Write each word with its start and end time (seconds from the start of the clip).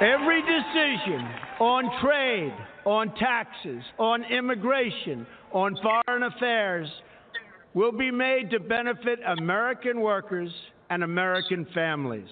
Every 0.00 0.42
decision 0.42 1.26
on 1.58 1.90
trade, 2.04 2.52
on 2.84 3.14
taxes, 3.14 3.82
on 3.98 4.24
immigration, 4.24 5.26
on 5.52 5.74
foreign 5.82 6.22
affairs 6.24 6.86
will 7.72 7.92
be 7.92 8.10
made 8.10 8.50
to 8.50 8.60
benefit 8.60 9.20
American 9.38 10.02
workers 10.02 10.50
and 10.90 11.02
American 11.02 11.66
families. 11.72 12.28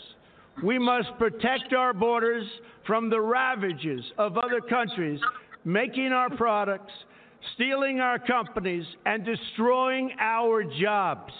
We 0.63 0.79
must 0.79 1.09
protect 1.19 1.73
our 1.73 1.95
borders 1.95 2.45
from 2.87 3.09
the 3.09 3.21
ravages 3.21 4.05
of 4.19 4.37
other 4.37 4.61
countries 4.61 5.21
making 5.65 6.09
our 6.09 6.29
products, 6.37 6.93
stealing 7.55 7.99
our 7.99 8.19
companies, 8.19 8.85
and 9.07 9.25
destroying 9.25 10.11
our 10.21 10.65
jobs. 10.65 11.33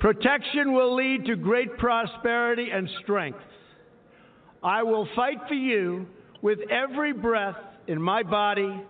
Protection 0.00 0.72
will 0.74 0.94
lead 0.94 1.24
to 1.26 1.34
great 1.34 1.76
prosperity 1.76 2.68
and 2.72 2.88
strength. 3.02 3.40
I 4.62 4.84
will 4.84 5.08
fight 5.16 5.38
for 5.48 5.54
you 5.54 6.06
with 6.40 6.60
every 6.70 7.12
breath 7.12 7.56
in 7.88 8.00
my 8.00 8.22
body, 8.22 8.80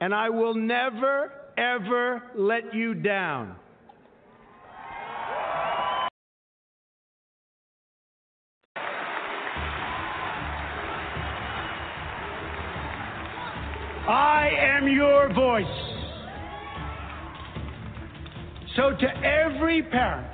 and 0.00 0.14
I 0.14 0.30
will 0.30 0.54
never, 0.54 1.32
ever 1.58 2.22
let 2.36 2.72
you 2.72 2.94
down. 2.94 3.56
I 14.06 14.50
am 14.56 14.86
your 14.86 15.32
voice. 15.32 15.64
So, 18.76 18.90
to 18.90 19.06
every 19.24 19.82
parent 19.82 20.33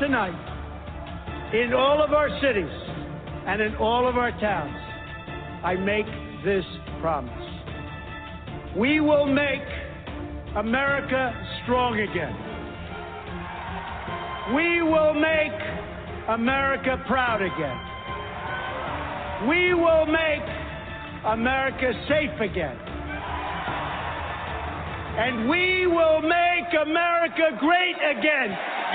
Tonight, 0.00 1.52
in 1.54 1.72
all 1.72 2.02
of 2.02 2.12
our 2.12 2.28
cities 2.40 2.70
and 3.46 3.62
in 3.62 3.74
all 3.76 4.08
of 4.08 4.16
our 4.16 4.32
towns, 4.40 4.76
I 5.64 5.74
make 5.74 6.06
this 6.44 6.64
promise. 7.00 7.32
We 8.76 9.00
will 9.00 9.26
make 9.26 9.62
America 10.56 11.32
strong 11.62 11.98
again. 11.98 12.34
We 14.54 14.82
will 14.82 15.14
make 15.14 15.52
America 16.28 17.02
proud 17.06 17.42
again. 17.42 17.78
We 19.48 19.74
will 19.74 20.06
make 20.06 20.42
America 21.26 21.92
safe 22.08 22.40
again. 22.40 22.76
And 25.18 25.48
we 25.48 25.86
will 25.86 26.20
make 26.20 26.68
America 26.84 27.56
great 27.58 27.96
again. 28.18 28.75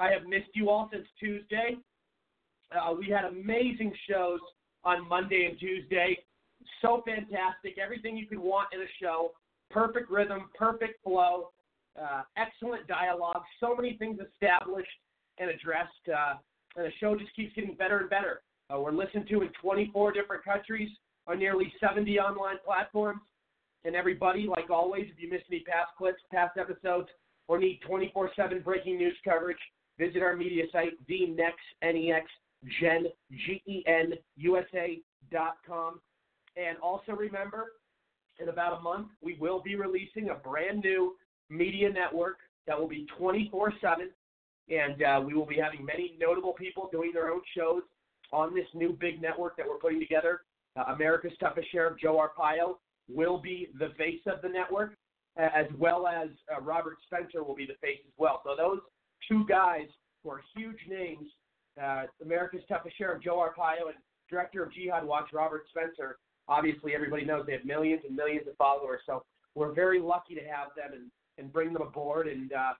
I 0.00 0.10
have 0.10 0.26
missed 0.26 0.50
you 0.54 0.70
all 0.70 0.88
since 0.90 1.06
Tuesday. 1.18 1.76
Uh, 2.72 2.94
we 2.94 3.08
had 3.08 3.26
amazing 3.26 3.92
shows 4.08 4.40
on 4.82 5.06
Monday 5.06 5.46
and 5.48 5.60
Tuesday. 5.60 6.18
So 6.80 7.02
fantastic. 7.04 7.76
Everything 7.78 8.16
you 8.16 8.26
could 8.26 8.38
want 8.38 8.68
in 8.72 8.80
a 8.80 8.90
show. 9.00 9.32
Perfect 9.70 10.10
rhythm, 10.10 10.48
perfect 10.58 11.02
flow, 11.04 11.50
uh, 12.00 12.22
excellent 12.36 12.86
dialogue. 12.86 13.42
So 13.60 13.76
many 13.76 13.96
things 13.98 14.18
established 14.32 14.88
and 15.38 15.50
addressed. 15.50 16.08
Uh, 16.08 16.34
and 16.76 16.86
the 16.86 16.92
show 16.98 17.14
just 17.14 17.34
keeps 17.36 17.54
getting 17.54 17.74
better 17.74 17.98
and 17.98 18.10
better. 18.10 18.40
Uh, 18.72 18.80
we're 18.80 18.92
listened 18.92 19.28
to 19.28 19.42
in 19.42 19.50
24 19.60 20.12
different 20.12 20.44
countries 20.44 20.88
on 21.26 21.38
nearly 21.38 21.72
70 21.78 22.18
online 22.18 22.56
platforms. 22.64 23.20
And 23.84 23.94
everybody, 23.94 24.46
like 24.46 24.70
always, 24.70 25.06
if 25.12 25.22
you 25.22 25.28
missed 25.28 25.44
any 25.50 25.60
past 25.60 25.90
clips, 25.98 26.22
past 26.32 26.56
episodes, 26.58 27.08
or 27.48 27.58
need 27.58 27.80
24/7 27.82 28.62
breaking 28.62 28.96
news 28.96 29.16
coverage, 29.24 29.58
visit 30.00 30.22
our 30.22 30.34
media 30.34 30.64
site, 30.72 30.92
VNex, 31.08 31.52
N-E-X, 31.82 32.26
Gen, 32.80 33.04
G-E-N, 33.30 34.14
USA.com. 34.36 36.00
And 36.56 36.78
also 36.82 37.12
remember, 37.12 37.72
in 38.40 38.48
about 38.48 38.78
a 38.78 38.80
month, 38.80 39.08
we 39.22 39.36
will 39.38 39.60
be 39.62 39.76
releasing 39.76 40.30
a 40.30 40.34
brand 40.34 40.80
new 40.80 41.14
media 41.50 41.90
network 41.90 42.38
that 42.66 42.78
will 42.78 42.88
be 42.88 43.06
24 43.18 43.74
7. 43.80 44.08
And 44.70 45.02
uh, 45.02 45.20
we 45.24 45.34
will 45.34 45.46
be 45.46 45.56
having 45.56 45.84
many 45.84 46.16
notable 46.18 46.52
people 46.52 46.88
doing 46.90 47.10
their 47.12 47.30
own 47.30 47.42
shows 47.56 47.82
on 48.32 48.54
this 48.54 48.66
new 48.74 48.96
big 48.98 49.20
network 49.20 49.56
that 49.56 49.66
we're 49.68 49.78
putting 49.78 50.00
together. 50.00 50.42
Uh, 50.76 50.92
America's 50.94 51.32
Toughest 51.40 51.70
Sheriff, 51.72 51.98
Joe 52.00 52.24
Arpaio, 52.24 52.76
will 53.12 53.38
be 53.38 53.68
the 53.78 53.88
face 53.98 54.20
of 54.26 54.40
the 54.42 54.48
network, 54.48 54.94
as 55.36 55.66
well 55.78 56.06
as 56.06 56.28
uh, 56.54 56.60
Robert 56.60 56.98
Spencer 57.06 57.42
will 57.42 57.56
be 57.56 57.66
the 57.66 57.74
face 57.80 57.98
as 58.06 58.12
well. 58.16 58.40
So 58.44 58.54
those 58.56 58.78
two 59.28 59.44
guys 59.46 59.86
who 60.22 60.30
are 60.30 60.42
huge 60.56 60.78
names, 60.88 61.26
uh, 61.82 62.04
America's 62.22 62.62
Toughest 62.68 62.96
Sheriff, 62.96 63.22
Joe 63.22 63.36
Arpaio, 63.36 63.86
and 63.86 63.96
Director 64.28 64.62
of 64.62 64.72
Jihad 64.72 65.04
Watch, 65.04 65.30
Robert 65.32 65.64
Spencer, 65.70 66.18
obviously 66.48 66.94
everybody 66.94 67.24
knows 67.24 67.44
they 67.46 67.52
have 67.52 67.64
millions 67.64 68.02
and 68.06 68.14
millions 68.14 68.46
of 68.48 68.56
followers. 68.56 69.00
So 69.06 69.24
we're 69.54 69.72
very 69.72 70.00
lucky 70.00 70.34
to 70.34 70.42
have 70.42 70.68
them 70.76 70.92
and, 70.92 71.10
and 71.38 71.52
bring 71.52 71.72
them 71.72 71.82
aboard. 71.82 72.28
And 72.28 72.52
uh, 72.52 72.72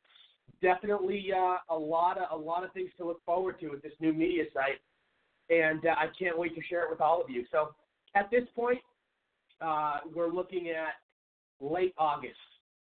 definitely 0.60 1.30
uh, 1.34 1.56
a 1.70 1.78
lot 1.78 2.18
of 2.18 2.38
a 2.38 2.42
lot 2.42 2.64
of 2.64 2.72
things 2.72 2.90
to 2.98 3.06
look 3.06 3.24
forward 3.24 3.58
to 3.60 3.68
with 3.68 3.82
this 3.82 3.92
new 4.00 4.12
media 4.12 4.44
site, 4.52 4.80
and 5.48 5.84
uh, 5.86 5.90
I 5.90 6.06
can't 6.18 6.38
wait 6.38 6.54
to 6.54 6.62
share 6.62 6.84
it 6.84 6.90
with 6.90 7.00
all 7.00 7.22
of 7.22 7.30
you. 7.30 7.44
So 7.50 7.70
at 8.14 8.30
this 8.30 8.44
point, 8.54 8.80
uh, 9.60 9.98
we're 10.14 10.32
looking 10.32 10.68
at 10.68 10.94
late 11.60 11.94
August 11.98 12.34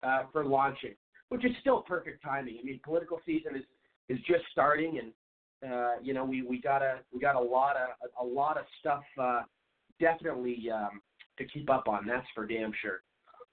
uh, 0.02 0.24
for 0.32 0.44
launching, 0.44 0.94
which 1.28 1.44
is 1.44 1.52
still 1.60 1.82
perfect 1.82 2.22
timing. 2.22 2.58
I 2.60 2.64
mean, 2.64 2.80
political 2.84 3.20
season 3.26 3.56
is 3.56 3.64
is 4.08 4.18
just 4.26 4.44
starting, 4.52 5.00
and 5.00 5.72
uh, 5.72 5.94
you 6.02 6.14
know 6.14 6.24
we 6.24 6.42
we 6.42 6.60
got 6.60 6.82
a 6.82 6.98
we 7.12 7.20
got 7.20 7.36
a 7.36 7.40
lot 7.40 7.76
of 7.76 8.10
a, 8.20 8.24
lot 8.24 8.56
of 8.56 8.64
stuff 8.80 9.02
uh, 9.20 9.42
definitely 10.00 10.70
um, 10.72 11.00
to 11.38 11.44
keep 11.44 11.70
up 11.70 11.88
on. 11.88 12.06
That's 12.06 12.26
for 12.34 12.46
damn 12.46 12.72
sure. 12.80 13.02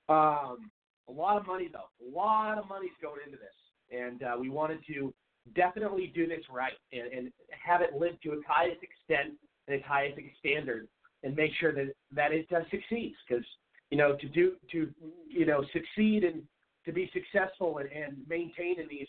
Um, 0.10 0.70
a 1.10 1.12
lot 1.12 1.38
of 1.38 1.48
money 1.48 1.70
though, 1.72 1.90
a 2.06 2.10
lot 2.16 2.58
of 2.58 2.68
money's 2.68 2.92
going 3.02 3.20
into 3.26 3.38
this 3.38 3.54
and 3.94 4.24
uh, 4.24 4.36
we 4.40 4.50
wanted 4.50 4.80
to 4.88 5.14
definitely 5.56 6.12
do 6.16 6.28
this 6.28 6.40
right 6.50 6.74
and, 6.92 7.12
and 7.12 7.32
have 7.52 7.82
it 7.82 7.94
live 7.94 8.20
to 8.22 8.34
its 8.34 8.44
highest 8.48 8.82
extent 8.82 9.38
and 9.68 9.78
its 9.78 9.86
highest 9.86 10.18
standard, 10.40 10.88
and 11.24 11.36
make 11.36 11.52
sure 11.60 11.74
that 11.74 11.94
that 12.14 12.32
it 12.32 12.48
uh, 12.56 12.62
succeeds. 12.70 13.16
Because 13.28 13.46
you 13.90 13.98
know, 13.98 14.16
to 14.16 14.28
do 14.30 14.54
to 14.72 14.90
you 15.28 15.46
know 15.46 15.64
succeed 15.74 16.24
and 16.24 16.42
to 16.86 16.92
be 16.92 17.10
successful 17.14 17.80
and, 17.80 17.90
and 17.92 18.18
maintain 18.28 18.80
in 18.80 18.88
these 18.90 19.08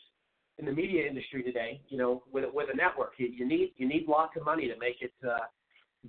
in 0.59 0.67
the 0.67 0.73
media 0.73 1.07
industry 1.07 1.43
today, 1.43 1.81
you 1.89 1.99
know, 1.99 2.23
with 2.33 2.45
with 2.53 2.69
a 2.73 2.77
network, 2.77 3.15
you, 3.19 3.27
you 3.27 3.47
need 3.47 3.73
you 3.77 3.89
need 3.89 4.07
lots 4.09 4.37
of 4.37 4.45
money 4.45 4.69
to 4.69 4.79
make 4.79 4.97
it 5.01 5.13
uh, 5.27 5.39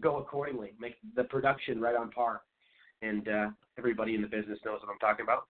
go 0.02 0.18
accordingly, 0.18 0.74
make 0.80 0.96
the 1.16 1.24
production 1.24 1.82
right 1.82 1.96
on 1.96 2.12
par. 2.12 2.42
And 3.02 3.28
uh, 3.28 3.50
everybody 3.78 4.16
in 4.16 4.22
the 4.22 4.28
business 4.28 4.60
knows 4.66 4.80
what 4.82 4.92
I'm 4.92 5.00
talking 5.00 5.26
about. 5.26 5.48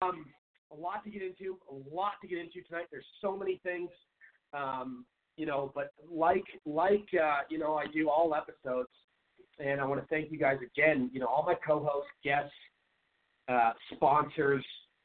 Um, 0.00 0.26
a 0.72 0.80
lot 0.80 1.04
to 1.04 1.10
get 1.10 1.22
into, 1.22 1.58
a 1.70 1.94
lot 1.94 2.12
to 2.22 2.28
get 2.28 2.38
into 2.38 2.62
tonight. 2.66 2.86
There's 2.90 3.04
so 3.20 3.36
many 3.36 3.60
things, 3.62 3.90
um, 4.54 5.04
you 5.36 5.46
know. 5.46 5.72
But 5.74 5.92
like 6.10 6.44
like 6.64 7.06
uh, 7.12 7.40
you 7.50 7.58
know, 7.58 7.74
I 7.74 7.86
do 7.92 8.08
all 8.08 8.34
episodes, 8.34 8.88
and 9.58 9.80
I 9.80 9.84
want 9.84 10.00
to 10.00 10.06
thank 10.06 10.30
you 10.30 10.38
guys 10.38 10.58
again. 10.62 11.10
You 11.12 11.20
know, 11.20 11.26
all 11.26 11.44
my 11.44 11.54
co-hosts, 11.66 12.10
guests, 12.24 12.52
uh, 13.48 13.72
sponsors, 13.94 14.64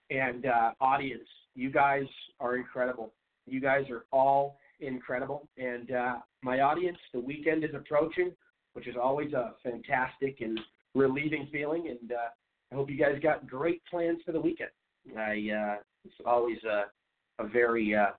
and 0.10 0.46
uh, 0.46 0.72
audience. 0.80 1.28
You 1.56 1.72
guys 1.72 2.06
are 2.40 2.56
incredible. 2.56 3.14
You 3.46 3.62
guys 3.62 3.86
are 3.90 4.06
all 4.12 4.58
incredible, 4.80 5.48
and 5.58 5.92
uh, 5.92 6.16
my 6.44 6.60
audience. 6.60 6.98
The 7.14 7.20
weekend 7.20 7.64
is 7.64 7.72
approaching, 7.74 8.32
which 8.74 8.88
is 8.88 8.96
always 9.02 9.34
a 9.34 9.54
fantastic 9.64 10.42
and 10.42 10.60
relieving 10.94 11.48
feeling, 11.52 11.88
and 11.88 12.12
uh, 12.12 12.30
I 12.72 12.76
hope 12.76 12.90
you 12.90 12.98
guys 12.98 13.20
got 13.22 13.48
great 13.48 13.82
plans 13.90 14.20
for 14.26 14.32
the 14.32 14.40
weekend. 14.40 14.70
I 15.18 15.32
uh, 15.32 15.76
it's 16.06 16.16
always 16.26 16.58
a 16.64 16.86
a 17.44 17.48
very 17.48 17.96
uh, 17.96 18.12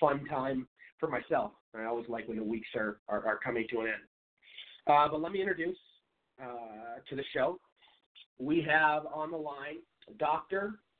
fun 0.00 0.24
time 0.26 0.66
for 0.98 1.08
myself. 1.08 1.52
I 1.74 1.84
always 1.84 2.08
like 2.08 2.28
when 2.28 2.38
the 2.38 2.44
weeks 2.44 2.68
are 2.76 2.98
are, 3.08 3.24
are 3.26 3.38
coming 3.42 3.66
to 3.70 3.80
an 3.80 3.86
end. 3.86 4.02
Uh, 4.86 5.08
but 5.08 5.20
let 5.20 5.32
me 5.32 5.40
introduce 5.40 5.78
to 7.08 7.16
the 7.16 7.22
show. 7.32 7.58
We 8.38 8.66
have 8.68 9.06
on 9.06 9.30
the 9.30 9.36
line 9.36 9.78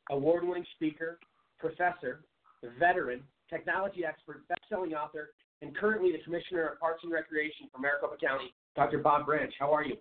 doctor, 0.08 0.14
award-winning 0.18 0.66
speaker, 0.74 1.18
professor, 1.58 2.20
veteran, 2.78 3.22
technology 3.50 4.04
expert, 4.04 4.46
best-selling 4.48 4.94
author, 4.94 5.30
and 5.60 5.76
currently 5.76 6.12
the 6.12 6.18
commissioner 6.24 6.68
of 6.68 6.80
Parks 6.80 7.02
and 7.04 7.12
Recreation 7.12 7.68
for 7.72 7.80
Maricopa 7.80 8.16
County, 8.24 8.52
Dr. 8.76 8.98
Bob 8.98 9.26
Branch. 9.26 9.52
How 9.58 9.72
are 9.72 9.84
you? 9.84 9.96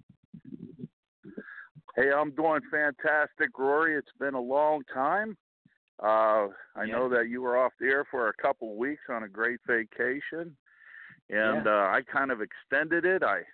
Hey, 1.96 2.12
I'm 2.12 2.32
doing 2.32 2.62
fantastic, 2.72 3.58
Rory. 3.58 3.96
It's 3.98 4.12
been 4.20 4.34
a 4.34 4.40
long 4.40 4.84
time. 4.94 5.38
Uh, 6.02 6.48
I 6.76 6.86
Yeah. 6.86 6.96
know 6.96 7.10
that 7.10 7.28
you 7.28 7.42
were 7.42 7.58
off 7.58 7.74
the 7.80 7.88
air 7.88 8.06
for 8.06 8.30
a 8.30 8.34
couple 8.34 8.72
of 8.72 8.78
weeks 8.78 9.04
on 9.10 9.24
a 9.24 9.28
great 9.28 9.60
vacation, 9.68 10.56
and 11.30 11.66
Yeah. 11.66 11.72
uh, 11.72 11.90
I 11.92 12.02
kind 12.04 12.32
of 12.32 12.42
extended 12.42 13.06
it. 13.06 13.24
I 13.24 13.46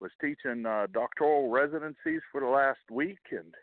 was 0.00 0.10
teaching 0.20 0.66
uh, 0.66 0.88
doctoral 0.88 1.48
residencies 1.50 2.20
for 2.30 2.40
the 2.40 2.48
last 2.48 2.90
week 2.90 3.20
and 3.30 3.54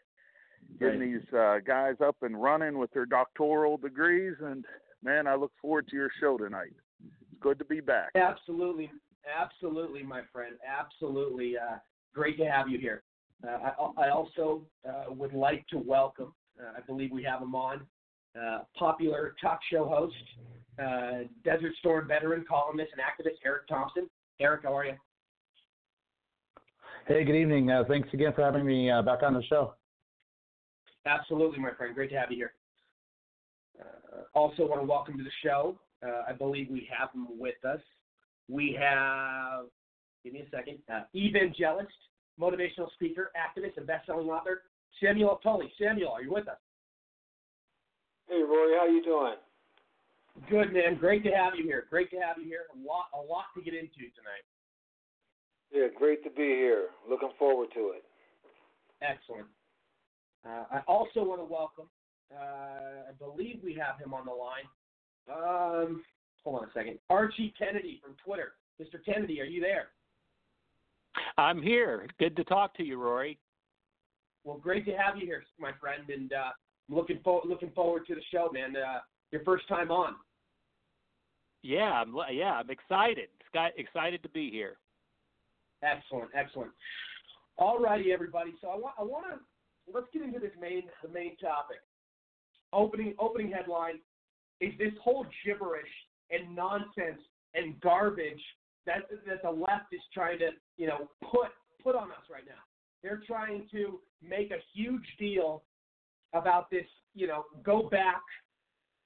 getting 0.79 0.99
Right. 0.99 1.21
these 1.21 1.33
uh, 1.33 1.59
guys 1.65 1.95
up 2.03 2.17
and 2.21 2.41
running 2.41 2.77
with 2.77 2.91
their 2.91 3.05
doctoral 3.05 3.77
degrees. 3.77 4.35
And 4.41 4.65
man, 5.03 5.27
I 5.27 5.35
look 5.35 5.51
forward 5.61 5.87
to 5.89 5.95
your 5.95 6.11
show 6.19 6.37
tonight. 6.37 6.73
It's 7.03 7.39
good 7.39 7.59
to 7.59 7.65
be 7.65 7.81
back. 7.81 8.09
Absolutely, 8.15 8.91
absolutely, 9.39 10.03
my 10.03 10.21
friend. 10.31 10.55
Absolutely, 10.67 11.57
uh, 11.57 11.77
great 12.13 12.37
to 12.37 12.45
have 12.45 12.69
you 12.69 12.79
here. 12.79 13.03
Uh, 13.47 13.71
I, 13.97 14.05
I 14.05 14.09
also 14.09 14.61
uh, 14.87 15.05
would 15.13 15.33
like 15.33 15.65
to 15.67 15.77
welcome. 15.77 16.33
Uh, 16.59 16.77
I 16.77 16.81
believe 16.81 17.11
we 17.11 17.23
have 17.23 17.41
him 17.41 17.55
on. 17.55 17.81
Uh, 18.39 18.59
popular 18.77 19.35
talk 19.41 19.59
show 19.69 19.85
host, 19.85 20.15
uh, 20.79 21.27
Desert 21.43 21.73
Storm 21.79 22.07
veteran, 22.07 22.45
columnist, 22.47 22.91
and 22.93 23.01
activist 23.01 23.37
Eric 23.45 23.67
Thompson. 23.67 24.09
Eric, 24.39 24.61
how 24.63 24.77
are 24.77 24.85
you? 24.85 24.93
Hey, 27.07 27.23
good 27.25 27.35
evening. 27.35 27.69
Uh, 27.69 27.83
thanks 27.87 28.07
again 28.13 28.31
for 28.33 28.41
having 28.43 28.65
me 28.65 28.89
uh, 28.89 29.01
back 29.01 29.23
on 29.23 29.33
the 29.33 29.43
show. 29.43 29.73
Absolutely, 31.05 31.60
my 31.60 31.72
friend. 31.72 31.96
Great 31.96 32.12
to 32.12 32.17
have 32.17 32.31
you 32.31 32.38
here. 32.38 32.53
Uh, 33.79 34.24
also, 34.34 34.67
want 34.67 34.81
to 34.81 34.86
welcome 34.86 35.17
to 35.17 35.24
the 35.24 35.31
show. 35.43 35.77
Uh, 36.05 36.24
I 36.27 36.34
believe 36.34 36.67
we 36.70 36.88
have 36.98 37.12
him 37.13 37.27
with 37.39 37.63
us. 37.65 37.79
We 38.48 38.77
have, 38.79 39.65
give 40.24 40.34
me 40.34 40.41
a 40.41 40.50
second, 40.55 40.79
uh, 40.93 41.03
evangelist, 41.13 41.89
motivational 42.39 42.91
speaker, 42.93 43.31
activist, 43.38 43.77
and 43.77 43.88
best-selling 43.88 44.27
author, 44.27 44.63
Samuel 45.01 45.39
Tolley. 45.41 45.72
Samuel, 45.79 46.12
are 46.12 46.22
you 46.22 46.31
with 46.31 46.48
us? 46.48 46.58
Hey 48.27 48.41
Rory, 48.41 48.75
how 48.79 48.88
you 48.88 49.03
doing? 49.03 49.36
Good, 50.50 50.74
man. 50.74 50.98
Great 50.98 51.24
to 51.24 51.31
have 51.31 51.53
you 51.58 51.63
here. 51.63 51.86
Great 51.89 52.10
to 52.12 52.17
have 52.17 52.38
you 52.38 52.46
here. 52.46 52.63
A 52.74 52.88
lot, 52.88 53.08
a 53.13 53.22
lot 53.22 53.46
to 53.55 53.62
get 53.62 53.74
into 53.74 54.08
tonight. 54.15 54.46
Yeah, 55.72 55.88
great 55.98 56.24
to 56.24 56.29
be 56.29 56.43
here. 56.43 56.88
Looking 57.10 57.31
forward 57.38 57.70
to 57.74 57.93
it. 57.96 58.03
Excellent. 59.01 59.48
Uh, 60.48 60.63
I 60.71 60.79
also 60.88 61.24
want 61.24 61.39
to 61.39 61.45
welcome, 61.45 61.86
uh, 62.33 63.10
I 63.10 63.13
believe 63.19 63.60
we 63.63 63.74
have 63.75 64.00
him 64.00 64.13
on 64.13 64.25
the 64.25 64.31
line. 64.31 64.65
Um, 65.29 66.03
hold 66.43 66.62
on 66.62 66.69
a 66.69 66.71
second. 66.74 66.98
Archie 67.10 67.53
Kennedy 67.57 68.01
from 68.03 68.15
Twitter. 68.24 68.53
Mr. 68.81 69.03
Kennedy, 69.05 69.39
are 69.41 69.45
you 69.45 69.62
there? 69.62 69.89
I'm 71.38 71.62
here. 71.62 72.07
Good 72.19 72.36
to 72.38 72.43
talk 72.43 72.75
to 72.77 72.83
you, 72.83 72.98
Rory. 72.98 73.38
Well, 74.43 74.57
great 74.57 74.86
to 74.86 74.93
have 74.93 75.17
you 75.17 75.25
here, 75.25 75.43
my 75.60 75.71
friend, 75.79 76.10
and 76.10 76.33
uh, 76.33 76.51
I'm 76.89 76.95
looking 76.95 77.19
forward 77.24 77.48
looking 77.48 77.69
forward 77.71 78.07
to 78.07 78.15
the 78.15 78.21
show, 78.31 78.50
man. 78.51 78.75
Uh, 78.75 79.00
your 79.31 79.43
first 79.43 79.67
time 79.67 79.91
on. 79.91 80.15
Yeah, 81.62 81.91
I'm 81.91 82.15
yeah, 82.31 82.53
I'm 82.53 82.69
excited. 82.71 83.27
Sky, 83.50 83.69
excited 83.77 84.24
to 84.24 84.29
be 84.29 84.50
here. 84.50 84.77
Excellent, 85.83 86.31
excellent. 86.33 86.71
All 87.57 87.79
righty, 87.79 88.12
everybody. 88.12 88.53
So 88.62 88.69
I 88.69 88.75
want 88.75 88.95
I 88.98 89.03
want 89.03 89.25
to 89.31 89.39
let's 89.93 90.07
get 90.13 90.21
into 90.21 90.39
this 90.39 90.51
main 90.60 90.83
the 91.03 91.10
main 91.10 91.38
topic. 91.38 91.77
Opening 92.74 93.13
opening 93.19 93.51
headline 93.51 94.00
is 94.60 94.71
this 94.77 94.93
whole 95.03 95.25
gibberish 95.45 95.89
and 96.29 96.55
nonsense 96.55 97.21
and 97.55 97.79
garbage 97.81 98.41
that 98.86 99.10
that 99.27 99.41
the 99.43 99.50
left 99.50 99.93
is 99.93 100.01
trying 100.13 100.39
to 100.39 100.50
you 100.77 100.88
know 100.88 101.10
put 101.21 101.50
put 101.83 101.95
on 101.95 102.12
us 102.12 102.25
right 102.31 102.45
now. 102.45 102.62
They're 103.03 103.21
trying 103.25 103.67
to 103.71 104.00
make 104.21 104.51
a 104.51 104.60
huge 104.74 105.05
deal 105.19 105.63
about 106.33 106.69
this 106.69 106.86
you 107.13 107.27
know 107.27 107.45
go 107.63 107.89
back 107.89 108.21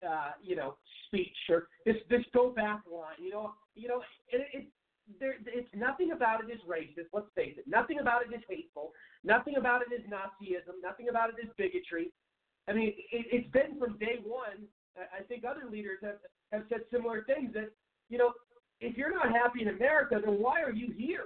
uh, 0.08 0.32
you 0.42 0.56
know 0.56 0.75
speech 1.08 1.36
or 1.50 1.68
this 1.86 1.96
this 2.10 2.22
go 2.34 2.50
back 2.50 2.82
line. 2.92 3.15
You 3.20 3.32
know 3.32 3.54
you 3.75 3.88
know 3.88 4.01
it, 4.30 4.48
it 4.54 4.68
there, 5.19 5.35
it's 5.45 5.69
nothing 5.75 6.12
about 6.12 6.41
it 6.43 6.51
is 6.51 6.59
racist. 6.67 7.09
Let's 7.13 7.27
face 7.35 7.55
it. 7.57 7.65
Nothing 7.67 8.00
about 8.00 8.21
it 8.25 8.33
is 8.33 8.41
hateful. 8.50 8.91
Nothing 9.24 9.55
about 9.57 9.81
it 9.81 9.93
is 9.93 10.01
Nazism. 10.09 10.81
Nothing 10.81 11.09
about 11.09 11.29
it 11.29 11.35
is 11.41 11.50
bigotry. 11.57 12.12
I 12.67 12.74
mean, 12.74 12.93
it, 13.12 13.25
it's 13.31 13.51
been 13.51 13.77
from 13.79 13.97
day 13.97 14.19
one. 14.24 14.65
I 14.97 15.24
think 15.24 15.43
other 15.43 15.69
leaders 15.69 16.00
have 16.01 16.17
have 16.51 16.63
said 16.69 16.81
similar 16.91 17.24
things. 17.25 17.53
That 17.53 17.69
you 18.09 18.17
know, 18.17 18.31
if 18.79 18.97
you're 18.97 19.13
not 19.13 19.31
happy 19.31 19.62
in 19.62 19.69
America, 19.69 20.19
then 20.24 20.35
why 20.39 20.62
are 20.62 20.71
you 20.71 20.93
here? 20.97 21.25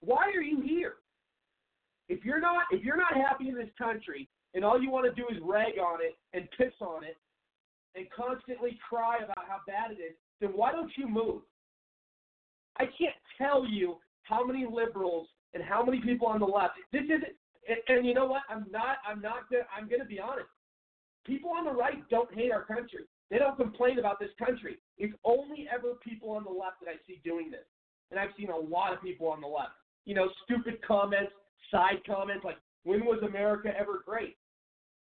Why 0.00 0.30
are 0.34 0.42
you 0.42 0.60
here? 0.60 0.94
If 2.08 2.24
you're 2.24 2.40
not 2.40 2.64
if 2.70 2.84
you're 2.84 2.96
not 2.96 3.14
happy 3.14 3.48
in 3.48 3.54
this 3.54 3.70
country 3.78 4.28
and 4.54 4.64
all 4.64 4.80
you 4.80 4.90
want 4.90 5.06
to 5.06 5.14
do 5.14 5.28
is 5.28 5.40
rag 5.42 5.78
on 5.78 6.00
it 6.02 6.18
and 6.32 6.48
piss 6.56 6.74
on 6.80 7.04
it 7.04 7.16
and 7.94 8.06
constantly 8.10 8.78
cry 8.86 9.18
about 9.18 9.46
how 9.48 9.58
bad 9.66 9.92
it 9.92 10.02
is, 10.02 10.14
then 10.40 10.50
why 10.50 10.72
don't 10.72 10.90
you 10.96 11.08
move? 11.08 11.42
I 12.78 12.84
can't 12.84 13.16
tell 13.36 13.66
you 13.66 13.96
how 14.22 14.44
many 14.44 14.66
liberals 14.70 15.28
and 15.54 15.62
how 15.62 15.82
many 15.82 16.00
people 16.00 16.26
on 16.26 16.40
the 16.40 16.46
left. 16.46 16.74
This 16.92 17.04
isn't, 17.04 17.24
and, 17.68 17.78
and 17.88 18.06
you 18.06 18.14
know 18.14 18.26
what? 18.26 18.42
I'm 18.48 18.66
not. 18.70 18.98
I'm 19.08 19.20
not. 19.20 19.50
Gonna, 19.50 19.64
I'm 19.76 19.88
going 19.88 20.00
to 20.00 20.06
be 20.06 20.20
honest. 20.20 20.48
People 21.26 21.50
on 21.50 21.64
the 21.64 21.72
right 21.72 22.08
don't 22.08 22.32
hate 22.34 22.52
our 22.52 22.64
country. 22.64 23.04
They 23.30 23.38
don't 23.38 23.56
complain 23.56 23.98
about 23.98 24.18
this 24.18 24.30
country. 24.38 24.78
It's 24.96 25.14
only 25.24 25.68
ever 25.72 25.94
people 26.02 26.30
on 26.30 26.44
the 26.44 26.50
left 26.50 26.80
that 26.82 26.90
I 26.90 26.96
see 27.06 27.20
doing 27.24 27.50
this, 27.50 27.66
and 28.10 28.18
I've 28.18 28.30
seen 28.38 28.50
a 28.50 28.56
lot 28.56 28.92
of 28.92 29.02
people 29.02 29.28
on 29.28 29.40
the 29.40 29.46
left. 29.46 29.72
You 30.06 30.14
know, 30.14 30.28
stupid 30.44 30.80
comments, 30.86 31.32
side 31.70 32.00
comments 32.06 32.44
like, 32.44 32.56
"When 32.84 33.04
was 33.04 33.22
America 33.22 33.70
ever 33.78 34.02
great?" 34.06 34.36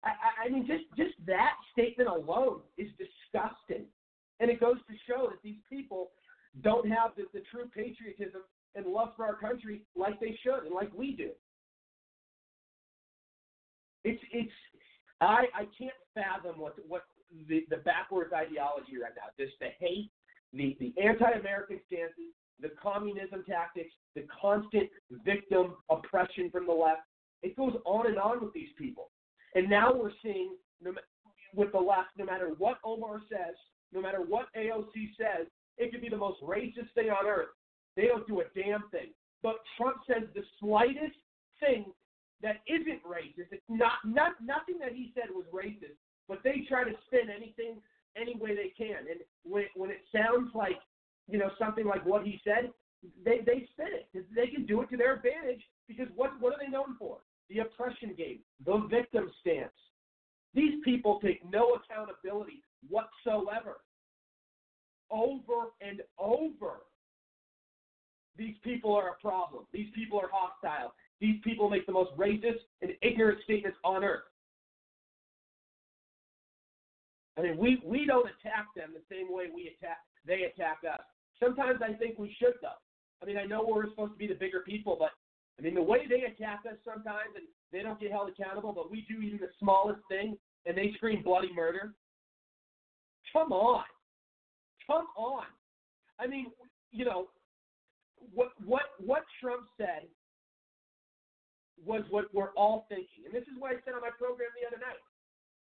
I, 0.03 0.09
I, 0.09 0.47
I 0.47 0.49
mean, 0.49 0.67
just 0.67 0.85
just 0.97 1.15
that 1.27 1.55
statement 1.73 2.09
alone 2.09 2.61
is 2.79 2.89
disgusting, 2.99 3.87
and 4.41 4.51
it 4.51 4.59
goes 4.59 4.79
to 4.89 4.95
show 5.07 5.29
that 5.31 5.43
these 5.45 5.61
people 5.69 6.11
don't 6.63 6.89
have 6.89 7.13
the, 7.17 7.25
the 7.33 7.45
true 7.51 7.69
patriotism 7.75 8.43
and 8.75 8.87
love 8.87 9.11
for 9.17 9.25
our 9.25 9.37
country 9.37 9.83
like 9.97 10.21
they 10.21 10.39
should 10.43 10.65
and 10.65 10.75
like 10.75 10.93
we 10.95 11.13
do. 11.13 11.31
It's 14.05 14.23
it's 14.33 14.53
I 15.21 15.45
I 15.55 15.67
can't 15.79 15.93
fathom 16.15 16.61
what 16.61 16.75
what 16.89 17.03
the 17.49 17.65
the 17.71 17.79
backwards 17.79 18.33
ideology 18.33 18.99
right 19.03 19.13
now. 19.15 19.31
Just 19.39 19.59
the 19.61 19.69
hate, 19.79 20.11
the 20.53 20.77
the 20.81 20.95
anti-American 21.01 21.81
stances, 21.87 22.33
the 22.61 22.71
communism 22.83 23.45
tactics, 23.49 23.93
the 24.15 24.27
constant 24.41 24.89
victim 25.25 25.75
oppression 25.91 26.51
from 26.51 26.67
the 26.67 26.73
left. 26.73 27.03
It 27.43 27.57
goes 27.57 27.75
on 27.85 28.07
and 28.07 28.19
on 28.19 28.43
with 28.43 28.53
these 28.53 28.69
people, 28.77 29.11
and 29.55 29.69
now 29.69 29.93
we're 29.95 30.13
seeing 30.23 30.57
with 31.55 31.73
the 31.73 31.79
left, 31.79 32.11
no 32.17 32.25
matter 32.25 32.51
what 32.59 32.79
Omar 32.85 33.21
says, 33.29 33.55
no 33.93 34.01
matter 34.01 34.19
what 34.19 34.47
AOC 34.57 35.11
says, 35.19 35.47
it 35.81 35.91
could 35.91 36.03
be 36.03 36.11
the 36.11 36.17
most 36.17 36.41
racist 36.43 36.93
thing 36.95 37.09
on 37.09 37.27
earth. 37.27 37.49
They 37.97 38.07
don't 38.07 38.27
do 38.29 38.41
a 38.41 38.45
damn 38.55 38.89
thing. 38.91 39.11
But 39.43 39.57
Trump 39.77 39.97
says 40.07 40.29
the 40.35 40.43
slightest 40.61 41.17
thing 41.59 41.87
that 42.43 42.61
isn't 42.69 43.03
racist. 43.03 43.49
It's 43.51 43.63
not, 43.69 44.05
not 44.05 44.33
nothing 44.45 44.79
that 44.81 44.93
he 44.93 45.13
said 45.15 45.33
was 45.33 45.47
racist, 45.53 45.97
but 46.29 46.41
they 46.45 46.67
try 46.69 46.85
to 46.85 46.93
spin 47.07 47.33
anything 47.35 47.81
any 48.17 48.37
way 48.37 48.55
they 48.55 48.73
can. 48.77 49.09
And 49.11 49.21
when 49.45 49.65
when 49.75 49.91
it 49.91 50.03
sounds 50.13 50.51
like 50.55 50.79
you 51.29 51.39
know 51.39 51.51
something 51.59 51.87
like 51.87 52.05
what 52.05 52.27
he 52.27 52.41
said, 52.45 52.71
they 53.25 53.39
they 53.47 53.69
spin 53.73 53.89
it. 53.93 54.27
They 54.35 54.49
can 54.49 54.67
do 54.67 54.83
it 54.83 54.91
to 54.91 54.97
their 54.97 55.15
advantage 55.15 55.63
because 55.89 56.09
what 56.17 56.33
what 56.41 56.55
are 56.55 56.59
they 56.61 56.71
known 56.71 56.97
for? 56.99 57.19
The 57.49 57.61
oppression 57.61 58.15
game, 58.17 58.41
the 58.65 58.87
victim 58.91 59.31
stance. 59.41 59.73
These 60.55 60.83
people 60.85 61.21
take 61.23 61.41
no 61.51 61.79
accountability 61.79 62.63
whatsoever 62.89 63.79
over 65.11 65.73
and 65.81 66.03
over. 66.19 66.83
These 68.37 68.57
people 68.63 68.95
are 68.95 69.11
a 69.11 69.21
problem. 69.21 69.65
These 69.73 69.91
people 69.95 70.19
are 70.19 70.31
hostile. 70.33 70.95
These 71.21 71.41
people 71.45 71.69
make 71.69 71.87
the 71.87 71.93
most 71.93 72.17
racist 72.17 72.61
and 72.81 72.93
ignorant 73.03 73.39
statements 73.45 73.77
on 73.85 74.03
earth. 74.05 74.23
I 77.39 77.43
mean, 77.43 77.57
we, 77.59 77.83
we 77.85 78.07
don't 78.07 78.27
attack 78.27 78.67
them 78.75 78.91
the 78.95 79.15
same 79.15 79.33
way 79.33 79.47
we 79.55 79.75
attack 79.79 79.99
they 80.27 80.43
attack 80.43 80.79
us. 80.91 81.01
Sometimes 81.43 81.81
I 81.83 81.95
think 81.95 82.19
we 82.19 82.35
should 82.39 82.55
though. 82.61 82.77
I 83.23 83.27
mean, 83.27 83.39
I 83.39 83.45
know 83.45 83.65
we're 83.67 83.89
supposed 83.89 84.13
to 84.13 84.19
be 84.19 84.27
the 84.27 84.35
bigger 84.35 84.61
people, 84.61 84.97
but 84.99 85.11
I 85.59 85.63
mean 85.63 85.75
the 85.75 85.83
way 85.83 86.07
they 86.09 86.23
attack 86.25 86.61
us 86.69 86.77
sometimes 86.85 87.33
and 87.35 87.45
they 87.73 87.83
don't 87.83 88.01
get 88.01 88.11
held 88.11 88.29
accountable, 88.29 88.73
but 88.73 88.91
we 88.91 89.07
do 89.09 89.23
even 89.23 89.39
the 89.39 89.49
smallest 89.59 90.01
thing 90.11 90.37
and 90.67 90.77
they 90.77 90.93
scream 90.97 91.23
bloody 91.23 91.53
murder. 91.55 91.95
Come 93.33 93.53
on. 93.53 93.85
Come 94.91 95.07
on. 95.17 95.45
I 96.19 96.27
mean, 96.27 96.47
you 96.91 97.05
know, 97.05 97.29
what 98.35 98.51
what 98.65 98.83
what 98.99 99.23
Trump 99.41 99.63
said 99.79 100.09
was 101.87 102.03
what 102.11 102.27
we're 102.35 102.51
all 102.57 102.87
thinking. 102.89 103.25
And 103.25 103.33
this 103.33 103.45
is 103.45 103.55
what 103.59 103.71
I 103.71 103.77
said 103.85 103.95
on 103.95 104.01
my 104.01 104.11
program 104.19 104.51
the 104.61 104.67
other 104.67 104.83
night. 104.83 104.99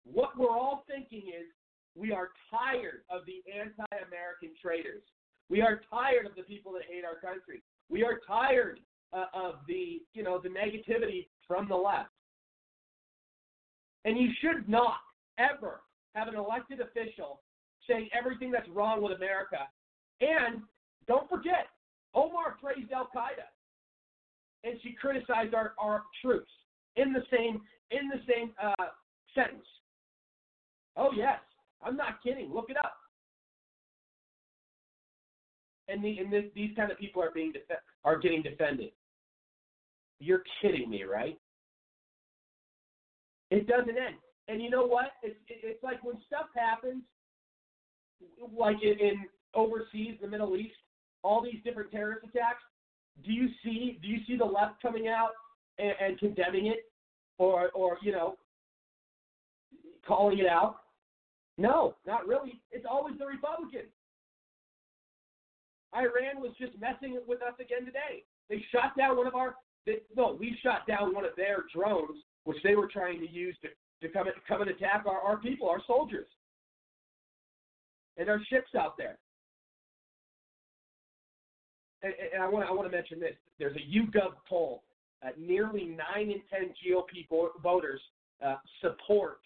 What 0.04 0.38
we're 0.38 0.56
all 0.56 0.84
thinking 0.88 1.28
is 1.28 1.46
we 1.94 2.12
are 2.12 2.30
tired 2.50 3.04
of 3.10 3.22
the 3.26 3.44
anti-American 3.52 4.56
traitors. 4.60 5.02
We 5.50 5.60
are 5.60 5.82
tired 5.90 6.26
of 6.26 6.34
the 6.34 6.42
people 6.42 6.72
that 6.72 6.82
hate 6.88 7.04
our 7.04 7.20
country. 7.20 7.62
We 7.90 8.02
are 8.02 8.18
tired 8.26 8.80
uh, 9.12 9.26
of 9.34 9.56
the, 9.68 10.00
you 10.14 10.22
know, 10.22 10.40
the 10.42 10.48
negativity 10.48 11.28
from 11.46 11.68
the 11.68 11.76
left. 11.76 12.10
And 14.04 14.16
you 14.16 14.30
should 14.40 14.68
not 14.68 14.96
ever 15.38 15.82
have 16.14 16.28
an 16.28 16.36
elected 16.36 16.80
official 16.80 17.40
saying 17.90 18.08
everything 18.16 18.50
that's 18.50 18.68
wrong 18.68 19.02
with 19.02 19.16
America. 19.16 19.68
And 20.20 20.62
don't 21.08 21.28
forget, 21.28 21.66
Omar 22.14 22.56
praised 22.62 22.92
Al 22.92 23.08
Qaeda, 23.14 23.48
and 24.64 24.78
she 24.82 24.92
criticized 24.92 25.54
our, 25.54 25.74
our 25.78 26.02
troops 26.22 26.50
in 26.96 27.12
the 27.12 27.22
same 27.30 27.60
in 27.90 28.08
the 28.08 28.20
same 28.32 28.52
uh, 28.62 28.86
sentence. 29.34 29.66
Oh 30.96 31.10
yes, 31.16 31.38
I'm 31.82 31.96
not 31.96 32.22
kidding. 32.22 32.52
Look 32.52 32.70
it 32.70 32.76
up. 32.76 32.94
And, 35.88 36.04
the, 36.04 36.18
and 36.18 36.32
this, 36.32 36.44
these 36.54 36.70
kind 36.76 36.92
of 36.92 36.98
people 36.98 37.20
are 37.20 37.32
being 37.32 37.52
are 38.04 38.18
getting 38.18 38.42
defended. 38.42 38.92
You're 40.20 40.44
kidding 40.62 40.88
me, 40.88 41.02
right? 41.02 41.36
It 43.50 43.66
doesn't 43.66 43.88
end. 43.88 44.16
And 44.46 44.62
you 44.62 44.70
know 44.70 44.86
what? 44.86 45.12
It's 45.22 45.36
it's 45.48 45.82
like 45.82 46.02
when 46.04 46.16
stuff 46.26 46.46
happens 46.54 47.02
like 48.56 48.76
in, 48.82 48.98
in 48.98 49.24
overseas, 49.54 50.16
the 50.20 50.28
Middle 50.28 50.56
East, 50.56 50.76
all 51.22 51.42
these 51.42 51.62
different 51.64 51.90
terrorist 51.90 52.24
attacks. 52.24 52.62
Do 53.24 53.32
you 53.32 53.48
see 53.62 53.98
do 54.00 54.08
you 54.08 54.18
see 54.26 54.36
the 54.36 54.44
left 54.44 54.80
coming 54.80 55.08
out 55.08 55.30
and, 55.78 55.92
and 56.00 56.18
condemning 56.18 56.66
it, 56.66 56.90
or 57.38 57.70
or 57.70 57.98
you 58.02 58.12
know, 58.12 58.36
calling 60.06 60.38
it 60.38 60.46
out? 60.46 60.76
No, 61.58 61.96
not 62.06 62.26
really. 62.26 62.60
It's 62.70 62.86
always 62.90 63.18
the 63.18 63.26
Republicans. 63.26 63.90
Iran 65.94 66.40
was 66.40 66.52
just 66.58 66.72
messing 66.80 67.18
with 67.26 67.42
us 67.42 67.54
again 67.60 67.84
today. 67.84 68.24
They 68.48 68.64
shot 68.72 68.96
down 68.96 69.16
one 69.16 69.26
of 69.26 69.34
our. 69.34 69.56
They, 69.86 69.96
no, 70.16 70.36
we 70.38 70.56
shot 70.62 70.86
down 70.86 71.14
one 71.14 71.24
of 71.24 71.32
their 71.36 71.64
drones, 71.74 72.22
which 72.44 72.58
they 72.62 72.76
were 72.76 72.88
trying 72.88 73.20
to 73.20 73.30
use 73.30 73.56
to 73.62 73.68
to 74.06 74.12
come 74.12 74.26
come 74.48 74.62
and 74.62 74.70
attack 74.70 75.04
our, 75.06 75.20
our 75.20 75.36
people, 75.38 75.68
our 75.68 75.82
soldiers 75.86 76.26
and 78.16 78.28
our 78.28 78.40
ships 78.50 78.74
out 78.78 78.96
there. 78.96 79.18
And, 82.02 82.12
and 82.34 82.42
I 82.42 82.48
want 82.48 82.68
I 82.68 82.72
want 82.72 82.90
to 82.90 82.96
mention 82.96 83.20
this. 83.20 83.34
There's 83.58 83.76
a 83.76 83.80
YouGov 83.80 84.32
poll. 84.48 84.82
Uh, 85.22 85.28
nearly 85.38 85.84
nine 85.84 86.30
in 86.30 86.40
ten 86.50 86.72
GOP 86.82 87.28
voters 87.62 88.00
uh, 88.44 88.56
support 88.80 89.40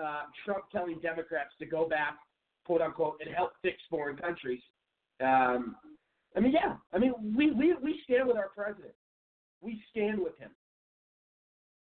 uh, 0.00 0.22
Trump 0.44 0.64
telling 0.72 0.98
Democrats 1.00 1.50
to 1.58 1.66
go 1.66 1.86
back, 1.86 2.16
quote 2.64 2.80
unquote, 2.80 3.20
and 3.24 3.34
help 3.34 3.52
fix 3.60 3.76
foreign 3.90 4.16
countries. 4.16 4.60
Um, 5.20 5.76
I 6.34 6.40
mean, 6.40 6.52
yeah. 6.52 6.76
I 6.92 6.98
mean, 6.98 7.12
we, 7.36 7.50
we 7.50 7.74
we 7.82 8.00
stand 8.04 8.26
with 8.26 8.36
our 8.36 8.48
president. 8.48 8.94
We 9.60 9.82
stand 9.90 10.18
with 10.18 10.36
him. 10.38 10.50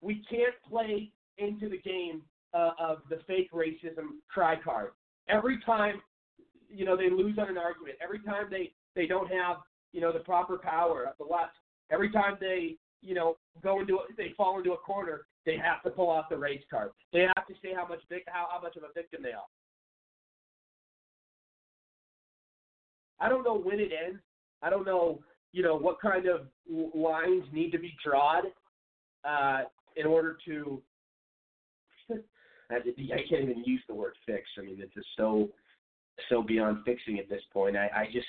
We 0.00 0.22
can't 0.30 0.54
play 0.68 1.10
into 1.38 1.68
the 1.68 1.78
game 1.78 2.22
uh, 2.54 2.70
of 2.78 2.98
the 3.10 3.18
fake 3.26 3.50
racism 3.52 4.20
cry 4.28 4.56
card. 4.62 4.92
Every 5.28 5.58
time 5.64 6.00
you 6.68 6.84
know, 6.84 6.96
they 6.96 7.10
lose 7.10 7.38
on 7.38 7.48
an 7.48 7.58
argument. 7.58 7.96
Every 8.02 8.20
time 8.20 8.46
they 8.50 8.72
they 8.94 9.06
don't 9.06 9.30
have, 9.30 9.58
you 9.92 10.00
know, 10.00 10.12
the 10.12 10.20
proper 10.20 10.58
power 10.58 11.06
at 11.06 11.18
the 11.18 11.24
left. 11.24 11.52
Every 11.90 12.10
time 12.10 12.36
they, 12.40 12.76
you 13.02 13.14
know, 13.14 13.36
go 13.62 13.80
into 13.80 13.94
a, 13.94 14.00
they 14.16 14.32
fall 14.36 14.58
into 14.58 14.72
a 14.72 14.76
corner, 14.76 15.22
they 15.44 15.56
have 15.56 15.82
to 15.84 15.90
pull 15.90 16.10
off 16.10 16.26
the 16.30 16.36
race 16.36 16.62
card. 16.70 16.90
They 17.12 17.20
have 17.36 17.46
to 17.46 17.54
say 17.62 17.72
how 17.74 17.86
much 17.86 18.00
big 18.08 18.22
how, 18.26 18.46
how 18.50 18.60
much 18.60 18.76
of 18.76 18.82
a 18.82 18.92
victim 18.94 19.22
they 19.22 19.32
are. 19.32 19.44
I 23.20 23.28
don't 23.28 23.44
know 23.44 23.58
when 23.58 23.80
it 23.80 23.90
ends. 24.06 24.20
I 24.62 24.70
don't 24.70 24.84
know, 24.84 25.20
you 25.52 25.62
know, 25.62 25.76
what 25.76 26.00
kind 26.00 26.26
of 26.26 26.48
lines 26.94 27.44
need 27.52 27.70
to 27.72 27.78
be 27.78 27.94
drawn 28.04 28.44
uh, 29.24 29.62
in 29.96 30.06
order 30.06 30.36
to. 30.46 30.82
I 32.70 32.80
can't 33.28 33.42
even 33.42 33.62
use 33.64 33.82
the 33.88 33.94
word 33.94 34.14
fix. 34.26 34.42
I 34.58 34.62
mean, 34.62 34.78
it's 34.80 34.94
just 34.94 35.06
so 35.16 35.48
so 36.28 36.42
beyond 36.42 36.78
fixing 36.84 37.18
at 37.18 37.28
this 37.28 37.42
point. 37.52 37.76
I, 37.76 37.90
I 37.94 38.06
just, 38.12 38.26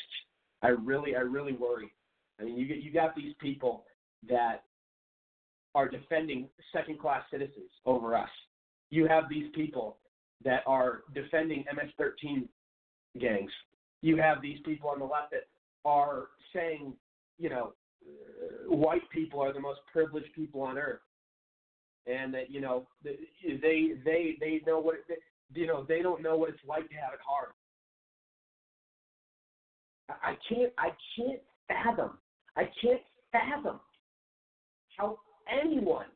I 0.61 0.69
really, 0.69 1.15
I 1.15 1.19
really 1.19 1.53
worry. 1.53 1.93
I 2.39 2.43
mean, 2.43 2.57
you 2.57 2.65
you 2.65 2.91
got 2.91 3.15
these 3.15 3.33
people 3.39 3.85
that 4.29 4.63
are 5.75 5.87
defending 5.87 6.47
second 6.73 6.99
class 6.99 7.23
citizens 7.31 7.69
over 7.85 8.15
us. 8.15 8.29
You 8.89 9.07
have 9.07 9.25
these 9.29 9.47
people 9.53 9.97
that 10.43 10.61
are 10.65 11.03
defending 11.13 11.65
MS-13 11.73 12.47
gangs. 13.19 13.51
You 14.01 14.17
have 14.17 14.41
these 14.41 14.59
people 14.65 14.89
on 14.89 14.99
the 14.99 15.05
left 15.05 15.31
that 15.31 15.47
are 15.85 16.27
saying, 16.53 16.93
you 17.37 17.49
know, 17.49 17.73
white 18.67 19.07
people 19.11 19.41
are 19.41 19.53
the 19.53 19.59
most 19.59 19.79
privileged 19.91 20.33
people 20.33 20.61
on 20.61 20.77
earth, 20.77 20.99
and 22.07 22.33
that 22.33 22.49
you 22.49 22.61
know 22.61 22.87
they 23.03 23.93
they 24.03 24.37
they 24.39 24.61
know 24.65 24.79
what 24.79 24.95
it, 25.09 25.19
you 25.53 25.67
know 25.67 25.85
they 25.87 26.01
don't 26.01 26.21
know 26.21 26.37
what 26.37 26.49
it's 26.49 26.59
like 26.67 26.87
to 26.89 26.95
have 26.95 27.13
it 27.13 27.19
hard. 27.25 27.49
I 30.09 30.37
can't 30.47 30.71
I 30.77 30.89
can't 31.15 31.41
fathom 31.67 32.17
I 32.55 32.63
can't 32.81 33.01
fathom 33.31 33.79
how 34.97 35.19
anyone 35.51 36.07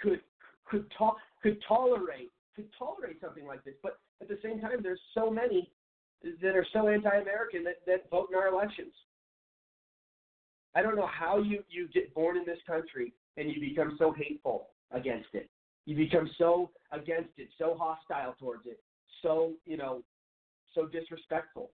could 0.00 0.20
could 0.64 0.86
talk 0.96 1.16
could 1.42 1.58
tolerate 1.66 2.32
could 2.56 2.68
tolerate 2.78 3.20
something 3.20 3.46
like 3.46 3.64
this. 3.64 3.74
But 3.82 3.98
at 4.20 4.28
the 4.28 4.38
same 4.42 4.60
time, 4.60 4.78
there's 4.82 5.00
so 5.14 5.30
many 5.30 5.70
that 6.40 6.56
are 6.56 6.66
so 6.72 6.88
anti-American 6.88 7.64
that, 7.64 7.80
that 7.86 8.08
vote 8.10 8.28
in 8.30 8.36
our 8.36 8.48
elections. 8.48 8.92
I 10.74 10.82
don't 10.82 10.96
know 10.96 11.08
how 11.08 11.38
you 11.38 11.62
you 11.70 11.88
get 11.88 12.14
born 12.14 12.36
in 12.36 12.44
this 12.44 12.58
country 12.66 13.12
and 13.36 13.50
you 13.50 13.60
become 13.60 13.96
so 13.98 14.12
hateful 14.12 14.68
against 14.90 15.28
it. 15.32 15.48
You 15.86 15.96
become 15.96 16.30
so 16.38 16.70
against 16.92 17.30
it, 17.36 17.48
so 17.58 17.76
hostile 17.78 18.34
towards 18.38 18.66
it, 18.66 18.80
so 19.22 19.52
you 19.66 19.76
know, 19.76 20.02
so 20.74 20.86
disrespectful. 20.86 21.70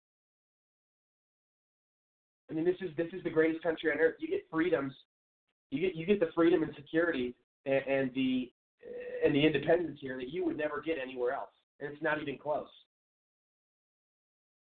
I 2.49 2.53
mean, 2.53 2.65
this 2.65 2.75
is 2.81 2.95
this 2.95 3.07
is 3.13 3.23
the 3.23 3.29
greatest 3.29 3.63
country 3.63 3.91
on 3.91 3.99
earth. 3.99 4.15
You 4.19 4.27
get 4.27 4.45
freedoms, 4.51 4.93
you 5.71 5.81
get 5.81 5.95
you 5.95 6.05
get 6.05 6.19
the 6.19 6.29
freedom 6.35 6.63
and 6.63 6.73
security 6.75 7.33
and, 7.65 7.81
and 7.87 8.11
the 8.13 8.51
and 9.25 9.33
the 9.33 9.45
independence 9.45 9.97
here 9.99 10.17
that 10.17 10.29
you 10.29 10.45
would 10.45 10.57
never 10.57 10.81
get 10.81 10.97
anywhere 11.01 11.33
else, 11.33 11.49
and 11.79 11.91
it's 11.91 12.01
not 12.01 12.21
even 12.21 12.37
close. 12.37 12.67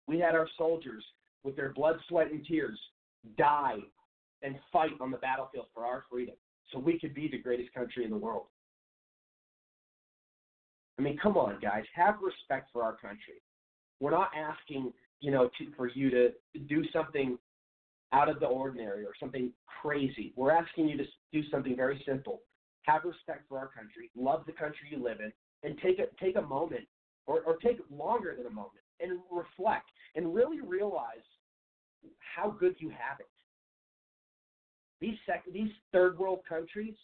We 0.07 0.19
had 0.19 0.33
our 0.33 0.47
soldiers 0.57 1.03
with 1.43 1.55
their 1.55 1.71
blood, 1.71 1.97
sweat, 2.07 2.31
and 2.31 2.43
tears 2.45 2.79
die 3.37 3.77
and 4.41 4.55
fight 4.71 4.91
on 5.01 5.11
the 5.11 5.17
battlefield 5.17 5.65
for 5.73 5.85
our 5.85 6.05
freedom, 6.09 6.35
so 6.71 6.79
we 6.79 6.99
could 6.99 7.13
be 7.13 7.27
the 7.29 7.37
greatest 7.37 7.73
country 7.73 8.03
in 8.03 8.09
the 8.09 8.17
world. 8.17 8.45
I 10.97 11.01
mean, 11.01 11.17
come 11.17 11.37
on, 11.37 11.59
guys, 11.61 11.83
have 11.95 12.15
respect 12.21 12.69
for 12.73 12.83
our 12.83 12.93
country. 12.97 13.41
We're 13.99 14.11
not 14.11 14.31
asking, 14.35 14.91
you 15.21 15.31
know, 15.31 15.49
to, 15.57 15.65
for 15.77 15.87
you 15.87 16.09
to 16.09 16.29
do 16.67 16.83
something 16.91 17.37
out 18.11 18.29
of 18.29 18.39
the 18.39 18.45
ordinary 18.45 19.05
or 19.05 19.11
something 19.19 19.51
crazy. 19.81 20.33
We're 20.35 20.51
asking 20.51 20.89
you 20.89 20.97
to 20.97 21.05
do 21.31 21.41
something 21.49 21.75
very 21.75 22.03
simple. 22.05 22.41
Have 22.83 23.03
respect 23.05 23.47
for 23.47 23.57
our 23.57 23.67
country, 23.67 24.09
love 24.15 24.43
the 24.45 24.51
country 24.51 24.89
you 24.91 25.03
live 25.03 25.19
in, 25.19 25.31
and 25.63 25.79
take 25.81 25.99
a 25.99 26.05
take 26.23 26.35
a 26.35 26.41
moment 26.41 26.85
or, 27.27 27.41
or 27.41 27.57
take 27.57 27.77
longer 27.91 28.33
than 28.35 28.47
a 28.47 28.49
moment 28.49 28.83
and 28.99 29.19
reflect 29.31 29.89
and 30.15 30.33
really 30.33 30.59
realize 30.61 31.25
how 32.35 32.49
good 32.49 32.75
you 32.79 32.89
have 32.89 33.19
it. 33.19 33.28
These 35.01 35.15
sec- 35.25 35.51
these 35.53 35.71
third 35.91 36.17
world 36.19 36.39
countries, 36.47 36.95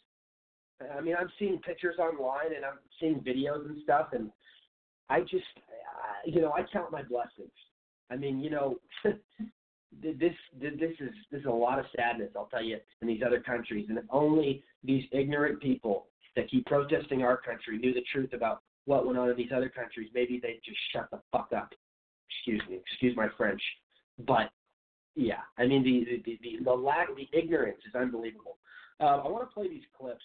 I 0.95 1.01
mean, 1.01 1.15
I'm 1.17 1.31
seeing 1.39 1.59
pictures 1.59 1.95
online 1.99 2.53
and 2.55 2.65
I'm 2.65 2.79
seeing 2.99 3.21
videos 3.21 3.65
and 3.65 3.77
stuff, 3.83 4.09
and 4.13 4.29
I 5.09 5.21
just, 5.21 5.43
I, 5.57 6.27
you 6.29 6.41
know, 6.41 6.51
I 6.51 6.63
count 6.71 6.91
my 6.91 7.03
blessings. 7.03 7.51
I 8.11 8.15
mean, 8.15 8.39
you 8.39 8.49
know, 8.49 8.75
this 9.03 10.33
this 10.59 10.73
is 10.99 11.09
this 11.31 11.39
is 11.39 11.45
a 11.45 11.49
lot 11.49 11.79
of 11.79 11.85
sadness. 11.95 12.31
I'll 12.35 12.47
tell 12.47 12.63
you 12.63 12.77
in 13.01 13.07
these 13.07 13.21
other 13.25 13.39
countries, 13.39 13.85
and 13.89 13.97
if 13.97 14.05
only 14.09 14.63
these 14.83 15.03
ignorant 15.11 15.61
people 15.61 16.07
that 16.35 16.49
keep 16.49 16.65
protesting 16.65 17.23
our 17.23 17.37
country 17.37 17.77
knew 17.77 17.93
the 17.93 18.03
truth 18.11 18.33
about 18.33 18.61
what 18.85 19.05
went 19.05 19.17
on 19.17 19.29
in 19.29 19.37
these 19.37 19.51
other 19.55 19.69
countries, 19.69 20.09
maybe 20.13 20.39
they'd 20.41 20.59
just 20.63 20.77
shut 20.91 21.09
the 21.11 21.19
fuck 21.31 21.49
up. 21.55 21.73
Excuse 22.29 22.61
me, 22.69 22.77
excuse 22.77 23.15
my 23.15 23.27
French, 23.37 23.61
but 24.27 24.51
yeah, 25.15 25.41
I 25.57 25.65
mean 25.65 25.83
the 25.83 26.21
the 26.25 26.39
the, 26.41 26.63
the 26.63 26.71
lack, 26.71 27.07
the 27.15 27.27
ignorance 27.37 27.79
is 27.87 27.95
unbelievable. 27.95 28.57
Uh, 28.99 29.21
I 29.23 29.27
want 29.27 29.47
to 29.47 29.53
play 29.53 29.67
these 29.67 29.87
clips. 29.97 30.23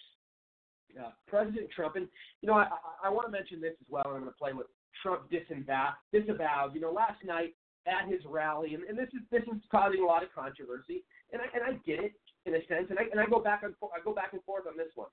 Uh, 0.99 1.11
President 1.25 1.69
Trump, 1.73 1.95
and 1.95 2.07
you 2.41 2.47
know, 2.47 2.55
I, 2.55 2.67
I, 3.01 3.09
want 3.09 3.25
to 3.25 3.31
mention 3.31 3.61
this 3.61 3.75
as 3.79 3.87
well, 3.89 4.03
and 4.07 4.15
I'm 4.15 4.21
going 4.23 4.33
to 4.33 4.37
play 4.37 4.51
what 4.51 4.67
Trump 5.01 5.31
disavowed. 5.31 5.93
Disavowed. 6.11 6.75
You 6.75 6.81
know, 6.81 6.91
last 6.91 7.23
night 7.23 7.55
at 7.87 8.11
his 8.11 8.19
rally, 8.27 8.73
and, 8.73 8.83
and 8.83 8.97
this 8.97 9.07
is 9.13 9.21
this 9.31 9.43
is 9.43 9.61
causing 9.71 10.03
a 10.03 10.05
lot 10.05 10.21
of 10.21 10.29
controversy, 10.35 11.03
and 11.31 11.41
I 11.41 11.45
and 11.55 11.63
I 11.63 11.79
get 11.87 12.03
it 12.03 12.11
in 12.45 12.55
a 12.55 12.59
sense, 12.67 12.87
and 12.89 12.99
I 12.99 13.03
and 13.09 13.21
I 13.21 13.25
go 13.25 13.39
back 13.39 13.63
and 13.63 13.73
I 13.81 14.03
go 14.03 14.13
back 14.13 14.33
and 14.33 14.43
forth 14.43 14.67
on 14.67 14.75
this 14.75 14.91
one. 14.95 15.07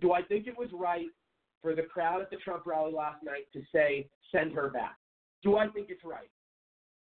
Do 0.00 0.12
I 0.12 0.22
think 0.22 0.46
it 0.46 0.56
was 0.56 0.68
right 0.72 1.08
for 1.60 1.74
the 1.74 1.82
crowd 1.82 2.22
at 2.22 2.30
the 2.30 2.36
Trump 2.36 2.64
rally 2.66 2.92
last 2.92 3.22
night 3.22 3.44
to 3.52 3.60
say 3.70 4.08
send 4.32 4.52
her 4.52 4.70
back? 4.70 4.96
Do 5.42 5.58
I 5.58 5.68
think 5.68 5.88
it's 5.90 6.04
right? 6.04 6.30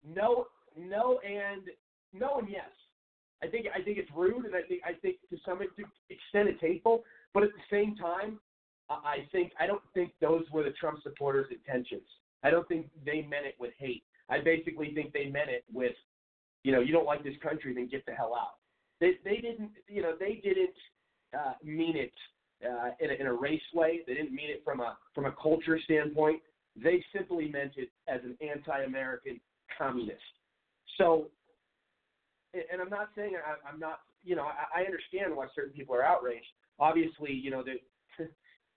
No, 0.05 0.47
no, 0.77 1.21
and 1.21 1.63
no, 2.13 2.39
and 2.39 2.49
yes. 2.49 2.71
I 3.43 3.49
think 3.49 3.67
I 3.75 3.83
think 3.83 3.99
it's 3.99 4.11
rude, 4.15 4.47
and 4.47 4.55
I 4.55 4.63
think 4.63 4.83
I 4.85 4.93
think 4.95 5.17
to 5.31 5.37
some 5.45 5.61
extent 5.61 6.49
it's 6.49 6.61
hateful. 6.61 7.05
But 7.35 7.43
at 7.43 7.51
the 7.51 7.65
same 7.71 7.95
time, 7.97 8.41
I 8.89 9.27
think 9.33 9.53
I 9.61 9.67
don't 9.67 9.83
think 9.93 10.13
those 10.21 10.45
were 10.53 10.63
the 10.63 10.71
Trump 10.71 11.03
supporters' 11.03 11.47
intentions. 11.51 12.09
I 12.43 12.51
don't 12.51 12.67
think 12.69 12.89
they 13.05 13.23
meant 13.23 13.47
it 13.47 13.57
with 13.59 13.73
hate. 13.79 14.05
I 14.29 14.41
basically 14.41 14.93
think 14.95 15.13
they 15.13 15.27
meant 15.27 15.51
it 15.51 15.65
with, 15.73 15.93
you 16.65 16.73
know, 16.73 16.81
you 16.81 16.93
don't 16.93 17.07
like 17.07 17.23
this 17.23 17.35
country, 17.43 17.75
then 17.75 17.89
get 17.89 18.05
the 18.07 18.13
hell 18.13 18.35
out. 18.35 18.57
They 19.01 19.19
they 19.25 19.37
didn't, 19.37 19.71
you 19.89 20.03
know, 20.03 20.15
they 20.19 20.41
didn't 20.43 20.77
uh, 21.37 21.55
mean 21.63 21.97
it 21.97 22.13
uh, 22.65 22.91
in, 23.01 23.11
a, 23.11 23.15
in 23.15 23.27
a 23.27 23.33
race 23.33 23.61
way. 23.75 24.01
They 24.07 24.15
didn't 24.15 24.35
mean 24.35 24.51
it 24.51 24.63
from 24.65 24.81
a 24.81 24.97
from 25.15 25.27
a 25.27 25.33
culture 25.33 25.79
standpoint. 25.85 26.41
They 26.83 27.05
simply 27.15 27.49
meant 27.49 27.73
it 27.77 27.91
as 28.09 28.21
an 28.25 28.37
anti-American 28.41 29.41
communist. 29.77 30.21
So, 30.99 31.29
and 32.73 32.81
I'm 32.81 32.91
not 32.91 33.11
saying 33.17 33.33
I, 33.37 33.69
I'm 33.69 33.79
not, 33.79 34.01
you 34.25 34.37
know, 34.37 34.45
I, 34.45 34.83
I 34.83 34.85
understand 34.85 35.35
why 35.35 35.47
certain 35.55 35.73
people 35.73 35.95
are 35.95 36.05
outraged. 36.05 36.47
Obviously, 36.79 37.33
you 37.33 37.51
know, 37.51 37.65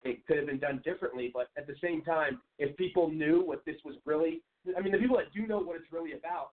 it 0.03 0.25
could 0.27 0.37
have 0.37 0.45
been 0.45 0.59
done 0.59 0.81
differently, 0.83 1.31
but 1.33 1.49
at 1.57 1.67
the 1.67 1.75
same 1.81 2.01
time, 2.03 2.41
if 2.57 2.75
people 2.77 3.09
knew 3.09 3.43
what 3.43 3.65
this 3.65 3.77
was 3.83 3.95
really 4.05 4.41
I 4.77 4.81
mean, 4.81 4.91
the 4.91 4.97
people 4.97 5.17
that 5.17 5.33
do 5.33 5.47
know 5.47 5.59
what 5.59 5.77
it's 5.77 5.91
really 5.91 6.13
about, 6.13 6.51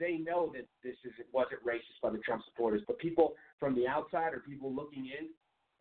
they 0.00 0.18
know 0.18 0.52
that 0.54 0.66
this 0.82 0.96
is 1.04 1.12
wasn't 1.32 1.64
racist 1.64 2.00
by 2.02 2.10
the 2.10 2.18
Trump 2.18 2.42
supporters. 2.44 2.82
But 2.86 2.98
people 2.98 3.34
from 3.60 3.74
the 3.74 3.86
outside 3.86 4.34
or 4.34 4.40
people 4.40 4.72
looking 4.74 5.06
in, 5.06 5.28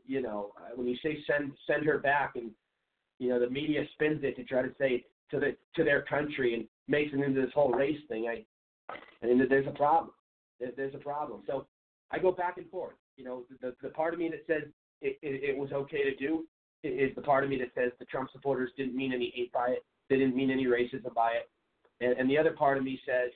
you 0.06 0.22
know, 0.22 0.52
uh, 0.58 0.76
when 0.76 0.88
you 0.88 0.96
say 1.02 1.18
send 1.26 1.52
send 1.66 1.86
her 1.86 1.98
back, 1.98 2.34
and 2.36 2.52
you 3.20 3.30
know 3.30 3.40
the 3.40 3.50
media 3.50 3.84
spins 3.94 4.22
it 4.24 4.36
to 4.36 4.44
try 4.44 4.62
to 4.62 4.72
say 4.78 5.06
to 5.32 5.40
the 5.40 5.56
to 5.76 5.84
their 5.84 6.04
country 6.04 6.54
and 6.54 6.66
makes 6.88 7.12
it 7.14 7.20
into 7.20 7.42
this 7.42 7.54
whole 7.54 7.72
race 7.72 8.00
thing. 8.08 8.28
I, 8.28 8.46
I 9.24 9.28
mean, 9.28 9.46
there's 9.50 9.68
a 9.68 9.72
problem. 9.72 10.12
There, 10.60 10.72
there's 10.76 10.96
a 10.96 11.00
problem. 11.00 11.42
So 11.48 11.68
I 12.12 12.20
go 12.20 12.32
back 12.32 12.58
and 12.58 12.70
forth. 12.70 12.96
You 13.18 13.26
know, 13.26 13.44
the 13.62 13.76
the 13.82 13.90
part 13.90 14.14
of 14.14 14.20
me 14.20 14.30
that 14.30 14.44
says 14.48 14.70
it, 15.02 15.18
it, 15.22 15.50
it 15.50 15.58
was 15.58 15.72
okay 15.72 16.04
to 16.04 16.16
do 16.16 16.46
is 16.84 17.16
the 17.16 17.22
part 17.22 17.44
of 17.44 17.50
me 17.50 17.58
that 17.58 17.72
says 17.76 17.92
the 18.00 18.06
Trump 18.06 18.30
supporters 18.32 18.72
didn't 18.78 18.96
mean 18.96 19.14
any 19.14 19.32
hate 19.36 19.52
by 19.52 19.70
it. 19.70 19.86
They 20.10 20.18
didn't 20.18 20.36
mean 20.36 20.52
any 20.52 20.66
racism 20.66 21.14
by 21.14 21.32
it. 21.32 21.50
And, 22.02 22.20
and 22.20 22.30
the 22.30 22.38
other 22.38 22.52
part 22.52 22.78
of 22.78 22.84
me 22.84 23.00
says, 23.06 23.32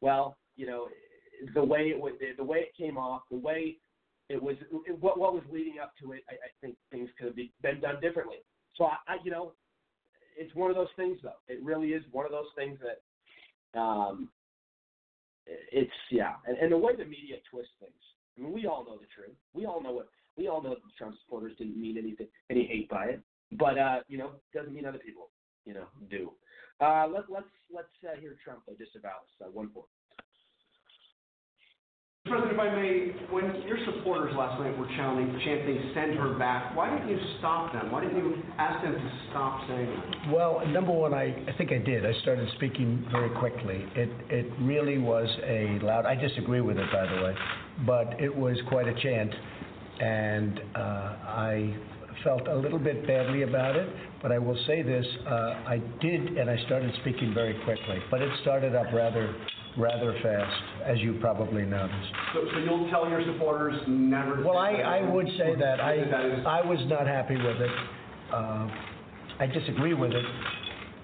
well, 0.00 0.36
you 0.56 0.66
know, 0.66 0.88
the 1.54 1.64
way 1.64 1.88
it 1.88 1.98
was, 1.98 2.12
the 2.36 2.44
way 2.44 2.58
it 2.58 2.76
came 2.76 2.96
off, 2.96 3.22
the 3.30 3.38
way 3.38 3.76
it 4.28 4.40
was, 4.40 4.56
what 5.00 5.18
what 5.18 5.34
was 5.34 5.42
leading 5.50 5.78
up 5.82 5.92
to 6.00 6.12
it, 6.12 6.22
I, 6.28 6.34
I 6.34 6.50
think 6.60 6.76
things 6.90 7.08
could 7.18 7.26
have 7.26 7.36
been 7.36 7.80
done 7.80 8.00
differently. 8.00 8.36
So 8.76 8.84
I, 8.84 8.96
I, 9.08 9.16
you 9.24 9.30
know, 9.30 9.52
it's 10.36 10.54
one 10.54 10.70
of 10.70 10.76
those 10.76 10.88
things 10.96 11.18
though. 11.22 11.40
It 11.48 11.62
really 11.62 11.88
is 11.88 12.04
one 12.12 12.24
of 12.24 12.32
those 12.32 12.46
things 12.56 12.78
that, 12.80 13.78
um, 13.80 14.28
it's 15.46 15.90
yeah, 16.10 16.34
and, 16.46 16.56
and 16.58 16.72
the 16.72 16.78
way 16.78 16.94
the 16.96 17.04
media 17.04 17.36
twists 17.50 17.72
things. 17.80 17.92
I 18.36 18.42
mean, 18.42 18.52
we 18.52 18.66
all 18.66 18.84
know 18.84 18.96
the 18.96 19.06
truth. 19.14 19.36
We 19.54 19.66
all 19.66 19.82
know 19.82 19.92
what 19.92 20.08
we 20.36 20.48
all 20.48 20.62
know 20.62 20.70
that 20.70 20.80
Trump 20.96 21.14
supporters 21.24 21.52
didn't 21.58 21.80
mean 21.80 21.98
anything, 21.98 22.28
any 22.50 22.66
hate 22.66 22.88
by 22.88 23.06
it. 23.06 23.20
But 23.52 23.78
uh, 23.78 24.00
you 24.08 24.18
know, 24.18 24.32
doesn't 24.54 24.72
mean 24.72 24.86
other 24.86 24.98
people, 24.98 25.28
you 25.64 25.74
know, 25.74 25.86
do. 26.10 26.32
Uh, 26.80 27.06
let, 27.06 27.30
let's 27.30 27.46
let's 27.74 27.88
uh, 28.04 28.18
hear 28.20 28.36
Trump 28.42 28.62
though 28.66 28.74
disavow 28.74 29.20
this. 29.22 29.46
Uh, 29.46 29.50
one 29.50 29.70
four. 29.72 29.84
President, 32.32 32.54
if 32.54 32.60
I 32.60 32.74
may, 32.74 33.12
when 33.30 33.62
your 33.66 33.78
supporters 33.84 34.32
last 34.36 34.60
night 34.60 34.78
were 34.78 34.86
chanting, 34.96 35.38
chanting 35.44 35.90
"Send 35.92 36.14
her 36.14 36.38
back," 36.38 36.74
why 36.74 36.88
didn't 36.88 37.10
you 37.10 37.18
stop 37.38 37.72
them? 37.72 37.90
Why 37.90 38.00
didn't 38.00 38.16
you 38.16 38.40
ask 38.58 38.82
them 38.82 38.94
to 38.94 39.12
stop 39.28 39.68
saying 39.68 39.86
that? 39.90 40.32
Well, 40.32 40.62
number 40.68 40.92
one, 40.92 41.12
I, 41.12 41.34
I 41.46 41.52
think 41.58 41.72
I 41.72 41.78
did. 41.78 42.06
I 42.06 42.12
started 42.22 42.48
speaking 42.56 43.04
very 43.10 43.28
quickly. 43.38 43.84
It 43.96 44.08
it 44.30 44.46
really 44.60 44.98
was 44.98 45.28
a 45.44 45.78
loud. 45.82 46.06
I 46.06 46.14
disagree 46.14 46.60
with 46.60 46.78
it, 46.78 46.86
by 46.92 47.06
the 47.06 47.22
way, 47.22 47.34
but 47.84 48.20
it 48.20 48.34
was 48.34 48.56
quite 48.68 48.86
a 48.86 48.94
chant, 49.02 49.34
and 50.00 50.60
uh, 50.74 50.78
I 50.78 51.76
felt 52.22 52.46
a 52.46 52.54
little 52.54 52.78
bit 52.78 53.04
badly 53.04 53.42
about 53.42 53.74
it. 53.74 53.88
But 54.22 54.30
I 54.30 54.38
will 54.38 54.58
say 54.68 54.82
this: 54.82 55.04
uh, 55.26 55.30
I 55.66 55.82
did, 56.00 56.38
and 56.38 56.48
I 56.48 56.56
started 56.66 56.94
speaking 57.00 57.34
very 57.34 57.60
quickly. 57.64 57.98
But 58.10 58.22
it 58.22 58.30
started 58.40 58.76
up 58.76 58.86
rather 58.92 59.34
rather 59.78 60.12
fast, 60.22 60.62
as 60.84 60.98
you 60.98 61.18
probably 61.20 61.62
noticed. 61.64 62.12
So, 62.34 62.44
so 62.52 62.58
you'll 62.58 62.90
tell 62.90 63.08
your 63.08 63.24
supporters 63.24 63.80
never. 63.88 64.36
to 64.36 64.42
Well, 64.42 64.58
I, 64.58 64.72
I 64.72 65.02
would 65.10 65.26
say 65.38 65.54
that. 65.58 65.80
I, 65.80 65.96
That 66.10 66.24
is- 66.26 66.46
I 66.46 66.60
was 66.62 66.78
not 66.86 67.06
happy 67.06 67.36
with 67.36 67.56
it. 67.60 67.70
Uh, 68.32 68.68
I 69.40 69.46
disagree 69.46 69.94
with 69.94 70.12
it. 70.12 70.24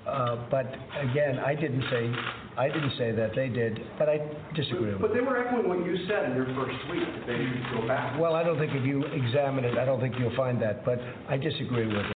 Uh, 0.07 0.37
But 0.51 0.67
again, 1.01 1.39
I 1.39 1.55
didn't 1.55 1.85
say, 1.91 2.11
I 2.57 2.69
didn't 2.69 2.93
say 2.97 3.13
that, 3.13 3.35
they 3.35 3.49
did, 3.49 3.79
but 3.99 4.09
I 4.09 4.21
disagree 4.55 4.95
with 4.95 4.97
it. 4.97 5.01
But 5.03 5.11
it. 5.11 5.15
they 5.15 5.21
were 5.21 5.37
echoing 5.47 5.69
what 5.69 5.85
you 5.85 5.97
said 6.09 6.31
in 6.31 6.37
your 6.37 6.47
first 6.47 6.77
tweet 6.89 7.05
that 7.05 7.27
they 7.27 7.37
should 7.37 7.81
go 7.81 7.87
back. 7.87 8.19
Well, 8.19 8.35
I 8.35 8.43
don't 8.43 8.59
think 8.59 8.73
if 8.75 8.85
you 8.87 9.05
examine 9.05 9.65
it, 9.65 9.77
I 9.77 9.85
don't 9.85 10.01
think 10.01 10.15
you'll 10.19 10.35
find 10.37 10.61
that, 10.63 10.85
but 10.85 10.99
I 11.29 11.37
disagree 11.37 11.87
with 11.87 12.07
it. 12.07 12.18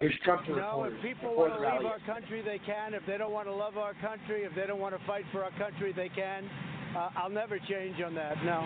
Here's 0.00 0.14
Trump 0.22 0.46
to 0.46 0.54
No, 0.54 0.84
if 0.84 0.94
people 1.02 1.34
want 1.34 1.54
to 1.54 1.58
leave 1.58 1.84
our 1.84 1.98
country, 2.06 2.40
they 2.40 2.60
can. 2.64 2.94
If 2.94 3.02
they 3.04 3.18
don't 3.18 3.32
want 3.32 3.48
to 3.48 3.52
love 3.52 3.76
our 3.76 3.94
country, 3.94 4.44
if 4.44 4.54
they 4.54 4.64
don't 4.64 4.78
want 4.78 4.94
to 4.94 5.04
fight 5.06 5.24
for 5.32 5.42
our 5.42 5.50
country, 5.58 5.92
they 5.92 6.08
can. 6.08 6.48
Uh, 6.96 7.10
I'll 7.16 7.30
never 7.30 7.58
change 7.58 8.00
on 8.00 8.14
that. 8.14 8.36
No. 8.44 8.62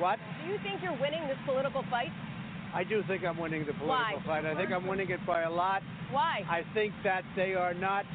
What? 0.00 0.18
Do 0.42 0.50
you 0.50 0.56
think 0.64 0.80
you're 0.82 0.96
winning 0.98 1.20
this 1.28 1.36
political 1.44 1.84
fight? 1.90 2.08
I 2.72 2.82
do 2.82 3.02
think 3.06 3.24
I'm 3.24 3.36
winning 3.36 3.66
the 3.66 3.74
political 3.74 3.88
Why? 3.88 4.22
fight. 4.24 4.46
I 4.46 4.56
think 4.56 4.72
I'm 4.72 4.86
winning 4.86 5.10
it 5.10 5.20
by 5.26 5.42
a 5.42 5.50
lot. 5.50 5.82
Why? 6.10 6.40
I 6.48 6.62
think 6.72 6.94
that 7.04 7.24
they 7.36 7.52
are 7.52 7.74
not 7.74 8.06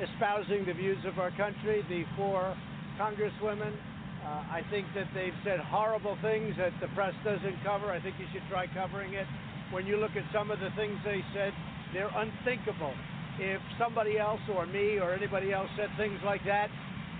espousing 0.00 0.64
the 0.64 0.72
views 0.72 1.04
of 1.04 1.18
our 1.18 1.30
country, 1.32 1.84
the 1.90 2.04
four 2.16 2.56
congresswomen. 2.98 3.76
Uh, 4.24 4.48
I 4.48 4.62
think 4.70 4.86
that 4.94 5.08
they've 5.12 5.36
said 5.44 5.60
horrible 5.60 6.16
things 6.22 6.54
that 6.56 6.72
the 6.80 6.88
press 6.96 7.12
doesn't 7.22 7.62
cover. 7.62 7.92
I 7.92 8.00
think 8.00 8.16
you 8.18 8.26
should 8.32 8.48
try 8.48 8.66
covering 8.72 9.12
it. 9.12 9.26
When 9.70 9.86
you 9.86 9.96
look 9.96 10.16
at 10.18 10.26
some 10.34 10.50
of 10.50 10.58
the 10.58 10.70
things 10.74 10.98
they 11.04 11.22
said, 11.34 11.54
they're 11.94 12.10
unthinkable. 12.14 12.94
If 13.38 13.62
somebody 13.78 14.18
else 14.18 14.42
or 14.52 14.66
me 14.66 14.98
or 14.98 15.14
anybody 15.14 15.52
else 15.52 15.70
said 15.78 15.88
things 15.96 16.18
like 16.26 16.42
that, 16.44 16.68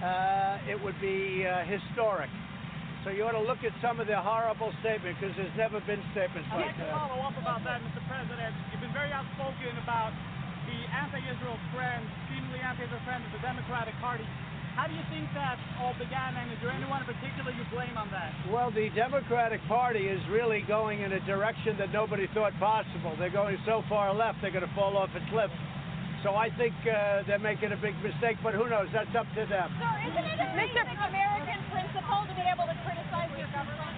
uh, 0.03 0.59
it 0.71 0.77
would 0.83 0.99
be 1.01 1.47
uh, 1.47 1.63
historic. 1.65 2.29
So 3.07 3.09
you 3.09 3.25
ought 3.25 3.39
to 3.39 3.41
look 3.41 3.65
at 3.65 3.73
some 3.81 3.97
of 4.03 4.07
the 4.11 4.19
horrible 4.21 4.75
statements 4.85 5.17
because 5.21 5.33
there's 5.39 5.57
never 5.57 5.81
been 5.89 6.03
statements 6.13 6.45
I'd 6.53 6.61
like 6.61 6.77
like 6.77 6.77
to 6.77 6.85
that. 6.85 6.93
follow 6.93 7.23
up 7.25 7.37
about 7.41 7.65
that, 7.65 7.81
Mr. 7.81 8.03
President. 8.05 8.53
You've 8.75 8.85
been 8.85 8.93
very 8.93 9.09
outspoken 9.09 9.73
about 9.81 10.13
the 10.69 10.79
anti-Israel 10.93 11.57
trend, 11.73 12.05
seemingly 12.29 12.61
anti-Israel 12.61 13.01
trend 13.09 13.25
of 13.25 13.33
the 13.33 13.41
Democratic 13.41 13.97
Party. 14.05 14.27
How 14.77 14.87
do 14.87 14.95
you 14.95 15.05
think 15.11 15.27
that 15.35 15.59
all 15.83 15.95
began, 15.99 16.37
and 16.37 16.51
is 16.53 16.59
there 16.63 16.71
anyone 16.71 17.03
in 17.03 17.09
particular 17.11 17.51
you 17.53 17.65
blame 17.75 17.99
on 17.99 18.09
that? 18.11 18.33
Well, 18.49 18.71
the 18.71 18.89
Democratic 18.95 19.61
Party 19.67 20.09
is 20.09 20.21
really 20.31 20.63
going 20.67 21.03
in 21.03 21.13
a 21.13 21.21
direction 21.27 21.77
that 21.79 21.93
nobody 21.93 22.27
thought 22.33 22.55
possible. 22.59 23.15
They're 23.19 23.35
going 23.35 23.59
so 23.67 23.83
far 23.89 24.15
left, 24.15 24.39
they're 24.41 24.55
going 24.55 24.67
to 24.67 24.75
fall 24.75 24.97
off 24.97 25.11
a 25.15 25.23
cliff. 25.31 25.51
So 26.23 26.37
I 26.37 26.53
think 26.57 26.75
uh, 26.85 27.25
they're 27.27 27.41
making 27.41 27.73
a 27.73 27.81
big 27.81 27.97
mistake, 28.05 28.37
but 28.43 28.53
who 28.55 28.69
knows? 28.69 28.89
That's 28.93 29.13
up 29.17 29.27
to 29.35 29.43
them. 29.49 29.69
Sir, 29.81 29.95
isn't 30.05 30.27
it 30.29 30.39
a 30.39 30.49
basic 30.53 30.85
American 30.85 31.61
principle 31.73 32.21
to 32.29 32.35
be 32.37 32.45
able 32.45 32.69
to 32.69 32.77
criticize 32.85 33.33
your 33.41 33.49
government? 33.57 33.89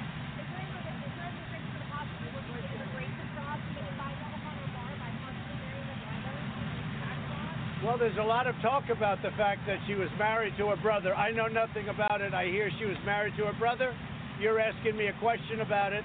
Well, 7.82 7.98
there's 7.98 8.16
a 8.16 8.22
lot 8.22 8.46
of 8.46 8.54
talk 8.62 8.94
about 8.94 9.22
the 9.26 9.34
fact 9.34 9.66
that 9.66 9.82
she 9.90 9.98
was 9.98 10.06
married 10.16 10.54
to 10.58 10.70
her 10.70 10.78
brother. 10.78 11.16
I 11.18 11.32
know 11.32 11.50
nothing 11.50 11.88
about 11.90 12.20
it. 12.20 12.32
I 12.32 12.46
hear 12.46 12.70
she 12.78 12.86
was 12.86 12.96
married 13.04 13.34
to 13.38 13.46
her 13.50 13.58
brother. 13.58 13.90
You're 14.38 14.60
asking 14.60 14.96
me 14.96 15.08
a 15.08 15.16
question 15.18 15.66
about 15.66 15.92
it. 15.92 16.04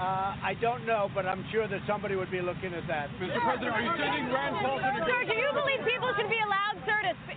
Uh, 0.00 0.32
I 0.40 0.56
don't 0.62 0.86
know, 0.86 1.10
but 1.14 1.26
I'm 1.26 1.44
sure 1.52 1.68
that 1.68 1.80
somebody 1.86 2.16
would 2.16 2.30
be 2.30 2.40
looking 2.40 2.72
at 2.72 2.88
that. 2.88 3.10
Mr. 3.20 3.44
President, 3.44 3.76
are 3.76 3.82
you 3.82 3.92
sending 4.00 4.32
Rand 4.32 4.56
Paul 4.56 4.80
to 4.80 4.88
the 4.88 5.04
Sir, 5.04 5.20
do 5.28 5.36
you 5.36 5.52
believe 5.52 5.84
people 5.84 6.08
should 6.16 6.30
be 6.32 6.40
allowed, 6.40 6.80
sir, 6.88 6.96
to 6.96 7.14
speak? 7.28 7.36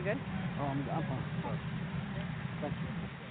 Again? 0.00 0.18
Oh, 0.58 0.64
I'm, 0.64 0.80
I'm 0.90 1.30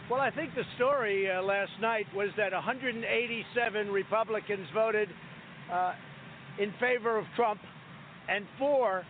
Well, 0.09 0.21
I 0.21 0.31
think 0.31 0.55
the 0.55 0.65
story 0.75 1.29
uh, 1.29 1.43
last 1.43 1.69
night 1.79 2.07
was 2.15 2.29
that 2.35 2.51
187 2.51 3.87
Republicans 3.89 4.67
voted 4.73 5.07
uh, 5.71 5.93
in 6.57 6.73
favor 6.79 7.19
of 7.19 7.25
Trump, 7.35 7.59
and 8.27 8.43
four 8.57 9.03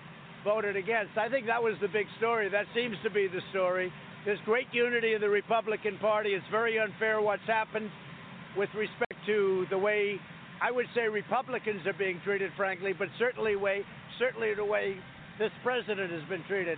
voted 0.44 0.76
against. 0.76 1.18
I 1.18 1.30
think 1.30 1.48
that 1.48 1.64
was 1.64 1.76
the 1.82 1.88
big 1.88 2.06
story. 2.18 2.50
That 2.50 2.66
seems 2.76 2.98
to 3.04 3.10
be 3.10 3.28
the 3.28 3.40
story. 3.52 3.94
There's 4.26 4.40
great 4.44 4.68
unity 4.74 5.14
in 5.14 5.22
the 5.22 5.30
Republican 5.30 5.98
Party. 6.00 6.32
It's 6.32 6.46
very 6.52 6.78
unfair 6.78 7.22
what's 7.22 7.48
happened 7.48 7.90
with 8.58 8.70
respect 8.76 9.16
to 9.28 9.66
the 9.70 9.78
way 9.78 10.20
I 10.62 10.70
would 10.70 10.88
say 10.94 11.08
Republicans 11.08 11.88
are 11.88 11.96
being 11.98 12.20
treated, 12.26 12.52
frankly, 12.58 12.92
but 12.92 13.08
certainly 13.18 13.56
way 13.56 13.86
certainly 14.20 14.54
the 14.54 14.66
way 14.66 14.98
this 15.40 15.52
president 15.64 16.12
has 16.12 16.28
been 16.28 16.44
treated. 16.44 16.78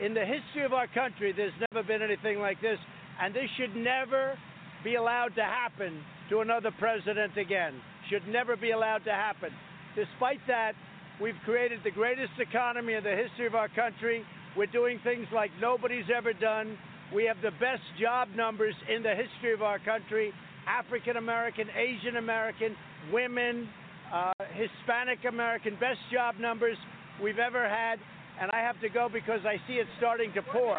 In 0.00 0.14
the 0.14 0.24
history 0.24 0.64
of 0.64 0.72
our 0.72 0.86
country, 0.86 1.34
there's 1.36 1.52
never 1.72 1.84
been 1.84 2.02
anything 2.02 2.38
like 2.38 2.60
this, 2.60 2.78
and 3.20 3.34
this 3.34 3.48
should 3.56 3.74
never 3.76 4.38
be 4.84 4.94
allowed 4.94 5.34
to 5.34 5.42
happen 5.42 6.00
to 6.30 6.40
another 6.40 6.70
president 6.78 7.36
again. 7.36 7.74
Should 8.10 8.26
never 8.28 8.56
be 8.56 8.70
allowed 8.70 9.04
to 9.04 9.12
happen. 9.12 9.50
Despite 9.96 10.40
that, 10.46 10.72
we've 11.20 11.38
created 11.44 11.80
the 11.84 11.90
greatest 11.90 12.32
economy 12.38 12.94
in 12.94 13.04
the 13.04 13.16
history 13.16 13.46
of 13.46 13.54
our 13.54 13.68
country. 13.68 14.22
We're 14.56 14.66
doing 14.66 15.00
things 15.02 15.26
like 15.32 15.50
nobody's 15.60 16.06
ever 16.14 16.32
done. 16.32 16.78
We 17.14 17.24
have 17.24 17.38
the 17.42 17.50
best 17.52 17.82
job 18.00 18.28
numbers 18.36 18.74
in 18.94 19.02
the 19.02 19.14
history 19.14 19.52
of 19.52 19.62
our 19.62 19.78
country. 19.78 20.32
African 20.68 21.16
American, 21.16 21.68
Asian 21.74 22.16
American, 22.16 22.76
women, 23.12 23.68
uh, 24.12 24.32
Hispanic 24.52 25.24
American, 25.26 25.74
best 25.80 26.00
job 26.12 26.34
numbers 26.38 26.76
we've 27.22 27.38
ever 27.38 27.68
had. 27.68 27.98
And 28.40 28.50
I 28.52 28.60
have 28.60 28.80
to 28.80 28.88
go 28.88 29.08
because 29.12 29.40
I 29.44 29.56
see 29.66 29.74
it 29.74 29.86
starting 29.98 30.32
to 30.34 30.42
pour. 30.42 30.78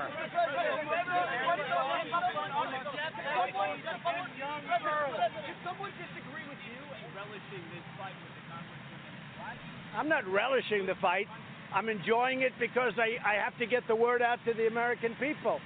I'm 9.96 10.08
not 10.08 10.26
relishing 10.28 10.86
the 10.86 10.96
fight. 11.02 11.28
I'm 11.74 11.90
enjoying 11.90 12.42
it 12.42 12.54
because 12.60 12.94
I, 12.98 13.20
I 13.28 13.36
have 13.44 13.58
to 13.60 13.66
get 13.66 13.84
the 13.88 13.96
word 13.96 14.22
out 14.22 14.40
to 14.46 14.54
the 14.54 14.68
American 14.68 15.16
people. 15.20 15.60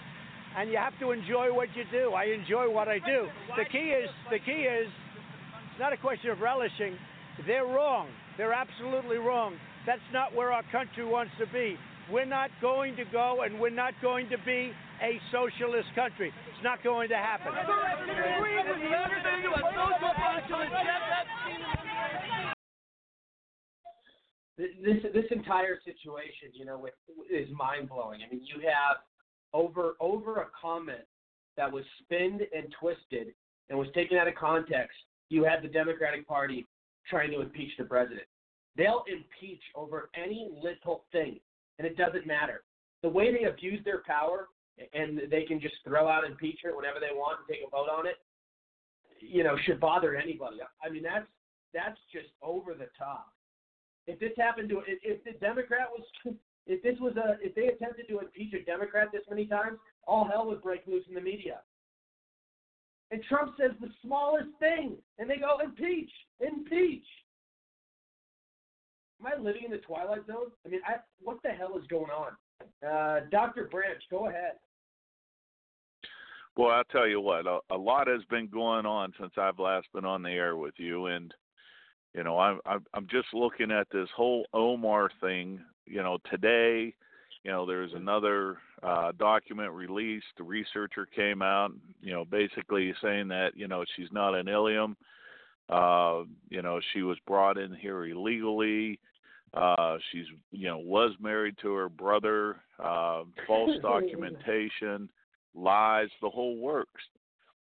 And 0.58 0.70
you 0.70 0.78
have 0.78 0.98
to 1.00 1.12
enjoy 1.12 1.54
what 1.54 1.70
you 1.76 1.84
do. 1.92 2.14
I 2.14 2.26
enjoy 2.26 2.70
what 2.70 2.88
I 2.88 3.00
do. 3.00 3.28
The 3.58 3.66
key 3.66 3.94
is 3.94 4.10
the 4.30 4.40
key 4.40 4.66
is 4.66 4.88
it's 5.72 5.80
not 5.80 5.94
a 5.94 5.98
question 5.98 6.30
of 6.30 6.40
relishing. 6.42 6.98
They're 7.48 7.66
wrong. 7.66 8.10
They're 8.38 8.54
absolutely 8.54 9.18
wrong. 9.18 9.58
That's 9.86 10.02
not 10.14 10.34
where 10.34 10.52
our 10.52 10.64
country 10.72 11.06
wants 11.06 11.34
to 11.40 11.46
be. 11.48 11.78
We're 12.12 12.26
not 12.26 12.50
going 12.62 12.96
to 12.98 13.04
go 13.12 13.44
and 13.44 13.60
we're 13.60 13.70
not 13.70 13.94
going 14.02 14.30
to 14.30 14.38
be 14.46 14.72
a 15.02 15.20
socialist 15.32 15.88
country. 15.96 16.32
It's 16.50 16.64
not 16.64 16.84
going 16.84 17.10
to 17.10 17.16
happen. 17.16 17.52
This 24.58 25.02
this 25.14 25.26
entire 25.32 25.80
situation, 25.84 26.50
you 26.54 26.66
know, 26.66 26.88
is 27.30 27.48
mind 27.58 27.90
blowing. 27.90 28.20
I 28.26 28.32
mean, 28.32 28.46
you 28.46 28.62
have 28.62 28.98
over 29.52 29.94
over 30.00 30.42
a 30.42 30.48
comment 30.60 31.06
that 31.58 31.72
was 31.72 31.84
spinned 32.04 32.42
and 32.56 32.74
twisted 32.80 33.34
and 33.70 33.80
was 33.80 33.88
taken 33.96 34.18
out 34.18 34.28
of 34.28 34.36
context. 34.36 34.98
You 35.30 35.44
had 35.44 35.64
the 35.64 35.68
Democratic 35.68 36.28
Party 36.28 36.68
trying 37.10 37.32
to 37.32 37.42
impeach 37.42 37.72
the 37.78 37.86
president. 37.86 38.28
They'll 38.76 39.04
impeach 39.08 39.62
over 39.76 40.10
any 40.16 40.50
little 40.62 41.06
thing, 41.12 41.40
and 41.78 41.88
it 41.88 41.98
doesn't 41.98 42.26
matter. 42.26 42.64
The 43.02 43.10
way 43.10 43.32
they 43.32 43.46
abuse 43.46 43.84
their 43.86 44.02
power 44.06 44.48
and 44.94 45.22
they 45.30 45.44
can 45.44 45.60
just 45.60 45.76
throw 45.86 46.08
out 46.08 46.26
impeachment 46.26 46.76
whenever 46.76 47.00
they 47.00 47.14
want 47.14 47.40
and 47.40 47.48
take 47.48 47.66
a 47.66 47.70
vote 47.70 47.90
on 47.90 48.08
it, 48.08 48.16
you 49.20 49.44
know, 49.44 49.56
should 49.66 49.80
bother 49.80 50.16
anybody. 50.16 50.58
I 50.84 50.90
mean, 50.90 51.04
that's 51.04 51.28
that's 51.74 52.00
just 52.12 52.30
over 52.42 52.74
the 52.74 52.88
top. 52.98 53.28
If 54.06 54.20
this 54.20 54.32
happened 54.38 54.70
to 54.70 54.82
if, 54.88 55.24
the 55.24 55.32
Democrat 55.40 55.88
was 55.92 56.36
if 56.68 56.82
this 56.82 57.00
was 57.00 57.16
a 57.18 57.38
if 57.42 57.56
they 57.56 57.68
attempted 57.68 58.08
to 58.10 58.20
impeach 58.20 58.54
a 58.54 58.64
Democrat 58.64 59.10
this 59.12 59.24
many 59.30 59.46
times, 59.46 59.78
all 60.06 60.26
hell 60.26 60.48
would 60.48 60.62
break 60.62 60.82
loose 60.88 61.06
in 61.08 61.16
the 61.16 61.22
media. 61.22 61.60
And 63.12 63.22
Trump 63.30 63.54
says 63.60 63.72
the 63.80 63.90
smallest 64.02 64.50
thing, 64.60 64.98
and 65.20 65.30
they 65.30 65.38
go 65.38 65.60
impeach, 65.64 66.10
impeach. 66.40 67.06
Am 69.24 69.32
I 69.32 69.42
living 69.42 69.64
in 69.66 69.72
the 69.72 69.78
twilight 69.78 70.26
zone? 70.28 70.52
I 70.66 70.70
mean, 70.70 70.82
I, 70.86 70.96
what 71.22 71.38
the 71.44 71.50
hell 71.50 71.78
is 71.78 71.88
going 71.88 72.12
on? 72.12 72.34
Uh, 72.86 73.22
Dr. 73.32 73.70
Branch, 73.72 74.02
go 74.12 74.28
ahead. 74.28 74.54
Well, 76.58 76.72
I'll 76.72 76.84
tell 76.86 77.08
you 77.08 77.22
what, 77.22 77.48
a, 77.48 77.60
a 77.72 77.78
lot 77.78 78.08
has 78.08 78.22
been 78.30 78.48
going 78.48 78.86
on 78.86 79.14
since 79.20 79.32
I've 79.38 79.60
last 79.60 79.88
been 79.94 80.06
on 80.06 80.24
the 80.24 80.30
air 80.30 80.58
with 80.58 80.74
you, 80.78 81.08
and 81.08 81.34
you 82.14 82.24
know, 82.24 82.38
I'm 82.38 82.60
I'm 82.66 83.08
just 83.10 83.28
looking 83.34 83.72
at 83.72 83.88
this 83.92 84.08
whole 84.16 84.46
Omar 84.54 85.10
thing. 85.20 85.60
You 85.88 86.04
know, 86.04 86.20
today, 86.30 86.94
you 87.44 87.52
know, 87.52 87.66
there's 87.66 87.94
another 87.96 88.58
uh, 88.84 89.14
document 89.18 89.72
released. 89.72 90.28
The 90.38 90.44
researcher 90.44 91.08
came 91.08 91.42
out, 91.42 91.72
you 92.02 92.14
know, 92.14 92.24
basically 92.24 92.94
saying 93.02 93.30
that 93.30 93.54
you 93.56 93.68
know 93.68 93.84
she's 93.96 94.12
not 94.12 94.36
an 94.36 94.48
alien. 94.48 94.96
Uh, 95.70 96.24
you 96.50 96.62
know, 96.62 96.80
she 96.94 97.02
was 97.02 97.18
brought 97.26 97.58
in 97.58 97.74
here 97.74 98.06
illegally. 98.06 99.00
Uh, 99.54 99.98
she's, 100.12 100.26
you 100.52 100.68
know, 100.68 100.80
was 100.80 101.12
married 101.20 101.56
to 101.62 101.74
her 101.74 101.90
brother. 101.90 102.58
Uh, 102.80 103.24
false 103.46 103.72
documentation, 103.82 105.10
lies, 105.54 106.08
the 106.22 106.30
whole 106.30 106.58
works. 106.58 107.02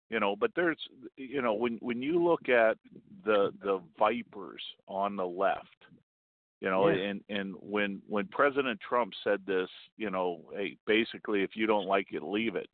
You 0.10 0.20
know, 0.20 0.36
but 0.36 0.52
there's, 0.56 0.80
you 1.18 1.42
know, 1.42 1.54
when 1.54 1.78
when 1.82 2.02
you 2.02 2.22
look 2.24 2.50
at 2.50 2.78
the 3.24 3.52
the 3.64 3.80
vipers 3.98 4.62
on 4.88 5.16
the 5.16 5.26
left, 5.26 5.68
you 6.62 6.70
know, 6.70 6.90
Yeah. 6.90 7.10
and 7.10 7.24
and 7.30 7.56
when 7.62 8.02
when 8.08 8.26
President 8.28 8.80
Trump 8.82 9.14
said 9.24 9.42
this, 9.46 9.70
you 9.98 10.10
know, 10.10 10.42
hey, 10.56 10.78
basically, 10.88 11.44
if 11.44 11.52
you 11.56 11.68
don't 11.68 11.86
like 11.86 12.08
it, 12.12 12.24
leave 12.24 12.56
it. 12.56 12.70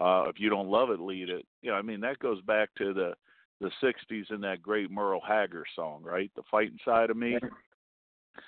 Uh, 0.00 0.24
if 0.28 0.38
you 0.38 0.50
don't 0.50 0.68
love 0.68 0.90
it, 0.90 1.00
leave 1.00 1.28
it. 1.28 1.46
You 1.62 1.70
know, 1.70 1.76
I 1.76 1.82
mean, 1.82 2.00
that 2.00 2.18
goes 2.18 2.40
back 2.42 2.70
to 2.78 2.92
the 2.92 3.14
the 3.60 3.70
'60s 3.82 4.30
and 4.30 4.42
that 4.42 4.60
great 4.60 4.90
Merle 4.90 5.20
Haggard 5.26 5.66
song, 5.74 6.02
right? 6.02 6.30
The 6.36 6.42
fighting 6.50 6.78
side 6.84 7.10
of 7.10 7.16
me. 7.16 7.38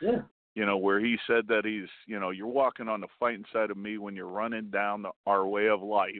Yeah. 0.00 0.22
You 0.54 0.66
know, 0.66 0.76
where 0.76 1.00
he 1.00 1.16
said 1.26 1.46
that 1.48 1.64
he's, 1.64 1.88
you 2.06 2.18
know, 2.18 2.30
you're 2.30 2.46
walking 2.46 2.88
on 2.88 3.00
the 3.00 3.06
fighting 3.18 3.44
side 3.52 3.70
of 3.70 3.76
me 3.76 3.98
when 3.98 4.16
you're 4.16 4.26
running 4.26 4.70
down 4.70 5.02
the, 5.02 5.10
our 5.26 5.46
way 5.46 5.68
of 5.68 5.82
life 5.82 6.10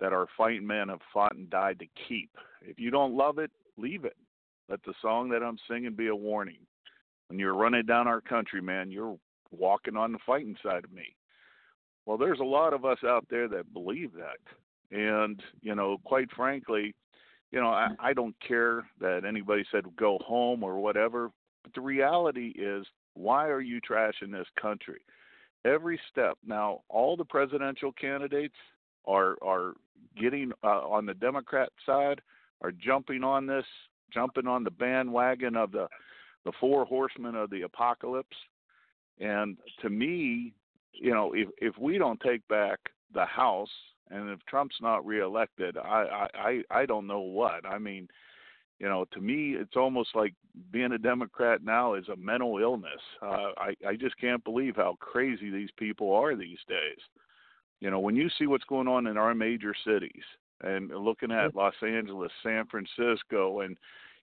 that 0.00 0.12
our 0.12 0.26
fighting 0.36 0.66
men 0.66 0.88
have 0.88 1.00
fought 1.12 1.34
and 1.34 1.50
died 1.50 1.78
to 1.78 1.86
keep. 2.08 2.30
If 2.62 2.78
you 2.78 2.90
don't 2.90 3.16
love 3.16 3.38
it, 3.38 3.50
leave 3.76 4.04
it. 4.04 4.16
Let 4.68 4.82
the 4.84 4.94
song 5.00 5.28
that 5.30 5.42
I'm 5.42 5.58
singing 5.68 5.94
be 5.94 6.08
a 6.08 6.14
warning. 6.14 6.58
When 7.28 7.38
you're 7.38 7.54
running 7.54 7.86
down 7.86 8.06
our 8.06 8.20
country, 8.20 8.60
man, 8.60 8.90
you're 8.90 9.16
walking 9.50 9.96
on 9.96 10.12
the 10.12 10.18
fighting 10.26 10.56
side 10.62 10.84
of 10.84 10.92
me. 10.92 11.14
Well, 12.06 12.18
there's 12.18 12.40
a 12.40 12.44
lot 12.44 12.72
of 12.72 12.84
us 12.84 12.98
out 13.04 13.26
there 13.30 13.48
that 13.48 13.72
believe 13.72 14.12
that. 14.14 14.96
And, 14.96 15.42
you 15.60 15.74
know, 15.74 15.98
quite 16.04 16.28
frankly, 16.34 16.94
you 17.50 17.60
know, 17.60 17.68
I, 17.68 17.88
I 17.98 18.12
don't 18.12 18.36
care 18.46 18.86
that 19.00 19.24
anybody 19.26 19.64
said 19.70 19.84
go 19.96 20.18
home 20.24 20.62
or 20.62 20.80
whatever. 20.80 21.30
But 21.62 21.74
the 21.74 21.80
reality 21.80 22.52
is, 22.56 22.86
why 23.14 23.48
are 23.48 23.60
you 23.60 23.80
trashing 23.80 24.30
this 24.30 24.46
country? 24.60 25.00
Every 25.64 26.00
step. 26.10 26.38
Now, 26.46 26.82
all 26.88 27.16
the 27.16 27.24
presidential 27.24 27.92
candidates 27.92 28.54
are 29.06 29.36
are 29.42 29.74
getting 30.20 30.52
uh, 30.62 30.88
on 30.88 31.06
the 31.06 31.14
Democrat 31.14 31.70
side 31.84 32.20
are 32.60 32.72
jumping 32.72 33.22
on 33.22 33.46
this, 33.46 33.64
jumping 34.12 34.46
on 34.46 34.64
the 34.64 34.70
bandwagon 34.70 35.56
of 35.56 35.72
the 35.72 35.88
the 36.44 36.52
four 36.60 36.84
horsemen 36.84 37.34
of 37.34 37.50
the 37.50 37.62
apocalypse. 37.62 38.36
And 39.20 39.56
to 39.82 39.90
me, 39.90 40.54
you 40.92 41.12
know, 41.12 41.32
if 41.34 41.48
if 41.58 41.76
we 41.78 41.98
don't 41.98 42.20
take 42.20 42.46
back 42.48 42.78
the 43.12 43.26
House 43.26 43.70
and 44.10 44.30
if 44.30 44.38
Trump's 44.46 44.76
not 44.80 45.04
reelected, 45.04 45.76
I 45.76 46.28
I 46.34 46.62
I 46.70 46.80
I 46.80 46.86
don't 46.86 47.06
know 47.06 47.20
what. 47.20 47.66
I 47.66 47.78
mean, 47.78 48.08
you 48.78 48.88
know, 48.88 49.04
to 49.12 49.20
me, 49.20 49.56
it's 49.58 49.76
almost 49.76 50.10
like 50.14 50.34
being 50.70 50.92
a 50.92 50.98
Democrat 50.98 51.62
now 51.64 51.94
is 51.94 52.08
a 52.08 52.16
mental 52.16 52.58
illness. 52.58 53.00
Uh, 53.20 53.50
I 53.56 53.74
I 53.86 53.96
just 53.96 54.16
can't 54.18 54.42
believe 54.44 54.76
how 54.76 54.96
crazy 55.00 55.50
these 55.50 55.70
people 55.76 56.12
are 56.14 56.36
these 56.36 56.58
days. 56.68 56.98
You 57.80 57.90
know, 57.90 57.98
when 58.00 58.16
you 58.16 58.28
see 58.38 58.46
what's 58.46 58.64
going 58.64 58.88
on 58.88 59.06
in 59.06 59.16
our 59.16 59.34
major 59.34 59.74
cities 59.84 60.22
and 60.62 60.90
looking 60.90 61.30
at 61.32 61.54
Los 61.54 61.74
Angeles, 61.82 62.32
San 62.42 62.66
Francisco, 62.66 63.60
and 63.60 63.76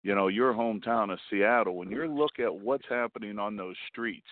you 0.04 0.14
know 0.14 0.28
your 0.28 0.54
hometown 0.54 1.12
of 1.12 1.20
Seattle, 1.30 1.76
when 1.76 1.90
you 1.90 2.06
look 2.06 2.40
at 2.40 2.54
what's 2.54 2.88
happening 2.88 3.40
on 3.40 3.56
those 3.56 3.76
streets, 3.90 4.28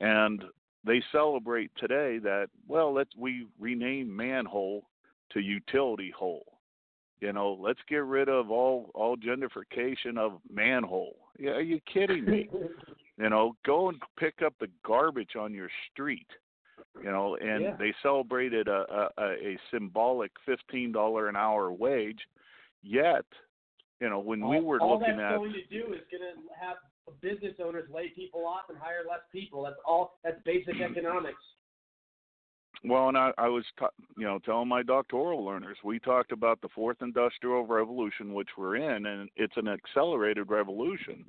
and 0.00 0.44
they 0.84 1.02
celebrate 1.10 1.70
today 1.76 2.18
that 2.18 2.48
well, 2.68 2.92
let's 2.92 3.10
we 3.16 3.46
rename 3.58 4.14
manhole 4.14 4.84
to 5.32 5.40
utility 5.40 6.12
hole. 6.16 6.55
You 7.20 7.32
know, 7.32 7.58
let's 7.60 7.80
get 7.88 8.04
rid 8.04 8.28
of 8.28 8.50
all 8.50 8.90
all 8.94 9.16
gentrification 9.16 10.18
of 10.18 10.40
manhole. 10.52 11.16
Yeah, 11.38 11.52
are 11.52 11.62
you 11.62 11.80
kidding 11.92 12.24
me? 12.24 12.48
you 13.18 13.30
know, 13.30 13.56
go 13.64 13.88
and 13.88 13.98
pick 14.18 14.42
up 14.44 14.54
the 14.60 14.68
garbage 14.84 15.36
on 15.38 15.54
your 15.54 15.70
street. 15.92 16.26
You 17.02 17.10
know, 17.10 17.36
and 17.36 17.62
Yeah. 17.62 17.76
they 17.78 17.94
celebrated 18.02 18.68
a, 18.68 19.10
a 19.16 19.22
a 19.30 19.58
symbolic 19.70 20.30
fifteen 20.44 20.92
dollar 20.92 21.28
an 21.28 21.36
hour 21.36 21.72
wage. 21.72 22.20
Yet, 22.82 23.24
you 24.00 24.08
know, 24.10 24.18
when 24.18 24.46
we 24.46 24.56
all, 24.56 24.62
were 24.62 24.80
all 24.80 24.98
looking 24.98 25.16
that's 25.16 25.32
at 25.32 25.36
going 25.38 25.52
to 25.52 25.66
do 25.66 25.94
is 25.94 26.02
going 26.10 26.22
to 26.22 26.54
have 26.60 26.76
business 27.20 27.54
owners 27.64 27.88
lay 27.92 28.08
people 28.10 28.46
off 28.46 28.68
and 28.68 28.78
hire 28.78 29.04
less 29.08 29.20
people. 29.32 29.62
That's 29.62 29.76
all. 29.86 30.18
That's 30.22 30.40
basic 30.44 30.80
economics. 30.90 31.42
Well, 32.84 33.08
and 33.08 33.16
I, 33.16 33.32
I 33.38 33.48
was, 33.48 33.64
t- 33.78 33.86
you 34.16 34.24
know, 34.24 34.38
telling 34.38 34.68
my 34.68 34.82
doctoral 34.82 35.44
learners, 35.44 35.78
we 35.82 35.98
talked 35.98 36.30
about 36.30 36.60
the 36.60 36.68
fourth 36.68 36.98
industrial 37.00 37.66
revolution, 37.66 38.34
which 38.34 38.50
we're 38.56 38.76
in, 38.76 39.06
and 39.06 39.28
it's 39.34 39.56
an 39.56 39.66
accelerated 39.66 40.50
revolution. 40.50 41.24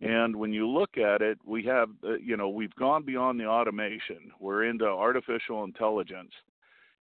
And 0.00 0.34
when 0.34 0.52
you 0.52 0.66
look 0.66 0.98
at 0.98 1.22
it, 1.22 1.38
we 1.44 1.62
have, 1.64 1.90
uh, 2.04 2.14
you 2.14 2.36
know, 2.36 2.48
we've 2.48 2.74
gone 2.74 3.04
beyond 3.04 3.38
the 3.38 3.46
automation. 3.46 4.32
We're 4.40 4.64
into 4.64 4.86
artificial 4.86 5.62
intelligence, 5.64 6.32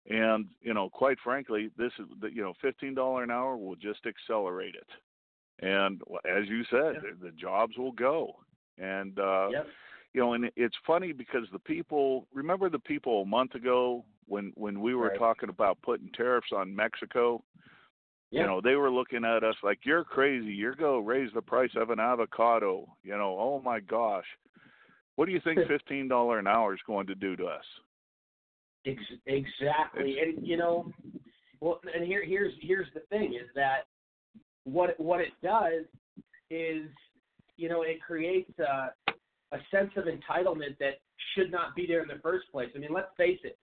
and 0.09 0.47
you 0.61 0.73
know, 0.73 0.89
quite 0.89 1.17
frankly, 1.23 1.71
this 1.77 1.91
is, 1.97 2.05
the, 2.21 2.27
you 2.31 2.43
know, 2.43 2.53
fifteen 2.61 2.93
dollar 2.93 3.23
an 3.23 3.31
hour 3.31 3.57
will 3.57 3.75
just 3.75 4.05
accelerate 4.05 4.75
it. 4.75 4.87
And 5.65 6.01
as 6.29 6.47
you 6.47 6.63
said, 6.69 7.01
the, 7.01 7.25
the 7.25 7.31
jobs 7.31 7.77
will 7.77 7.91
go. 7.91 8.35
And 8.77 9.17
uh, 9.19 9.49
Yep. 9.49 9.67
You 10.13 10.21
know, 10.21 10.33
and 10.33 10.51
it's 10.55 10.75
funny 10.85 11.13
because 11.13 11.47
the 11.53 11.59
people 11.59 12.27
remember 12.33 12.69
the 12.69 12.79
people 12.79 13.21
a 13.21 13.25
month 13.25 13.55
ago 13.55 14.03
when 14.27 14.51
when 14.55 14.81
we 14.81 14.93
were 14.95 15.09
Right. 15.09 15.19
talking 15.19 15.49
about 15.49 15.81
putting 15.81 16.09
tariffs 16.11 16.51
on 16.51 16.75
Mexico. 16.75 17.43
Yeah. 18.29 18.41
You 18.41 18.47
know, 18.47 18.61
they 18.61 18.75
were 18.75 18.89
looking 18.89 19.25
at 19.25 19.43
us 19.43 19.55
like 19.61 19.79
you're 19.85 20.05
crazy. 20.05 20.53
You're 20.53 20.75
going 20.75 21.03
to 21.03 21.07
raise 21.07 21.33
the 21.33 21.41
price 21.41 21.71
of 21.75 21.89
an 21.89 21.99
avocado. 21.99 22.87
You 23.03 23.17
know, 23.17 23.37
oh 23.37 23.61
my 23.63 23.79
gosh. 23.81 24.25
What 25.15 25.25
do 25.25 25.33
you 25.33 25.41
think 25.41 25.59
fifteen 25.67 26.07
dollar 26.07 26.39
an 26.39 26.47
hour 26.47 26.73
is 26.73 26.79
going 26.87 27.07
to 27.07 27.15
do 27.15 27.35
to 27.35 27.45
us? 27.45 27.65
Ex- 28.85 28.99
exactly, 29.27 30.19
and 30.19 30.45
you 30.45 30.57
know, 30.57 30.91
well, 31.59 31.79
and 31.93 32.03
here 32.05 32.23
here's 32.25 32.53
here's 32.61 32.87
the 32.93 33.01
thing 33.09 33.33
is 33.33 33.47
that 33.53 33.85
what 34.63 34.99
what 34.99 35.21
it 35.21 35.33
does 35.43 35.85
is 36.49 36.87
you 37.57 37.69
know 37.69 37.83
it 37.83 38.01
creates 38.01 38.51
a 38.59 38.89
a 39.51 39.57
sense 39.69 39.91
of 39.97 40.05
entitlement 40.05 40.77
that 40.79 40.99
should 41.35 41.51
not 41.51 41.75
be 41.75 41.85
there 41.85 42.01
in 42.01 42.07
the 42.07 42.21
first 42.21 42.51
place. 42.51 42.69
I 42.75 42.79
mean, 42.79 42.93
let's 42.93 43.11
face 43.17 43.39
it, 43.43 43.57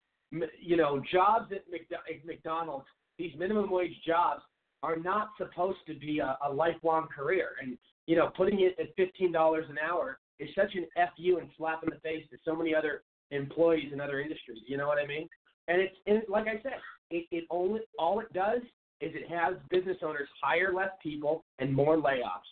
you 0.60 0.76
know, 0.76 1.02
jobs 1.12 1.52
at, 1.52 1.66
McDo- 1.72 2.04
at 2.14 2.26
McDonald's, 2.26 2.86
these 3.18 3.32
minimum 3.38 3.70
wage 3.70 3.96
jobs 4.06 4.42
are 4.84 4.98
not 4.98 5.30
supposed 5.38 5.80
to 5.88 5.96
be 5.96 6.20
a, 6.20 6.38
a 6.46 6.52
lifelong 6.52 7.08
career, 7.08 7.52
and 7.62 7.78
you 8.06 8.16
know, 8.16 8.30
putting 8.38 8.62
it 8.62 8.76
at 8.80 8.96
fifteen 8.96 9.32
dollars 9.32 9.66
an 9.70 9.78
hour 9.78 10.20
is 10.40 10.50
such 10.56 10.76
an 10.76 10.86
fu 10.96 11.38
and 11.38 11.50
slap 11.58 11.84
in 11.84 11.90
the 11.90 12.00
face 12.00 12.24
to 12.32 12.38
so 12.46 12.56
many 12.56 12.76
other 12.76 13.04
employees 13.32 13.92
in 13.92 14.00
other 14.00 14.20
industries. 14.22 14.62
You 14.68 14.78
know 14.78 14.88
what 14.88 15.00
I 15.04 15.08
mean? 15.08 15.28
And 15.68 15.82
it's 15.82 15.96
and 16.06 16.22
like 16.30 16.48
I 16.48 16.62
said, 16.62 16.80
it, 17.10 17.26
it 17.32 17.46
only 17.50 17.82
all 17.98 18.20
it 18.20 18.32
does 18.34 18.62
is 19.02 19.12
it 19.14 19.30
has 19.30 19.56
business 19.70 19.98
owners 20.04 20.28
hire 20.42 20.74
less 20.74 20.92
people 21.02 21.44
and 21.60 21.74
more 21.74 21.98
layoffs. 21.98 22.52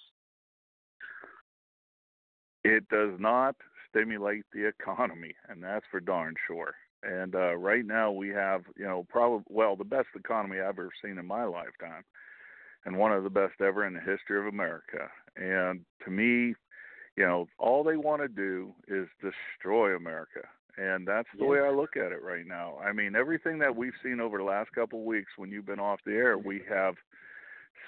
It 2.65 2.89
does 2.89 3.11
not 3.19 3.55
stimulate 3.87 4.43
the 4.51 4.67
economy, 4.67 5.35
and 5.47 5.61
that's 5.61 5.85
for 5.91 5.99
darn 5.99 6.33
sure. 6.47 6.73
And 7.03 7.35
uh, 7.35 7.55
right 7.57 7.85
now 7.85 8.11
we 8.11 8.29
have, 8.29 8.63
you 8.75 8.85
know, 8.85 9.05
probably 9.07 9.45
well 9.49 9.75
the 9.75 9.83
best 9.83 10.07
economy 10.15 10.59
I've 10.59 10.69
ever 10.69 10.89
seen 11.03 11.19
in 11.19 11.27
my 11.27 11.43
lifetime, 11.43 12.03
and 12.85 12.97
one 12.97 13.11
of 13.11 13.23
the 13.23 13.29
best 13.29 13.61
ever 13.61 13.85
in 13.85 13.93
the 13.93 13.99
history 13.99 14.39
of 14.39 14.47
America. 14.47 15.09
And 15.35 15.81
to 16.05 16.09
me, 16.09 16.55
you 17.15 17.23
know, 17.23 17.47
all 17.59 17.83
they 17.83 17.97
want 17.97 18.23
to 18.23 18.27
do 18.27 18.73
is 18.87 19.07
destroy 19.21 19.95
America, 19.95 20.41
and 20.75 21.07
that's 21.07 21.29
the 21.37 21.45
way 21.45 21.59
I 21.59 21.69
look 21.69 21.95
at 21.95 22.11
it 22.11 22.23
right 22.23 22.47
now. 22.47 22.79
I 22.83 22.93
mean, 22.93 23.15
everything 23.15 23.59
that 23.59 23.75
we've 23.75 23.93
seen 24.01 24.19
over 24.19 24.39
the 24.39 24.43
last 24.43 24.71
couple 24.71 24.99
of 25.01 25.05
weeks 25.05 25.33
when 25.37 25.51
you've 25.51 25.67
been 25.67 25.79
off 25.79 25.99
the 26.03 26.13
air, 26.13 26.39
we 26.39 26.63
have 26.67 26.95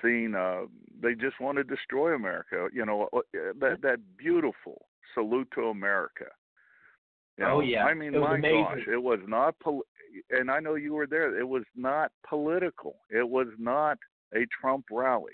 seen 0.03 0.35
uh 0.35 0.61
they 1.01 1.13
just 1.13 1.39
want 1.39 1.57
to 1.57 1.63
destroy 1.63 2.13
America. 2.15 2.67
You 2.73 2.85
know, 2.85 3.09
uh, 3.15 3.19
that 3.59 3.77
that 3.81 3.99
beautiful 4.17 4.85
salute 5.13 5.47
to 5.55 5.67
America. 5.67 6.25
You 7.37 7.45
Oh, 7.45 7.47
know, 7.47 7.59
yeah. 7.61 7.85
I 7.85 7.93
mean, 7.93 8.19
my 8.19 8.35
amazing. 8.35 8.63
gosh, 8.63 8.87
it 8.91 9.01
was 9.01 9.19
not. 9.27 9.59
Pol- 9.59 9.83
and 10.31 10.49
I 10.49 10.59
know 10.59 10.73
you 10.75 10.93
were 10.93 11.05
there. 11.05 11.37
It 11.39 11.47
was 11.47 11.63
not 11.75 12.11
political. 12.27 12.95
It 13.11 13.27
was 13.29 13.47
not 13.59 13.97
a 14.33 14.45
Trump 14.59 14.85
rally. 14.91 15.33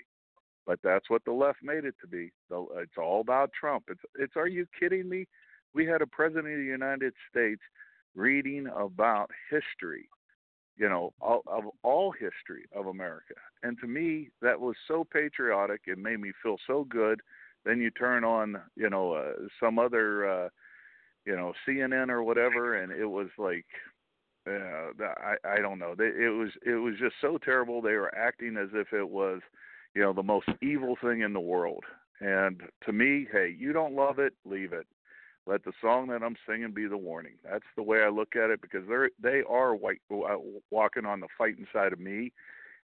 But 0.66 0.80
that's 0.82 1.08
what 1.10 1.24
the 1.24 1.32
left 1.32 1.58
made 1.62 1.84
it 1.84 1.94
to 2.00 2.06
be. 2.06 2.32
The, 2.50 2.66
it's 2.76 2.98
all 2.98 3.20
about 3.20 3.50
Trump. 3.58 3.84
It's. 3.88 4.00
It's. 4.18 4.36
Are 4.36 4.48
you 4.48 4.66
kidding 4.78 5.08
me? 5.08 5.26
We 5.74 5.86
had 5.86 6.02
a 6.02 6.06
president 6.06 6.52
of 6.52 6.58
the 6.58 6.64
United 6.64 7.14
States 7.30 7.62
reading 8.14 8.68
about 8.76 9.30
history 9.50 10.08
you 10.76 10.88
know, 10.88 11.12
all, 11.20 11.42
of 11.46 11.64
all 11.82 12.12
history 12.12 12.64
of 12.74 12.86
America. 12.86 13.34
And 13.62 13.78
to 13.80 13.86
me, 13.86 14.30
that 14.42 14.60
was 14.60 14.76
so 14.88 15.04
patriotic. 15.04 15.82
It 15.86 15.98
made 15.98 16.20
me 16.20 16.32
feel 16.42 16.56
so 16.66 16.84
good. 16.84 17.20
Then 17.64 17.80
you 17.80 17.90
turn 17.90 18.24
on, 18.24 18.60
you 18.76 18.90
know, 18.90 19.12
uh, 19.12 19.32
some 19.60 19.78
other, 19.78 20.28
uh, 20.28 20.48
you 21.24 21.34
know, 21.36 21.52
CNN 21.66 22.10
or 22.10 22.22
whatever, 22.22 22.76
and 22.82 22.92
it 22.92 23.06
was 23.06 23.28
like, 23.38 23.64
uh, 24.46 24.90
I 25.00 25.36
I 25.42 25.60
don't 25.60 25.78
know. 25.78 25.94
It 25.98 26.36
was 26.36 26.50
it 26.66 26.74
was 26.74 26.94
just 27.00 27.14
so 27.22 27.38
terrible. 27.38 27.80
They 27.80 27.94
were 27.94 28.14
acting 28.14 28.58
as 28.58 28.68
if 28.74 28.92
it 28.92 29.08
was, 29.08 29.40
you 29.94 30.02
know, 30.02 30.12
the 30.12 30.22
most 30.22 30.48
evil 30.60 30.96
thing 31.02 31.22
in 31.22 31.32
the 31.32 31.40
world. 31.40 31.84
And 32.20 32.60
to 32.84 32.92
me, 32.92 33.26
hey, 33.32 33.56
you 33.58 33.72
don't 33.72 33.94
love 33.94 34.18
it, 34.18 34.34
leave 34.44 34.74
it 34.74 34.86
let 35.46 35.64
the 35.64 35.72
song 35.80 36.08
that 36.08 36.22
I'm 36.22 36.36
singing 36.48 36.72
be 36.72 36.86
the 36.86 36.96
warning. 36.96 37.34
That's 37.44 37.64
the 37.76 37.82
way 37.82 38.02
I 38.02 38.08
look 38.08 38.36
at 38.36 38.50
it 38.50 38.60
because 38.62 38.82
they're 38.88 39.10
they 39.22 39.42
are 39.48 39.74
white, 39.74 40.00
uh, 40.10 40.36
walking 40.70 41.04
on 41.04 41.20
the 41.20 41.28
fighting 41.36 41.66
side 41.72 41.92
of 41.92 42.00
me, 42.00 42.32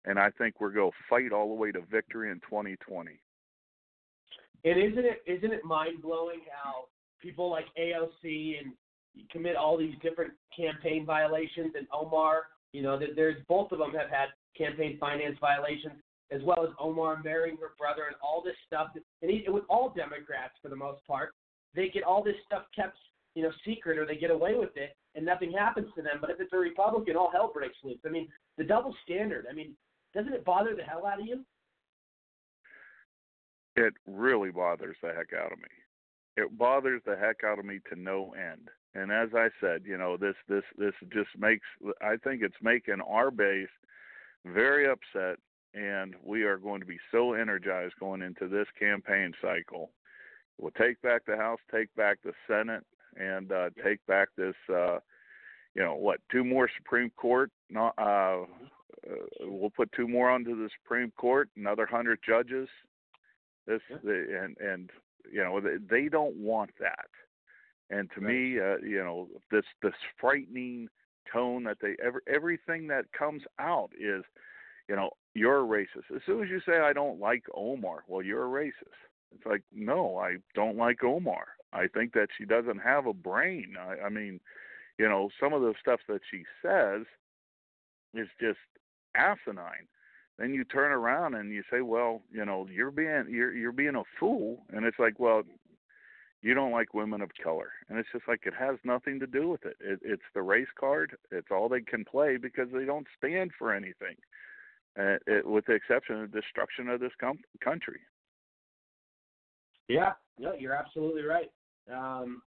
and 0.05 0.18
I 0.18 0.31
think 0.31 0.61
we're 0.61 0.73
going 0.73 0.90
to 0.90 0.96
fight 1.09 1.33
all 1.33 1.49
the 1.49 1.55
way 1.55 1.73
to 1.73 1.81
victory 1.90 2.31
in 2.31 2.40
2020. 2.40 3.20
And 4.64 4.79
isn't 4.79 5.05
it 5.05 5.23
isn't 5.27 5.53
it 5.53 5.64
mind 5.64 6.03
blowing 6.03 6.40
how 6.53 6.85
people 7.20 7.51
like 7.51 7.66
AOC 7.79 8.55
and 8.61 8.73
commit 9.31 9.57
all 9.57 9.77
these 9.77 9.94
different 10.03 10.33
campaign 10.57 11.05
violations 11.05 11.73
and 11.77 11.87
Omar, 11.92 12.42
you 12.73 12.83
know, 12.83 12.99
there's 13.16 13.37
both 13.49 13.73
of 13.73 13.79
them 13.79 13.92
have 13.92 14.11
had 14.11 14.29
campaign 14.57 14.99
finance 14.99 15.37
violations 15.40 15.94
as 16.31 16.40
well 16.44 16.62
as 16.62 16.70
Omar 16.79 17.20
marrying 17.25 17.57
her 17.57 17.73
brother 17.79 18.05
and 18.07 18.16
all 18.23 18.42
this 18.44 18.55
stuff. 18.66 18.88
And 18.94 19.31
he, 19.31 19.44
with 19.49 19.64
all 19.68 19.92
Democrats 19.94 20.55
for 20.62 20.68
the 20.68 20.77
most 20.77 21.05
part, 21.07 21.33
they 21.74 21.88
get 21.88 22.02
all 22.02 22.22
this 22.22 22.37
stuff 22.46 22.64
kept, 22.74 22.96
you 23.35 23.42
know, 23.42 23.52
secret 23.64 23.98
or 23.98 24.06
they 24.06 24.16
get 24.16 24.30
away 24.30 24.54
with 24.54 24.76
it 24.76 24.96
and 25.14 25.24
nothing 25.24 25.52
happens 25.52 25.88
to 25.96 26.02
them. 26.02 26.18
But 26.20 26.30
if 26.30 26.40
it's 26.40 26.52
a 26.52 26.56
Republican, 26.56 27.16
all 27.16 27.30
hell 27.33 27.50
breaks 27.52 27.76
loose. 27.83 27.98
I 28.04 28.09
mean, 28.11 28.28
the 28.59 28.64
double 28.64 28.94
standard. 29.04 29.46
I 29.50 29.54
mean, 29.54 29.74
doesn't 30.14 30.33
it 30.33 30.44
bother 30.44 30.74
the 30.76 30.83
hell 30.83 31.06
out 31.06 31.20
of 31.20 31.26
you? 31.26 31.44
It 33.76 33.94
really 34.06 34.50
bothers 34.50 34.96
the 35.02 35.09
heck 35.09 35.33
out 35.33 35.52
of 35.52 35.59
me. 35.59 35.68
It 36.37 36.56
bothers 36.56 37.02
the 37.06 37.16
heck 37.16 37.44
out 37.44 37.59
of 37.59 37.64
me 37.64 37.80
to 37.92 38.00
no 38.00 38.35
end. 38.35 38.68
And 38.94 39.12
as 39.12 39.28
I 39.35 39.48
said, 39.61 39.83
you 39.85 39.96
know, 39.96 40.16
this 40.16 40.35
this 40.48 40.64
this 40.76 40.94
just 41.12 41.30
makes 41.38 41.66
I 42.00 42.16
think 42.16 42.42
it's 42.42 42.56
making 42.61 43.00
our 43.06 43.30
base 43.30 43.68
very 44.44 44.88
upset 44.88 45.38
and 45.74 46.16
we 46.24 46.42
are 46.42 46.56
going 46.56 46.80
to 46.80 46.87
be 46.87 46.98
so 47.12 47.35
energized 47.35 47.94
going 48.00 48.22
into 48.22 48.48
this 48.48 48.66
campaign 48.78 49.33
cycle. 49.40 49.90
We'll 50.61 50.73
take 50.73 51.01
back 51.01 51.23
the 51.27 51.37
House, 51.37 51.59
take 51.73 51.94
back 51.94 52.18
the 52.23 52.33
Senate, 52.46 52.85
and 53.16 53.51
uh, 53.51 53.70
take 53.83 54.05
back 54.07 54.29
this. 54.37 54.55
Uh, 54.68 54.99
you 55.75 55.83
know 55.83 55.94
what? 55.94 56.20
Two 56.31 56.44
more 56.44 56.68
Supreme 56.77 57.11
Court. 57.16 57.51
Not, 57.70 57.94
uh, 57.96 58.42
uh, 58.42 59.14
we'll 59.42 59.70
put 59.70 59.90
two 59.92 60.07
more 60.07 60.29
onto 60.29 60.57
the 60.57 60.68
Supreme 60.83 61.12
Court. 61.16 61.49
Another 61.57 61.87
hundred 61.87 62.18
judges. 62.27 62.68
This 63.66 63.81
the, 64.05 64.40
and 64.42 64.57
and 64.59 64.90
you 65.33 65.42
know 65.42 65.61
they, 65.61 65.77
they 65.88 66.09
don't 66.09 66.37
want 66.37 66.70
that. 66.81 67.09
And 67.88 68.11
to 68.14 68.20
me, 68.20 68.59
uh, 68.61 68.77
you 68.85 69.03
know 69.03 69.29
this 69.51 69.64
this 69.83 69.94
frightening 70.20 70.88
tone 71.33 71.64
that 71.64 71.79
they 71.81 71.96
ever 72.05 72.23
everything 72.27 72.87
that 72.88 73.07
comes 73.16 73.42
out 73.59 73.90
is, 73.99 74.25
you 74.88 74.96
know, 74.96 75.11
you're 75.35 75.61
a 75.61 75.66
racist. 75.66 76.14
As 76.14 76.23
soon 76.27 76.42
as 76.42 76.51
you 76.51 76.61
say 76.66 76.81
I 76.81 76.92
don't 76.92 77.20
like 77.20 77.44
Omar, 77.55 78.05
well, 78.09 78.23
you're 78.23 78.44
a 78.44 78.64
racist. 78.64 79.10
It's 79.35 79.47
like, 79.47 79.62
no, 79.73 80.16
I 80.19 80.37
don't 80.55 80.77
like 80.77 81.03
Omar. 81.03 81.49
I 81.73 81.87
think 81.87 82.12
that 82.14 82.29
she 82.37 82.45
doesn't 82.45 82.81
have 82.81 83.07
a 83.07 83.12
brain. 83.12 83.75
I, 83.79 84.07
I 84.07 84.09
mean, 84.09 84.40
you 84.99 85.09
know, 85.09 85.31
some 85.40 85.53
of 85.53 85.62
the 85.62 85.75
stuff 85.81 86.01
that 86.09 86.21
she 86.31 86.45
says 86.62 87.07
is 88.14 88.29
just 88.40 88.59
asinine. 89.14 89.87
Then 90.38 90.55
you 90.55 90.64
turn 90.64 90.90
around 90.90 91.35
and 91.35 91.53
you 91.53 91.62
say, 91.71 91.83
well, 91.83 92.23
you 92.33 92.45
know, 92.45 92.66
you're 92.73 92.90
being 92.90 93.27
you're 93.29 93.55
you're 93.55 93.73
being 93.73 93.95
a 93.95 94.03
fool, 94.19 94.64
and 94.71 94.87
it's 94.87 94.99
like, 94.99 95.21
well, 95.21 95.43
you 96.43 96.55
don't 96.55 96.73
like 96.73 96.95
women 96.95 97.21
of 97.21 97.31
color, 97.43 97.73
and 97.88 97.99
it's 97.99 98.09
just 98.12 98.27
like 98.27 98.40
it 98.47 98.55
has 98.59 98.77
nothing 98.83 99.21
to 99.21 99.27
do 99.27 99.49
with 99.49 99.66
it. 99.66 99.77
it 99.81 100.01
it's 100.03 100.23
the 100.35 100.43
race 100.43 100.73
card. 100.79 101.16
It's 101.31 101.49
all 101.51 101.69
they 101.69 101.83
can 101.83 102.05
play 102.05 102.38
because 102.38 102.69
they 102.73 102.87
don't 102.87 103.07
stand 103.19 103.51
for 103.59 103.75
anything, 103.75 104.16
uh, 104.99 105.16
it, 105.27 105.47
with 105.47 105.66
the 105.66 105.75
exception 105.75 106.23
of 106.23 106.33
destruction 106.33 106.88
of 106.88 107.01
this 107.01 107.12
com- 107.21 107.45
country. 107.62 108.01
Yeah, 109.90 110.12
no, 110.38 110.53
you're 110.57 110.74
absolutely 110.74 111.22
right. 111.24 111.50
Um, 111.92 112.42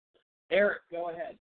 Eric, 0.51 0.81
go 0.93 1.09
ahead. 1.09 1.39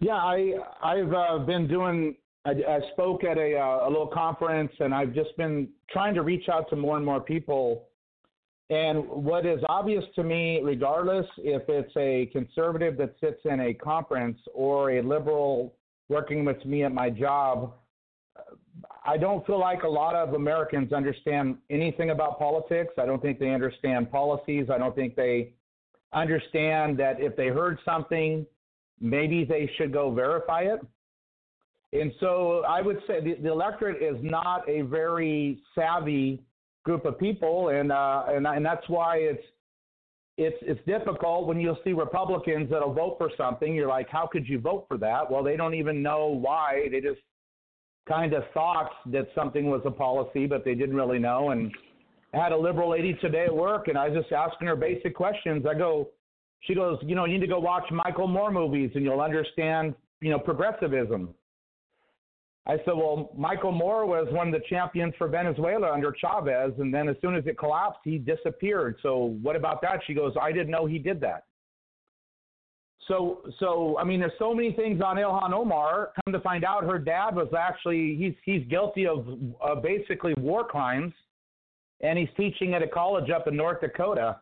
Yeah, 0.00 0.16
I 0.16 0.54
I've 0.82 1.12
uh, 1.12 1.38
been 1.38 1.68
doing. 1.68 2.16
I, 2.44 2.50
I 2.50 2.80
spoke 2.92 3.22
at 3.22 3.38
a 3.38 3.56
uh, 3.56 3.86
a 3.86 3.88
little 3.88 4.08
conference, 4.08 4.72
and 4.80 4.92
I've 4.92 5.14
just 5.14 5.36
been 5.36 5.68
trying 5.88 6.14
to 6.14 6.22
reach 6.22 6.48
out 6.48 6.68
to 6.70 6.76
more 6.76 6.96
and 6.96 7.06
more 7.06 7.20
people. 7.20 7.86
And 8.70 9.06
what 9.08 9.46
is 9.46 9.60
obvious 9.68 10.04
to 10.16 10.24
me, 10.24 10.60
regardless 10.64 11.26
if 11.38 11.62
it's 11.68 11.92
a 11.96 12.26
conservative 12.32 12.96
that 12.96 13.14
sits 13.20 13.40
in 13.44 13.60
a 13.60 13.74
conference 13.74 14.38
or 14.52 14.92
a 14.92 15.02
liberal 15.02 15.74
working 16.08 16.44
with 16.44 16.64
me 16.64 16.82
at 16.82 16.92
my 16.92 17.08
job, 17.08 17.74
I 19.06 19.18
don't 19.18 19.46
feel 19.46 19.60
like 19.60 19.82
a 19.82 19.88
lot 19.88 20.14
of 20.14 20.34
Americans 20.34 20.92
understand 20.92 21.58
anything 21.68 22.10
about 22.10 22.38
politics. 22.38 22.94
I 22.98 23.04
don't 23.04 23.20
think 23.20 23.38
they 23.38 23.50
understand 23.50 24.10
policies. 24.10 24.68
I 24.72 24.78
don't 24.78 24.94
think 24.94 25.14
they 25.14 25.52
understand 26.14 26.98
that 26.98 27.20
if 27.20 27.36
they 27.36 27.48
heard 27.48 27.78
something, 27.84 28.46
maybe 29.00 29.44
they 29.44 29.70
should 29.76 29.92
go 29.92 30.10
verify 30.10 30.62
it. 30.62 30.80
And 31.92 32.12
so 32.18 32.64
I 32.66 32.80
would 32.80 32.98
say 33.06 33.20
the, 33.22 33.34
the 33.34 33.52
electorate 33.52 34.02
is 34.02 34.16
not 34.22 34.68
a 34.68 34.82
very 34.82 35.60
savvy 35.74 36.42
group 36.84 37.04
of 37.04 37.18
people, 37.18 37.68
and 37.68 37.92
uh, 37.92 38.24
and 38.28 38.46
and 38.46 38.64
that's 38.64 38.88
why 38.88 39.18
it's 39.18 39.44
it's 40.36 40.56
it's 40.62 40.80
difficult 40.86 41.46
when 41.46 41.60
you'll 41.60 41.78
see 41.84 41.92
Republicans 41.92 42.68
that'll 42.70 42.92
vote 42.92 43.16
for 43.18 43.30
something. 43.36 43.74
You're 43.74 43.88
like, 43.88 44.08
how 44.08 44.26
could 44.26 44.48
you 44.48 44.58
vote 44.58 44.86
for 44.88 44.98
that? 44.98 45.30
Well, 45.30 45.44
they 45.44 45.56
don't 45.56 45.74
even 45.74 46.02
know 46.02 46.26
why. 46.26 46.88
They 46.90 47.00
just 47.00 47.20
kind 48.06 48.34
of 48.34 48.42
thought 48.52 48.90
that 49.06 49.28
something 49.34 49.70
was 49.70 49.80
a 49.84 49.90
policy, 49.90 50.46
but 50.46 50.64
they 50.64 50.74
didn't 50.74 50.94
really 50.94 51.18
know. 51.18 51.50
And 51.50 51.72
I 52.32 52.38
had 52.38 52.52
a 52.52 52.56
liberal 52.56 52.90
lady 52.90 53.14
today 53.14 53.44
at 53.44 53.54
work, 53.54 53.88
and 53.88 53.96
I 53.96 54.08
was 54.08 54.22
just 54.22 54.32
asking 54.32 54.66
her 54.68 54.76
basic 54.76 55.14
questions. 55.14 55.64
I 55.68 55.74
go, 55.74 56.10
she 56.60 56.74
goes, 56.74 56.98
you 57.02 57.14
know, 57.14 57.24
you 57.24 57.34
need 57.34 57.40
to 57.40 57.46
go 57.46 57.60
watch 57.60 57.84
Michael 57.90 58.28
Moore 58.28 58.50
movies, 58.50 58.90
and 58.94 59.04
you'll 59.04 59.20
understand, 59.20 59.94
you 60.20 60.30
know, 60.30 60.38
progressivism. 60.38 61.34
I 62.66 62.76
said, 62.78 62.94
well, 62.94 63.30
Michael 63.36 63.72
Moore 63.72 64.06
was 64.06 64.26
one 64.30 64.48
of 64.48 64.54
the 64.54 64.66
champions 64.68 65.12
for 65.18 65.28
Venezuela 65.28 65.92
under 65.92 66.14
Chavez, 66.18 66.72
and 66.78 66.92
then 66.92 67.08
as 67.08 67.16
soon 67.20 67.34
as 67.34 67.44
it 67.46 67.58
collapsed, 67.58 68.00
he 68.04 68.16
disappeared. 68.16 68.96
So 69.02 69.36
what 69.42 69.54
about 69.54 69.82
that? 69.82 70.00
She 70.06 70.14
goes, 70.14 70.32
I 70.40 70.50
didn't 70.50 70.70
know 70.70 70.86
he 70.86 70.98
did 70.98 71.20
that. 71.20 71.44
So, 73.08 73.42
so 73.58 73.98
I 73.98 74.04
mean, 74.04 74.20
there's 74.20 74.32
so 74.38 74.54
many 74.54 74.72
things 74.72 75.02
on 75.02 75.16
Ilhan 75.16 75.52
Omar. 75.52 76.12
Come 76.24 76.32
to 76.32 76.40
find 76.40 76.64
out, 76.64 76.84
her 76.84 76.98
dad 76.98 77.36
was 77.36 77.48
actually 77.56 78.16
he's 78.16 78.34
he's 78.44 78.66
guilty 78.68 79.06
of 79.06 79.26
uh, 79.62 79.74
basically 79.74 80.34
war 80.38 80.64
crimes, 80.64 81.12
and 82.00 82.18
he's 82.18 82.28
teaching 82.36 82.74
at 82.74 82.82
a 82.82 82.88
college 82.88 83.30
up 83.30 83.46
in 83.46 83.56
North 83.56 83.80
Dakota. 83.80 84.40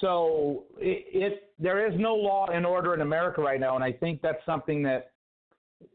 So 0.00 0.64
it, 0.78 1.04
it 1.12 1.52
there 1.58 1.90
is 1.90 1.98
no 1.98 2.14
law 2.14 2.46
and 2.52 2.66
order 2.66 2.92
in 2.94 3.00
America 3.00 3.40
right 3.40 3.60
now, 3.60 3.74
and 3.74 3.84
I 3.84 3.92
think 3.92 4.20
that's 4.20 4.44
something 4.44 4.82
that 4.82 5.12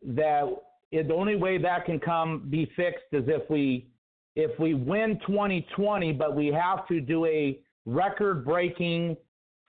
that 0.04 0.50
it, 0.92 1.08
the 1.08 1.14
only 1.14 1.36
way 1.36 1.60
that 1.60 1.86
can 1.86 2.00
come 2.00 2.48
be 2.50 2.72
fixed 2.76 3.06
is 3.12 3.26
if 3.28 3.48
we 3.50 3.88
if 4.36 4.58
we 4.60 4.74
win 4.74 5.20
2020, 5.28 6.14
but 6.14 6.36
we 6.36 6.48
have 6.48 6.88
to 6.88 7.02
do 7.02 7.26
a 7.26 7.60
record-breaking 7.86 9.18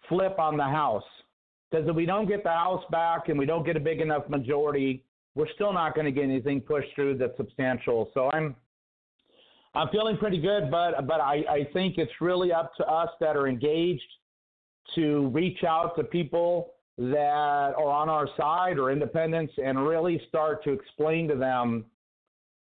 flip 0.09 0.39
on 0.39 0.57
the 0.57 0.65
House. 0.65 1.03
Because 1.71 1.89
if 1.89 1.95
we 1.95 2.07
don't 2.07 2.27
get 2.27 2.43
the 2.43 2.51
House 2.51 2.83
back 2.91 3.29
and 3.29 3.39
we 3.39 3.47
don't 3.47 3.65
get 3.65 3.77
a 3.77 3.81
big 3.81 4.01
enough 4.01 4.29
majority, 4.29 5.05
we're 5.35 5.49
still 5.55 5.73
not 5.73 5.95
going 5.95 6.05
to 6.05 6.11
get 6.11 6.25
anything 6.25 6.61
pushed 6.61 6.89
through 6.95 7.19
that's 7.19 7.37
substantial. 7.37 8.11
So 8.15 8.31
I'm 8.33 8.57
I'm 9.75 9.89
feeling 9.91 10.17
pretty 10.17 10.41
good, 10.41 10.71
but 10.71 11.07
but 11.07 11.21
I, 11.21 11.45
I 11.49 11.69
think 11.73 11.97
it's 11.97 12.13
really 12.21 12.53
up 12.53 12.75
to 12.77 12.87
us 12.87 13.11
that 13.21 13.37
are 13.37 13.47
engaged 13.47 14.03
to 14.97 15.29
reach 15.29 15.63
out 15.63 15.95
to 15.97 16.03
people 16.03 16.73
that 16.99 17.75
are 17.79 17.89
on 17.89 18.09
our 18.09 18.29
side 18.37 18.79
or 18.79 18.91
independents 18.91 19.53
and 19.65 19.87
really 19.87 20.21
start 20.29 20.65
to 20.65 20.73
explain 20.73 21.29
to 21.29 21.37
them 21.37 21.85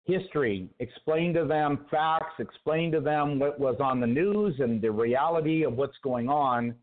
history, 0.05 0.69
explain 0.79 1.35
to 1.35 1.45
them 1.45 1.87
facts, 1.91 2.35
explain 2.39 2.93
to 2.93 3.01
them 3.01 3.39
what 3.39 3.59
was 3.59 3.77
on 3.81 4.01
the 4.01 4.07
news 4.07 4.55
and 4.61 4.81
the 4.81 4.91
reality 4.91 5.65
of 5.65 5.75
what's 5.75 5.97
going 6.03 6.29
on 6.29 6.75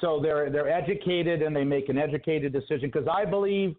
So 0.00 0.20
they're 0.22 0.50
they're 0.50 0.68
educated 0.68 1.42
and 1.42 1.54
they 1.54 1.64
make 1.64 1.88
an 1.88 1.98
educated 1.98 2.52
decision 2.52 2.90
because 2.92 3.08
I 3.08 3.24
believe 3.24 3.74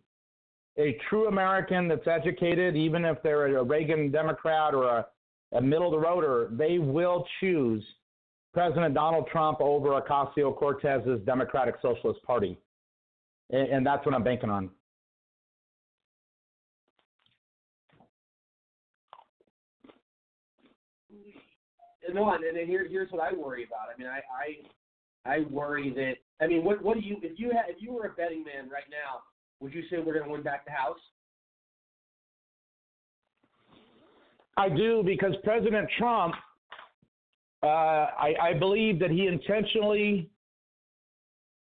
a 0.77 0.97
true 1.09 1.27
American 1.27 1.87
that's 1.87 2.07
educated, 2.07 2.75
even 2.75 3.05
if 3.05 3.21
they're 3.23 3.57
a 3.57 3.63
Reagan 3.63 4.11
Democrat 4.11 4.73
or 4.73 4.85
a, 4.85 5.07
a 5.53 5.61
middle 5.61 5.93
of 5.93 5.99
the 5.99 6.07
roader, 6.07 6.55
they 6.57 6.77
will 6.77 7.25
choose 7.39 7.83
President 8.53 8.93
Donald 8.93 9.27
Trump 9.31 9.59
over 9.61 9.89
Ocasio 9.99 10.55
Cortez's 10.55 11.21
Democratic 11.25 11.75
Socialist 11.81 12.21
Party. 12.23 12.57
And, 13.49 13.67
and 13.69 13.85
that's 13.85 14.05
what 14.05 14.15
I'm 14.15 14.23
banking 14.23 14.49
on. 14.49 14.69
no, 22.13 22.33
and, 22.33 22.43
here, 22.67 22.87
here's 22.89 23.11
what 23.11 23.21
I 23.21 23.35
worry 23.35 23.65
about. 23.65 23.87
I 23.93 23.97
mean, 23.99 24.07
I, 24.07 24.17
I, 24.17 24.57
I 25.25 25.39
worry 25.49 25.93
that. 25.95 26.15
I 26.43 26.47
mean, 26.47 26.63
what, 26.63 26.81
what 26.83 26.95
do 26.95 27.01
you, 27.01 27.17
if 27.21 27.39
you 27.39 27.51
had, 27.51 27.65
if 27.67 27.81
you 27.81 27.91
were 27.91 28.05
a 28.05 28.13
betting 28.13 28.43
man 28.43 28.69
right 28.69 28.83
now, 28.89 29.21
would 29.59 29.73
you 29.73 29.83
say 29.89 29.97
we're 29.97 30.13
going 30.13 30.25
to 30.25 30.31
win 30.31 30.41
back 30.41 30.65
the 30.65 30.71
House? 30.71 30.99
I 34.57 34.69
do 34.69 35.03
because 35.05 35.33
President 35.43 35.89
Trump, 35.97 36.35
uh, 37.63 37.65
I, 37.67 38.33
I 38.41 38.53
believe 38.53 38.99
that 38.99 39.09
he 39.09 39.27
intentionally. 39.27 40.29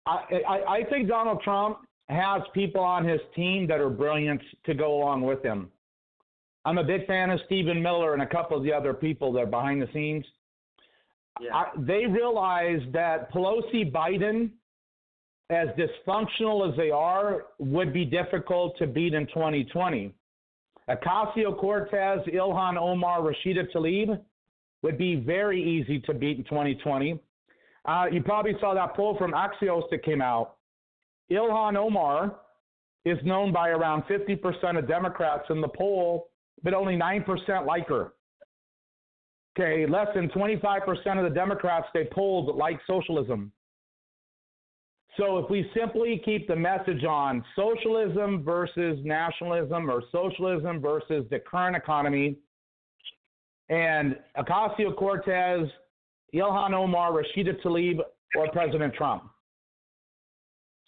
I, 0.06 0.24
I, 0.48 0.58
I 0.78 0.84
think 0.90 1.08
Donald 1.08 1.42
Trump 1.42 1.78
has 2.08 2.42
people 2.52 2.80
on 2.80 3.04
his 3.04 3.20
team 3.36 3.66
that 3.68 3.80
are 3.80 3.90
brilliant 3.90 4.40
to 4.66 4.74
go 4.74 4.94
along 4.94 5.22
with 5.22 5.42
him. 5.42 5.68
I'm 6.64 6.78
a 6.78 6.84
big 6.84 7.06
fan 7.06 7.30
of 7.30 7.40
Stephen 7.46 7.80
Miller 7.82 8.12
and 8.12 8.22
a 8.22 8.26
couple 8.26 8.56
of 8.56 8.64
the 8.64 8.72
other 8.72 8.92
people 8.92 9.32
that 9.32 9.40
are 9.40 9.46
behind 9.46 9.80
the 9.80 9.88
scenes. 9.92 10.24
Yeah. 11.40 11.54
I, 11.54 11.66
they 11.76 12.06
realize 12.06 12.80
that 12.92 13.32
Pelosi 13.32 13.90
Biden, 13.90 14.50
as 15.50 15.68
dysfunctional 15.70 16.70
as 16.70 16.76
they 16.76 16.90
are, 16.90 17.44
would 17.58 17.92
be 17.92 18.04
difficult 18.04 18.76
to 18.78 18.86
beat 18.86 19.14
in 19.14 19.26
2020. 19.28 20.14
Ocasio 20.88 21.56
Cortez, 21.58 22.20
Ilhan 22.26 22.76
Omar, 22.76 23.20
Rashida 23.20 23.70
Tlaib 23.74 24.20
would 24.82 24.98
be 24.98 25.16
very 25.16 25.62
easy 25.62 26.00
to 26.00 26.14
beat 26.14 26.38
in 26.38 26.44
2020. 26.44 27.18
Uh, 27.84 28.06
you 28.10 28.22
probably 28.22 28.54
saw 28.60 28.74
that 28.74 28.94
poll 28.94 29.16
from 29.16 29.32
Axios 29.32 29.88
that 29.90 30.04
came 30.04 30.20
out. 30.20 30.56
Ilhan 31.30 31.76
Omar 31.76 32.36
is 33.04 33.18
known 33.24 33.52
by 33.52 33.68
around 33.70 34.02
50% 34.02 34.78
of 34.78 34.88
Democrats 34.88 35.44
in 35.48 35.60
the 35.60 35.68
poll 35.68 36.30
but 36.62 36.74
only 36.74 36.96
9% 36.96 37.66
like 37.66 37.88
her. 37.88 38.12
Okay, 39.58 39.84
less 39.86 40.06
than 40.14 40.28
25% 40.28 41.18
of 41.18 41.24
the 41.24 41.34
Democrats 41.34 41.86
they 41.92 42.04
polled 42.12 42.56
like 42.56 42.78
socialism. 42.86 43.52
So 45.16 45.38
if 45.38 45.50
we 45.50 45.68
simply 45.76 46.22
keep 46.24 46.46
the 46.46 46.54
message 46.54 47.04
on 47.04 47.44
socialism 47.56 48.44
versus 48.44 48.98
nationalism 49.02 49.90
or 49.90 50.02
socialism 50.12 50.80
versus 50.80 51.26
the 51.30 51.40
current 51.40 51.76
economy, 51.76 52.36
and 53.68 54.16
Ocasio 54.38 54.96
Cortez, 54.96 55.68
Ilhan 56.34 56.72
Omar, 56.72 57.12
Rashida 57.12 57.60
Tlaib, 57.62 58.00
or 58.36 58.50
President 58.52 58.94
Trump, 58.94 59.24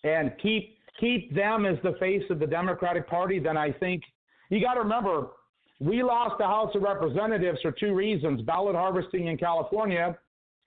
and 0.05 0.33
keep 0.41 0.79
keep 1.01 1.35
them 1.35 1.67
as 1.67 1.77
the 1.83 1.95
face 1.99 2.23
of 2.31 2.39
the 2.39 2.47
Democratic 2.47 3.09
Party, 3.09 3.39
then 3.39 3.57
I 3.57 3.73
think 3.73 4.03
you 4.51 4.61
got 4.61 4.75
to 4.75 4.81
remember 4.81 5.29
we 5.83 6.03
lost 6.03 6.37
the 6.39 6.47
House 6.47 6.70
of 6.76 6.83
Representatives 6.83 7.59
for 7.61 7.72
two 7.72 7.93
reasons 7.93 8.41
ballot 8.43 8.76
harvesting 8.76 9.26
in 9.26 9.37
California, 9.37 10.16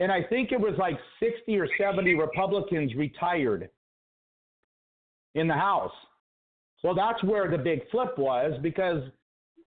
and 0.01 0.11
I 0.11 0.22
think 0.24 0.51
it 0.51 0.59
was 0.59 0.74
like 0.78 0.99
60 1.22 1.57
or 1.57 1.70
70 1.80 2.16
Republicans 2.16 2.93
retired 2.95 3.70
in 5.36 5.47
the 5.47 5.53
House. 5.53 5.93
Well, 6.84 6.95
that's 6.95 7.24
where 7.24 7.49
the 7.49 7.57
big 7.57 7.89
flip 7.91 8.18
was 8.18 8.59
because 8.61 9.03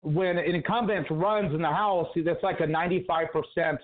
when 0.00 0.38
an 0.38 0.54
incumbent 0.54 1.06
runs 1.10 1.54
in 1.54 1.60
the 1.60 1.68
House, 1.68 2.08
that's 2.24 2.42
like 2.42 2.60
a 2.60 2.66
95% 2.66 3.78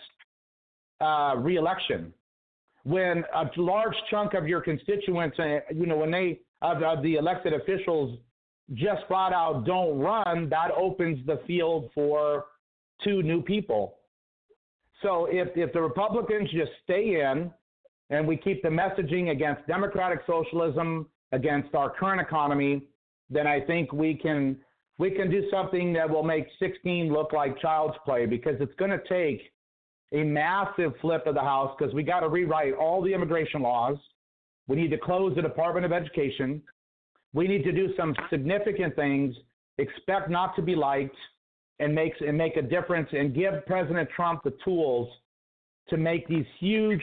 uh, 1.00 1.36
reelection. 1.36 2.12
When 2.84 3.22
a 3.34 3.50
large 3.58 3.94
chunk 4.10 4.32
of 4.32 4.48
your 4.48 4.62
constituents, 4.62 5.38
uh, 5.38 5.60
you 5.74 5.84
know, 5.84 5.98
when 5.98 6.10
they, 6.10 6.40
of, 6.62 6.82
of 6.82 7.02
the 7.02 7.16
elected 7.16 7.52
officials 7.52 8.18
just 8.74 9.02
flat 9.08 9.32
out 9.32 9.64
don't 9.66 9.98
run, 9.98 10.48
that 10.50 10.70
opens 10.76 11.24
the 11.26 11.40
field 11.46 11.90
for 11.94 12.46
two 13.02 13.22
new 13.22 13.42
people. 13.42 13.96
So 15.02 15.26
if, 15.30 15.48
if 15.56 15.72
the 15.72 15.80
Republicans 15.80 16.50
just 16.50 16.70
stay 16.84 17.20
in 17.20 17.50
and 18.10 18.26
we 18.26 18.36
keep 18.36 18.62
the 18.62 18.68
messaging 18.68 19.30
against 19.30 19.66
democratic 19.66 20.20
socialism, 20.26 21.06
against 21.32 21.74
our 21.74 21.90
current 21.90 22.20
economy, 22.20 22.82
then 23.30 23.46
I 23.46 23.60
think 23.60 23.92
we 23.92 24.14
can 24.14 24.56
we 24.98 25.10
can 25.10 25.30
do 25.30 25.48
something 25.50 25.94
that 25.94 26.10
will 26.10 26.22
make 26.22 26.44
16 26.58 27.10
look 27.10 27.32
like 27.32 27.58
child's 27.58 27.96
play 28.04 28.26
because 28.26 28.56
it's 28.60 28.74
going 28.74 28.90
to 28.90 29.00
take 29.08 29.40
a 30.12 30.22
massive 30.22 30.92
flip 31.00 31.26
of 31.26 31.34
the 31.34 31.40
House 31.40 31.74
because 31.78 31.94
we 31.94 32.02
got 32.02 32.20
to 32.20 32.28
rewrite 32.28 32.74
all 32.74 33.00
the 33.00 33.14
immigration 33.14 33.62
laws. 33.62 33.96
We 34.68 34.76
need 34.76 34.90
to 34.90 34.98
close 34.98 35.34
the 35.34 35.40
Department 35.40 35.86
of 35.86 35.92
Education. 35.92 36.60
We 37.32 37.46
need 37.46 37.62
to 37.64 37.72
do 37.72 37.94
some 37.96 38.14
significant 38.28 38.96
things, 38.96 39.34
expect 39.78 40.30
not 40.30 40.56
to 40.56 40.62
be 40.62 40.74
liked, 40.74 41.16
and 41.78 41.94
make, 41.94 42.12
and 42.20 42.36
make 42.36 42.56
a 42.56 42.62
difference 42.62 43.08
and 43.12 43.34
give 43.34 43.64
President 43.66 44.08
Trump 44.14 44.42
the 44.44 44.52
tools 44.64 45.08
to 45.88 45.96
make 45.96 46.28
these 46.28 46.44
huge 46.58 47.02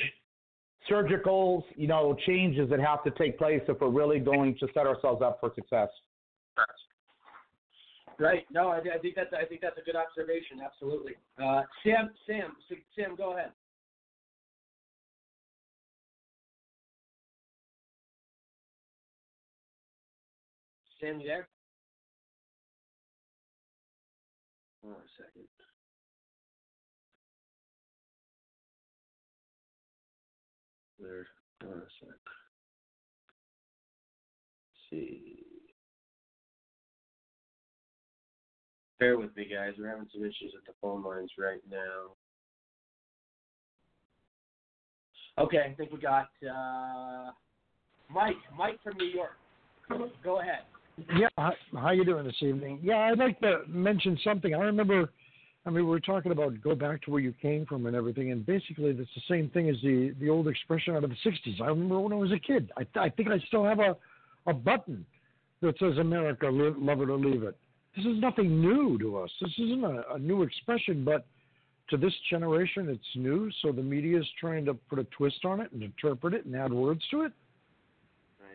surgical, 0.88 1.66
you 1.76 1.88
know, 1.88 2.16
changes 2.26 2.70
that 2.70 2.80
have 2.80 3.04
to 3.04 3.12
take 3.12 3.38
place 3.38 3.62
if 3.68 3.80
we're 3.82 3.90
really 3.90 4.20
going 4.20 4.56
to 4.60 4.68
set 4.74 4.86
ourselves 4.86 5.22
up 5.22 5.40
for 5.40 5.52
success. 5.56 5.90
Right. 8.20 8.46
No, 8.52 8.70
I, 8.70 8.78
I 8.78 8.98
think 9.00 9.16
that's 9.16 9.32
I 9.32 9.46
think 9.46 9.62
that's 9.62 9.78
a 9.78 9.86
good 9.86 9.96
observation. 9.96 10.60
Absolutely. 10.64 11.14
Uh, 11.38 11.62
Sam, 11.84 12.10
Sam, 12.26 12.56
Sam, 12.96 13.16
go 13.16 13.34
ahead. 13.34 13.52
Sam, 21.00 21.20
you 21.20 21.28
there? 21.28 21.48
Hold 24.84 24.96
on 24.96 25.02
a 25.02 25.10
second. 25.16 25.48
There. 31.00 31.28
Hold 31.62 31.74
on 31.74 31.80
a 31.82 31.86
sec. 32.00 32.10
Let's 34.74 34.90
see. 34.90 35.44
Bear 39.00 39.20
with 39.20 39.36
me, 39.36 39.48
guys. 39.54 39.74
We're 39.78 39.90
having 39.90 40.08
some 40.12 40.24
issues 40.24 40.54
with 40.56 40.66
the 40.66 40.74
phone 40.82 41.04
lines 41.04 41.32
right 41.38 41.62
now. 41.70 42.16
Okay, 45.38 45.60
I 45.60 45.76
think 45.76 45.92
we 45.92 46.00
got 46.00 46.30
uh, 46.44 47.30
Mike. 48.10 48.38
Mike 48.58 48.80
from 48.84 48.98
New 48.98 49.06
York. 49.06 49.38
Go 50.24 50.40
ahead. 50.40 50.64
Yeah, 51.16 51.28
how, 51.38 51.54
how 51.74 51.92
you 51.92 52.04
doing 52.04 52.26
this 52.26 52.42
evening? 52.42 52.80
Yeah, 52.82 52.98
I'd 52.98 53.20
like 53.20 53.40
to 53.42 53.60
mention 53.68 54.18
something. 54.24 54.56
I 54.56 54.60
remember, 54.60 55.10
I 55.66 55.70
mean, 55.70 55.84
we 55.86 55.90
were 55.90 56.00
talking 56.00 56.32
about 56.32 56.60
go 56.62 56.74
back 56.76 57.04
to 57.04 57.12
where 57.12 57.22
you 57.22 57.34
came 57.42 57.66
from 57.66 57.86
and 57.86 57.96
everything, 57.96 58.32
and 58.32 58.46
basically 58.46 58.94
that's 58.94 59.10
the 59.16 59.22
same 59.30 59.50
thing 59.50 59.70
as 59.70 59.76
the 59.84 60.16
the 60.20 60.30
old 60.30 60.48
expression 60.48 60.96
out 60.96 61.04
of 61.04 61.12
the 61.12 61.30
'60s. 61.30 61.62
I 61.62 61.68
remember 61.68 62.00
when 62.00 62.14
I 62.14 62.16
was 62.16 62.32
a 62.32 62.40
kid. 62.40 62.72
I 62.78 63.00
I 63.00 63.10
think 63.10 63.30
I 63.30 63.38
still 63.48 63.64
have 63.64 63.80
a 63.80 63.96
a 64.48 64.54
button 64.54 65.06
that 65.62 65.78
says 65.80 65.98
America, 65.98 66.48
love 66.50 67.02
it 67.02 67.10
or 67.10 67.18
leave 67.18 67.44
it. 67.44 67.58
This 67.96 68.06
is 68.06 68.20
nothing 68.20 68.62
new 68.62 68.98
to 69.00 69.18
us. 69.18 69.32
This 69.42 69.54
isn't 69.58 69.84
a, 69.84 70.04
a 70.14 70.20
new 70.20 70.44
expression, 70.44 71.04
but 71.04 71.26
to 71.90 71.98
this 71.98 72.14
generation, 72.30 72.90
it's 72.90 73.16
new. 73.16 73.50
So 73.62 73.72
the 73.72 73.82
media 73.82 74.20
is 74.20 74.28
trying 74.40 74.66
to 74.66 74.74
put 74.74 75.00
a 75.00 75.04
twist 75.06 75.46
on 75.46 75.62
it 75.62 75.72
and 75.72 75.82
interpret 75.82 76.34
it 76.34 76.46
and 76.46 76.56
add 76.56 76.72
words 76.72 77.02
to 77.12 77.24
it. 77.24 77.34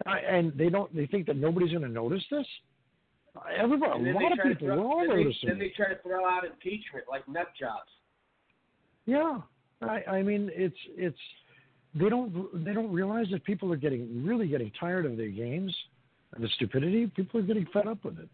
I, 0.07 0.19
and 0.19 0.53
they 0.57 0.69
don't. 0.69 0.95
They 0.95 1.07
think 1.07 1.27
that 1.27 1.37
nobody's 1.37 1.71
going 1.71 1.83
to 1.83 1.89
notice 1.89 2.25
this. 2.31 2.47
Everybody, 3.57 4.01
a 4.01 4.05
they 4.05 4.13
lot 4.13 4.33
of 4.33 4.39
try 4.39 4.49
to 4.49 4.55
people, 4.55 4.69
throw- 4.69 4.77
we're 4.77 4.87
all 4.87 5.01
then 5.01 5.17
they, 5.17 5.25
noticing. 5.25 5.49
then 5.49 5.59
they 5.59 5.73
try 5.75 5.89
to 5.89 5.99
throw 6.03 6.27
out 6.29 6.45
impeachment 6.45 7.05
like 7.11 7.27
nut 7.29 7.49
jobs. 7.59 7.89
Yeah, 9.07 9.41
I, 9.81 10.03
I 10.19 10.23
mean, 10.23 10.51
it's 10.55 10.77
it's 10.97 11.17
they 11.95 12.09
don't 12.09 12.65
they 12.65 12.73
don't 12.73 12.93
realize 12.93 13.27
that 13.33 13.45
people 13.45 13.73
are 13.73 13.77
getting 13.77 14.25
really 14.25 14.49
getting 14.49 14.71
tired 14.79 15.07
of 15.07 15.17
their 15.17 15.29
games 15.29 15.75
and 16.35 16.45
the 16.45 16.49
stupidity. 16.57 17.07
People 17.07 17.41
are 17.41 17.45
getting 17.45 17.67
fed 17.73 17.87
up 17.87 18.05
with 18.05 18.19
it. 18.19 18.29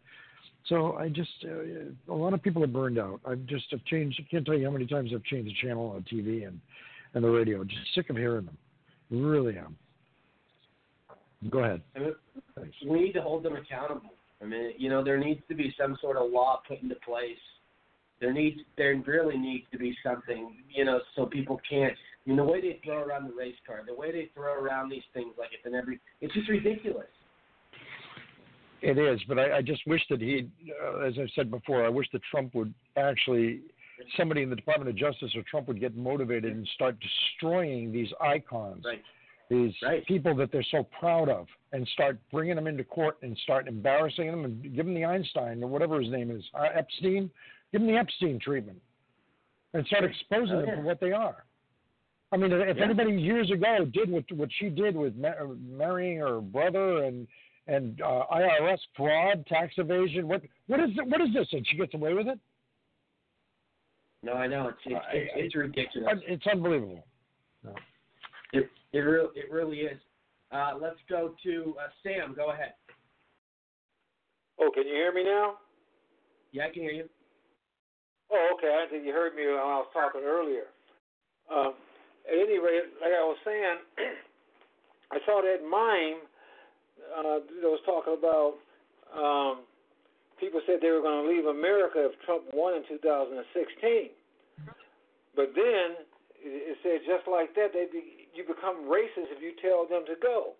So 0.67 0.97
I 0.97 1.09
just 1.09 1.31
uh, 1.45 2.13
a 2.13 2.15
lot 2.15 2.35
of 2.35 2.43
people 2.43 2.63
are 2.65 2.69
burned 2.69 2.99
out. 2.99 3.21
I've 3.25 3.47
just 3.47 3.67
have 3.71 3.85
changed. 3.85 4.21
I 4.25 4.29
can't 4.31 4.45
tell 4.45 4.57
you 4.59 4.65
how 4.65 4.73
many 4.73 4.87
times 4.87 5.13
I've 5.15 5.25
changed 5.25 5.49
the 5.51 5.67
channel 5.67 5.91
on 5.95 6.05
TV 6.13 6.47
and 6.47 6.61
and 7.15 7.25
the 7.25 7.31
radio. 7.31 7.65
Just 7.65 7.95
sick 7.95 8.11
of 8.11 8.17
hearing 8.17 8.47
them. 8.47 8.59
Really 9.11 9.57
am. 9.57 9.77
Go 11.51 11.61
ahead. 11.61 11.83
I 11.95 12.01
mean, 12.01 12.15
we 12.87 13.01
need 13.01 13.13
to 13.13 13.23
hold 13.23 13.45
them 13.45 13.57
accountable. 13.57 14.15
I 14.43 14.45
mean, 14.45 14.73
you 14.77 14.89
know, 14.89 15.03
there 15.05 15.19
needs 15.19 15.41
to 15.49 15.55
be 15.55 15.75
some 15.81 15.97
sort 16.01 16.17
of 16.17 16.31
law 16.31 16.63
put 16.67 16.83
into 16.83 16.97
place. 16.97 17.37
There 18.21 18.33
needs, 18.33 18.59
there 18.77 19.01
really 19.07 19.37
needs 19.37 19.65
to 19.71 19.79
be 19.79 19.97
something, 20.05 20.57
you 20.75 20.85
know, 20.85 21.01
so 21.15 21.27
people 21.27 21.61
can't. 21.69 21.93
I 21.93 22.29
mean, 22.29 22.37
the 22.37 22.45
way 22.45 22.61
they 22.61 22.81
throw 22.85 23.03
around 23.03 23.29
the 23.29 23.35
race 23.35 23.55
car, 23.67 23.83
the 23.87 23.95
way 23.95 24.11
they 24.11 24.31
throw 24.35 24.61
around 24.61 24.91
these 24.91 25.05
things 25.15 25.35
like 25.39 25.51
it's 25.53 25.65
in 25.65 25.75
every, 25.75 26.01
it's 26.21 26.35
just 26.35 26.49
ridiculous. 26.49 27.07
It 28.81 28.99
is, 28.99 29.21
but 29.29 29.39
I, 29.39 29.59
I 29.59 29.63
just 29.63 29.87
wish 29.87 30.03
that 30.11 30.21
he, 30.21 30.49
uh, 30.85 30.99
as 31.01 31.15
I 31.19 31.27
said 31.35 31.51
before, 31.51 31.85
I 31.85 31.89
wish 31.89 32.07
that 32.13 32.23
Trump 32.31 32.55
would 32.55 32.73
actually, 32.97 33.61
somebody 34.17 34.43
in 34.43 34.51
the 34.51 34.57
Department 34.57 34.89
of 34.89 34.97
Justice 34.97 35.33
or 35.35 35.43
Trump 35.51 35.67
would 35.69 35.81
get 35.81 35.97
motivated 35.97 36.55
and 36.55 36.69
start 36.75 36.97
destroying 37.01 37.93
these 37.93 38.09
icons, 38.21 38.85
Right. 38.85 39.03
These 39.51 39.73
people 40.07 40.35
that 40.37 40.53
they're 40.53 40.63
so 40.71 40.87
proud 40.99 41.29
of, 41.29 41.47
and 41.73 41.87
start 41.89 42.19
bringing 42.33 42.57
them 42.57 42.67
into 42.67 42.85
court 42.85 43.17
and 43.23 43.37
start 43.45 43.67
embarrassing 43.69 44.31
them 44.31 44.45
and 44.45 44.63
give 44.75 44.87
them 44.87 44.95
the 44.95 45.05
Einstein 45.05 45.63
or 45.63 45.69
whatever 45.69 46.01
his 46.01 46.11
name 46.11 46.31
is, 46.31 46.43
uh, 46.55 46.69
Epstein, 46.75 47.31
give 47.73 47.81
them 47.81 47.91
the 47.91 47.97
Epstein 47.97 48.39
treatment, 48.39 48.81
and 49.75 49.87
start 49.87 50.05
exposing 50.05 50.57
Oh, 50.57 50.61
them 50.61 50.69
yeah. 50.69 50.77
for 50.77 50.83
what 50.83 51.01
they 51.01 51.13
are. 51.13 51.45
I 52.31 52.37
mean, 52.37 52.53
if 52.53 52.77
Yeah. 52.77 52.85
anybody 52.85 53.13
years 53.13 53.51
ago 53.51 53.87
did 53.87 54.11
what 54.11 54.31
what 54.33 54.51
she 54.59 54.69
did 54.69 54.95
with 54.97 55.17
ma- 55.17 55.45
marrying 55.67 56.19
her 56.19 56.41
brother 56.41 57.05
and 57.05 57.27
and 57.69 58.01
uh, 58.01 58.25
IRS 58.33 58.79
fraud, 58.97 59.47
tax 59.47 59.75
evasion, 59.79 60.29
what 60.29 60.43
what 60.67 60.81
is 60.81 60.91
it, 60.97 61.07
what 61.07 61.21
is 61.23 61.33
this? 61.33 61.49
And 61.53 61.67
she 61.67 61.77
gets 61.77 61.95
away 61.95 62.13
with 62.13 62.29
it? 62.29 62.39
No, 64.23 64.33
I 64.35 64.47
know 64.47 64.69
it's 64.69 64.79
it's, 64.85 65.05
it's, 65.13 65.31
it's 65.37 65.55
ridiculous. 65.55 66.19
It's 66.27 66.47
unbelievable. 66.47 67.07
It 68.53 68.69
it 68.93 68.99
really 68.99 69.29
it 69.35 69.51
really 69.51 69.81
is. 69.81 69.99
Uh, 70.51 70.73
let's 70.81 70.99
go 71.09 71.35
to 71.45 71.75
uh, 71.79 71.89
Sam. 72.03 72.35
Go 72.35 72.51
ahead. 72.51 72.73
Oh, 74.61 74.71
can 74.75 74.87
you 74.87 74.95
hear 74.95 75.13
me 75.13 75.25
now? 75.25 75.55
Yeah, 76.53 76.65
I 76.67 76.71
can 76.71 76.83
hear 76.83 76.93
you. 76.93 77.09
Oh, 78.33 78.57
okay. 78.57 78.73
I 78.73 78.91
think 78.91 79.05
you 79.05 79.13
heard 79.13 79.35
me 79.35 79.47
when 79.47 79.57
I 79.57 79.81
was 79.81 79.89
talking 79.93 80.23
earlier. 80.25 80.69
Um, 81.53 81.75
at 82.27 82.37
any 82.37 82.59
rate, 82.59 82.93
like 83.01 83.13
I 83.13 83.25
was 83.25 83.39
saying, 83.45 83.77
I 85.13 85.19
saw 85.25 85.41
that 85.41 85.65
mime 85.65 86.21
uh, 87.17 87.41
that 87.41 87.69
was 87.69 87.81
talking 87.87 88.17
about 88.17 88.61
um, 89.15 89.65
people 90.41 90.61
said 90.67 90.79
they 90.81 90.91
were 90.91 91.01
going 91.01 91.25
to 91.25 91.29
leave 91.29 91.47
America 91.47 92.11
if 92.11 92.13
Trump 92.27 92.45
won 92.53 92.75
in 92.75 92.83
2016. 92.89 94.11
But 95.35 95.55
then 95.55 96.05
it 96.43 96.75
it 96.75 96.77
said 96.83 97.01
just 97.07 97.27
like 97.31 97.55
that, 97.55 97.73
they'd 97.73 97.93
be, 97.93 98.18
you 98.35 98.45
become 98.45 98.89
racist 98.89 99.33
if 99.33 99.43
you 99.43 99.53
tell 99.61 99.87
them 99.87 100.05
to 100.07 100.17
go. 100.21 100.55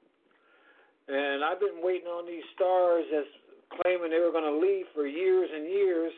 And 1.09 1.45
I've 1.45 1.61
been 1.61 1.81
waiting 1.81 2.09
on 2.09 2.27
these 2.27 2.45
stars 2.55 3.05
that's 3.11 3.33
claiming 3.81 4.11
they 4.11 4.21
were 4.21 4.33
going 4.33 4.49
to 4.49 4.59
leave 4.59 4.87
for 4.95 5.07
years 5.07 5.49
and 5.53 5.65
years, 5.65 6.13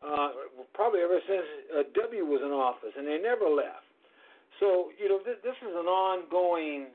uh, 0.00 0.28
probably 0.72 1.00
ever 1.00 1.20
since 1.28 1.46
uh, 1.72 1.82
W 2.00 2.24
was 2.24 2.40
in 2.40 2.50
office, 2.50 2.92
and 2.96 3.06
they 3.06 3.20
never 3.20 3.48
left. 3.48 3.84
So, 4.60 4.92
you 4.96 5.08
know, 5.08 5.20
th- 5.20 5.40
this 5.44 5.56
is 5.60 5.74
an 5.74 5.88
ongoing 5.88 6.92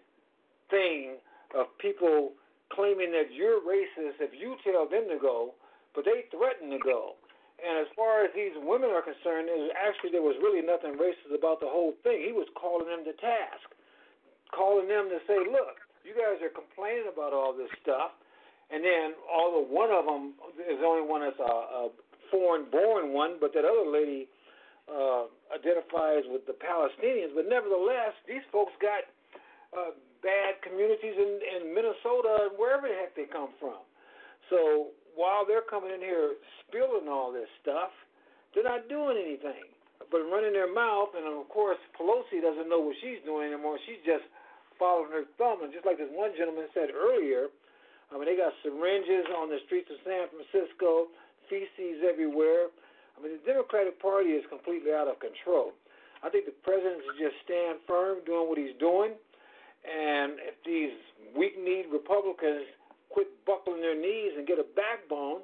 thing 0.70 1.18
of 1.56 1.68
people 1.78 2.34
claiming 2.74 3.12
that 3.16 3.32
you're 3.32 3.64
racist 3.64 4.20
if 4.20 4.36
you 4.36 4.58
tell 4.66 4.90
them 4.90 5.08
to 5.08 5.18
go, 5.20 5.54
but 5.96 6.04
they 6.06 6.28
threaten 6.34 6.70
to 6.72 6.80
go. 6.80 7.16
And 7.58 7.82
as 7.82 7.90
far 7.98 8.22
as 8.22 8.30
these 8.38 8.54
women 8.62 8.94
are 8.94 9.02
concerned, 9.02 9.50
it 9.50 9.58
was 9.58 9.74
actually 9.74 10.14
there 10.14 10.26
was 10.26 10.38
really 10.38 10.62
nothing 10.62 10.94
racist 11.00 11.34
about 11.34 11.58
the 11.58 11.70
whole 11.70 11.98
thing. 12.06 12.22
He 12.22 12.34
was 12.36 12.46
calling 12.54 12.86
them 12.86 13.02
to 13.08 13.14
task, 13.18 13.66
calling 14.56 14.88
them 14.88 15.10
to 15.10 15.20
say, 15.28 15.40
"Look, 15.40 15.82
you 16.04 16.14
guys 16.14 16.42
are 16.42 16.54
complaining 16.54 17.08
about 17.12 17.34
all 17.34 17.54
this 17.54 17.72
stuff," 17.82 18.12
and 18.70 18.84
then 18.84 19.16
although 19.28 19.66
one 19.66 19.92
of 19.92 20.06
them 20.06 20.34
is 20.60 20.80
the 20.80 20.86
only 20.86 21.08
one 21.08 21.22
that's 21.22 21.40
a, 21.40 21.44
a 21.44 21.90
foreign-born 22.32 23.14
one, 23.14 23.38
but 23.40 23.54
that 23.54 23.64
other 23.64 23.88
lady 23.88 24.28
uh, 24.92 25.28
identifies 25.52 26.24
with 26.28 26.46
the 26.46 26.56
Palestinians. 26.56 27.36
But 27.36 27.48
nevertheless, 27.48 28.16
these 28.28 28.44
folks 28.52 28.74
got 28.82 29.08
uh, 29.72 29.92
bad 30.24 30.60
communities 30.64 31.16
in, 31.16 31.40
in 31.40 31.74
Minnesota 31.74 32.52
and 32.52 32.60
wherever 32.60 32.88
the 32.88 32.96
heck 32.96 33.16
they 33.16 33.28
come 33.32 33.52
from. 33.60 33.80
So 34.50 34.92
while 35.16 35.46
they're 35.48 35.66
coming 35.66 35.92
in 35.92 36.00
here 36.00 36.36
spilling 36.68 37.08
all 37.08 37.32
this 37.32 37.48
stuff, 37.62 37.92
they're 38.54 38.68
not 38.68 38.88
doing 38.88 39.20
anything 39.20 39.68
but 40.12 40.24
running 40.32 40.54
their 40.54 40.72
mouth. 40.72 41.12
And 41.16 41.28
of 41.28 41.48
course, 41.50 41.78
Pelosi 42.00 42.40
doesn't 42.40 42.70
know 42.70 42.80
what 42.80 42.96
she's 43.02 43.20
doing 43.26 43.52
anymore. 43.52 43.78
She's 43.86 44.02
just 44.06 44.24
following 44.78 45.12
her 45.12 45.26
thumb. 45.38 45.62
And 45.62 45.74
just 45.74 45.86
like 45.86 45.98
this 45.98 46.10
one 46.14 46.32
gentleman 46.38 46.70
said 46.74 46.94
earlier, 46.94 47.50
I 48.10 48.16
mean, 48.16 48.26
they 48.26 48.40
got 48.40 48.56
syringes 48.64 49.28
on 49.36 49.50
the 49.52 49.60
streets 49.68 49.92
of 49.92 50.00
San 50.08 50.32
Francisco, 50.32 51.12
feces 51.52 52.02
everywhere. 52.06 52.72
I 53.18 53.22
mean, 53.22 53.36
the 53.38 53.44
Democratic 53.44 54.00
Party 54.00 54.38
is 54.38 54.46
completely 54.48 54.94
out 54.94 55.10
of 55.10 55.20
control. 55.20 55.74
I 56.24 56.30
think 56.30 56.46
the 56.46 56.56
president 56.64 57.04
should 57.04 57.20
just 57.20 57.38
stand 57.44 57.84
firm 57.86 58.24
doing 58.26 58.48
what 58.50 58.58
he's 58.58 58.78
doing. 58.80 59.14
And 59.86 60.40
if 60.42 60.58
these 60.66 60.96
weak-kneed 61.38 61.92
Republicans 61.92 62.66
quit 63.10 63.28
buckling 63.46 63.82
their 63.82 63.96
knees 63.96 64.34
and 64.38 64.48
get 64.48 64.60
a 64.60 64.68
backbone, 64.76 65.42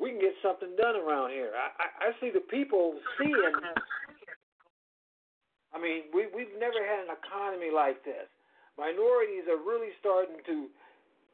we 0.00 0.10
can 0.10 0.20
get 0.20 0.34
something 0.42 0.76
done 0.76 0.96
around 0.96 1.30
here. 1.30 1.52
I, 1.56 1.72
I, 1.80 1.86
I 2.08 2.20
see 2.20 2.30
the 2.30 2.44
people 2.44 3.00
seeing. 3.18 3.56
I 5.72 5.80
mean, 5.80 6.08
we 6.12 6.28
we've 6.32 6.52
never 6.58 6.80
had 6.80 7.08
an 7.08 7.12
economy 7.12 7.68
like 7.74 8.04
this. 8.04 8.28
Minorities 8.78 9.48
are 9.48 9.60
really 9.60 9.92
starting 10.00 10.36
to 10.44 10.56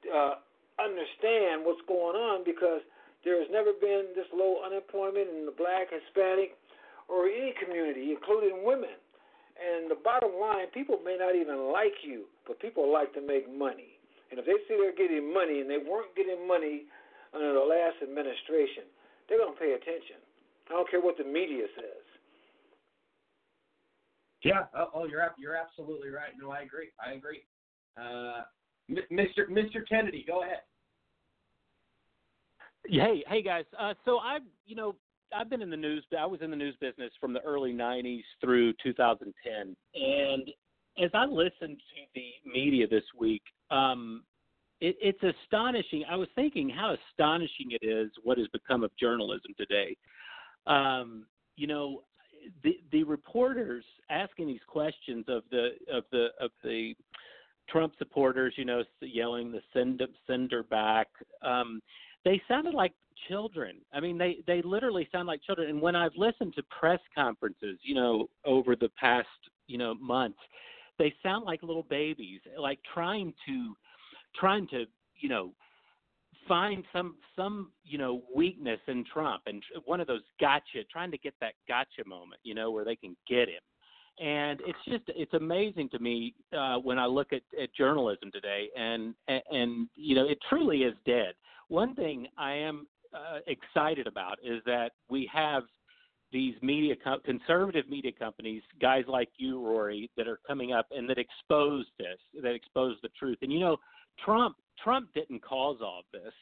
uh, 0.09 0.34
understand 0.78 1.66
what's 1.66 1.82
going 1.90 2.16
on 2.16 2.47
because 2.47 2.80
there 3.26 3.38
has 3.38 3.51
never 3.51 3.74
been 3.74 4.14
this 4.14 4.26
low 4.34 4.62
unemployment 4.66 5.30
in 5.30 5.47
the 5.47 5.55
black, 5.55 5.90
Hispanic, 5.90 6.59
or 7.11 7.26
any 7.26 7.55
community, 7.59 8.14
including 8.14 8.62
women. 8.64 8.95
And 9.59 9.90
the 9.90 9.99
bottom 9.99 10.34
line, 10.40 10.70
people 10.74 10.99
may 11.05 11.18
not 11.18 11.36
even 11.36 11.70
like 11.70 12.03
you, 12.03 12.26
but 12.47 12.59
people 12.59 12.90
like 12.90 13.14
to 13.14 13.22
make 13.22 13.47
money. 13.47 13.99
And 14.30 14.40
if 14.40 14.47
they 14.47 14.59
see 14.66 14.74
they're 14.80 14.97
getting 14.97 15.28
money 15.28 15.61
and 15.61 15.68
they 15.68 15.78
weren't 15.78 16.14
getting 16.16 16.49
money 16.49 16.88
under 17.34 17.53
the 17.53 17.66
last 17.66 18.01
administration, 18.03 18.88
they're 19.28 19.38
going 19.38 19.55
to 19.55 19.61
pay 19.61 19.76
attention. 19.76 20.18
I 20.70 20.74
don't 20.74 20.88
care 20.90 21.05
what 21.05 21.18
the 21.18 21.28
media 21.28 21.68
says. 21.76 22.01
Yeah. 24.45 24.64
Oh, 24.76 24.88
oh 24.95 25.05
you're 25.05 25.26
you're 25.38 25.57
absolutely 25.57 26.11
right. 26.11 26.30
No, 26.40 26.51
I 26.51 26.61
agree. 26.61 26.90
I 27.05 27.12
agree. 27.12 27.43
Uh, 27.97 28.43
Mr. 28.90 29.49
Mr. 29.51 29.86
Kennedy, 29.88 30.24
go 30.26 30.43
ahead. 30.43 30.62
Hey, 32.86 33.22
hey 33.28 33.43
guys. 33.43 33.64
Uh, 33.78 33.95
so 34.05 34.18
I've, 34.18 34.43
you 34.66 34.74
know, 34.74 34.97
I've 35.34 35.49
been 35.49 35.62
in 35.62 35.70
the 35.70 35.76
news. 35.76 36.05
I 36.18 36.26
was 36.26 36.40
in 36.43 36.51
the 36.51 36.57
news 36.57 36.74
business 36.80 37.12
from 37.20 37.32
the 37.32 37.40
early 37.43 37.72
'90s 37.72 38.22
through 38.40 38.72
2010, 38.82 39.76
and 39.95 40.51
as 41.03 41.11
I 41.14 41.24
listened 41.24 41.78
to 41.78 42.03
the 42.14 42.51
media 42.51 42.86
this 42.86 43.05
week, 43.18 43.43
um, 43.70 44.24
it, 44.80 44.97
it's 45.01 45.36
astonishing. 45.45 46.05
I 46.11 46.16
was 46.16 46.28
thinking 46.34 46.68
how 46.68 46.95
astonishing 47.11 47.70
it 47.70 47.86
is 47.86 48.11
what 48.24 48.36
has 48.38 48.49
become 48.49 48.82
of 48.82 48.90
journalism 48.99 49.53
today. 49.57 49.97
Um, 50.66 51.26
you 51.57 51.66
know, 51.66 52.03
the 52.62 52.78
the 52.90 53.05
reporters 53.05 53.84
asking 54.11 54.47
these 54.47 54.61
questions 54.66 55.24
of 55.28 55.43
the 55.51 55.70
of 55.93 56.05
the 56.12 56.28
of 56.40 56.51
the 56.62 56.95
Trump 57.68 57.95
supporters, 57.99 58.55
you 58.57 58.64
know, 58.64 58.82
yelling 59.01 59.53
the 59.53 59.61
send 59.72 60.03
send 60.26 60.53
her 60.53 60.62
back. 60.62 61.09
Um, 61.43 61.80
they 62.24 62.40
sounded 62.49 62.74
like 62.74 62.93
children. 63.28 63.76
I 63.93 64.01
mean, 64.01 64.18
they 64.18 64.38
they 64.47 64.62
literally 64.62 65.09
sound 65.12 65.26
like 65.26 65.43
children. 65.43 65.70
And 65.70 65.80
when 65.80 65.97
I've 65.97 66.16
listened 66.16 66.55
to 66.57 66.62
press 66.64 67.01
conferences, 67.14 67.78
you 67.82 67.95
know, 67.95 68.28
over 68.45 68.76
the 68.76 68.90
past 69.01 69.28
you 69.66 69.78
know 69.78 69.95
months, 69.95 70.38
they 70.99 71.14
sound 71.22 71.45
like 71.45 71.62
little 71.62 71.86
babies, 71.88 72.40
like 72.59 72.78
trying 72.93 73.32
to 73.47 73.74
trying 74.38 74.66
to 74.68 74.84
you 75.16 75.28
know 75.28 75.53
find 76.49 76.84
some 76.93 77.16
some 77.36 77.70
you 77.84 77.99
know 77.99 78.22
weakness 78.34 78.80
in 78.88 79.05
Trump 79.12 79.43
and 79.47 79.62
one 79.84 80.01
of 80.01 80.07
those 80.07 80.22
gotcha, 80.40 80.84
trying 80.90 81.11
to 81.11 81.18
get 81.18 81.34
that 81.40 81.55
gotcha 81.68 82.07
moment, 82.07 82.40
you 82.45 82.55
know, 82.55 82.70
where 82.70 82.84
they 82.84 82.97
can 82.97 83.16
get 83.28 83.49
him. 83.49 83.61
And 84.20 84.61
it's 84.66 84.78
just 84.86 85.05
it's 85.09 85.34
amazing 85.34 85.88
to 85.90 85.99
me 85.99 86.34
uh, 86.57 86.76
when 86.76 86.99
I 86.99 87.07
look 87.07 87.32
at, 87.32 87.43
at 87.61 87.74
journalism 87.74 88.30
today, 88.32 88.68
and, 88.76 89.14
and 89.28 89.43
and 89.51 89.88
you 89.95 90.14
know 90.14 90.26
it 90.26 90.38
truly 90.49 90.82
is 90.82 90.95
dead. 91.07 91.34
One 91.68 91.95
thing 91.95 92.26
I 92.36 92.53
am 92.53 92.86
uh, 93.14 93.38
excited 93.47 94.07
about 94.07 94.38
is 94.45 94.62
that 94.66 94.93
we 95.09 95.30
have 95.32 95.62
these 96.32 96.55
media 96.62 96.95
co- 97.03 97.20
conservative 97.24 97.88
media 97.88 98.12
companies, 98.12 98.62
guys 98.80 99.05
like 99.07 99.28
you, 99.36 99.64
Rory, 99.64 100.11
that 100.16 100.26
are 100.26 100.40
coming 100.47 100.72
up 100.72 100.86
and 100.90 101.09
that 101.09 101.18
expose 101.18 101.84
this, 101.99 102.18
that 102.43 102.55
expose 102.55 102.97
the 103.03 103.11
truth. 103.18 103.38
And 103.43 103.53
you 103.53 103.61
know, 103.61 103.76
Trump 104.25 104.57
Trump 104.83 105.09
didn't 105.15 105.43
cause 105.43 105.79
all 105.81 106.03
this. 106.13 106.33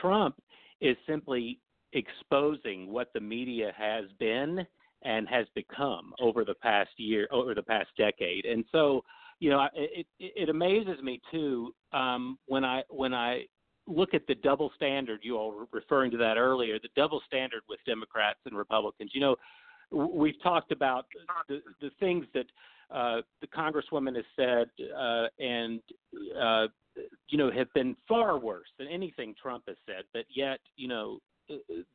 Trump 0.00 0.36
is 0.80 0.96
simply 1.06 1.60
exposing 1.92 2.90
what 2.90 3.12
the 3.14 3.20
media 3.20 3.72
has 3.76 4.04
been 4.18 4.66
and 5.02 5.28
has 5.28 5.46
become 5.54 6.12
over 6.20 6.44
the 6.44 6.54
past 6.54 6.90
year, 6.96 7.28
over 7.30 7.54
the 7.54 7.62
past 7.62 7.88
decade. 7.98 8.44
And 8.44 8.64
so, 8.72 9.02
you 9.40 9.50
know, 9.50 9.66
it 9.74 10.06
it, 10.18 10.32
it 10.36 10.48
amazes 10.48 11.02
me 11.02 11.20
too 11.30 11.74
um, 11.92 12.38
when 12.46 12.64
I 12.64 12.82
when 12.88 13.12
I 13.12 13.44
look 13.86 14.14
at 14.14 14.26
the 14.26 14.36
double 14.36 14.70
standard. 14.76 15.20
You 15.22 15.36
all 15.36 15.52
were 15.52 15.66
referring 15.72 16.10
to 16.12 16.16
that 16.18 16.36
earlier. 16.36 16.78
The 16.78 16.88
double 16.96 17.20
standard 17.26 17.62
with 17.68 17.80
Democrats 17.86 18.38
and 18.46 18.56
Republicans. 18.56 19.10
You 19.12 19.20
know, 19.20 19.36
we've 19.92 20.40
talked 20.42 20.72
about 20.72 21.06
the 21.48 21.60
the 21.80 21.90
things 22.00 22.26
that 22.34 22.46
uh, 22.92 23.22
the 23.40 23.46
congresswoman 23.46 24.16
has 24.16 24.24
said, 24.36 24.68
uh, 24.96 25.26
and 25.38 25.80
uh, 26.40 26.66
you 27.28 27.38
know, 27.38 27.50
have 27.50 27.72
been 27.72 27.96
far 28.06 28.38
worse 28.38 28.68
than 28.78 28.88
anything 28.88 29.34
Trump 29.40 29.64
has 29.66 29.76
said. 29.86 30.04
But 30.12 30.24
yet, 30.34 30.60
you 30.76 30.88
know, 30.88 31.18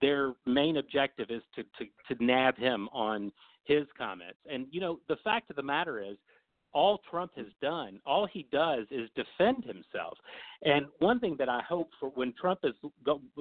their 0.01 0.33
main 0.45 0.77
objective 0.77 1.27
is 1.29 1.41
to 1.55 1.63
to, 1.63 2.15
to 2.15 2.23
nab 2.23 2.57
him 2.57 2.89
on 2.91 3.31
his 3.65 3.85
comments. 3.97 4.39
And 4.51 4.67
you 4.71 4.81
know, 4.81 4.99
the 5.07 5.17
fact 5.23 5.49
of 5.49 5.55
the 5.55 5.63
matter 5.63 6.01
is, 6.01 6.17
all 6.73 6.99
Trump 7.09 7.31
has 7.35 7.47
done, 7.61 7.99
all 8.05 8.27
he 8.31 8.47
does 8.51 8.85
is 8.91 9.09
defend 9.15 9.63
himself. 9.65 10.17
And 10.63 10.85
one 10.99 11.19
thing 11.19 11.35
that 11.39 11.49
I 11.49 11.61
hope 11.67 11.89
for 11.99 12.09
when 12.09 12.33
Trump 12.39 12.59
is 12.63 12.73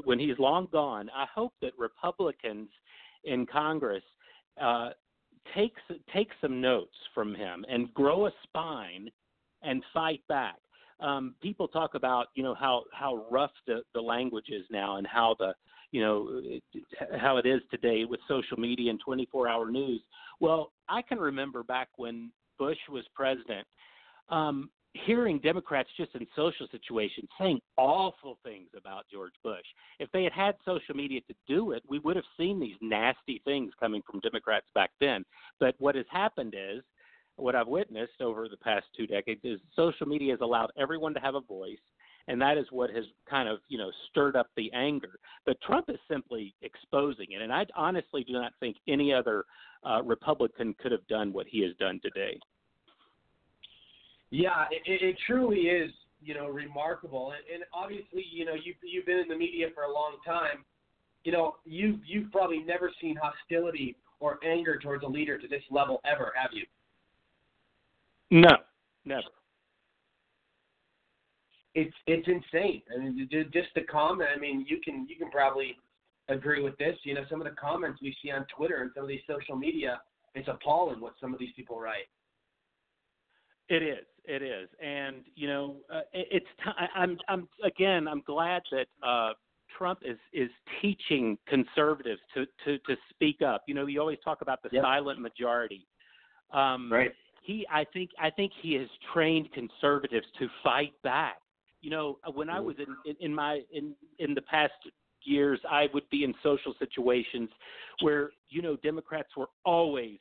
when 0.04 0.18
he's 0.18 0.38
long 0.38 0.68
gone, 0.72 1.10
I 1.14 1.26
hope 1.34 1.52
that 1.62 1.72
Republicans 1.78 2.68
in 3.24 3.46
Congress 3.46 4.02
uh, 4.60 4.90
take 5.54 5.74
take 6.12 6.30
some 6.40 6.60
notes 6.60 6.96
from 7.14 7.34
him 7.34 7.64
and 7.68 7.92
grow 7.94 8.26
a 8.26 8.30
spine 8.42 9.10
and 9.62 9.82
fight 9.92 10.22
back. 10.28 10.56
Um, 11.00 11.34
people 11.42 11.68
talk 11.68 11.94
about 11.94 12.28
you 12.34 12.42
know 12.42 12.54
how 12.54 12.84
how 12.92 13.26
rough 13.30 13.52
the 13.66 13.82
the 13.94 14.00
language 14.00 14.48
is 14.48 14.64
now 14.70 14.96
and 14.96 15.06
how 15.06 15.36
the 15.38 15.52
you 15.92 16.00
know 16.00 16.40
how 17.18 17.36
it 17.36 17.46
is 17.46 17.60
today 17.70 18.04
with 18.04 18.20
social 18.28 18.58
media 18.58 18.90
and 18.90 19.00
24 19.04 19.48
hour 19.48 19.70
news. 19.70 20.00
Well, 20.40 20.72
I 20.88 21.02
can 21.02 21.18
remember 21.18 21.62
back 21.62 21.88
when 21.96 22.30
Bush 22.58 22.78
was 22.90 23.04
president, 23.14 23.66
um, 24.30 24.70
hearing 25.04 25.38
Democrats 25.38 25.88
just 25.96 26.14
in 26.14 26.26
social 26.34 26.66
situations 26.70 27.28
saying 27.38 27.60
awful 27.76 28.38
things 28.44 28.68
about 28.76 29.04
George 29.12 29.32
Bush. 29.42 29.64
If 29.98 30.10
they 30.12 30.24
had 30.24 30.32
had 30.32 30.54
social 30.64 30.94
media 30.94 31.20
to 31.22 31.34
do 31.46 31.72
it, 31.72 31.82
we 31.88 31.98
would 32.00 32.16
have 32.16 32.24
seen 32.36 32.60
these 32.60 32.76
nasty 32.80 33.42
things 33.44 33.72
coming 33.78 34.02
from 34.08 34.20
Democrats 34.20 34.66
back 34.74 34.90
then. 35.00 35.24
But 35.60 35.74
what 35.78 35.94
has 35.94 36.06
happened 36.10 36.54
is, 36.56 36.82
what 37.36 37.54
I've 37.54 37.68
witnessed 37.68 38.20
over 38.22 38.48
the 38.48 38.56
past 38.56 38.86
two 38.96 39.06
decades 39.06 39.42
is 39.44 39.60
social 39.74 40.06
media 40.06 40.32
has 40.32 40.40
allowed 40.40 40.70
everyone 40.78 41.12
to 41.14 41.20
have 41.20 41.34
a 41.34 41.40
voice. 41.40 41.76
And 42.28 42.40
that 42.40 42.58
is 42.58 42.66
what 42.70 42.90
has 42.90 43.04
kind 43.28 43.48
of, 43.48 43.58
you 43.68 43.78
know, 43.78 43.90
stirred 44.10 44.34
up 44.36 44.48
the 44.56 44.72
anger. 44.72 45.12
But 45.44 45.60
Trump 45.60 45.88
is 45.88 45.98
simply 46.10 46.54
exposing 46.62 47.26
it. 47.30 47.42
And 47.42 47.52
I 47.52 47.66
honestly 47.76 48.24
do 48.24 48.32
not 48.32 48.52
think 48.58 48.76
any 48.88 49.12
other 49.12 49.44
uh, 49.84 50.02
Republican 50.02 50.74
could 50.80 50.90
have 50.90 51.06
done 51.08 51.32
what 51.32 51.46
he 51.46 51.62
has 51.62 51.72
done 51.78 52.00
today. 52.02 52.38
Yeah, 54.30 54.64
it, 54.70 55.02
it 55.02 55.16
truly 55.26 55.68
is, 55.68 55.90
you 56.20 56.34
know, 56.34 56.48
remarkable. 56.48 57.32
And, 57.32 57.54
and 57.54 57.64
obviously, 57.72 58.24
you 58.30 58.44
know, 58.44 58.54
you've 58.54 58.76
you've 58.82 59.06
been 59.06 59.18
in 59.18 59.28
the 59.28 59.36
media 59.36 59.68
for 59.74 59.84
a 59.84 59.92
long 59.92 60.16
time. 60.26 60.64
You 61.24 61.32
know, 61.32 61.56
you 61.64 61.98
you've 62.06 62.30
probably 62.32 62.58
never 62.58 62.90
seen 63.00 63.16
hostility 63.20 63.96
or 64.20 64.38
anger 64.44 64.78
towards 64.78 65.04
a 65.04 65.06
leader 65.06 65.38
to 65.38 65.48
this 65.48 65.62
level 65.70 66.00
ever, 66.10 66.32
have 66.40 66.50
you? 66.52 66.64
No, 68.30 68.56
never. 69.04 69.28
It's 71.74 71.94
it's 72.06 72.26
insane. 72.26 72.82
I 72.94 72.98
mean, 72.98 73.28
just 73.30 73.68
the 73.74 73.82
comment. 73.82 74.30
I 74.34 74.38
mean, 74.40 74.64
you 74.68 74.80
can 74.82 75.06
you 75.08 75.16
can 75.16 75.30
probably 75.30 75.76
agree 76.28 76.62
with 76.62 76.76
this. 76.78 76.96
You 77.04 77.14
know, 77.14 77.24
some 77.30 77.40
of 77.40 77.46
the 77.46 77.54
comments 77.54 78.00
we 78.02 78.16
see 78.22 78.30
on 78.30 78.46
Twitter 78.56 78.82
and 78.82 78.90
some 78.94 79.04
of 79.04 79.08
these 79.08 79.20
social 79.28 79.56
media, 79.56 80.00
it's 80.34 80.48
appalling 80.48 81.00
what 81.00 81.14
some 81.20 81.32
of 81.32 81.38
these 81.38 81.52
people 81.54 81.78
write. 81.78 82.08
It 83.68 83.82
is. 83.82 84.06
It 84.28 84.42
is, 84.42 84.68
and 84.84 85.18
you 85.36 85.46
know, 85.46 85.76
uh, 85.92 86.00
it, 86.12 86.26
it's. 86.32 86.46
T- 86.64 86.70
I'm. 86.96 87.16
I'm 87.28 87.48
again. 87.64 88.08
I'm 88.08 88.22
glad 88.26 88.62
that 88.72 88.86
uh, 89.06 89.34
Trump 89.78 90.00
is 90.04 90.18
is 90.32 90.50
teaching 90.82 91.38
conservatives 91.46 92.20
to 92.34 92.44
to 92.64 92.78
to 92.78 92.96
speak 93.10 93.40
up. 93.40 93.62
You 93.68 93.74
know, 93.74 93.86
you 93.86 94.00
always 94.00 94.18
talk 94.24 94.42
about 94.42 94.64
the 94.64 94.70
yep. 94.72 94.82
silent 94.82 95.20
majority. 95.20 95.86
Um, 96.52 96.92
right. 96.92 97.12
He. 97.42 97.64
I 97.72 97.84
think. 97.92 98.10
I 98.20 98.30
think 98.30 98.50
he 98.60 98.74
has 98.74 98.88
trained 99.14 99.48
conservatives 99.52 100.26
to 100.40 100.48
fight 100.64 100.94
back. 101.04 101.36
You 101.80 101.90
know, 101.90 102.18
when 102.34 102.50
I 102.50 102.58
was 102.58 102.74
in 102.78 102.96
in, 103.08 103.16
in 103.20 103.34
my 103.34 103.60
in 103.72 103.94
in 104.18 104.34
the 104.34 104.42
past 104.42 104.72
years, 105.22 105.60
I 105.70 105.86
would 105.94 106.08
be 106.10 106.24
in 106.24 106.34
social 106.42 106.74
situations 106.80 107.48
where 108.02 108.30
you 108.48 108.60
know 108.60 108.74
Democrats 108.76 109.28
were 109.36 109.48
always 109.64 110.18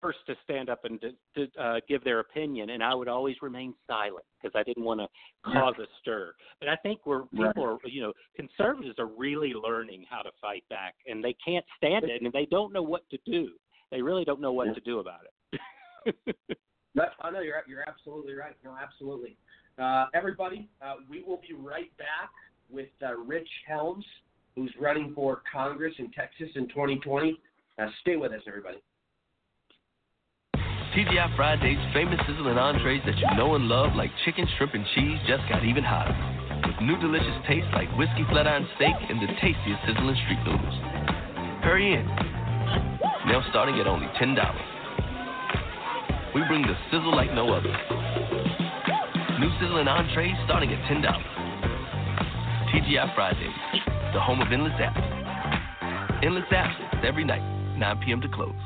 first 0.00 0.18
to 0.26 0.34
stand 0.44 0.68
up 0.68 0.84
and 0.84 1.00
to, 1.00 1.10
to 1.34 1.60
uh, 1.60 1.80
give 1.88 2.04
their 2.04 2.20
opinion, 2.20 2.70
and 2.70 2.82
I 2.82 2.94
would 2.94 3.08
always 3.08 3.36
remain 3.42 3.74
silent 3.86 4.24
because 4.40 4.54
I 4.58 4.62
didn't 4.62 4.84
want 4.84 5.00
to 5.00 5.08
cause 5.44 5.74
a 5.78 5.86
stir. 6.00 6.34
But 6.60 6.68
I 6.68 6.76
think 6.76 7.00
we're 7.04 7.24
people 7.24 7.64
are 7.64 7.78
you 7.84 8.02
know 8.02 8.12
conservatives 8.36 8.98
are 8.98 9.06
really 9.06 9.52
learning 9.54 10.04
how 10.08 10.22
to 10.22 10.30
fight 10.40 10.64
back, 10.70 10.94
and 11.06 11.22
they 11.22 11.36
can't 11.44 11.64
stand 11.76 12.04
it, 12.04 12.22
and 12.22 12.32
they 12.32 12.46
don't 12.50 12.72
know 12.72 12.82
what 12.82 13.08
to 13.10 13.18
do. 13.26 13.50
They 13.90 14.02
really 14.02 14.24
don't 14.24 14.40
know 14.40 14.52
what 14.52 14.74
to 14.74 14.80
do 14.80 14.98
about 14.98 15.20
it. 16.06 16.24
I 17.20 17.30
know 17.30 17.40
you're 17.40 17.62
you're 17.68 17.84
absolutely 17.86 18.34
right. 18.34 18.56
No, 18.64 18.74
absolutely. 18.80 19.36
Uh, 19.78 20.06
everybody, 20.14 20.68
uh, 20.80 20.94
we 21.08 21.22
will 21.22 21.40
be 21.46 21.54
right 21.54 21.94
back 21.98 22.30
with 22.70 22.88
uh, 23.04 23.14
Rich 23.16 23.48
Helms, 23.66 24.04
who's 24.54 24.72
running 24.80 25.12
for 25.14 25.42
Congress 25.52 25.94
in 25.98 26.10
Texas 26.12 26.48
in 26.54 26.68
2020. 26.68 27.38
Uh, 27.78 27.86
stay 28.00 28.16
with 28.16 28.32
us, 28.32 28.40
everybody. 28.46 28.78
TGI 30.96 31.36
Fridays 31.36 31.76
famous 31.92 32.18
sizzling 32.26 32.56
entrees 32.56 33.02
that 33.04 33.18
you 33.18 33.28
know 33.36 33.54
and 33.54 33.68
love, 33.68 33.94
like 33.94 34.10
chicken, 34.24 34.48
shrimp, 34.56 34.72
and 34.72 34.86
cheese, 34.94 35.18
just 35.28 35.44
got 35.46 35.62
even 35.62 35.84
hotter. 35.84 36.16
With 36.64 36.80
new 36.80 36.96
delicious 36.96 37.36
tastes 37.46 37.68
like 37.74 37.92
whiskey 38.00 38.24
flat 38.32 38.46
iron 38.46 38.66
steak 38.76 38.96
and 39.10 39.20
the 39.20 39.26
tastiest 39.36 39.76
sizzling 39.84 40.16
street 40.24 40.40
noodles. 40.48 40.72
Hurry 41.60 41.92
in. 41.92 42.06
Now 43.28 43.44
starting 43.50 43.76
at 43.78 43.86
only 43.86 44.06
$10. 44.16 44.40
We 46.34 46.40
bring 46.48 46.62
the 46.62 46.72
sizzle 46.88 47.14
like 47.14 47.28
no 47.34 47.52
other. 47.52 47.76
New 49.36 49.52
sizzling 49.60 49.88
entrees 49.88 50.32
starting 50.46 50.72
at 50.72 50.80
$10. 50.88 51.04
TGI 52.72 53.14
Fridays, 53.14 53.52
the 54.14 54.20
home 54.24 54.40
of 54.40 54.48
endless 54.50 54.72
apps. 54.80 56.24
Endless 56.24 56.48
apps 56.52 57.04
every 57.04 57.24
night, 57.24 57.44
9 57.76 58.00
p.m. 58.02 58.22
to 58.22 58.28
close. 58.28 58.65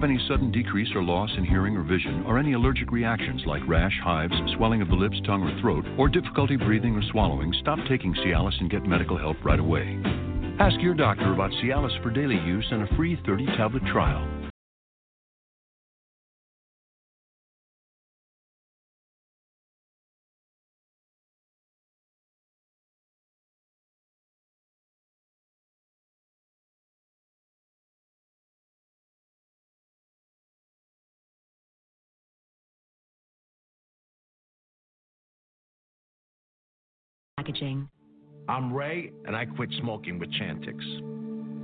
any 0.03 0.19
sudden 0.27 0.51
decrease 0.51 0.89
or 0.95 1.03
loss 1.03 1.29
in 1.37 1.45
hearing 1.45 1.77
or 1.77 1.83
vision, 1.83 2.23
or 2.25 2.37
any 2.37 2.53
allergic 2.53 2.91
reactions 2.91 3.43
like 3.45 3.61
rash, 3.67 3.97
hives, 4.03 4.33
swelling 4.55 4.81
of 4.81 4.89
the 4.89 4.95
lips, 4.95 5.19
tongue, 5.25 5.43
or 5.43 5.61
throat, 5.61 5.85
or 5.97 6.09
difficulty 6.09 6.55
breathing 6.55 6.95
or 6.95 7.01
swallowing, 7.11 7.53
stop 7.61 7.79
taking 7.87 8.13
Cialis 8.13 8.59
and 8.59 8.69
get 8.69 8.85
medical 8.85 9.17
help 9.17 9.37
right 9.43 9.59
away. 9.59 9.99
Ask 10.59 10.79
your 10.81 10.93
doctor 10.93 11.33
about 11.33 11.51
Cialis 11.51 12.01
for 12.03 12.09
daily 12.09 12.35
use 12.35 12.67
and 12.71 12.83
a 12.83 12.95
free 12.95 13.19
30 13.25 13.45
tablet 13.57 13.83
trial. 13.91 14.40
Packaging. 37.41 37.89
I'm 38.47 38.71
Ray, 38.71 39.11
and 39.25 39.35
I 39.35 39.45
quit 39.45 39.69
smoking 39.79 40.19
with 40.19 40.29
Chantix. 40.33 40.77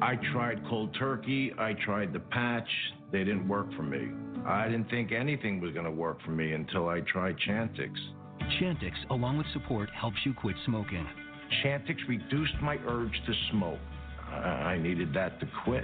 I 0.02 0.16
tried 0.32 0.60
cold 0.68 0.96
turkey, 0.98 1.52
I 1.58 1.74
tried 1.86 2.14
the 2.14 2.20
patch, 2.20 2.68
they 3.12 3.20
didn't 3.20 3.48
work 3.48 3.68
for 3.76 3.84
me. 3.84 4.10
I 4.46 4.68
didn't 4.70 4.90
think 4.90 5.12
anything 5.12 5.62
was 5.62 5.74
going 5.74 5.86
to 5.86 5.92
work 5.92 6.18
for 6.26 6.32
me 6.32 6.54
until 6.54 6.90
I 6.90 7.02
tried 7.02 7.36
Chantix. 7.48 7.92
Chantix, 8.60 8.94
along 9.12 9.38
with 9.38 9.48
support, 9.54 9.90
helps 9.92 10.18
you 10.24 10.34
quit 10.34 10.56
smoking. 10.66 11.06
Chantix 11.64 11.98
reduced 12.08 12.56
my 12.62 12.78
urge 12.88 13.14
to 13.28 13.34
smoke. 13.52 13.80
I, 14.32 14.74
I 14.74 14.78
needed 14.80 15.14
that 15.14 15.40
to 15.42 15.48
quit. 15.64 15.84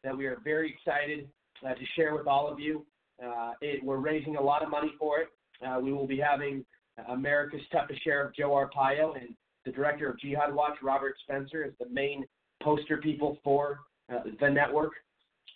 that 0.03 0.15
we 0.15 0.25
are 0.25 0.37
very 0.43 0.73
excited 0.73 1.27
uh, 1.65 1.73
to 1.73 1.85
share 1.95 2.15
with 2.15 2.27
all 2.27 2.51
of 2.51 2.59
you. 2.59 2.85
Uh, 3.23 3.51
it, 3.61 3.83
we're 3.83 3.97
raising 3.97 4.37
a 4.37 4.41
lot 4.41 4.63
of 4.63 4.69
money 4.69 4.91
for 4.97 5.19
it. 5.19 5.27
Uh, 5.65 5.79
we 5.79 5.93
will 5.93 6.07
be 6.07 6.17
having 6.17 6.65
America's 7.09 7.61
toughest 7.71 8.03
sheriff, 8.03 8.33
Joe 8.37 8.49
Arpaio, 8.49 9.15
and 9.15 9.29
the 9.65 9.71
director 9.71 10.09
of 10.09 10.19
Jihad 10.19 10.53
Watch, 10.53 10.77
Robert 10.81 11.15
Spencer, 11.23 11.63
as 11.63 11.71
the 11.79 11.87
main 11.89 12.25
poster 12.61 12.97
people 12.97 13.37
for 13.43 13.79
uh, 14.11 14.19
the 14.39 14.49
network. 14.49 14.93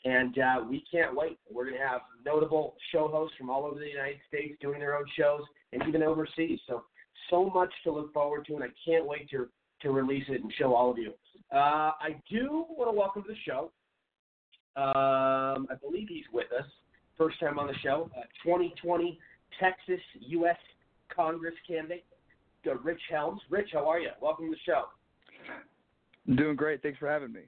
And 0.06 0.38
uh, 0.38 0.64
we 0.70 0.84
can't 0.91 1.16
wait. 1.16 1.39
We're 1.52 1.66
going 1.66 1.78
to 1.78 1.86
have 1.86 2.02
notable 2.26 2.76
show 2.91 3.08
hosts 3.08 3.36
from 3.38 3.50
all 3.50 3.66
over 3.66 3.80
the 3.80 3.88
United 3.88 4.20
States 4.28 4.56
doing 4.62 4.80
their 4.80 4.95
own 4.95 5.06
shows 5.18 5.41
and 5.74 5.84
even 5.88 6.04
overseas. 6.04 6.60
So, 6.68 6.84
so 7.30 7.50
much 7.50 7.72
to 7.84 7.91
look 7.91 8.14
forward 8.14 8.45
to, 8.45 8.56
and 8.56 8.64
I 8.64 8.68
can't 8.86 9.06
wait 9.06 9.30
to, 9.32 9.48
to 9.82 9.91
release 9.91 10.24
it 10.30 10.41
and 10.41 10.54
show 10.58 10.74
all 10.74 10.91
of 10.91 10.98
you. 10.98 11.14
Uh, 11.54 11.91
I 12.00 12.22
do 12.30 12.66
want 12.70 12.91
to 12.91 12.98
welcome 12.98 13.24
to 13.24 13.28
the 13.28 13.36
show. 13.45 13.72
Um, 14.76 15.68
I 15.72 15.76
believe 15.82 16.08
he's 16.08 16.26
with 16.32 16.52
us. 16.58 16.66
First 17.18 17.39
time 17.39 17.58
on 17.58 17.68
the 17.68 17.74
show. 17.84 18.10
Uh, 18.16 18.22
2020 18.43 19.20
Texas 19.60 20.02
U.S. 20.20 20.58
Congress 21.14 21.56
candidate, 21.68 22.06
uh, 22.70 22.76
Rich 22.78 23.02
Helms. 23.10 23.41
Rich, 23.50 23.70
how 23.74 23.89
are 23.89 24.00
you? 24.00 24.10
Welcome 24.22 24.45
to 24.45 24.52
the 24.52 24.58
show. 24.66 24.86
Doing 26.36 26.56
great. 26.56 26.82
Thanks 26.84 27.00
for 27.00 27.08
having 27.08 27.32
me. 27.32 27.41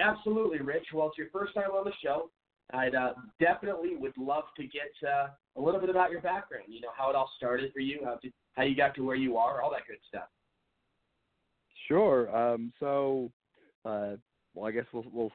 Absolutely, 0.00 0.60
Rich. 0.60 0.86
Well, 0.94 1.08
it's 1.08 1.18
your 1.18 1.28
first 1.32 1.54
time 1.54 1.70
on 1.70 1.84
the 1.84 1.92
show. 2.02 2.30
I'd 2.72 2.94
uh, 2.94 3.14
definitely 3.40 3.96
would 3.96 4.16
love 4.18 4.44
to 4.56 4.64
get 4.64 4.92
uh, 5.06 5.28
a 5.56 5.60
little 5.60 5.80
bit 5.80 5.88
about 5.88 6.10
your 6.10 6.20
background. 6.20 6.64
You 6.68 6.80
know, 6.82 6.90
how 6.96 7.08
it 7.08 7.16
all 7.16 7.30
started 7.36 7.72
for 7.72 7.80
you, 7.80 8.00
how, 8.04 8.16
to, 8.16 8.30
how 8.54 8.64
you 8.64 8.76
got 8.76 8.94
to 8.96 9.02
where 9.02 9.16
you 9.16 9.38
are, 9.38 9.62
all 9.62 9.70
that 9.70 9.86
good 9.88 9.98
stuff. 10.06 10.28
Sure. 11.86 12.34
Um, 12.36 12.72
so, 12.78 13.30
uh, 13.86 14.16
well, 14.54 14.66
I 14.66 14.70
guess 14.70 14.84
we'll, 14.92 15.06
we'll. 15.12 15.32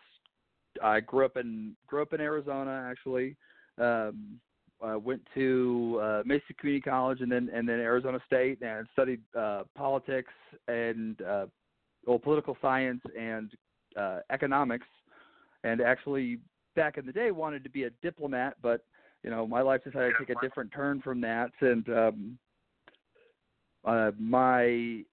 I 0.84 1.00
grew 1.00 1.26
up 1.26 1.38
in 1.38 1.76
grew 1.88 2.02
up 2.02 2.14
in 2.14 2.22
Arizona 2.22 2.88
actually. 2.90 3.36
Um, 3.80 4.40
uh, 4.84 5.00
went 5.00 5.22
to 5.34 6.00
uh, 6.04 6.24
Mesa 6.26 6.54
Community 6.60 6.82
College 6.82 7.22
and 7.22 7.32
then 7.32 7.50
and 7.54 7.68
then 7.68 7.80
Arizona 7.80 8.20
State 8.26 8.60
and 8.62 8.86
studied 8.92 9.22
uh, 9.38 9.64
politics 9.76 10.34
and 10.68 11.22
uh, 11.22 11.46
well 12.06 12.20
political 12.20 12.58
science 12.62 13.02
and 13.18 13.52
uh, 13.98 14.20
economics, 14.30 14.88
and 15.64 15.82
actually 15.82 16.40
back 16.76 16.98
in 16.98 17.06
the 17.06 17.12
day 17.12 17.32
wanted 17.32 17.64
to 17.64 17.70
be 17.70 17.84
a 17.84 17.90
diplomat, 18.02 18.56
but 18.62 18.86
you 19.24 19.30
know 19.30 19.48
my 19.48 19.62
life 19.62 19.84
decided 19.84 20.14
to 20.18 20.26
take 20.26 20.36
a 20.36 20.42
different 20.42 20.72
turn 20.72 21.02
from 21.02 21.22
that, 21.22 21.52
and 21.62 21.88
um, 21.90 22.38
uh, 23.86 24.12
my 24.20 25.04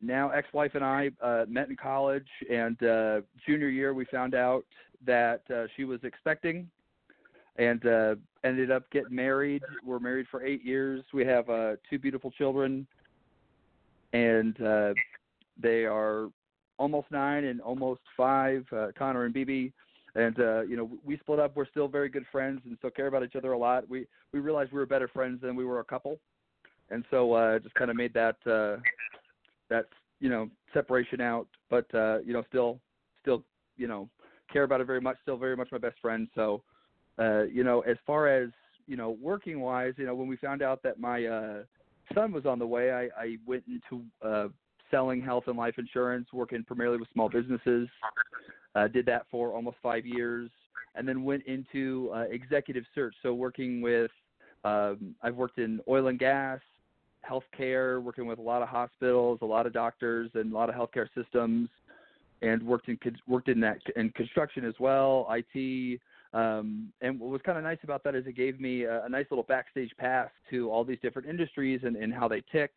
now 0.00 0.30
ex-wife 0.30 0.72
and 0.74 0.84
I 0.84 1.10
uh, 1.22 1.44
met 1.48 1.68
in 1.68 1.76
college, 1.76 2.26
and 2.50 2.82
uh, 2.82 3.20
junior 3.46 3.68
year 3.68 3.94
we 3.94 4.04
found 4.06 4.34
out 4.34 4.64
that 5.06 5.42
uh, 5.54 5.66
she 5.76 5.84
was 5.84 6.00
expecting, 6.02 6.68
and 7.56 7.84
uh, 7.86 8.14
ended 8.44 8.70
up 8.70 8.90
getting 8.90 9.14
married. 9.14 9.62
We're 9.84 10.00
married 10.00 10.26
for 10.30 10.44
eight 10.44 10.64
years. 10.64 11.02
We 11.12 11.24
have 11.26 11.48
uh, 11.48 11.76
two 11.88 11.98
beautiful 11.98 12.30
children, 12.32 12.86
and 14.12 14.60
uh, 14.60 14.94
they 15.60 15.84
are 15.84 16.28
almost 16.82 17.06
nine 17.12 17.44
and 17.44 17.60
almost 17.60 18.00
five, 18.16 18.66
uh, 18.72 18.88
Connor 18.98 19.24
and 19.24 19.32
BB. 19.32 19.72
And 20.16 20.38
uh, 20.40 20.62
you 20.62 20.76
know, 20.76 20.90
we 21.04 21.16
split 21.18 21.38
up. 21.38 21.54
We're 21.54 21.68
still 21.68 21.86
very 21.86 22.08
good 22.08 22.26
friends 22.32 22.60
and 22.64 22.76
still 22.78 22.90
care 22.90 23.06
about 23.06 23.22
each 23.22 23.36
other 23.36 23.52
a 23.52 23.58
lot. 23.58 23.88
We 23.88 24.06
we 24.32 24.40
realized 24.40 24.72
we 24.72 24.80
were 24.80 24.86
better 24.86 25.08
friends 25.08 25.40
than 25.40 25.54
we 25.54 25.64
were 25.64 25.80
a 25.80 25.84
couple, 25.84 26.18
and 26.90 27.04
so 27.10 27.32
uh, 27.32 27.60
just 27.60 27.74
kind 27.76 27.90
of 27.90 27.96
made 27.96 28.12
that 28.12 28.36
uh, 28.44 28.76
that 29.70 29.86
you 30.20 30.28
know 30.28 30.50
separation 30.74 31.20
out. 31.20 31.46
But 31.70 31.86
uh, 31.94 32.18
you 32.26 32.34
know, 32.34 32.42
still 32.48 32.78
still 33.22 33.42
you 33.78 33.86
know 33.86 34.08
care 34.52 34.64
about 34.64 34.82
it 34.82 34.86
very 34.86 35.00
much. 35.00 35.16
Still 35.22 35.38
very 35.38 35.56
much 35.56 35.68
my 35.72 35.78
best 35.78 35.98
friend. 36.02 36.28
So 36.34 36.62
uh, 37.18 37.44
you 37.44 37.64
know, 37.64 37.80
as 37.80 37.96
far 38.06 38.28
as 38.28 38.50
you 38.86 38.96
know, 38.96 39.16
working 39.18 39.60
wise, 39.60 39.94
you 39.96 40.04
know, 40.04 40.14
when 40.14 40.28
we 40.28 40.36
found 40.36 40.60
out 40.60 40.82
that 40.82 41.00
my 41.00 41.24
uh, 41.24 41.62
son 42.12 42.32
was 42.32 42.44
on 42.44 42.58
the 42.58 42.66
way, 42.66 42.90
I, 42.90 43.04
I 43.18 43.36
went 43.46 43.64
into 43.66 44.04
uh, 44.20 44.48
selling 44.92 45.20
health 45.20 45.44
and 45.48 45.56
life 45.56 45.74
insurance, 45.78 46.28
working 46.32 46.62
primarily 46.62 46.98
with 46.98 47.08
small 47.12 47.28
businesses. 47.28 47.88
Uh, 48.74 48.86
did 48.88 49.04
that 49.06 49.26
for 49.30 49.52
almost 49.52 49.76
five 49.82 50.06
years, 50.06 50.48
and 50.94 51.06
then 51.08 51.24
went 51.24 51.42
into 51.46 52.10
uh, 52.14 52.24
executive 52.30 52.84
search. 52.94 53.14
So 53.22 53.34
working 53.34 53.82
with, 53.82 54.10
um, 54.64 55.14
I've 55.22 55.34
worked 55.34 55.58
in 55.58 55.80
oil 55.88 56.06
and 56.06 56.18
gas, 56.18 56.60
healthcare, 57.28 58.02
working 58.02 58.26
with 58.26 58.38
a 58.38 58.42
lot 58.42 58.62
of 58.62 58.68
hospitals, 58.68 59.38
a 59.42 59.44
lot 59.44 59.66
of 59.66 59.72
doctors, 59.72 60.30
and 60.34 60.52
a 60.52 60.54
lot 60.54 60.68
of 60.68 60.74
healthcare 60.74 61.08
systems, 61.14 61.68
and 62.40 62.62
worked 62.62 62.88
in 62.88 62.98
worked 63.26 63.48
in 63.48 63.60
that 63.60 63.78
in 63.96 64.10
construction 64.10 64.64
as 64.64 64.74
well, 64.78 65.26
IT. 65.30 66.00
Um, 66.34 66.92
and 67.02 67.20
what 67.20 67.30
was 67.30 67.42
kind 67.44 67.58
of 67.58 67.64
nice 67.64 67.78
about 67.84 68.02
that 68.04 68.14
is 68.14 68.26
it 68.26 68.36
gave 68.36 68.58
me 68.58 68.84
a, 68.84 69.04
a 69.04 69.08
nice 69.08 69.26
little 69.30 69.44
backstage 69.44 69.90
pass 69.98 70.30
to 70.50 70.70
all 70.70 70.82
these 70.82 70.98
different 71.02 71.28
industries 71.28 71.80
and, 71.84 71.94
and 71.94 72.12
how 72.12 72.26
they 72.26 72.42
tick, 72.50 72.72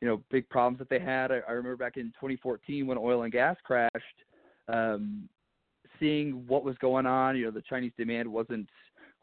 you 0.00 0.08
know 0.08 0.22
big 0.30 0.48
problems 0.48 0.78
that 0.78 0.88
they 0.88 1.00
had. 1.00 1.32
I, 1.32 1.40
I 1.48 1.52
remember 1.52 1.76
back 1.76 1.96
in 1.96 2.06
2014 2.06 2.86
when 2.86 2.98
oil 2.98 3.22
and 3.22 3.32
gas 3.32 3.56
crashed, 3.64 3.94
um, 4.68 5.28
seeing 5.98 6.46
what 6.46 6.64
was 6.64 6.76
going 6.78 7.06
on. 7.06 7.36
You 7.36 7.46
know, 7.46 7.50
the 7.50 7.62
Chinese 7.62 7.92
demand 7.96 8.30
wasn't 8.30 8.68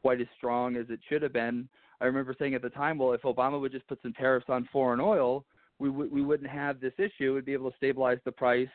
quite 0.01 0.21
as 0.21 0.27
strong 0.37 0.75
as 0.75 0.85
it 0.89 0.99
should 1.09 1.21
have 1.21 1.33
been. 1.33 1.67
I 2.01 2.05
remember 2.05 2.35
saying 2.37 2.55
at 2.55 2.61
the 2.61 2.69
time, 2.69 2.97
well, 2.97 3.13
if 3.13 3.21
Obama 3.21 3.59
would 3.59 3.71
just 3.71 3.87
put 3.87 4.01
some 4.01 4.13
tariffs 4.13 4.47
on 4.49 4.67
foreign 4.71 4.99
oil, 4.99 5.45
we 5.79 5.89
w- 5.89 6.09
we 6.11 6.21
wouldn't 6.21 6.49
have 6.49 6.79
this 6.79 6.93
issue. 6.97 7.33
We'd 7.33 7.45
be 7.45 7.53
able 7.53 7.71
to 7.71 7.77
stabilize 7.77 8.19
the 8.25 8.31
price, 8.31 8.67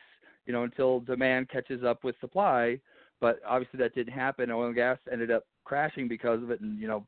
you 0.45 0.53
know, 0.53 0.63
until 0.63 0.99
demand 1.01 1.49
catches 1.49 1.83
up 1.83 2.03
with 2.03 2.15
supply. 2.19 2.79
But 3.19 3.39
obviously 3.47 3.77
that 3.79 3.93
didn't 3.93 4.13
happen. 4.13 4.49
Oil 4.49 4.67
and 4.67 4.75
gas 4.75 4.97
ended 5.11 5.29
up 5.29 5.45
crashing 5.63 6.07
because 6.07 6.41
of 6.41 6.49
it, 6.49 6.61
and 6.61 6.79
you 6.79 6.87
know, 6.87 7.05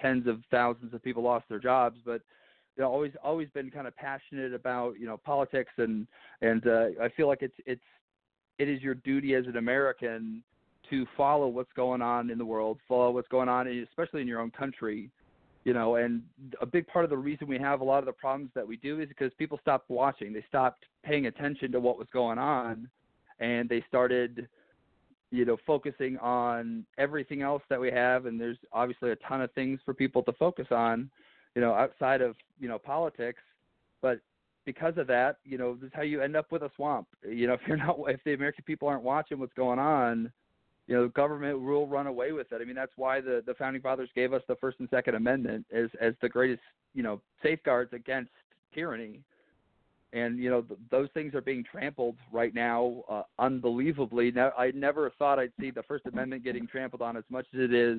tens 0.00 0.26
of 0.26 0.40
thousands 0.50 0.94
of 0.94 1.02
people 1.02 1.22
lost 1.22 1.46
their 1.48 1.58
jobs. 1.58 1.98
But 2.04 2.22
you 2.76 2.82
know, 2.82 2.90
always 2.90 3.12
always 3.22 3.48
been 3.50 3.70
kind 3.70 3.86
of 3.86 3.96
passionate 3.96 4.54
about 4.54 4.98
you 4.98 5.06
know 5.06 5.16
politics 5.16 5.72
and 5.78 6.06
and 6.40 6.66
uh, 6.66 6.86
I 7.02 7.08
feel 7.16 7.28
like 7.28 7.42
it's 7.42 7.54
it's 7.66 7.82
it 8.58 8.68
is 8.68 8.82
your 8.82 8.94
duty 8.94 9.34
as 9.34 9.46
an 9.46 9.56
American 9.56 10.42
to 10.90 11.06
follow 11.16 11.48
what's 11.48 11.72
going 11.74 12.02
on 12.02 12.30
in 12.30 12.38
the 12.38 12.44
world, 12.44 12.78
follow 12.86 13.10
what's 13.12 13.28
going 13.28 13.48
on, 13.48 13.66
especially 13.68 14.20
in 14.20 14.28
your 14.28 14.40
own 14.40 14.50
country. 14.50 15.10
You 15.64 15.74
know, 15.74 15.96
and 15.96 16.22
a 16.62 16.66
big 16.66 16.86
part 16.86 17.04
of 17.04 17.10
the 17.10 17.18
reason 17.18 17.46
we 17.46 17.58
have 17.58 17.82
a 17.82 17.84
lot 17.84 17.98
of 17.98 18.06
the 18.06 18.12
problems 18.12 18.50
that 18.54 18.66
we 18.66 18.78
do 18.78 19.00
is 19.00 19.08
because 19.08 19.30
people 19.38 19.58
stopped 19.60 19.90
watching. 19.90 20.32
They 20.32 20.44
stopped 20.48 20.84
paying 21.04 21.26
attention 21.26 21.70
to 21.72 21.80
what 21.80 21.98
was 21.98 22.08
going 22.14 22.38
on, 22.38 22.88
and 23.40 23.68
they 23.68 23.84
started, 23.86 24.48
you 25.30 25.44
know, 25.44 25.58
focusing 25.66 26.16
on 26.16 26.86
everything 26.96 27.42
else 27.42 27.62
that 27.68 27.78
we 27.78 27.90
have. 27.90 28.24
And 28.24 28.40
there's 28.40 28.56
obviously 28.72 29.10
a 29.10 29.16
ton 29.16 29.42
of 29.42 29.52
things 29.52 29.80
for 29.84 29.92
people 29.92 30.22
to 30.22 30.32
focus 30.32 30.68
on 30.70 31.10
you 31.54 31.60
know, 31.60 31.72
outside 31.74 32.20
of 32.20 32.36
you 32.58 32.68
know 32.68 32.78
politics. 32.78 33.40
But 34.02 34.20
because 34.64 34.94
of 34.98 35.06
that, 35.08 35.38
you 35.44 35.58
know, 35.58 35.74
this 35.74 35.88
is 35.88 35.92
how 35.94 36.02
you 36.02 36.20
end 36.20 36.36
up 36.36 36.52
with 36.52 36.62
a 36.62 36.70
swamp. 36.76 37.08
You 37.28 37.46
know, 37.46 37.54
if 37.54 37.60
you're 37.66 37.76
not, 37.76 37.98
if 38.08 38.20
the 38.24 38.34
American 38.34 38.64
people 38.64 38.88
aren't 38.88 39.02
watching 39.02 39.38
what's 39.38 39.52
going 39.54 39.78
on, 39.78 40.32
you 40.86 40.96
know, 40.96 41.04
the 41.04 41.10
government 41.10 41.60
will 41.60 41.86
run 41.86 42.06
away 42.06 42.32
with 42.32 42.52
it. 42.52 42.60
I 42.60 42.64
mean, 42.64 42.74
that's 42.74 42.92
why 42.96 43.20
the 43.20 43.42
the 43.46 43.54
founding 43.54 43.82
fathers 43.82 44.10
gave 44.14 44.32
us 44.32 44.42
the 44.48 44.56
First 44.56 44.80
and 44.80 44.88
Second 44.90 45.14
Amendment 45.14 45.66
as 45.72 45.88
as 46.00 46.14
the 46.20 46.28
greatest, 46.28 46.62
you 46.94 47.02
know, 47.02 47.20
safeguards 47.42 47.92
against 47.92 48.30
tyranny. 48.74 49.20
And 50.12 50.38
you 50.38 50.50
know, 50.50 50.62
th- 50.62 50.80
those 50.90 51.08
things 51.14 51.34
are 51.34 51.40
being 51.40 51.62
trampled 51.62 52.16
right 52.32 52.52
now, 52.52 53.04
uh, 53.08 53.22
unbelievably. 53.38 54.32
Now, 54.32 54.52
I 54.58 54.72
never 54.72 55.12
thought 55.18 55.38
I'd 55.38 55.52
see 55.60 55.70
the 55.70 55.84
First 55.84 56.06
Amendment 56.06 56.42
getting 56.42 56.66
trampled 56.66 57.02
on 57.02 57.16
as 57.16 57.24
much 57.30 57.46
as 57.54 57.60
it 57.60 57.72
is 57.72 57.98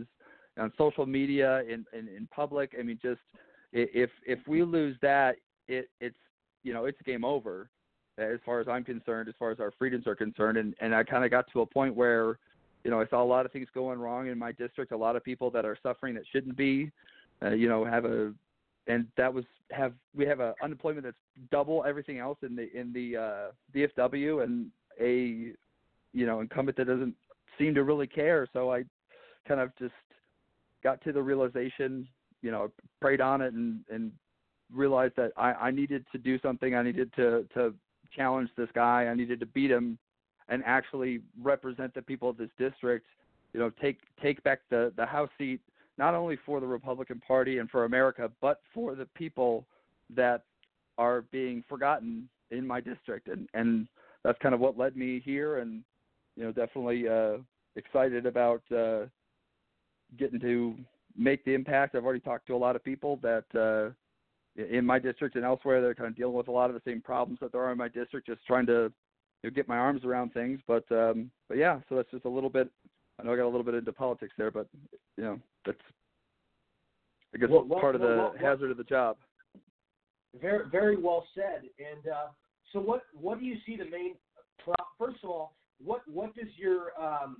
on 0.61 0.71
social 0.77 1.05
media 1.05 1.63
in 1.67 1.85
in, 1.93 2.07
in 2.07 2.27
public. 2.33 2.75
I 2.79 2.83
mean, 2.83 2.99
just 3.01 3.21
if 3.73 4.09
if 4.25 4.39
we 4.47 4.63
lose 4.63 4.95
that, 5.01 5.35
it 5.67 5.89
it's 5.99 6.15
you 6.63 6.73
know, 6.73 6.85
it's 6.85 6.97
game 7.05 7.25
over 7.25 7.69
as 8.17 8.39
far 8.45 8.59
as 8.59 8.67
I'm 8.67 8.83
concerned, 8.83 9.29
as 9.29 9.35
far 9.39 9.51
as 9.51 9.59
our 9.59 9.71
freedoms 9.77 10.07
are 10.07 10.15
concerned. 10.15 10.57
And 10.57 10.75
and 10.79 10.93
I 10.93 11.03
kind 11.03 11.25
of 11.25 11.31
got 11.31 11.45
to 11.53 11.61
a 11.61 11.65
point 11.65 11.95
where, 11.95 12.37
you 12.83 12.91
know, 12.91 13.01
I 13.01 13.07
saw 13.07 13.23
a 13.23 13.25
lot 13.25 13.45
of 13.45 13.51
things 13.51 13.67
going 13.73 13.99
wrong 13.99 14.27
in 14.27 14.37
my 14.37 14.51
district. 14.51 14.91
A 14.91 14.97
lot 14.97 15.15
of 15.15 15.23
people 15.23 15.49
that 15.51 15.65
are 15.65 15.77
suffering 15.81 16.13
that 16.15 16.23
shouldn't 16.31 16.57
be, 16.57 16.91
uh, 17.43 17.51
you 17.51 17.67
know, 17.67 17.83
have 17.85 18.05
a, 18.05 18.33
and 18.87 19.07
that 19.17 19.33
was 19.33 19.45
have 19.71 19.93
we 20.15 20.25
have 20.25 20.39
a 20.39 20.53
unemployment 20.63 21.05
that's 21.05 21.17
double 21.51 21.83
everything 21.87 22.19
else 22.19 22.37
in 22.41 22.55
the 22.55 22.71
in 22.77 22.93
the 22.93 23.17
uh, 23.17 23.51
DFW 23.75 24.43
and 24.43 24.67
a, 24.99 25.53
you 26.13 26.25
know, 26.25 26.41
incumbent 26.41 26.77
that 26.77 26.85
doesn't 26.85 27.15
seem 27.57 27.73
to 27.75 27.83
really 27.83 28.07
care. 28.07 28.47
So 28.53 28.71
I 28.71 28.83
kind 29.47 29.59
of 29.59 29.71
just 29.77 29.93
got 30.83 31.01
to 31.03 31.11
the 31.11 31.21
realization, 31.21 32.07
you 32.41 32.51
know, 32.51 32.71
prayed 32.99 33.21
on 33.21 33.41
it 33.41 33.53
and 33.53 33.81
and 33.89 34.11
realized 34.73 35.15
that 35.17 35.31
I, 35.37 35.53
I 35.53 35.71
needed 35.71 36.05
to 36.11 36.17
do 36.17 36.39
something. 36.39 36.75
I 36.75 36.83
needed 36.83 37.11
to 37.15 37.47
to 37.53 37.73
challenge 38.15 38.49
this 38.57 38.69
guy. 38.73 39.05
I 39.05 39.13
needed 39.13 39.39
to 39.39 39.45
beat 39.45 39.71
him 39.71 39.97
and 40.49 40.63
actually 40.65 41.21
represent 41.41 41.93
the 41.93 42.01
people 42.01 42.29
of 42.29 42.37
this 42.37 42.49
district. 42.57 43.05
You 43.53 43.59
know, 43.59 43.71
take 43.81 43.99
take 44.21 44.41
back 44.43 44.59
the 44.69 44.93
the 44.95 45.05
House 45.05 45.29
seat 45.37 45.61
not 45.97 46.13
only 46.13 46.37
for 46.45 46.59
the 46.59 46.67
Republican 46.67 47.21
Party 47.25 47.59
and 47.59 47.69
for 47.69 47.85
America, 47.85 48.31
but 48.41 48.61
for 48.73 48.95
the 48.95 49.05
people 49.15 49.65
that 50.15 50.43
are 50.97 51.21
being 51.31 51.63
forgotten 51.67 52.27
in 52.49 52.65
my 52.65 52.79
district. 52.79 53.27
And 53.27 53.47
and 53.53 53.87
that's 54.23 54.37
kind 54.39 54.53
of 54.53 54.61
what 54.61 54.77
led 54.77 54.95
me 54.95 55.21
here. 55.23 55.59
And 55.59 55.83
you 56.35 56.43
know, 56.43 56.51
definitely 56.51 57.07
uh, 57.07 57.37
excited 57.75 58.25
about 58.25 58.61
uh, 58.71 59.05
getting 60.17 60.39
to 60.39 60.75
make 61.17 61.43
the 61.45 61.53
impact. 61.53 61.95
I've 61.95 62.05
already 62.05 62.19
talked 62.19 62.47
to 62.47 62.55
a 62.55 62.57
lot 62.57 62.75
of 62.75 62.83
people 62.83 63.19
that. 63.21 63.45
Uh, 63.55 63.93
in 64.57 64.85
my 64.85 64.99
district 64.99 65.37
and 65.37 65.45
elsewhere, 65.45 65.79
they're 65.79 65.95
kind 65.95 66.09
of 66.09 66.15
dealing 66.17 66.35
with 66.35 66.49
a 66.49 66.51
lot 66.51 66.69
of 66.69 66.73
the 66.73 66.81
same 66.83 66.99
problems 66.99 67.39
that 67.39 67.53
there 67.53 67.61
are 67.61 67.71
in 67.71 67.77
my 67.77 67.87
district. 67.87 68.27
Just 68.27 68.45
trying 68.45 68.65
to 68.65 68.91
you 69.43 69.49
know, 69.49 69.49
get 69.49 69.69
my 69.69 69.77
arms 69.77 70.03
around 70.03 70.33
things, 70.33 70.59
but 70.67 70.83
um, 70.91 71.31
but 71.47 71.57
yeah, 71.57 71.79
so 71.87 71.95
that's 71.95 72.11
just 72.11 72.25
a 72.25 72.29
little 72.29 72.49
bit. 72.49 72.69
I 73.17 73.23
know 73.23 73.31
I 73.31 73.37
got 73.37 73.45
a 73.45 73.45
little 73.45 73.63
bit 73.63 73.75
into 73.75 73.93
politics 73.93 74.33
there, 74.37 74.51
but 74.51 74.67
you 75.15 75.23
know 75.23 75.39
that's 75.65 75.79
I 77.33 77.37
guess 77.37 77.49
Well, 77.49 77.65
well, 77.65 77.79
part 77.79 77.95
of 77.95 78.01
the 78.01 78.07
well, 78.07 78.33
hazard 78.39 78.71
of 78.71 78.77
the 78.77 78.83
job. 78.83 79.17
Very, 80.39 80.67
very 80.69 80.97
well 80.97 81.25
said. 81.35 81.63
And 81.79 82.07
uh, 82.07 82.27
so, 82.73 82.79
what 82.79 83.03
what 83.13 83.39
do 83.39 83.45
you 83.45 83.55
see 83.65 83.75
the 83.77 83.85
main? 83.85 84.15
First 84.97 85.17
of 85.23 85.29
all, 85.29 85.53
what 85.83 86.01
what 86.07 86.35
does 86.35 86.47
your 86.57 86.91
um, 86.99 87.37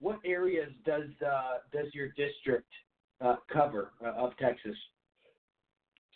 what 0.00 0.18
areas 0.24 0.70
does 0.84 1.08
uh, 1.26 1.58
does 1.72 1.86
your 1.94 2.08
district 2.08 2.70
uh, 3.20 3.36
cover 3.52 3.92
uh, 4.04 4.10
of 4.10 4.36
Texas? 4.38 4.76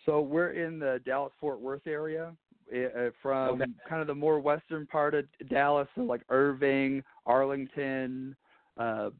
So 0.07 0.21
we're 0.21 0.53
in 0.53 0.79
the 0.79 1.01
Dallas 1.05 1.33
Fort 1.41 1.61
Worth 1.61 1.87
area, 1.87 2.35
uh, 2.73 3.11
from 3.23 3.61
Okay. 3.63 3.71
kind 3.89 4.01
of 4.01 4.07
the 4.07 4.15
more 4.15 4.41
western 4.41 4.87
part 4.87 5.15
of 5.15 5.27
Dallas, 5.49 5.89
so 5.95 6.03
like 6.03 6.23
Irving, 6.29 7.03
Arlington, 7.27 8.35
uh, 8.77 9.11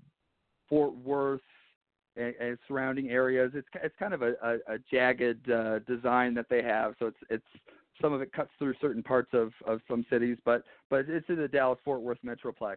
Fort 0.69 0.95
Worth, 0.95 1.41
and, 2.17 2.35
and 2.41 2.59
surrounding 2.67 3.11
areas. 3.11 3.53
It's 3.55 3.69
it's 3.83 3.95
kind 3.99 4.15
of 4.15 4.23
a, 4.23 4.35
a, 4.43 4.75
a 4.75 4.79
jagged 4.91 5.51
uh, 5.51 5.81
design 5.81 6.35
that 6.35 6.47
they 6.49 6.63
have, 6.63 6.95
so 6.99 7.07
it's 7.07 7.19
it's 7.29 7.47
some 8.01 8.13
of 8.13 8.23
it 8.23 8.33
cuts 8.33 8.51
through 8.59 8.75
certain 8.81 9.03
parts 9.03 9.31
of 9.33 9.53
of 9.67 9.81
some 9.89 10.05
cities, 10.11 10.39
but 10.45 10.65
but 10.89 11.07
it's 11.09 11.29
in 11.29 11.37
the 11.37 11.49
Dallas 11.49 11.79
Fort 11.85 12.01
Worth 12.01 12.19
metroplex. 12.25 12.77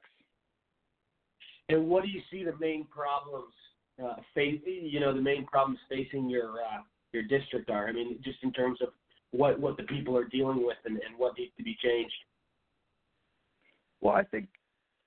And 1.69 1.87
what 1.87 2.03
do 2.03 2.09
you 2.09 2.21
see 2.31 2.43
the 2.43 2.55
main 2.59 2.85
problems 2.85 3.53
uh, 4.03 4.15
face? 4.35 4.61
You 4.65 4.99
know, 4.99 5.13
the 5.13 5.21
main 5.21 5.45
problems 5.45 5.79
facing 5.89 6.29
your 6.29 6.51
uh, 6.61 6.81
your 7.13 7.23
district 7.23 7.69
are. 7.69 7.87
I 7.87 7.91
mean, 7.91 8.19
just 8.23 8.37
in 8.43 8.51
terms 8.51 8.79
of 8.81 8.89
what 9.31 9.59
what 9.59 9.77
the 9.77 9.83
people 9.83 10.17
are 10.17 10.25
dealing 10.25 10.65
with 10.65 10.77
and, 10.85 10.95
and 10.95 11.17
what 11.17 11.37
needs 11.37 11.51
to 11.57 11.63
be 11.63 11.77
changed. 11.83 12.13
Well, 14.01 14.15
I 14.15 14.23
think, 14.23 14.49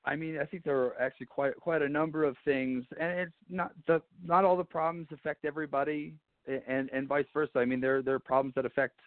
I 0.07 0.16
mean, 0.16 0.38
I 0.38 0.44
think 0.44 0.64
there 0.64 0.78
are 0.78 1.00
actually 1.00 1.26
quite 1.26 1.57
quite 1.57 1.82
a 1.82 1.88
number 1.88 2.24
of 2.24 2.36
things, 2.44 2.84
and 2.98 3.20
it's 3.20 3.32
not 3.50 3.72
the 3.86 4.00
not 4.24 4.44
all 4.44 4.57
the 4.57 4.64
problems 4.64 5.09
affect 5.12 5.44
everybody, 5.44 6.14
and 6.46 6.88
and 6.92 7.07
vice 7.07 7.26
versa. 7.34 7.59
I 7.59 7.64
mean, 7.64 7.80
there 7.80 8.02
there 8.02 8.14
are 8.14 8.20
problems 8.20 8.54
that 8.54 8.64
affect, 8.64 8.98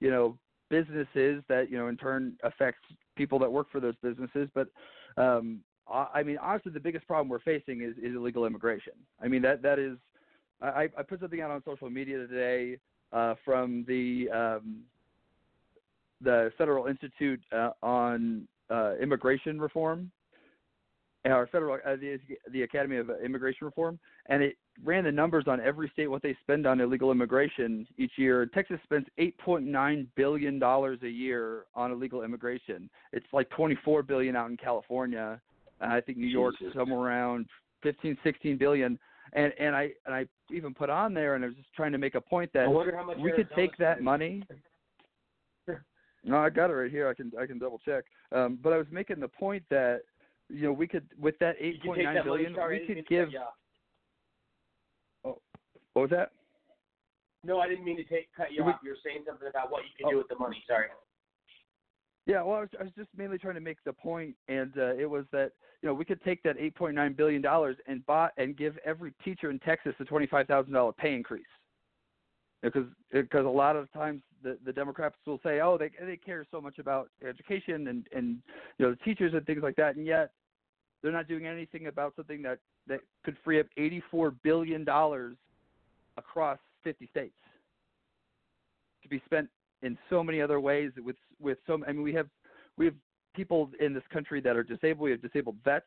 you 0.00 0.10
know, 0.10 0.36
businesses 0.68 1.42
that 1.48 1.70
you 1.70 1.78
know 1.78 1.88
in 1.88 1.96
turn 1.96 2.36
affect 2.42 2.78
people 3.16 3.38
that 3.38 3.50
work 3.50 3.68
for 3.70 3.80
those 3.80 3.94
businesses. 4.02 4.48
But 4.54 4.68
um, 5.16 5.60
I 5.88 6.22
mean, 6.22 6.38
honestly, 6.38 6.72
the 6.72 6.80
biggest 6.80 7.06
problem 7.06 7.28
we're 7.28 7.38
facing 7.40 7.82
is, 7.82 7.94
is 7.98 8.16
illegal 8.16 8.44
immigration. 8.44 8.94
I 9.22 9.28
mean, 9.28 9.42
that 9.42 9.62
that 9.62 9.78
is. 9.78 9.96
I, 10.60 10.88
I 10.96 11.02
put 11.02 11.20
something 11.20 11.42
out 11.42 11.50
on 11.50 11.62
social 11.64 11.90
media 11.90 12.16
today 12.16 12.78
uh, 13.12 13.34
from 13.44 13.84
the 13.86 14.28
um, 14.30 14.78
the 16.20 16.50
Federal 16.58 16.86
Institute 16.86 17.40
uh, 17.52 17.70
on 17.82 18.48
uh, 18.70 18.94
Immigration 18.96 19.60
Reform, 19.60 20.10
or 21.24 21.46
federal 21.48 21.74
uh, 21.86 21.96
the, 21.96 22.18
the 22.52 22.62
Academy 22.62 22.96
of 22.96 23.10
Immigration 23.24 23.66
Reform, 23.66 23.98
and 24.26 24.42
it 24.42 24.56
ran 24.84 25.04
the 25.04 25.12
numbers 25.12 25.44
on 25.46 25.60
every 25.60 25.88
state 25.92 26.08
what 26.08 26.22
they 26.22 26.36
spend 26.42 26.66
on 26.66 26.80
illegal 26.80 27.10
immigration 27.10 27.86
each 27.98 28.12
year. 28.16 28.46
Texas 28.46 28.78
spends 28.84 29.06
8.9 29.18 30.06
billion 30.16 30.58
dollars 30.58 30.98
a 31.02 31.08
year 31.08 31.64
on 31.74 31.92
illegal 31.92 32.22
immigration. 32.22 32.90
It's 33.12 33.26
like 33.32 33.48
24 33.50 34.02
billion 34.02 34.36
out 34.36 34.50
in 34.50 34.56
California. 34.56 35.40
And 35.80 35.92
I 35.92 36.00
think 36.00 36.18
New 36.18 36.26
York's 36.26 36.58
Jesus. 36.58 36.74
somewhere 36.74 36.98
around 37.00 37.46
15, 37.82 38.16
16 38.24 38.56
billion. 38.56 38.98
And 39.32 39.52
and 39.58 39.74
I 39.74 39.90
and 40.06 40.14
I 40.14 40.26
even 40.50 40.72
put 40.72 40.88
on 40.88 41.12
there, 41.12 41.34
and 41.34 41.44
I 41.44 41.48
was 41.48 41.56
just 41.56 41.72
trying 41.74 41.92
to 41.92 41.98
make 41.98 42.14
a 42.14 42.20
point 42.20 42.50
that 42.54 42.64
I 42.64 42.68
wonder 42.68 42.96
how 42.96 43.04
much 43.04 43.18
we 43.18 43.32
could 43.32 43.48
take 43.56 43.76
that 43.78 44.02
money. 44.02 44.42
No, 46.24 46.38
I 46.38 46.50
got 46.50 46.70
it 46.70 46.72
right 46.72 46.90
here. 46.90 47.08
I 47.08 47.14
can 47.14 47.30
I 47.40 47.46
can 47.46 47.56
double 47.56 47.78
check. 47.84 48.02
Um, 48.32 48.58
but 48.60 48.72
I 48.72 48.78
was 48.78 48.86
making 48.90 49.20
the 49.20 49.28
point 49.28 49.62
that 49.70 50.00
you 50.48 50.62
know 50.62 50.72
we 50.72 50.88
could 50.88 51.04
with 51.20 51.38
that 51.38 51.54
eight 51.60 51.80
point 51.84 52.02
money, 52.02 52.18
billion, 52.24 52.52
sorry, 52.56 52.80
we 52.80 52.94
could 52.94 53.06
give. 53.06 53.26
cut 53.26 53.32
you 53.32 53.38
off. 53.38 53.54
Oh, 55.24 55.38
what 55.92 56.02
was 56.02 56.10
that? 56.10 56.32
No, 57.44 57.60
I 57.60 57.68
didn't 57.68 57.84
mean 57.84 57.96
to 57.98 58.02
take 58.02 58.26
cut 58.36 58.50
you 58.52 58.64
We- 58.64 58.72
off. 58.72 58.80
You 58.82 58.90
were 58.90 58.96
saying 59.04 59.22
something 59.24 59.46
about 59.46 59.70
what 59.70 59.84
you 59.84 59.90
can 59.96 60.10
do 60.10 60.16
Oh. 60.16 60.18
with 60.18 60.28
the 60.28 60.34
money. 60.36 60.60
Sorry. 60.66 60.88
Yeah, 62.26 62.42
well, 62.42 62.56
I 62.56 62.60
was, 62.60 62.68
I 62.80 62.82
was 62.82 62.92
just 62.96 63.08
mainly 63.16 63.38
trying 63.38 63.54
to 63.54 63.60
make 63.60 63.78
the 63.84 63.92
point, 63.92 64.34
and 64.48 64.72
uh, 64.76 64.94
it 64.94 65.08
was 65.08 65.24
that 65.30 65.52
you 65.80 65.88
know 65.88 65.94
we 65.94 66.04
could 66.04 66.22
take 66.24 66.42
that 66.42 66.56
eight 66.58 66.74
point 66.74 66.96
nine 66.96 67.12
billion 67.12 67.40
dollars 67.40 67.76
and 67.86 68.04
buy 68.04 68.30
and 68.36 68.56
give 68.56 68.76
every 68.84 69.12
teacher 69.24 69.48
in 69.48 69.60
Texas 69.60 69.94
a 70.00 70.04
twenty 70.04 70.26
five 70.26 70.48
thousand 70.48 70.72
dollar 70.72 70.92
pay 70.92 71.14
increase, 71.14 71.46
because 72.62 72.86
because 73.12 73.46
a 73.46 73.48
lot 73.48 73.76
of 73.76 73.90
times 73.92 74.22
the 74.42 74.58
the 74.64 74.72
Democrats 74.72 75.14
will 75.24 75.40
say, 75.44 75.60
oh, 75.60 75.78
they 75.78 75.90
they 76.04 76.16
care 76.16 76.44
so 76.50 76.60
much 76.60 76.80
about 76.80 77.10
education 77.26 77.86
and 77.86 78.08
and 78.12 78.38
you 78.78 78.86
know 78.86 78.90
the 78.90 79.04
teachers 79.04 79.32
and 79.32 79.46
things 79.46 79.62
like 79.62 79.76
that, 79.76 79.94
and 79.94 80.04
yet 80.04 80.32
they're 81.02 81.12
not 81.12 81.28
doing 81.28 81.46
anything 81.46 81.86
about 81.86 82.12
something 82.16 82.42
that 82.42 82.58
that 82.88 83.00
could 83.24 83.36
free 83.44 83.60
up 83.60 83.66
eighty 83.76 84.02
four 84.10 84.32
billion 84.42 84.82
dollars 84.82 85.36
across 86.16 86.58
fifty 86.82 87.06
states 87.06 87.38
to 89.04 89.08
be 89.08 89.22
spent 89.26 89.48
in 89.82 89.96
so 90.10 90.24
many 90.24 90.40
other 90.40 90.58
ways 90.58 90.90
with 91.04 91.14
with 91.40 91.58
so 91.66 91.80
I 91.86 91.92
mean 91.92 92.02
we 92.02 92.12
have 92.14 92.28
we 92.76 92.84
have 92.86 92.94
people 93.34 93.70
in 93.80 93.92
this 93.92 94.02
country 94.12 94.40
that 94.40 94.56
are 94.56 94.62
disabled. 94.62 95.04
We 95.04 95.10
have 95.10 95.22
disabled 95.22 95.56
vets 95.64 95.86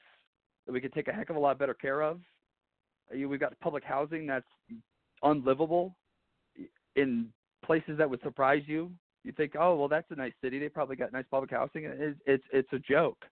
that 0.65 0.71
we 0.71 0.79
could 0.79 0.93
take 0.93 1.07
a 1.07 1.11
heck 1.11 1.29
of 1.29 1.35
a 1.35 1.39
lot 1.39 1.57
better 1.57 1.73
care 1.73 2.01
of. 2.01 2.19
Uh, 3.11 3.27
We've 3.27 3.39
got 3.39 3.59
public 3.59 3.83
housing 3.83 4.27
that's 4.27 4.45
unlivable 5.23 5.95
in 6.95 7.29
places 7.65 7.97
that 7.97 8.09
would 8.09 8.21
surprise 8.21 8.63
you. 8.67 8.91
You 9.23 9.31
think, 9.33 9.53
oh 9.59 9.75
well, 9.75 9.87
that's 9.87 10.09
a 10.11 10.15
nice 10.15 10.33
city. 10.41 10.59
They 10.59 10.69
probably 10.69 10.95
got 10.95 11.11
nice 11.11 11.25
public 11.29 11.51
housing. 11.51 11.85
It's 11.85 12.19
it's, 12.25 12.43
it's 12.53 12.73
a 12.73 12.79
joke. 12.79 13.25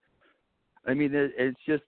I 0.85 0.93
mean, 0.93 1.13
it, 1.13 1.31
it's 1.37 1.59
just 1.65 1.83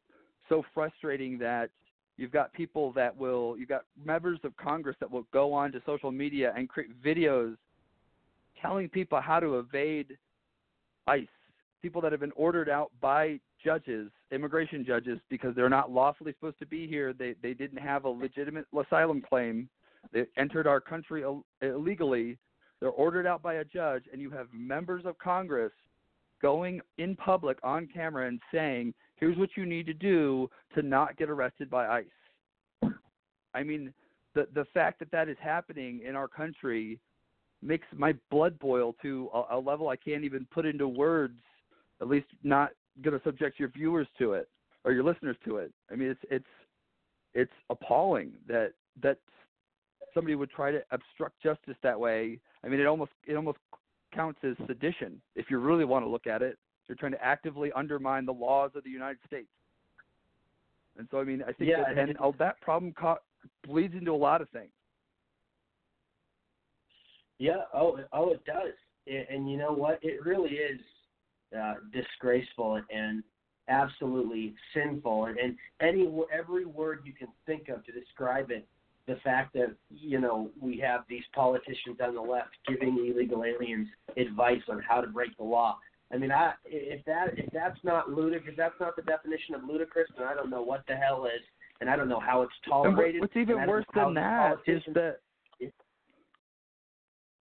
so 0.48 0.64
frustrating 0.74 1.38
that 1.40 1.70
you've 2.18 2.32
got 2.32 2.54
people 2.54 2.92
that 2.94 3.16
will 3.16 3.58
you've 3.58 3.70
got 3.70 3.84
members 4.04 4.40
of 4.44 4.56
Congress 4.58 4.96
that 5.00 5.10
will 5.10 5.26
go 5.34 5.54
on 5.54 5.72
to 5.72 5.82
social 5.86 6.12
media 6.12 6.54
and 6.56 6.68
create 6.70 6.90
videos 7.04 7.56
telling 8.62 8.90
people 8.90 9.20
how 9.22 9.40
to 9.40 9.60
evade 9.60 10.18
ICE, 11.08 11.28
people 11.82 12.02
that 12.02 12.12
have 12.12 12.22
been 12.22 12.34
ordered 12.36 12.70
out 12.70 12.92
by 13.02 13.40
judges, 13.64 14.12
immigration 14.32 14.86
judges, 14.86 15.20
because 15.30 15.56
they're 15.56 15.70
not 15.70 15.92
lawfully 15.92 16.34
supposed 16.34 16.60
to 16.60 16.66
be 16.66 16.88
here. 16.88 17.14
They 17.14 17.36
they 17.42 17.54
didn't 17.54 17.80
have 17.80 18.06
a 18.06 18.10
legitimate 18.10 18.66
asylum 18.78 19.22
claim. 19.22 19.70
They 20.14 20.26
entered 20.38 20.68
our 20.68 20.80
country 20.80 21.24
Ill- 21.24 21.46
illegally. 21.62 22.38
They're 22.80 22.90
ordered 22.90 23.28
out 23.28 23.42
by 23.42 23.56
a 23.56 23.66
judge, 23.66 24.06
and 24.12 24.22
you 24.22 24.30
have 24.32 24.48
members 24.54 25.04
of 25.06 25.18
Congress 25.18 25.74
going 26.42 26.80
in 26.98 27.16
public 27.16 27.58
on 27.64 27.88
camera 27.94 28.28
and 28.28 28.40
saying, 28.54 28.94
Here's 29.18 29.38
what 29.38 29.50
you 29.58 29.66
need 29.66 29.86
to 29.88 29.94
do 29.94 30.50
to 30.76 30.82
not 30.82 31.18
get 31.18 31.30
arrested 31.30 31.70
by 31.70 31.88
ICE. 31.88 32.92
I 33.54 33.64
mean, 33.64 33.94
the 34.36 34.48
the 34.54 34.66
fact 34.74 35.00
that 35.00 35.12
that 35.12 35.28
is 35.28 35.38
happening 35.42 36.02
in 36.08 36.16
our 36.16 36.28
country 36.28 37.00
makes 37.62 37.86
my 37.96 38.14
blood 38.32 38.58
boil 38.60 38.96
to 39.02 39.30
a, 39.34 39.58
a 39.58 39.60
level 39.60 39.90
I 39.90 39.96
can't 39.96 40.24
even 40.24 40.48
put 40.52 40.66
into 40.66 40.88
words. 40.88 41.40
At 42.02 42.08
least 42.08 42.28
not 42.44 42.72
going 43.02 43.18
to 43.18 43.24
subject 43.24 43.60
your 43.60 43.70
viewers 43.70 44.08
to 44.20 44.34
it 44.34 44.50
or 44.84 44.94
your 44.94 45.04
listeners 45.04 45.36
to 45.46 45.58
it. 45.58 45.72
I 45.92 45.96
mean, 45.96 46.10
it's 46.10 46.22
it's 46.30 46.46
it's 47.34 47.52
appalling 47.70 48.32
that 48.48 48.74
that 49.02 49.18
somebody 50.14 50.36
would 50.36 50.50
try 50.50 50.72
to 50.72 50.82
obstruct 50.92 51.42
justice 51.42 51.76
that 51.84 52.00
way. 52.00 52.40
I 52.64 52.68
mean, 52.68 52.80
it 52.80 52.86
almost 52.86 53.12
it 53.28 53.36
almost 53.36 53.58
counts 54.14 54.40
as 54.44 54.56
sedition 54.68 55.22
if 55.36 55.50
you 55.50 55.60
really 55.60 55.86
want 55.86 56.06
to 56.06 56.10
look 56.10 56.28
at 56.28 56.42
it. 56.42 56.58
You're 56.88 56.96
trying 56.96 57.12
to 57.12 57.24
actively 57.24 57.72
undermine 57.74 58.26
the 58.26 58.34
laws 58.34 58.72
of 58.76 58.84
the 58.84 58.90
United 58.90 59.20
States. 59.28 59.50
And 60.98 61.08
so, 61.12 61.20
I 61.20 61.24
mean, 61.24 61.44
I 61.44 61.54
think 61.54 61.70
Yeah, 61.70 61.84
that, 61.84 61.98
and 61.98 62.10
and 62.10 62.18
oh, 62.20 62.34
that 62.40 62.60
problem 62.62 62.94
co- 62.94 63.20
bleeds 63.66 63.94
into 63.94 64.12
a 64.12 64.18
lot 64.18 64.42
of 64.42 64.50
things. 64.50 64.72
Yeah. 67.40 67.62
Oh, 67.74 68.00
oh, 68.14 68.32
it 68.32 68.46
does. 68.46 68.74
And, 69.08 69.26
and 69.30 69.52
you 69.52 69.58
know 69.58 69.72
what? 69.72 70.00
It 70.02 70.24
really 70.26 70.52
is 70.52 70.80
uh, 71.58 71.76
disgraceful 71.92 72.82
and 72.92 73.24
absolutely 73.68 74.54
sinful. 74.74 75.26
And, 75.26 75.38
and 75.40 75.56
any 75.82 76.08
every 76.38 76.66
word 76.66 77.00
you 77.06 77.14
can 77.14 77.30
think 77.46 77.70
of 77.70 77.86
to 77.86 77.92
describe 77.92 78.52
it. 78.52 78.68
The 79.08 79.16
fact 79.24 79.54
that 79.54 79.74
you 79.90 80.20
know 80.20 80.52
we 80.62 80.78
have 80.80 81.02
these 81.10 81.24
politicians 81.34 81.98
on 82.04 82.14
the 82.14 82.22
left 82.22 82.50
giving 82.68 82.96
illegal 83.12 83.44
aliens 83.44 83.88
advice 84.18 84.62
on 84.70 84.84
how 84.88 85.02
to 85.02 85.08
break 85.08 85.36
the 85.38 85.44
law. 85.44 85.80
I 86.14 86.18
mean, 86.18 86.32
I 86.32 86.54
if 86.66 87.04
that 87.06 87.30
if 87.38 87.52
that's 87.52 87.80
not 87.84 88.12
ludicrous, 88.12 88.52
if 88.52 88.58
that's 88.58 88.80
not 88.80 88.96
the 88.96 89.02
definition 89.02 89.56
of 89.56 89.64
ludicrous, 89.64 90.08
then 90.16 90.28
I 90.28 90.36
don't 90.36 90.52
know 90.52 90.62
what 90.62 90.84
the 90.88 90.96
hell 90.96 91.26
is, 91.26 91.42
and 91.82 91.90
I 91.90 91.96
don't 91.96 92.10
know 92.10 92.20
how 92.20 92.44
it's 92.44 92.54
And 92.66 92.72
tolerated. 92.72 93.22
what's 93.22 93.36
even 93.36 93.56
and 93.56 93.62
I 93.62 93.66
don't 93.66 93.76
worse 93.76 93.86
than 93.96 94.14
that 94.14 94.58
is 94.68 94.84
that 94.94 95.20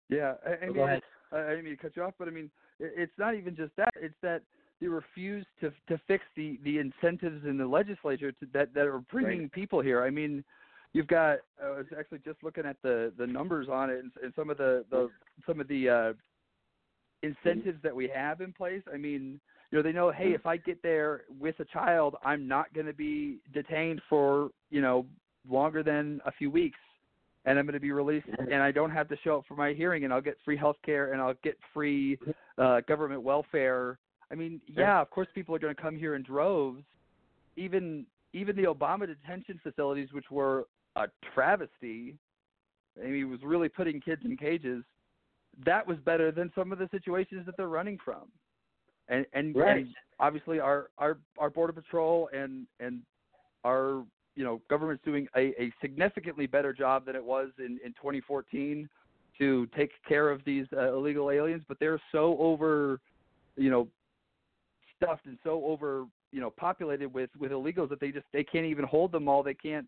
Yeah, 0.09 0.35
I, 0.47 0.67
I 0.67 0.69
mean. 0.71 0.81
I, 0.83 1.01
I 1.33 1.51
didn't 1.51 1.65
mean 1.65 1.77
to 1.77 1.83
cut 1.83 1.97
you 1.97 2.03
off, 2.03 2.15
but 2.19 2.29
I 2.29 2.31
mean, 2.31 2.51
it, 2.79 2.93
it's 2.97 3.19
not 3.19 3.35
even 3.35 3.55
just 3.55 3.75
that; 3.77 3.93
it's 3.97 4.15
that 4.23 4.43
they 4.81 4.87
refuse 4.87 5.45
to 5.61 5.73
to 5.89 6.01
fix 6.07 6.25
the 6.37 6.59
the 6.65 6.79
incentives 6.79 7.45
in 7.45 7.59
the 7.59 7.67
legislature 7.67 8.33
to, 8.33 8.47
that 8.53 8.73
that 8.75 8.87
are 8.87 9.01
bringing 9.11 9.43
Right. 9.43 9.53
people 9.53 9.81
here. 9.81 10.03
I 10.03 10.11
mean, 10.11 10.45
you've 10.93 11.09
got. 11.09 11.39
I 11.63 11.71
was 11.71 11.87
actually 11.99 12.21
just 12.25 12.43
looking 12.43 12.65
at 12.65 12.77
the 12.83 13.13
the 13.19 13.27
numbers 13.27 13.69
on 13.69 13.91
it 13.91 13.99
and, 13.99 14.13
and 14.23 14.33
some 14.35 14.51
of 14.51 14.57
the 14.57 14.85
the 14.91 15.11
some 15.47 15.61
of 15.61 15.69
the 15.69 15.89
uh, 15.89 16.13
incentives 17.23 17.83
that 17.83 17.95
we 17.95 18.09
have 18.09 18.41
in 18.41 18.53
place. 18.53 18.83
I 18.93 18.97
mean, 18.97 19.41
you 19.71 19.79
know, 19.79 19.83
they 19.83 19.93
know, 19.93 20.11
hey, 20.11 20.33
if 20.33 20.47
I 20.47 20.57
get 20.57 20.83
there 20.83 21.23
with 21.39 21.61
a 21.61 21.65
child, 21.67 22.17
I'm 22.25 22.49
not 22.49 22.73
going 22.73 22.87
to 22.87 22.95
be 22.95 23.41
detained 23.53 24.01
for 24.09 24.51
you 24.71 24.81
know 24.81 25.07
longer 25.49 25.83
than 25.83 26.21
a 26.25 26.33
few 26.33 26.51
weeks 26.51 26.79
and 27.45 27.59
I'm 27.59 27.65
going 27.65 27.75
to 27.75 27.81
be 27.81 27.93
released, 27.93 28.27
and 28.39 28.63
I 28.63 28.71
don't 28.71 28.91
have 28.91 29.09
to 29.09 29.17
show 29.25 29.39
up 29.39 29.45
for 29.47 29.55
my 29.55 29.73
hearing, 29.73 30.05
and 30.05 30.13
I'll 30.13 30.21
get 30.21 30.37
free 30.45 30.57
health 30.57 30.77
care, 30.85 31.13
and 31.13 31.23
I'll 31.23 31.35
get 31.43 31.57
free 31.73 32.19
uh, 32.59 32.81
government 32.83 33.23
welfare. 33.23 33.99
I 34.31 34.35
mean, 34.35 34.61
yeah, 34.67 35.01
of 35.01 35.11
course, 35.11 35.29
people 35.35 35.55
are 35.55 35.59
going 35.59 35.75
to 35.75 35.81
come 35.81 35.97
here 35.97 36.15
in 36.15 36.23
droves. 36.23 36.83
Even 37.57 38.05
even 38.35 38.57
the 38.57 38.65
Obama 38.65 39.07
detention 39.07 39.59
facilities, 39.63 40.09
which 40.13 40.31
were 40.31 40.67
a 40.97 41.07
travesty, 41.35 42.15
I 43.01 43.07
mean, 43.07 43.15
he 43.15 43.25
was 43.25 43.41
really 43.43 43.69
putting 43.69 44.01
kids 44.01 44.23
in 44.25 44.37
cages. 44.37 44.85
That 45.65 45.87
was 45.87 45.97
better 46.05 46.31
than 46.31 46.53
some 46.55 46.73
of 46.73 46.79
the 46.79 46.89
situations 46.91 47.47
that 47.47 47.57
they're 47.57 47.69
running 47.69 47.99
from, 48.05 48.31
and 49.09 49.25
and, 49.33 49.57
Right. 49.57 49.79
and 49.79 49.95
obviously 50.21 50.61
our 50.61 50.91
our 50.99 51.19
our 51.39 51.51
border 51.51 51.73
patrol 51.73 52.29
and 52.33 52.67
and 52.81 53.01
our 53.65 54.05
you 54.39 54.45
know 54.45 54.61
government's 54.71 55.05
doing 55.05 55.27
a, 55.37 55.49
a 55.61 55.73
significantly 55.81 56.47
better 56.47 56.73
job 56.73 57.05
than 57.05 57.17
it 57.17 57.25
was 57.25 57.49
in 57.59 57.79
in 57.85 57.93
2014 57.93 58.89
to 59.37 59.69
take 59.77 59.91
care 60.09 60.31
of 60.31 60.41
these 60.45 60.67
uh, 60.77 60.95
illegal 60.95 61.31
aliens 61.31 61.63
but 61.69 61.79
they're 61.79 62.01
so 62.13 62.37
over 62.39 63.01
you 63.57 63.71
know 63.71 63.89
stuffed 64.97 65.27
and 65.27 65.39
so 65.45 65.65
over 65.65 66.07
you 66.33 66.41
know 66.41 66.51
populated 66.51 67.13
with 67.13 67.31
with 67.39 67.53
illegals 67.53 67.89
that 67.89 68.01
they 68.01 68.11
just 68.11 68.27
they 68.33 68.45
can't 68.45 68.67
even 68.67 68.85
hold 68.85 69.13
them 69.13 69.29
all. 69.29 69.43
They 69.43 69.55
can't 69.55 69.87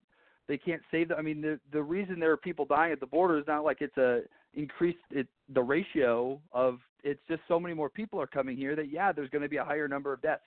they 0.48 0.56
can't 0.56 0.82
save 0.90 1.08
them. 1.08 1.18
I 1.18 1.22
mean 1.22 1.40
the 1.40 1.60
the 1.72 1.82
reason 1.82 2.18
there 2.18 2.32
are 2.32 2.36
people 2.36 2.64
dying 2.64 2.92
at 2.92 3.00
the 3.00 3.06
border 3.06 3.38
is 3.38 3.44
not 3.46 3.64
like 3.64 3.78
it's 3.80 3.96
a 3.96 4.22
increased 4.54 4.98
it 5.10 5.26
the 5.54 5.62
ratio 5.62 6.40
of 6.52 6.78
it's 7.02 7.20
just 7.28 7.42
so 7.48 7.60
many 7.60 7.74
more 7.74 7.88
people 7.88 8.20
are 8.20 8.26
coming 8.26 8.56
here 8.56 8.74
that 8.74 8.90
yeah 8.90 9.12
there's 9.12 9.30
going 9.30 9.42
to 9.42 9.48
be 9.48 9.58
a 9.58 9.64
higher 9.64 9.86
number 9.86 10.12
of 10.12 10.20
deaths 10.22 10.42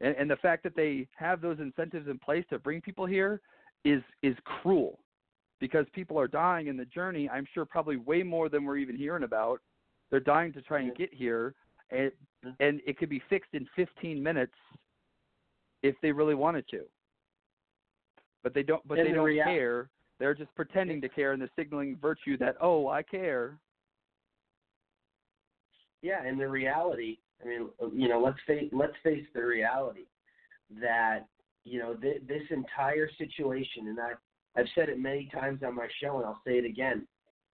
and, 0.00 0.14
and 0.16 0.30
the 0.30 0.36
fact 0.36 0.62
that 0.64 0.76
they 0.76 1.06
have 1.16 1.40
those 1.40 1.58
incentives 1.58 2.08
in 2.08 2.18
place 2.18 2.44
to 2.50 2.58
bring 2.58 2.80
people 2.80 3.06
here 3.06 3.40
is 3.84 4.02
is 4.22 4.34
cruel 4.44 4.98
because 5.60 5.86
people 5.92 6.18
are 6.18 6.28
dying 6.28 6.66
in 6.66 6.76
the 6.76 6.84
journey 6.86 7.28
i'm 7.30 7.46
sure 7.54 7.64
probably 7.64 7.96
way 7.96 8.22
more 8.22 8.48
than 8.48 8.64
we're 8.64 8.76
even 8.76 8.96
hearing 8.96 9.22
about. 9.22 9.60
They're 10.10 10.20
dying 10.20 10.52
to 10.52 10.62
try 10.62 10.80
and 10.80 10.94
get 10.96 11.12
here 11.12 11.54
and 11.90 12.12
and 12.60 12.80
it 12.86 12.98
could 12.98 13.08
be 13.08 13.22
fixed 13.28 13.54
in 13.54 13.66
15 13.74 14.22
minutes 14.22 14.54
if 15.82 15.94
they 16.02 16.12
really 16.12 16.34
wanted 16.34 16.66
to. 16.68 16.82
But 18.42 18.54
they 18.54 18.62
don't 18.62 18.86
but 18.86 18.98
And 18.98 19.06
they 19.06 19.10
the 19.10 19.16
don't 19.16 19.24
rea- 19.24 19.42
care. 19.42 19.88
They're 20.18 20.34
just 20.34 20.54
pretending 20.54 21.00
to 21.02 21.08
care 21.08 21.32
and 21.32 21.40
they're 21.40 21.50
signaling 21.56 21.96
virtue 22.00 22.36
that 22.38 22.56
oh 22.60 22.88
i 22.88 23.02
care. 23.02 23.58
Yeah, 26.02 26.22
and 26.24 26.38
the 26.38 26.48
reality. 26.48 27.18
I 27.42 27.48
mean, 27.48 27.68
you 27.92 28.08
know, 28.08 28.20
let's 28.20 28.38
face 28.46 28.70
let's 28.72 28.94
face 29.02 29.24
the 29.34 29.44
reality 29.44 30.06
that 30.80 31.26
you 31.64 31.78
know 31.78 31.94
th- 31.94 32.22
this 32.26 32.42
entire 32.50 33.10
situation, 33.18 33.88
and 33.88 33.98
I 34.00 34.12
I've 34.58 34.68
said 34.74 34.88
it 34.88 34.98
many 34.98 35.28
times 35.32 35.62
on 35.64 35.74
my 35.74 35.88
show, 36.02 36.16
and 36.16 36.24
I'll 36.24 36.40
say 36.46 36.58
it 36.58 36.64
again. 36.64 37.06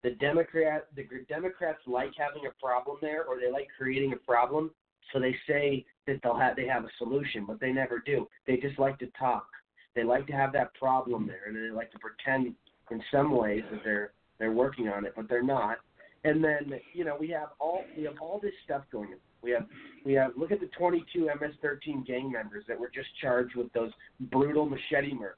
The 0.02 0.10
Democrat 0.10 0.86
the 0.96 1.04
Democrats 1.28 1.80
like 1.86 2.12
having 2.16 2.42
a 2.46 2.64
problem 2.64 2.96
there, 3.00 3.24
or 3.24 3.40
they 3.40 3.50
like 3.50 3.68
creating 3.76 4.12
a 4.12 4.16
problem, 4.16 4.70
so 5.12 5.20
they 5.20 5.34
say 5.46 5.84
that 6.06 6.20
they'll 6.22 6.38
have 6.38 6.56
they 6.56 6.66
have 6.66 6.84
a 6.84 6.90
solution, 6.98 7.44
but 7.46 7.60
they 7.60 7.72
never 7.72 8.02
do. 8.04 8.28
They 8.46 8.56
just 8.56 8.78
like 8.78 8.98
to 9.00 9.06
talk. 9.18 9.46
They 9.94 10.04
like 10.04 10.26
to 10.28 10.32
have 10.32 10.52
that 10.54 10.74
problem 10.74 11.26
there, 11.26 11.42
and 11.46 11.56
they 11.56 11.74
like 11.74 11.90
to 11.92 11.98
pretend 11.98 12.54
in 12.90 13.02
some 13.10 13.36
ways 13.36 13.62
that 13.70 13.80
they're 13.84 14.12
they're 14.38 14.52
working 14.52 14.88
on 14.88 15.04
it, 15.04 15.12
but 15.14 15.28
they're 15.28 15.42
not. 15.42 15.78
And 16.24 16.42
then 16.42 16.80
you 16.94 17.04
know 17.04 17.16
we 17.18 17.28
have 17.28 17.50
all 17.58 17.84
we 17.96 18.04
have 18.04 18.14
all 18.20 18.40
this 18.40 18.54
stuff 18.64 18.82
going 18.90 19.08
on. 19.08 19.18
We 19.42 19.50
have 19.50 19.66
we 20.04 20.12
have 20.14 20.32
look 20.36 20.52
at 20.52 20.60
the 20.60 20.68
22 20.78 21.26
MS-13 21.26 22.06
gang 22.06 22.30
members 22.30 22.64
that 22.68 22.78
were 22.78 22.90
just 22.92 23.08
charged 23.20 23.56
with 23.56 23.72
those 23.72 23.90
brutal 24.20 24.66
machete 24.66 25.14
murders 25.14 25.36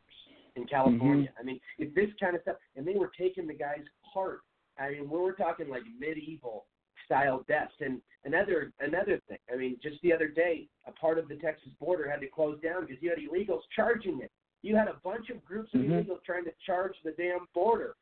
in 0.57 0.67
California. 0.67 1.31
I 1.39 1.43
mean, 1.43 1.61
if 1.79 1.95
this 1.95 2.11
kind 2.21 2.37
of 2.37 2.43
stuff, 2.43 2.57
and 2.77 2.87
they 2.87 2.95
were 2.95 3.11
taking 3.19 3.47
the 3.47 3.55
guy's 3.55 3.85
heart. 4.03 4.41
I 4.79 4.91
mean, 4.91 5.09
we 5.11 5.19
we're 5.19 5.33
talking 5.33 5.69
like 5.69 5.83
medieval 5.99 6.67
style 7.05 7.45
deaths. 7.49 7.75
And 7.81 8.01
another 8.25 8.73
another 8.81 9.21
thing. 9.29 9.39
I 9.53 9.57
mean, 9.57 9.79
just 9.83 10.01
the 10.03 10.13
other 10.13 10.29
day, 10.29 10.69
a 10.87 10.93
part 10.93 11.19
of 11.19 11.29
the 11.29 11.37
Texas 11.37 11.69
border 11.81 12.11
had 12.11 12.21
to 12.21 12.27
close 12.29 12.61
down 12.61 12.87
because 12.87 13.03
you 13.03 13.11
had 13.11 13.19
illegals 13.19 13.63
charging 13.75 14.21
it. 14.21 14.31
You 14.63 14.77
had 14.77 14.89
a 14.89 14.97
bunch 15.05 15.31
of 15.31 15.45
groups 15.45 15.73
of 15.75 15.81
Mhm. 15.81 15.91
illegals 15.91 16.25
trying 16.25 16.45
to 16.45 16.53
charge 16.65 16.95
the 17.05 17.13
damn 17.13 17.47
border. 17.55 17.95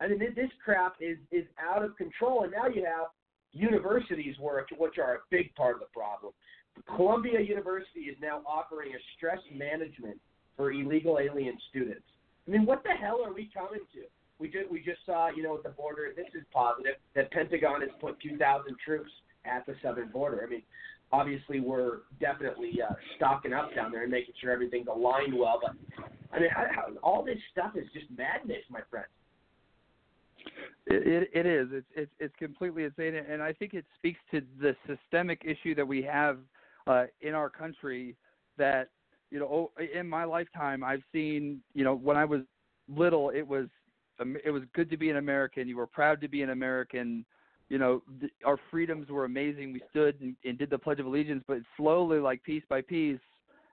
I 0.00 0.08
mean, 0.08 0.18
this- 0.18 0.34
this 0.34 0.52
crap 0.64 1.00
is 1.00 1.18
is 1.30 1.46
out 1.58 1.84
of 1.84 1.96
control, 1.96 2.42
and 2.42 2.52
now 2.52 2.66
you 2.66 2.84
have 2.84 3.08
universities 3.52 4.36
where 4.40 4.64
which 4.78 4.98
are 4.98 5.14
a 5.14 5.18
big 5.30 5.54
part 5.54 5.74
of 5.74 5.80
the 5.80 5.92
problem. 5.92 6.32
Columbia 6.96 7.40
University 7.40 8.00
is 8.00 8.16
now 8.20 8.40
offering 8.46 8.92
a 8.92 8.98
stress 9.16 9.40
management 9.54 10.18
for 10.56 10.72
illegal 10.72 11.18
alien 11.18 11.58
students. 11.70 12.04
I 12.46 12.50
mean, 12.50 12.66
what 12.66 12.82
the 12.82 12.90
hell 12.90 13.20
are 13.24 13.32
we 13.32 13.50
coming 13.54 13.80
to? 13.94 14.00
We 14.38 14.48
just 14.48 14.70
we 14.70 14.80
just 14.80 15.04
saw, 15.06 15.28
you 15.28 15.42
know, 15.42 15.56
at 15.56 15.62
the 15.62 15.70
border. 15.70 16.12
This 16.16 16.26
is 16.34 16.42
positive 16.52 16.96
that 17.14 17.30
Pentagon 17.30 17.80
has 17.82 17.90
put 18.00 18.20
2,000 18.20 18.76
troops 18.84 19.10
at 19.44 19.64
the 19.66 19.74
southern 19.82 20.08
border. 20.08 20.42
I 20.44 20.50
mean, 20.50 20.62
obviously 21.12 21.60
we're 21.60 21.98
definitely 22.20 22.72
uh, 22.82 22.94
stocking 23.16 23.52
up 23.52 23.74
down 23.74 23.92
there 23.92 24.02
and 24.02 24.10
making 24.10 24.34
sure 24.40 24.50
everything's 24.50 24.88
aligned 24.88 25.36
well. 25.36 25.60
But 25.62 25.76
I 26.32 26.40
mean, 26.40 26.50
I, 26.56 26.72
how, 26.74 26.88
all 27.02 27.24
this 27.24 27.38
stuff 27.52 27.72
is 27.76 27.86
just 27.92 28.06
madness, 28.16 28.64
my 28.70 28.80
friend. 28.90 29.06
It, 30.86 31.30
it, 31.32 31.46
is. 31.46 31.68
It's, 31.72 31.86
it's 31.94 32.10
it's 32.18 32.34
completely 32.38 32.84
insane, 32.84 33.14
and 33.14 33.42
I 33.42 33.52
think 33.52 33.72
it 33.74 33.84
speaks 33.96 34.18
to 34.32 34.42
the 34.60 34.74
systemic 34.86 35.42
issue 35.44 35.74
that 35.76 35.86
we 35.86 36.02
have 36.02 36.38
uh, 36.86 37.04
in 37.20 37.34
our 37.34 37.48
country. 37.48 38.16
That 38.58 38.88
you 39.30 39.38
know, 39.38 39.46
oh, 39.46 39.82
in 39.82 40.08
my 40.08 40.24
lifetime, 40.24 40.82
I've 40.82 41.02
seen. 41.12 41.62
You 41.74 41.84
know, 41.84 41.94
when 41.94 42.16
I 42.16 42.24
was 42.24 42.42
little, 42.88 43.30
it 43.30 43.46
was 43.46 43.66
um, 44.20 44.36
it 44.44 44.50
was 44.50 44.62
good 44.74 44.90
to 44.90 44.96
be 44.96 45.10
an 45.10 45.16
American. 45.16 45.68
You 45.68 45.76
were 45.76 45.86
proud 45.86 46.20
to 46.20 46.28
be 46.28 46.42
an 46.42 46.50
American. 46.50 47.24
You 47.68 47.78
know, 47.78 48.02
th- 48.20 48.32
our 48.44 48.58
freedoms 48.70 49.08
were 49.08 49.24
amazing. 49.24 49.72
We 49.72 49.82
stood 49.90 50.20
and, 50.20 50.36
and 50.44 50.58
did 50.58 50.68
the 50.68 50.78
Pledge 50.78 51.00
of 51.00 51.06
Allegiance, 51.06 51.44
but 51.46 51.58
slowly, 51.76 52.18
like 52.18 52.42
piece 52.42 52.64
by 52.68 52.82
piece, 52.82 53.20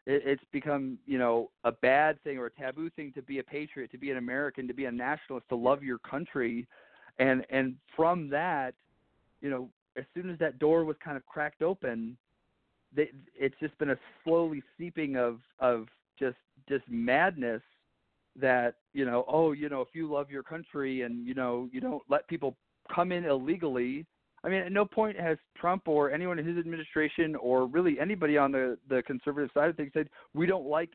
it, 0.10 0.24
it's 0.26 0.44
become 0.52 0.98
you 1.06 1.18
know 1.18 1.50
a 1.64 1.72
bad 1.72 2.22
thing 2.24 2.38
or 2.38 2.48
a 2.48 2.52
taboo 2.52 2.90
thing 2.90 3.14
to 3.14 3.22
be 3.22 3.40
a 3.40 3.44
patriot, 3.44 3.92
to 3.92 3.98
be 3.98 4.12
an 4.12 4.18
American, 4.18 4.68
to 4.68 4.74
be 4.74 4.86
a 4.86 4.92
nationalist, 4.92 5.48
to 5.50 5.56
love 5.56 5.84
your 5.84 6.00
country, 6.00 6.68
and 7.20 7.46
and 7.50 7.76
from 7.96 8.30
that, 8.30 8.74
you 9.42 9.50
know, 9.50 9.70
as 9.98 10.04
soon 10.14 10.30
as 10.30 10.40
that 10.40 10.60
door 10.60 10.84
was 10.84 10.98
kind 11.04 11.16
of 11.16 11.26
cracked 11.26 11.62
open, 11.62 12.18
they, 12.96 13.12
it's 13.36 13.56
just 13.60 13.78
been 13.78 13.92
a 13.92 13.98
slowly 14.24 14.64
seeping 14.78 15.16
of 15.16 15.40
of 15.60 15.88
just 16.18 16.38
just 16.68 16.84
madness 16.90 17.62
that 18.36 18.76
you 18.94 19.06
know 19.06 19.24
oh 19.28 19.52
you 19.52 19.70
know 19.70 19.82
if 19.82 19.90
you 19.94 20.12
love 20.12 20.32
your 20.32 20.44
country 20.44 21.04
and 21.04 21.26
you 21.28 21.34
know 21.34 21.70
you 21.72 21.80
don't 21.80 22.04
let 22.10 22.28
people 22.28 22.56
come 22.94 23.12
in 23.12 23.26
illegally 23.26 24.06
i 24.44 24.50
mean 24.50 24.62
at 24.62 24.72
no 24.72 24.86
point 24.86 25.20
has 25.20 25.38
trump 25.58 25.88
or 25.88 26.12
anyone 26.12 26.40
in 26.40 26.46
his 26.46 26.58
administration 26.58 27.36
or 27.36 27.66
really 27.66 28.00
anybody 28.00 28.38
on 28.38 28.52
the 28.52 28.78
the 28.90 29.02
conservative 29.04 29.50
side 29.54 29.70
of 29.70 29.76
things 29.76 29.92
said 29.94 30.10
we 30.34 30.46
don't 30.46 30.66
like 30.66 30.90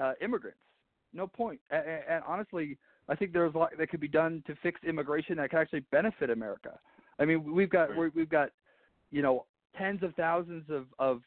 uh, 0.00 0.12
immigrants. 0.22 0.60
No 1.12 1.26
point. 1.26 1.60
And, 1.70 1.84
and 2.08 2.22
honestly 2.26 2.78
i 3.08 3.14
think 3.14 3.32
there's 3.32 3.54
a 3.54 3.58
lot 3.58 3.70
that 3.76 3.90
could 3.90 4.00
be 4.00 4.08
done 4.08 4.42
to 4.46 4.54
fix 4.62 4.80
immigration 4.84 5.36
that 5.36 5.50
could 5.50 5.58
actually 5.58 5.84
benefit 5.90 6.30
america. 6.30 6.78
I 7.18 7.24
mean 7.24 7.52
we've 7.52 7.70
got 7.70 7.96
we 7.96 8.08
we've 8.14 8.28
got 8.28 8.50
you 9.10 9.22
know 9.22 9.46
tens 9.76 10.02
of 10.02 10.14
thousands 10.14 10.64
of 10.70 10.86
of 10.98 11.22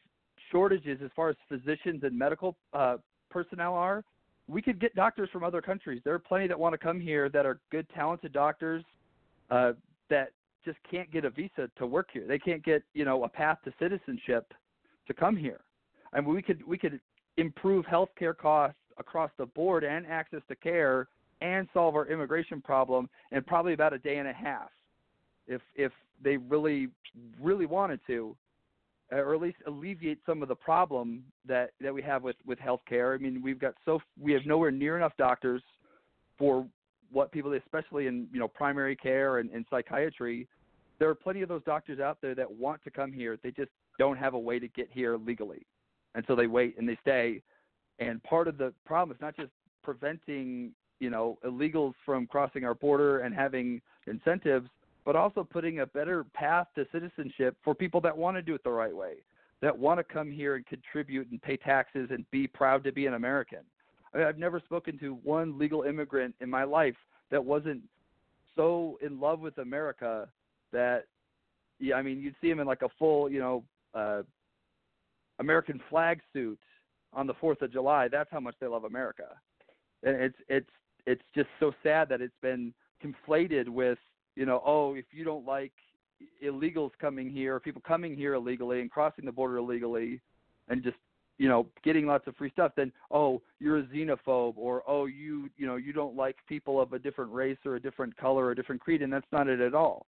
shortages 0.50 1.00
as 1.04 1.10
far 1.16 1.30
as 1.30 1.36
physicians 1.48 2.02
and 2.02 2.16
medical 2.16 2.56
uh, 2.72 2.96
personnel 3.30 3.74
are. 3.74 4.04
We 4.46 4.60
could 4.60 4.78
get 4.78 4.94
doctors 4.94 5.30
from 5.32 5.42
other 5.42 5.62
countries. 5.62 6.02
There 6.04 6.14
are 6.14 6.18
plenty 6.18 6.46
that 6.48 6.58
want 6.58 6.74
to 6.74 6.78
come 6.78 7.00
here 7.00 7.28
that 7.30 7.46
are 7.46 7.60
good, 7.70 7.86
talented 7.94 8.32
doctors 8.32 8.84
uh, 9.50 9.72
that 10.10 10.30
just 10.64 10.78
can't 10.90 11.10
get 11.12 11.24
a 11.24 11.30
visa 11.30 11.70
to 11.78 11.86
work 11.86 12.08
here. 12.12 12.26
They 12.26 12.38
can't 12.38 12.64
get 12.64 12.82
you 12.94 13.04
know 13.04 13.24
a 13.24 13.28
path 13.28 13.58
to 13.64 13.72
citizenship 13.78 14.52
to 15.06 15.14
come 15.14 15.36
here. 15.36 15.60
I 16.12 16.20
mean, 16.20 16.34
we 16.34 16.42
could 16.42 16.66
we 16.66 16.78
could 16.78 17.00
improve 17.36 17.84
healthcare 17.86 18.36
costs 18.36 18.78
across 18.98 19.30
the 19.38 19.46
board 19.46 19.84
and 19.84 20.06
access 20.06 20.40
to 20.48 20.54
care 20.54 21.08
and 21.40 21.68
solve 21.74 21.96
our 21.96 22.06
immigration 22.06 22.60
problem 22.60 23.08
in 23.32 23.42
probably 23.42 23.72
about 23.72 23.92
a 23.92 23.98
day 23.98 24.18
and 24.18 24.28
a 24.28 24.32
half 24.32 24.70
if 25.46 25.60
if 25.74 25.92
they 26.22 26.36
really 26.36 26.88
really 27.40 27.66
wanted 27.66 28.00
to 28.06 28.36
or 29.12 29.34
at 29.34 29.40
least 29.40 29.58
alleviate 29.66 30.18
some 30.26 30.42
of 30.42 30.48
the 30.48 30.54
problem 30.54 31.24
that 31.46 31.70
that 31.80 31.92
we 31.92 32.02
have 32.02 32.22
with 32.22 32.36
with 32.46 32.58
healthcare. 32.58 33.14
I 33.14 33.18
mean, 33.18 33.42
we've 33.42 33.58
got 33.58 33.74
so 33.84 34.00
we 34.20 34.32
have 34.32 34.46
nowhere 34.46 34.70
near 34.70 34.96
enough 34.96 35.12
doctors 35.18 35.62
for 36.38 36.66
what 37.14 37.32
people, 37.32 37.52
especially 37.54 38.06
in 38.06 38.26
you 38.32 38.40
know 38.40 38.48
primary 38.48 38.96
care 38.96 39.38
and, 39.38 39.50
and 39.50 39.64
psychiatry. 39.70 40.46
There 40.98 41.08
are 41.08 41.14
plenty 41.14 41.42
of 41.42 41.48
those 41.48 41.62
doctors 41.64 41.98
out 41.98 42.18
there 42.20 42.34
that 42.34 42.50
want 42.50 42.82
to 42.84 42.90
come 42.90 43.12
here. 43.12 43.38
They 43.42 43.50
just 43.50 43.70
don't 43.98 44.16
have 44.16 44.34
a 44.34 44.38
way 44.38 44.58
to 44.58 44.68
get 44.68 44.88
here 44.92 45.16
legally, 45.16 45.66
and 46.14 46.24
so 46.26 46.36
they 46.36 46.46
wait 46.46 46.76
and 46.78 46.88
they 46.88 46.98
stay. 47.00 47.42
And 47.98 48.22
part 48.22 48.48
of 48.48 48.58
the 48.58 48.72
problem 48.84 49.14
is 49.14 49.20
not 49.20 49.36
just 49.36 49.50
preventing 49.82 50.72
you 51.00 51.10
know 51.10 51.38
illegals 51.44 51.94
from 52.04 52.26
crossing 52.26 52.64
our 52.64 52.74
border 52.74 53.20
and 53.20 53.34
having 53.34 53.80
incentives 54.06 54.68
but 55.04 55.16
also 55.16 55.44
putting 55.44 55.80
a 55.80 55.86
better 55.86 56.24
path 56.34 56.66
to 56.74 56.86
citizenship 56.90 57.56
for 57.62 57.74
people 57.74 58.00
that 58.00 58.16
want 58.16 58.36
to 58.36 58.42
do 58.42 58.54
it 58.54 58.64
the 58.64 58.70
right 58.70 58.94
way, 58.94 59.14
that 59.60 59.76
want 59.76 59.98
to 59.98 60.04
come 60.04 60.30
here 60.30 60.56
and 60.56 60.66
contribute 60.66 61.30
and 61.30 61.40
pay 61.42 61.56
taxes 61.56 62.08
and 62.10 62.28
be 62.30 62.46
proud 62.46 62.82
to 62.84 62.92
be 62.92 63.06
an 63.06 63.14
American. 63.14 63.60
I 64.14 64.18
mean, 64.18 64.26
I've 64.26 64.38
never 64.38 64.60
spoken 64.60 64.98
to 64.98 65.14
one 65.22 65.58
legal 65.58 65.82
immigrant 65.82 66.34
in 66.40 66.48
my 66.48 66.64
life 66.64 66.96
that 67.30 67.44
wasn't 67.44 67.82
so 68.54 68.98
in 69.02 69.18
love 69.18 69.40
with 69.40 69.58
America 69.58 70.28
that, 70.72 71.04
yeah, 71.80 71.96
I 71.96 72.02
mean, 72.02 72.20
you'd 72.20 72.36
see 72.40 72.50
him 72.50 72.60
in 72.60 72.66
like 72.66 72.82
a 72.82 72.88
full, 72.98 73.30
you 73.30 73.40
know, 73.40 73.64
uh, 73.94 74.22
American 75.40 75.80
flag 75.90 76.20
suit 76.32 76.58
on 77.12 77.26
the 77.26 77.34
Fourth 77.34 77.62
of 77.62 77.72
July. 77.72 78.08
That's 78.08 78.30
how 78.30 78.40
much 78.40 78.54
they 78.60 78.66
love 78.66 78.84
America, 78.84 79.28
and 80.02 80.16
it's 80.16 80.36
it's 80.48 80.70
it's 81.06 81.22
just 81.34 81.48
so 81.58 81.72
sad 81.82 82.08
that 82.08 82.20
it's 82.20 82.34
been 82.40 82.72
conflated 83.04 83.68
with 83.68 83.98
you 84.36 84.46
know, 84.46 84.62
oh, 84.64 84.94
if 84.94 85.04
you 85.12 85.24
don't 85.24 85.46
like 85.46 85.72
illegals 86.42 86.90
coming 87.00 87.30
here, 87.30 87.60
people 87.60 87.82
coming 87.86 88.16
here 88.16 88.34
illegally 88.34 88.80
and 88.80 88.90
crossing 88.90 89.24
the 89.24 89.32
border 89.32 89.58
illegally, 89.58 90.20
and 90.68 90.82
just 90.82 90.96
you 91.38 91.48
know 91.48 91.66
getting 91.82 92.06
lots 92.06 92.26
of 92.26 92.36
free 92.36 92.50
stuff, 92.50 92.72
then 92.76 92.92
oh, 93.10 93.42
you're 93.58 93.78
a 93.78 93.82
xenophobe, 93.84 94.56
or 94.56 94.82
oh, 94.86 95.06
you 95.06 95.48
you 95.56 95.66
know 95.66 95.76
you 95.76 95.92
don't 95.92 96.16
like 96.16 96.36
people 96.48 96.80
of 96.80 96.92
a 96.92 96.98
different 96.98 97.32
race 97.32 97.58
or 97.64 97.76
a 97.76 97.80
different 97.80 98.16
color 98.16 98.46
or 98.46 98.50
a 98.52 98.56
different 98.56 98.80
creed, 98.80 99.02
and 99.02 99.12
that's 99.12 99.26
not 99.32 99.48
it 99.48 99.60
at 99.60 99.74
all. 99.74 100.06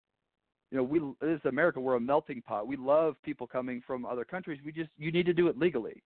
You 0.70 0.78
know, 0.78 0.84
we 0.84 0.98
this 1.20 1.38
is 1.38 1.44
America. 1.46 1.80
We're 1.80 1.96
a 1.96 2.00
melting 2.00 2.42
pot. 2.42 2.66
We 2.66 2.76
love 2.76 3.16
people 3.22 3.46
coming 3.46 3.82
from 3.86 4.04
other 4.04 4.24
countries. 4.24 4.60
We 4.64 4.72
just 4.72 4.90
you 4.98 5.12
need 5.12 5.26
to 5.26 5.34
do 5.34 5.48
it 5.48 5.58
legally. 5.58 6.02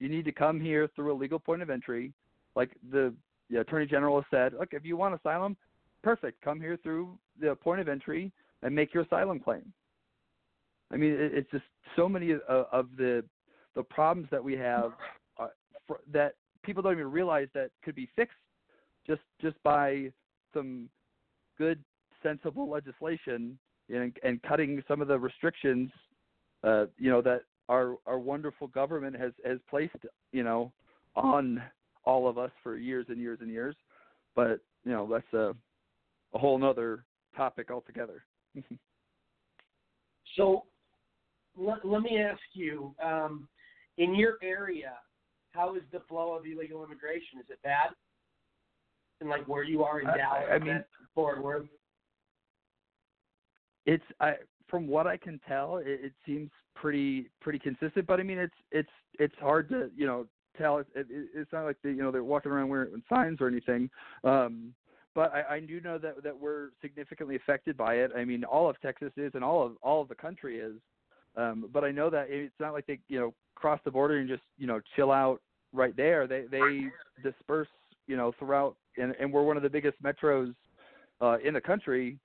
You 0.00 0.08
need 0.08 0.24
to 0.24 0.32
come 0.32 0.58
here 0.58 0.88
through 0.96 1.12
a 1.12 1.16
legal 1.16 1.38
point 1.38 1.62
of 1.62 1.70
entry, 1.70 2.12
like 2.56 2.70
the, 2.90 3.12
the 3.50 3.60
attorney 3.60 3.86
general 3.86 4.16
has 4.16 4.24
said. 4.30 4.58
Look, 4.58 4.70
if 4.72 4.84
you 4.84 4.96
want 4.96 5.14
asylum, 5.14 5.56
perfect. 6.02 6.42
Come 6.42 6.58
here 6.58 6.78
through 6.82 7.18
the 7.38 7.54
point 7.54 7.82
of 7.82 7.88
entry 7.88 8.32
and 8.62 8.74
make 8.74 8.94
your 8.94 9.02
asylum 9.02 9.38
claim. 9.38 9.72
I 10.90 10.96
mean, 10.96 11.12
it, 11.12 11.32
it's 11.34 11.50
just 11.50 11.64
so 11.96 12.08
many 12.08 12.32
of 12.32 12.86
the 12.96 13.22
the 13.74 13.82
problems 13.82 14.28
that 14.30 14.42
we 14.42 14.56
have 14.56 14.92
uh, 15.38 15.48
for, 15.86 16.00
that 16.12 16.34
people 16.62 16.82
don't 16.82 16.92
even 16.92 17.10
realize 17.10 17.48
that 17.54 17.70
could 17.84 17.94
be 17.94 18.08
fixed 18.16 18.36
just 19.06 19.22
just 19.40 19.60
by 19.62 20.10
some 20.52 20.88
good, 21.58 21.82
sensible 22.22 22.68
legislation 22.68 23.58
and, 23.88 24.16
and 24.22 24.42
cutting 24.42 24.82
some 24.88 25.00
of 25.00 25.08
the 25.08 25.18
restrictions, 25.18 25.90
uh, 26.64 26.86
you 26.98 27.10
know, 27.10 27.20
that 27.22 27.42
our 27.68 27.96
our 28.06 28.18
wonderful 28.18 28.68
government 28.68 29.16
has 29.16 29.32
has 29.44 29.58
placed, 29.68 29.94
you 30.32 30.42
know, 30.42 30.72
on 31.16 31.62
all 32.04 32.28
of 32.28 32.38
us 32.38 32.50
for 32.62 32.76
years 32.76 33.06
and 33.08 33.18
years 33.18 33.38
and 33.40 33.50
years. 33.50 33.76
But 34.34 34.60
you 34.84 34.92
know, 34.92 35.08
that's 35.10 35.32
a 35.32 35.54
a 36.34 36.38
whole 36.38 36.58
nother 36.58 37.04
topic 37.36 37.70
altogether. 37.70 38.22
so 40.36 40.64
let, 41.56 41.84
let 41.84 42.02
me 42.02 42.18
ask 42.18 42.40
you, 42.52 42.94
um, 43.02 43.48
in 44.00 44.14
your 44.14 44.38
area, 44.42 44.94
how 45.52 45.76
is 45.76 45.82
the 45.92 46.00
flow 46.08 46.32
of 46.32 46.44
illegal 46.46 46.82
immigration? 46.82 47.38
Is 47.38 47.46
it 47.50 47.58
bad? 47.62 47.90
And 49.20 49.28
like 49.28 49.46
where 49.46 49.62
you 49.62 49.84
are 49.84 50.00
in 50.00 50.06
I, 50.06 50.16
Dallas, 50.16 50.44
I 50.50 50.58
mean, 50.58 50.84
Fort 51.14 51.42
Worth. 51.42 51.66
It's 53.84 54.02
I 54.18 54.34
from 54.68 54.86
what 54.86 55.06
I 55.06 55.16
can 55.16 55.38
tell, 55.46 55.78
it, 55.78 55.86
it 55.86 56.12
seems 56.24 56.50
pretty 56.74 57.28
pretty 57.40 57.58
consistent. 57.58 58.06
But 58.06 58.20
I 58.20 58.22
mean, 58.22 58.38
it's 58.38 58.54
it's 58.72 58.88
it's 59.18 59.34
hard 59.38 59.68
to 59.68 59.90
you 59.94 60.06
know 60.06 60.26
tell. 60.56 60.78
It, 60.78 60.86
it, 60.94 61.06
it's 61.34 61.52
not 61.52 61.64
like 61.64 61.76
they, 61.84 61.90
you 61.90 62.02
know 62.02 62.10
they're 62.10 62.24
walking 62.24 62.50
around 62.50 62.70
wearing 62.70 63.02
signs 63.12 63.38
or 63.42 63.48
anything. 63.48 63.90
Um, 64.24 64.72
but 65.14 65.34
I, 65.34 65.56
I 65.56 65.60
do 65.60 65.80
know 65.80 65.98
that 65.98 66.22
that 66.22 66.38
we're 66.38 66.68
significantly 66.80 67.36
affected 67.36 67.76
by 67.76 67.96
it. 67.96 68.12
I 68.16 68.24
mean, 68.24 68.44
all 68.44 68.70
of 68.70 68.80
Texas 68.80 69.12
is, 69.18 69.32
and 69.34 69.44
all 69.44 69.66
of 69.66 69.72
all 69.82 70.00
of 70.00 70.08
the 70.08 70.14
country 70.14 70.58
is. 70.58 70.76
Um, 71.36 71.68
but 71.72 71.84
I 71.84 71.90
know 71.90 72.10
that 72.10 72.26
it's 72.28 72.58
not 72.58 72.72
like 72.72 72.86
they 72.86 72.98
you 73.08 73.20
know 73.20 73.34
cross 73.54 73.80
the 73.84 73.90
border 73.90 74.18
and 74.18 74.28
just 74.28 74.42
you 74.58 74.66
know 74.66 74.80
chill 74.96 75.12
out 75.12 75.40
right 75.72 75.96
there. 75.96 76.26
They 76.26 76.44
they 76.50 76.86
disperse 77.22 77.68
you 78.06 78.16
know 78.16 78.32
throughout, 78.38 78.76
and, 78.96 79.14
and 79.20 79.32
we're 79.32 79.44
one 79.44 79.56
of 79.56 79.62
the 79.62 79.70
biggest 79.70 80.02
metros 80.02 80.54
uh, 81.20 81.38
in 81.44 81.54
the 81.54 81.60
country. 81.60 82.18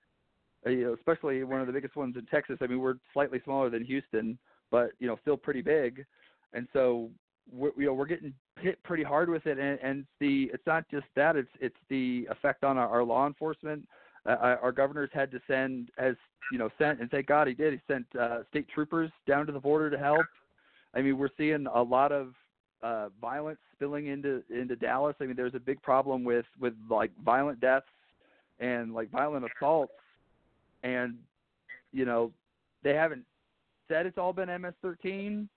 Uh, 0.65 0.69
you 0.71 0.85
know, 0.85 0.93
especially 0.93 1.43
one 1.43 1.61
of 1.61 1.67
the 1.67 1.73
biggest 1.73 1.95
ones 1.95 2.15
in 2.17 2.25
Texas. 2.25 2.57
I 2.61 2.67
mean, 2.67 2.79
we're 2.79 2.95
slightly 3.13 3.39
smaller 3.43 3.69
than 3.69 3.83
Houston, 3.85 4.37
but 4.71 4.91
you 4.99 5.07
know, 5.07 5.17
still 5.21 5.37
pretty 5.37 5.61
big. 5.61 6.03
And 6.53 6.67
so 6.73 7.11
we're, 7.51 7.71
you 7.77 7.85
know 7.85 7.93
we're 7.93 8.07
getting 8.07 8.33
hit 8.59 8.81
pretty 8.83 9.03
hard 9.03 9.29
with 9.29 9.45
it, 9.45 9.59
and, 9.59 9.79
and 9.81 10.05
the 10.19 10.49
it's 10.53 10.65
not 10.65 10.85
just 10.89 11.05
that 11.15 11.35
it's 11.35 11.49
it's 11.59 11.75
the 11.89 12.27
effect 12.31 12.63
on 12.63 12.77
our, 12.77 12.87
our 12.87 13.03
law 13.03 13.27
enforcement. 13.27 13.87
Uh, 14.25 14.55
our 14.61 14.71
governor's 14.71 15.09
had 15.13 15.31
to 15.31 15.39
send 15.47 15.89
as 15.97 16.15
you 16.51 16.57
know 16.57 16.69
sent 16.77 16.99
and 16.99 17.09
thank 17.11 17.27
God 17.27 17.47
he 17.47 17.53
did. 17.53 17.73
He 17.73 17.79
sent 17.87 18.05
uh, 18.19 18.39
state 18.49 18.67
troopers 18.73 19.11
down 19.27 19.45
to 19.45 19.51
the 19.51 19.59
border 19.59 19.89
to 19.89 19.97
help. 19.97 20.25
I 20.93 21.01
mean, 21.01 21.17
we're 21.17 21.29
seeing 21.37 21.67
a 21.67 21.81
lot 21.81 22.11
of 22.11 22.33
uh, 22.81 23.09
violence 23.19 23.59
spilling 23.75 24.07
into 24.07 24.43
into 24.49 24.75
Dallas. 24.75 25.15
I 25.19 25.25
mean, 25.25 25.35
there's 25.35 25.55
a 25.55 25.59
big 25.59 25.81
problem 25.81 26.23
with 26.23 26.45
with 26.59 26.73
like 26.89 27.11
violent 27.23 27.59
deaths 27.59 27.85
and 28.59 28.93
like 28.93 29.09
violent 29.11 29.45
assaults, 29.45 29.93
and 30.83 31.15
you 31.91 32.05
know 32.05 32.31
they 32.83 32.93
haven't 32.93 33.23
said 33.87 34.05
it's 34.05 34.17
all 34.17 34.33
been 34.33 34.49
MS-13, 34.49 35.47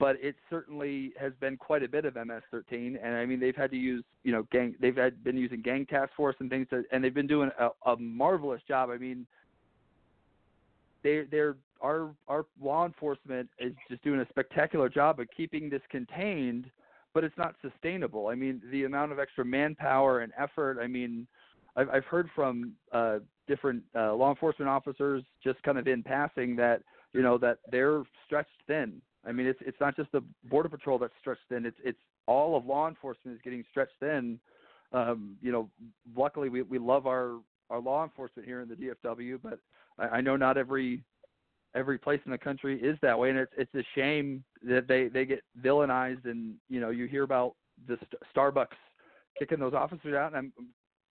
but 0.00 0.16
it 0.22 0.34
certainly 0.48 1.12
has 1.20 1.32
been 1.40 1.58
quite 1.58 1.82
a 1.82 1.88
bit 1.88 2.06
of 2.06 2.14
MS-13, 2.14 2.96
and 3.00 3.14
I 3.14 3.26
mean 3.26 3.38
they've 3.38 3.54
had 3.54 3.70
to 3.70 3.76
use 3.76 4.02
you 4.24 4.32
know 4.32 4.46
gang 4.50 4.74
they've 4.80 4.96
had 4.96 5.22
been 5.22 5.36
using 5.36 5.60
gang 5.60 5.86
task 5.86 6.12
force 6.16 6.34
and 6.40 6.48
things 6.48 6.66
to, 6.70 6.82
and 6.90 7.04
they've 7.04 7.14
been 7.14 7.26
doing 7.26 7.50
a, 7.60 7.68
a 7.88 7.96
marvelous 7.98 8.62
job. 8.66 8.88
I 8.88 8.96
mean 8.96 9.26
they 11.04 11.24
they're 11.30 11.56
our 11.82 12.14
our 12.28 12.46
law 12.60 12.86
enforcement 12.86 13.50
is 13.58 13.74
just 13.90 14.02
doing 14.02 14.20
a 14.20 14.26
spectacular 14.30 14.88
job 14.88 15.20
of 15.20 15.28
keeping 15.36 15.68
this 15.68 15.82
contained, 15.90 16.70
but 17.12 17.22
it's 17.22 17.36
not 17.36 17.54
sustainable. 17.60 18.28
I 18.28 18.34
mean 18.34 18.62
the 18.72 18.84
amount 18.84 19.12
of 19.12 19.18
extra 19.18 19.44
manpower 19.44 20.20
and 20.20 20.32
effort. 20.38 20.78
I 20.82 20.86
mean 20.86 21.26
I've 21.76 21.90
I've 21.90 22.06
heard 22.06 22.30
from 22.34 22.72
uh, 22.90 23.18
different 23.46 23.82
uh, 23.94 24.14
law 24.14 24.30
enforcement 24.30 24.70
officers 24.70 25.22
just 25.44 25.62
kind 25.62 25.76
of 25.76 25.86
in 25.86 26.02
passing 26.02 26.56
that 26.56 26.80
you 27.12 27.20
know 27.20 27.36
that 27.36 27.58
they're 27.70 28.02
stretched 28.24 28.48
thin 28.66 29.02
I 29.26 29.32
mean, 29.32 29.46
it's 29.46 29.60
it's 29.62 29.80
not 29.80 29.96
just 29.96 30.10
the 30.12 30.22
border 30.44 30.68
patrol 30.68 30.98
that's 30.98 31.12
stretched 31.20 31.42
thin. 31.48 31.66
It's 31.66 31.76
it's 31.84 31.98
all 32.26 32.56
of 32.56 32.64
law 32.64 32.88
enforcement 32.88 33.36
is 33.36 33.42
getting 33.42 33.64
stretched 33.70 33.92
thin. 34.00 34.38
Um, 34.92 35.36
you 35.42 35.52
know, 35.52 35.68
luckily 36.16 36.48
we 36.48 36.62
we 36.62 36.78
love 36.78 37.06
our 37.06 37.36
our 37.68 37.80
law 37.80 38.02
enforcement 38.02 38.46
here 38.46 38.60
in 38.60 38.68
the 38.68 38.74
DFW, 38.74 39.38
but 39.42 39.58
I, 39.98 40.16
I 40.16 40.20
know 40.20 40.36
not 40.36 40.56
every 40.56 41.02
every 41.74 41.98
place 41.98 42.20
in 42.24 42.32
the 42.32 42.38
country 42.38 42.80
is 42.80 42.98
that 43.02 43.18
way, 43.18 43.30
and 43.30 43.38
it's 43.38 43.52
it's 43.56 43.74
a 43.74 43.84
shame 43.94 44.42
that 44.62 44.88
they 44.88 45.08
they 45.08 45.24
get 45.24 45.42
villainized, 45.62 46.24
and 46.24 46.54
you 46.68 46.80
know 46.80 46.90
you 46.90 47.06
hear 47.06 47.22
about 47.22 47.54
the 47.86 47.96
St- 47.96 48.22
Starbucks 48.34 48.76
kicking 49.38 49.60
those 49.60 49.74
officers 49.74 50.14
out, 50.14 50.34
and 50.34 50.36
I'm 50.36 50.52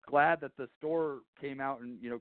glad 0.08 0.40
that 0.40 0.52
the 0.56 0.68
store 0.78 1.20
came 1.40 1.60
out 1.60 1.80
and 1.80 1.98
you 2.02 2.10
know 2.10 2.20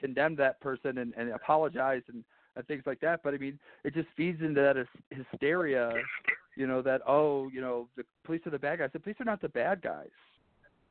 condemned 0.00 0.38
that 0.38 0.60
person 0.60 0.98
and, 0.98 1.12
and 1.16 1.30
apologized 1.30 2.06
and, 2.08 2.24
and 2.60 2.68
things 2.68 2.84
like 2.86 3.00
that. 3.00 3.20
But 3.22 3.34
I 3.34 3.38
mean, 3.38 3.58
it 3.84 3.94
just 3.94 4.08
feeds 4.16 4.40
into 4.40 4.60
that 4.60 4.76
hys- 4.76 5.24
hysteria, 5.32 5.92
you 6.56 6.66
know, 6.66 6.82
that 6.82 7.02
oh, 7.06 7.50
you 7.52 7.60
know, 7.60 7.88
the 7.96 8.04
police 8.24 8.42
are 8.46 8.50
the 8.50 8.58
bad 8.58 8.78
guys. 8.78 8.90
The 8.92 9.00
police 9.00 9.16
are 9.20 9.24
not 9.24 9.40
the 9.40 9.48
bad 9.48 9.82
guys. 9.82 10.08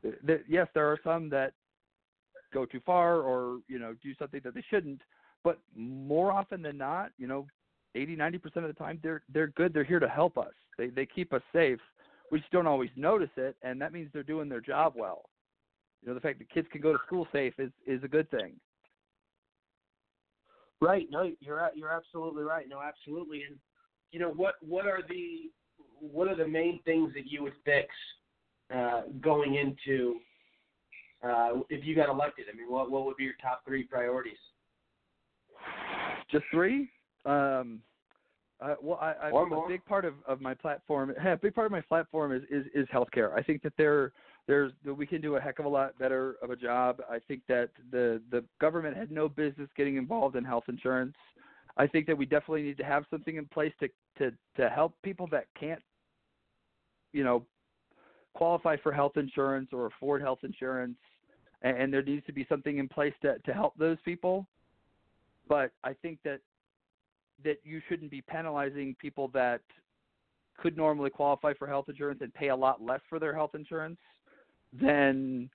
The, 0.04 0.16
the, 0.24 0.42
yes, 0.48 0.68
there 0.74 0.88
are 0.88 0.98
some 1.04 1.30
that 1.30 1.54
go 2.54 2.66
too 2.66 2.82
far 2.86 3.22
or 3.22 3.60
you 3.68 3.80
know 3.80 3.96
do 4.02 4.14
something 4.16 4.42
that 4.44 4.54
they 4.54 4.64
shouldn't, 4.70 5.02
but 5.44 5.60
more 5.76 6.32
often 6.32 6.62
than 6.62 6.78
not, 6.78 7.12
you 7.18 7.28
know, 7.28 7.48
80, 7.96 8.16
90 8.16 8.38
percent 8.38 8.66
of 8.66 8.76
the 8.76 8.80
time 8.80 9.00
they're 9.02 9.22
they're 9.34 9.48
good. 9.48 9.74
They're 9.74 9.84
here 9.84 10.00
to 10.00 10.10
help 10.10 10.38
us. 10.38 10.54
They 10.78 10.88
they 10.88 11.06
keep 11.06 11.34
us 11.34 11.42
safe. 11.54 11.80
We 12.32 12.40
just 12.40 12.52
don't 12.52 12.68
always 12.68 12.92
notice 12.96 13.32
it, 13.38 13.56
and 13.64 13.82
that 13.82 13.92
means 13.94 14.10
they're 14.14 14.24
doing 14.24 14.50
their 14.50 14.62
job 14.62 14.94
well. 14.96 15.24
You 16.02 16.10
know, 16.10 16.14
the 16.14 16.22
fact 16.22 16.40
that 16.40 16.50
kids 16.50 16.68
can 16.72 16.82
go 16.82 16.94
to 16.94 17.00
school 17.06 17.28
safe 17.32 17.54
is 17.60 17.72
is 17.86 18.04
a 18.04 18.08
good 18.08 18.30
thing. 18.32 18.54
Right. 20.82 21.08
No, 21.12 21.30
you're 21.40 21.70
you're 21.76 21.92
absolutely 21.92 22.44
right. 22.44 22.68
No, 22.70 22.82
absolutely. 22.82 23.44
And 23.44 23.58
you 24.12 24.20
know 24.20 24.30
what 24.30 24.56
what 24.62 24.86
are 24.86 25.02
the 25.08 25.52
what 26.00 26.28
are 26.28 26.36
the 26.36 26.48
main 26.48 26.80
things 26.84 27.14
that 27.14 27.28
you 27.28 27.44
would 27.44 27.54
fix 27.66 27.88
uh, 28.74 29.02
going 29.22 29.56
into 29.56 30.20
uh, 31.24 31.60
if 31.70 31.86
you 31.86 31.96
got 31.96 32.10
elected? 32.10 32.46
I 32.52 32.56
mean, 32.56 32.72
what 32.72 32.90
what 32.90 33.06
would 33.06 33.18
be 33.18 33.26
your 33.26 33.34
top 33.42 33.64
three 33.66 33.84
priorities? 33.84 34.38
Just 36.32 36.46
three. 36.52 36.90
Um, 37.26 37.82
uh, 38.62 38.76
well, 38.82 39.00
I, 39.02 39.14
I, 39.24 39.30
a 39.30 39.68
big 39.68 39.84
part 39.86 40.04
of, 40.04 40.16
of 40.28 40.42
my 40.42 40.54
platform, 40.54 41.14
a 41.26 41.38
big 41.38 41.56
part 41.56 41.66
of 41.66 41.72
my 41.72 41.82
platform 41.82 42.34
is 42.34 42.44
is, 42.50 42.66
is 42.74 42.88
healthcare. 42.94 43.34
I 43.34 43.42
think 43.42 43.62
that 43.64 43.74
there 43.78 44.12
there's 44.50 44.72
we 44.98 45.06
can 45.06 45.22
do 45.22 45.36
a 45.36 45.40
heck 45.40 45.60
of 45.60 45.66
a 45.66 45.70
lot 45.70 45.98
better 46.00 46.38
of 46.42 46.50
a 46.50 46.56
job. 46.56 47.04
I 47.08 47.20
think 47.20 47.44
that 47.48 47.70
the 47.92 48.20
the 48.32 48.44
government 48.60 48.98
had 48.98 49.12
no 49.12 49.30
business 49.30 49.70
getting 49.78 49.96
involved 49.96 50.36
in 50.36 50.44
health 50.44 50.64
insurance. 50.68 51.14
I 51.78 51.86
think 51.86 52.08
that 52.08 52.18
we 52.18 52.26
definitely 52.26 52.64
need 52.64 52.78
to 52.80 52.84
have 52.84 53.06
something 53.12 53.36
in 53.36 53.46
place 53.46 53.72
to 53.80 53.90
to 54.18 54.32
to 54.58 54.68
help 54.68 54.96
people 55.04 55.28
that 55.28 55.46
can't, 55.58 55.82
you 57.14 57.24
know, 57.24 57.46
qualify 58.34 58.76
for 58.78 58.92
health 58.92 59.18
insurance 59.18 59.70
or 59.72 59.86
afford 59.86 60.20
health 60.24 60.40
insurance, 60.42 60.98
and, 61.62 61.78
and 61.78 61.94
there 61.94 62.02
needs 62.02 62.26
to 62.26 62.34
be 62.34 62.44
something 62.50 62.80
in 62.80 62.88
place 62.90 63.14
to 63.22 63.38
to 63.46 63.54
help 63.54 63.76
those 63.78 63.98
people. 64.04 64.48
But 65.48 65.70
I 65.84 65.94
think 65.94 66.18
that 66.26 66.40
that 67.44 67.58
you 67.64 67.82
shouldn't 67.88 68.10
be 68.10 68.22
penalizing 68.22 68.96
people 69.00 69.28
that 69.36 69.62
could 70.58 70.76
normally 70.76 71.12
qualify 71.12 71.54
for 71.54 71.68
health 71.68 71.86
insurance 71.88 72.22
and 72.24 72.34
pay 72.34 72.48
a 72.48 72.56
lot 72.56 72.82
less 72.82 73.00
for 73.08 73.20
their 73.20 73.36
health 73.36 73.52
insurance 73.54 74.00
than 74.74 75.50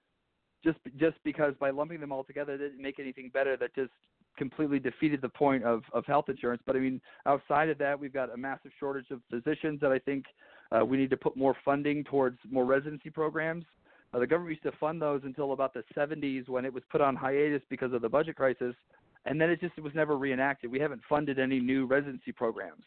just 0.63 0.79
just 0.97 1.17
because 1.25 1.55
by 1.61 1.71
lumping 1.71 2.01
them 2.01 2.13
all 2.13 2.25
together 2.25 2.57
didn't 2.57 2.81
make 2.81 2.99
anything 2.99 3.31
better 3.33 3.57
that 3.57 3.75
just 3.75 3.93
completely 4.37 4.81
defeated 4.81 5.21
the 5.21 5.29
point 5.29 5.63
of 5.65 5.83
of 5.93 6.05
health 6.07 6.29
insurance 6.29 6.61
but 6.67 6.75
i 6.75 6.79
mean 6.79 7.01
outside 7.27 7.69
of 7.69 7.79
that 7.79 7.99
we've 7.99 8.13
got 8.13 8.33
a 8.33 8.37
massive 8.37 8.73
shortage 8.81 9.07
of 9.11 9.21
physicians 9.31 9.81
that 9.81 9.93
i 9.93 9.99
think 9.99 10.25
uh, 10.73 10.85
we 10.85 10.97
need 10.97 11.11
to 11.11 11.17
put 11.17 11.37
more 11.37 11.55
funding 11.65 12.03
towards 12.05 12.39
more 12.51 12.65
residency 12.65 13.11
programs 13.11 13.65
uh, 14.13 14.19
the 14.19 14.27
government 14.27 14.51
used 14.51 14.63
to 14.63 14.73
fund 14.79 15.01
those 15.01 15.21
until 15.25 15.53
about 15.53 15.73
the 15.73 15.85
70s 15.97 16.49
when 16.49 16.65
it 16.65 16.73
was 16.73 16.83
put 16.91 17.01
on 17.01 17.15
hiatus 17.15 17.63
because 17.71 17.93
of 17.93 18.03
the 18.03 18.09
budget 18.09 18.35
crisis 18.35 18.75
and 19.27 19.41
then 19.41 19.51
it 19.51 19.61
just 19.61 19.79
was 19.79 19.93
never 19.95 20.17
reenacted. 20.17 20.71
We 20.71 20.79
haven't 20.79 21.01
funded 21.09 21.39
any 21.39 21.59
new 21.59 21.87
residency 21.87 22.33
programs, 22.33 22.83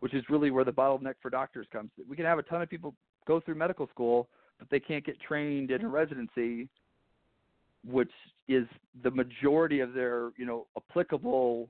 which 0.00 0.14
is 0.14 0.24
really 0.30 0.50
where 0.50 0.64
the 0.64 0.72
bottleneck 0.72 1.14
for 1.20 1.30
doctors 1.30 1.66
comes. 1.72 1.90
We 2.08 2.16
can 2.16 2.24
have 2.24 2.38
a 2.38 2.42
ton 2.42 2.62
of 2.62 2.70
people 2.70 2.94
go 3.26 3.40
through 3.40 3.56
medical 3.56 3.86
school, 3.88 4.28
but 4.62 4.70
they 4.70 4.78
can't 4.78 5.04
get 5.04 5.20
trained 5.20 5.72
in 5.72 5.84
a 5.84 5.88
residency, 5.88 6.68
which 7.84 8.12
is 8.46 8.64
the 9.02 9.10
majority 9.10 9.80
of 9.80 9.92
their 9.92 10.30
you 10.36 10.46
know 10.46 10.68
applicable 10.76 11.68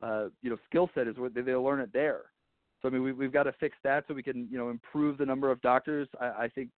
uh, 0.00 0.26
you 0.40 0.48
know 0.48 0.56
skill 0.68 0.88
set 0.94 1.08
is 1.08 1.16
where 1.16 1.28
they, 1.28 1.42
learn 1.42 1.80
it 1.80 1.92
there. 1.92 2.22
So 2.80 2.88
I 2.88 2.92
mean 2.92 3.02
we, 3.02 3.12
we've 3.12 3.32
got 3.32 3.44
to 3.44 3.52
fix 3.58 3.76
that 3.82 4.04
so 4.06 4.14
we 4.14 4.22
can 4.22 4.46
you 4.48 4.58
know 4.58 4.70
improve 4.70 5.18
the 5.18 5.26
number 5.26 5.50
of 5.50 5.60
doctors. 5.60 6.06
I, 6.20 6.44
I 6.44 6.48
think 6.54 6.70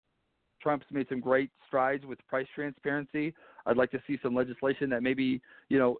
Trump's 0.59 0.87
made 0.89 1.07
some 1.07 1.19
great 1.19 1.51
strides 1.67 2.03
with 2.03 2.17
price 2.27 2.47
transparency. 2.55 3.35
I'd 3.67 3.77
like 3.77 3.91
to 3.91 4.01
see 4.07 4.17
some 4.23 4.33
legislation 4.33 4.89
that 4.89 5.03
maybe 5.03 5.39
you 5.69 5.77
know 5.77 5.99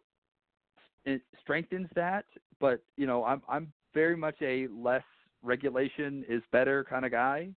it 1.05 1.21
strengthens 1.39 1.89
that. 1.93 2.25
But 2.59 2.81
you 2.97 3.05
know, 3.05 3.23
I'm 3.23 3.43
I'm 3.47 3.71
very 3.93 4.17
much 4.17 4.35
a 4.41 4.67
less 4.75 5.03
regulation 5.43 6.25
is 6.27 6.41
better 6.51 6.83
kind 6.89 7.05
of 7.05 7.11
guy, 7.11 7.49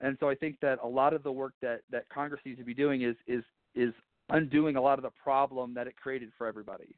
and 0.00 0.16
so 0.20 0.28
I 0.28 0.34
think 0.34 0.58
that 0.60 0.78
a 0.82 0.86
lot 0.86 1.12
of 1.14 1.22
the 1.22 1.32
work 1.32 1.54
that 1.62 1.80
that 1.90 2.08
Congress 2.08 2.40
needs 2.44 2.58
to 2.58 2.64
be 2.64 2.74
doing 2.74 3.02
is 3.02 3.16
is 3.26 3.44
is 3.74 3.92
undoing 4.30 4.76
a 4.76 4.80
lot 4.80 4.98
of 4.98 5.02
the 5.02 5.10
problem 5.22 5.74
that 5.74 5.86
it 5.86 5.96
created 5.96 6.30
for 6.36 6.46
everybody. 6.46 6.96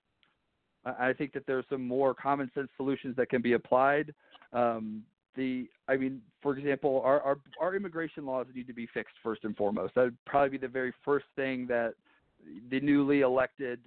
I 0.85 1.13
think 1.13 1.33
that 1.33 1.45
there's 1.47 1.65
some 1.69 1.87
more 1.87 2.15
common 2.15 2.51
sense 2.55 2.69
solutions 2.77 3.17
that 3.17 3.29
can 3.29 3.43
be 3.43 3.53
applied. 3.55 4.15
Um, 4.53 5.03
the, 5.37 5.69
I 5.87 5.97
mean, 5.97 6.23
for 6.43 6.57
example, 6.57 7.03
our, 7.05 7.21
our 7.21 7.39
our 7.61 7.77
immigration 7.77 8.25
laws 8.27 8.47
need 8.55 8.67
to 8.67 8.73
be 8.73 8.89
fixed 8.93 9.15
first 9.23 9.45
and 9.45 9.57
foremost. 9.57 9.95
That 9.95 10.05
would 10.05 10.25
probably 10.25 10.51
be 10.51 10.59
the 10.59 10.69
very 10.69 10.93
first 11.05 11.27
thing 11.37 11.67
that 11.69 11.95
the 12.71 12.81
newly 12.81 13.21
elected 13.21 13.81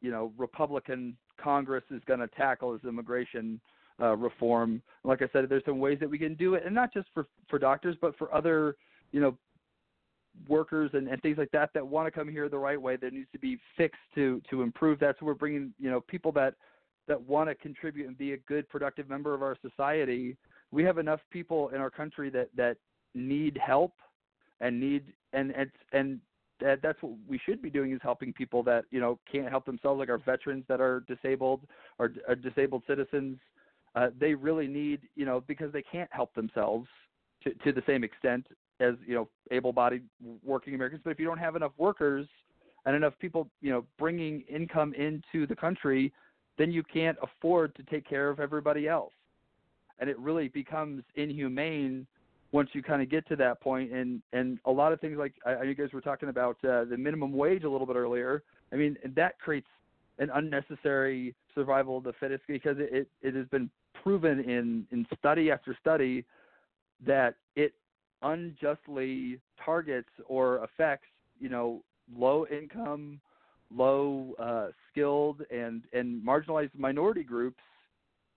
you 0.00 0.10
know 0.10 0.32
Republican 0.36 1.16
Congress 1.40 1.84
is 1.90 2.02
going 2.06 2.20
to 2.20 2.28
tackle 2.28 2.74
is 2.74 2.80
immigration 2.84 3.60
uh, 4.00 4.16
reform. 4.16 4.82
Like 5.04 5.22
I 5.22 5.28
said, 5.32 5.48
there's 5.48 5.64
some 5.64 5.78
ways 5.78 5.98
that 6.00 6.10
we 6.10 6.18
can 6.18 6.34
do 6.34 6.54
it, 6.54 6.64
and 6.64 6.74
not 6.74 6.92
just 6.92 7.08
for 7.14 7.26
for 7.48 7.58
doctors, 7.58 7.96
but 8.00 8.16
for 8.16 8.34
other 8.34 8.76
you 9.12 9.20
know 9.20 9.36
workers 10.48 10.90
and, 10.92 11.08
and 11.08 11.20
things 11.22 11.38
like 11.38 11.50
that 11.50 11.70
that 11.72 11.86
want 11.86 12.06
to 12.06 12.10
come 12.10 12.28
here 12.28 12.48
the 12.48 12.58
right 12.58 12.80
way. 12.80 12.96
That 12.96 13.12
needs 13.12 13.28
to 13.32 13.38
be 13.38 13.58
fixed 13.76 14.00
to 14.14 14.40
to 14.50 14.62
improve 14.62 14.98
that. 15.00 15.16
So 15.18 15.26
we're 15.26 15.34
bringing 15.34 15.72
you 15.78 15.90
know 15.90 16.00
people 16.00 16.32
that 16.32 16.54
that 17.08 17.20
want 17.20 17.48
to 17.48 17.54
contribute 17.54 18.08
and 18.08 18.18
be 18.18 18.32
a 18.32 18.38
good 18.38 18.68
productive 18.68 19.08
member 19.08 19.34
of 19.34 19.42
our 19.42 19.56
society. 19.62 20.36
We 20.72 20.82
have 20.84 20.98
enough 20.98 21.20
people 21.30 21.68
in 21.70 21.80
our 21.80 21.90
country 21.90 22.30
that 22.30 22.48
that 22.56 22.76
need 23.14 23.58
help 23.64 23.94
and 24.60 24.78
need 24.78 25.04
and 25.32 25.52
and 25.52 25.70
and 25.92 26.20
that 26.60 26.80
that's 26.82 27.00
what 27.02 27.12
we 27.28 27.38
should 27.44 27.60
be 27.60 27.70
doing 27.70 27.92
is 27.92 28.00
helping 28.02 28.32
people 28.32 28.62
that 28.62 28.84
you 28.90 29.00
know 29.00 29.18
can't 29.30 29.48
help 29.48 29.66
themselves, 29.66 29.98
like 29.98 30.08
our 30.08 30.18
veterans 30.18 30.64
that 30.68 30.80
are 30.80 31.04
disabled 31.06 31.62
or 31.98 32.12
uh, 32.28 32.34
disabled 32.34 32.82
citizens. 32.86 33.38
Uh, 33.96 34.08
they 34.20 34.34
really 34.34 34.66
need 34.66 35.00
you 35.16 35.24
know 35.24 35.42
because 35.46 35.72
they 35.72 35.82
can't 35.82 36.10
help 36.12 36.34
themselves 36.34 36.86
to 37.42 37.52
to 37.64 37.72
the 37.72 37.82
same 37.86 38.04
extent 38.04 38.46
as 38.78 38.94
you 39.06 39.14
know 39.14 39.28
able-bodied 39.50 40.02
working 40.44 40.74
Americans. 40.74 41.00
But 41.02 41.10
if 41.10 41.18
you 41.18 41.26
don't 41.26 41.38
have 41.38 41.56
enough 41.56 41.72
workers 41.78 42.26
and 42.84 42.94
enough 42.94 43.14
people 43.18 43.48
you 43.62 43.70
know 43.70 43.84
bringing 43.98 44.42
income 44.42 44.92
into 44.94 45.46
the 45.46 45.56
country, 45.56 46.12
then 46.58 46.70
you 46.70 46.82
can't 46.82 47.16
afford 47.22 47.74
to 47.76 47.82
take 47.84 48.06
care 48.06 48.28
of 48.28 48.38
everybody 48.38 48.86
else, 48.86 49.14
and 49.98 50.10
it 50.10 50.18
really 50.18 50.48
becomes 50.48 51.02
inhumane 51.14 52.06
once 52.52 52.70
you 52.74 52.82
kind 52.82 53.02
of 53.02 53.10
get 53.10 53.26
to 53.28 53.36
that 53.36 53.60
point. 53.60 53.90
point 53.90 53.98
and 53.98 54.22
and 54.32 54.58
a 54.66 54.70
lot 54.70 54.92
of 54.92 55.00
things 55.00 55.18
like 55.18 55.32
I, 55.44 55.62
you 55.62 55.74
guys 55.74 55.92
were 55.92 56.00
talking 56.00 56.28
about 56.28 56.56
uh, 56.64 56.84
the 56.84 56.96
minimum 56.98 57.32
wage 57.32 57.64
a 57.64 57.70
little 57.70 57.86
bit 57.86 57.96
earlier 57.96 58.42
i 58.72 58.76
mean 58.76 58.96
that 59.16 59.38
creates 59.40 59.66
an 60.18 60.30
unnecessary 60.34 61.34
survival 61.54 61.98
of 61.98 62.04
the 62.04 62.12
fittest 62.20 62.44
because 62.46 62.76
it 62.78 62.90
it, 62.92 63.08
it 63.20 63.34
has 63.34 63.46
been 63.48 63.68
proven 64.06 64.38
in 64.38 64.86
in 64.92 65.04
study 65.18 65.50
after 65.50 65.76
study 65.80 66.24
that 67.04 67.34
it 67.56 67.72
unjustly 68.22 69.40
targets 69.64 70.08
or 70.26 70.58
affects 70.58 71.08
you 71.40 71.48
know 71.48 71.82
low 72.16 72.46
income 72.46 73.20
low 73.74 74.32
uh, 74.38 74.68
skilled 74.88 75.42
and 75.50 75.82
and 75.92 76.24
marginalized 76.24 76.70
minority 76.78 77.24
groups 77.24 77.58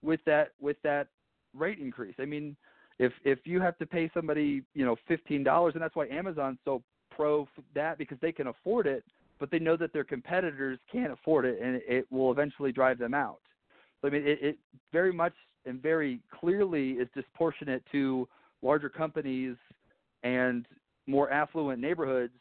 with 0.02 0.20
that 0.26 0.54
with 0.60 0.78
that 0.84 1.08
rate 1.54 1.78
increase. 1.78 2.16
I 2.20 2.26
mean 2.26 2.56
if 2.98 3.14
if 3.24 3.38
you 3.46 3.62
have 3.62 3.78
to 3.78 3.86
pay 3.86 4.10
somebody 4.12 4.64
you 4.74 4.86
know 4.86 4.96
fifteen 5.08 5.44
dollars 5.44 5.74
and 5.76 5.84
that's 5.84 5.96
why 5.96 6.08
amazon's 6.08 6.58
so 6.66 6.82
pro 7.16 7.48
that 7.76 8.00
because 8.00 8.18
they 8.24 8.32
can 8.32 8.48
afford 8.48 8.88
it 8.88 9.04
but 9.40 9.52
they 9.52 9.60
know 9.60 9.78
that 9.78 9.94
their 9.94 10.04
competitors 10.04 10.80
can't 10.92 11.14
afford 11.14 11.46
it 11.46 11.60
and 11.62 11.80
it 11.88 12.08
will 12.12 12.32
eventually 12.32 12.72
drive 12.72 12.98
them 12.98 13.14
out. 13.14 13.40
So 14.02 14.08
i 14.08 14.12
mean 14.12 14.24
it, 14.26 14.40
it 14.42 14.58
very 14.92 15.14
much 15.14 15.34
and 15.70 15.82
very 15.82 16.20
clearly 16.38 16.92
is 16.92 17.08
disproportionate 17.16 17.84
to 17.92 18.28
larger 18.62 18.90
companies 18.90 19.56
and 20.24 20.66
more 21.08 21.32
affluent 21.32 21.80
neighborhoods 21.80 22.34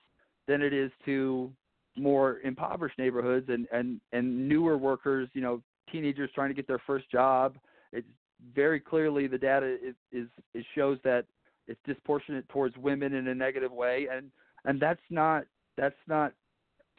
than 0.48 0.62
it 0.62 0.72
is 0.72 0.90
to 1.04 1.52
more 1.96 2.40
impoverished 2.44 2.98
neighborhoods 2.98 3.48
and 3.48 3.66
and 3.72 4.00
and 4.12 4.48
newer 4.48 4.76
workers 4.76 5.28
you 5.34 5.40
know 5.40 5.62
teenagers 5.92 6.30
trying 6.34 6.48
to 6.48 6.54
get 6.54 6.66
their 6.66 6.82
first 6.86 7.10
job 7.10 7.56
it's 7.92 8.06
very 8.54 8.80
clearly 8.80 9.26
the 9.26 9.38
data 9.38 9.76
is, 9.82 9.94
is, 10.12 10.28
is 10.54 10.64
shows 10.74 10.98
that 11.04 11.24
it's 11.66 11.80
disproportionate 11.86 12.48
towards 12.48 12.76
women 12.76 13.14
in 13.14 13.28
a 13.28 13.34
negative 13.34 13.72
way, 13.72 14.08
and 14.10 14.30
and 14.64 14.80
that's 14.80 15.00
not 15.10 15.44
that's 15.76 15.94
not 16.06 16.32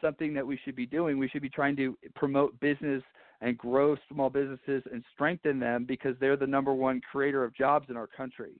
something 0.00 0.32
that 0.34 0.46
we 0.46 0.58
should 0.64 0.76
be 0.76 0.86
doing. 0.86 1.18
We 1.18 1.28
should 1.28 1.42
be 1.42 1.50
trying 1.50 1.76
to 1.76 1.98
promote 2.14 2.58
business 2.60 3.02
and 3.40 3.56
grow 3.56 3.96
small 4.12 4.28
businesses 4.30 4.82
and 4.92 5.02
strengthen 5.14 5.58
them 5.58 5.84
because 5.84 6.14
they're 6.20 6.36
the 6.36 6.46
number 6.46 6.74
one 6.74 7.00
creator 7.10 7.42
of 7.42 7.54
jobs 7.54 7.86
in 7.88 7.96
our 7.96 8.06
country. 8.06 8.52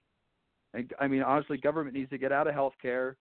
And 0.74 0.93
I 0.98 1.07
mean, 1.07 1.23
honestly, 1.23 1.59
government 1.59 1.97
needs 1.97 2.11
to 2.11 2.19
get 2.19 2.32
out 2.32 2.47
of 2.47 2.55
healthcare. 2.55 3.16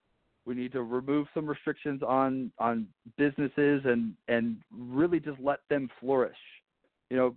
We 0.46 0.56
need 0.56 0.72
to 0.74 0.84
remove 0.84 1.28
some 1.34 1.48
restrictions 1.48 2.02
on 2.02 2.52
on 2.60 2.88
businesses 3.18 3.82
and 3.86 4.14
and 4.28 4.58
really 4.72 5.20
just 5.20 5.40
let 5.42 5.60
them 5.70 5.90
flourish. 6.00 6.38
You 7.10 7.18
know, 7.18 7.36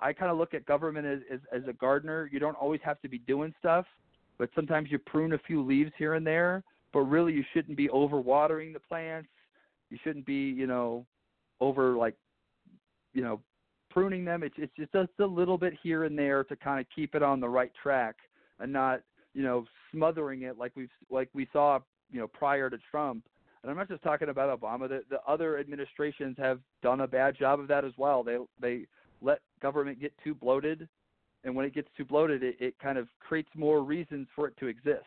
I 0.00 0.12
kind 0.12 0.30
of 0.30 0.38
look 0.38 0.54
at 0.54 0.66
government 0.66 1.06
as, 1.06 1.20
as 1.32 1.40
as 1.52 1.68
a 1.68 1.72
gardener. 1.72 2.28
You 2.32 2.38
don't 2.38 2.56
always 2.56 2.80
have 2.84 3.00
to 3.02 3.08
be 3.08 3.18
doing 3.18 3.54
stuff, 3.60 3.86
but 4.38 4.50
sometimes 4.54 4.90
you 4.90 4.98
prune 4.98 5.32
a 5.32 5.38
few 5.38 5.62
leaves 5.62 5.92
here 5.96 6.14
and 6.14 6.26
there. 6.26 6.62
But 6.92 7.00
really, 7.00 7.32
you 7.32 7.44
shouldn't 7.52 7.76
be 7.76 7.88
overwatering 7.88 8.72
the 8.72 8.80
plants. 8.80 9.28
You 9.90 9.98
shouldn't 10.04 10.26
be, 10.26 10.50
you 10.50 10.66
know, 10.66 11.06
over 11.60 11.96
like, 11.96 12.14
you 13.14 13.22
know, 13.22 13.40
pruning 13.94 14.24
them. 14.24 14.42
It's 14.42 14.56
it's 14.58 14.72
just 14.76 14.92
a 15.20 15.24
little 15.24 15.56
bit 15.56 15.72
here 15.82 16.04
and 16.04 16.18
there 16.18 16.42
to 16.44 16.56
kind 16.56 16.80
of 16.80 16.86
keep 16.94 17.14
it 17.14 17.22
on 17.22 17.40
the 17.40 17.48
right 17.48 17.70
track 17.80 18.16
and 18.58 18.72
not, 18.72 19.00
you 19.32 19.42
know, 19.42 19.64
smothering 19.92 20.42
it 20.42 20.58
like 20.58 20.72
we've 20.74 20.90
like 21.08 21.28
we 21.32 21.48
saw, 21.52 21.78
you 22.10 22.20
know, 22.20 22.26
prior 22.26 22.68
to 22.68 22.78
Trump. 22.90 23.24
And 23.62 23.70
I'm 23.70 23.78
not 23.78 23.88
just 23.88 24.02
talking 24.02 24.28
about 24.28 24.60
Obama. 24.60 24.88
The, 24.88 25.04
the 25.08 25.20
other 25.26 25.58
administrations 25.58 26.36
have 26.38 26.58
done 26.82 27.00
a 27.00 27.06
bad 27.06 27.38
job 27.38 27.60
of 27.60 27.68
that 27.68 27.84
as 27.84 27.92
well. 27.96 28.24
They 28.24 28.36
they 28.60 28.86
let 29.22 29.38
government 29.62 30.00
get 30.00 30.12
too 30.22 30.34
bloated, 30.34 30.88
and 31.44 31.54
when 31.54 31.64
it 31.64 31.72
gets 31.72 31.88
too 31.96 32.04
bloated, 32.04 32.42
it, 32.42 32.56
it 32.58 32.78
kind 32.80 32.98
of 32.98 33.08
creates 33.20 33.48
more 33.54 33.82
reasons 33.82 34.26
for 34.34 34.48
it 34.48 34.56
to 34.58 34.66
exist, 34.66 35.04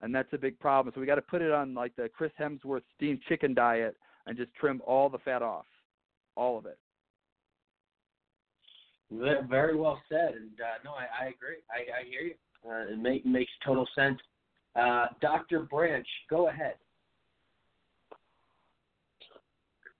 and 0.00 0.14
that's 0.14 0.32
a 0.32 0.38
big 0.38 0.58
problem. 0.58 0.92
So 0.94 1.00
we 1.00 1.06
got 1.06 1.16
to 1.16 1.22
put 1.22 1.42
it 1.42 1.52
on 1.52 1.74
like 1.74 1.94
the 1.94 2.08
Chris 2.08 2.32
Hemsworth 2.40 2.82
steamed 2.96 3.20
chicken 3.28 3.54
diet 3.54 3.96
and 4.26 4.36
just 4.36 4.52
trim 4.54 4.80
all 4.86 5.10
the 5.10 5.18
fat 5.18 5.42
off, 5.42 5.66
all 6.36 6.58
of 6.58 6.64
it. 6.66 6.78
Very 9.48 9.76
well 9.76 10.00
said, 10.08 10.34
and 10.34 10.50
uh, 10.60 10.78
no, 10.84 10.92
I, 10.92 11.24
I 11.24 11.28
agree. 11.28 11.56
I, 11.70 12.00
I 12.00 12.04
hear 12.08 12.22
you. 12.22 12.34
Uh, 12.68 12.92
it 12.92 12.98
make, 12.98 13.26
makes 13.26 13.50
total 13.64 13.86
sense. 13.94 14.18
Uh, 14.74 15.06
Dr. 15.20 15.60
Branch, 15.60 16.06
go 16.30 16.48
ahead. 16.48 16.74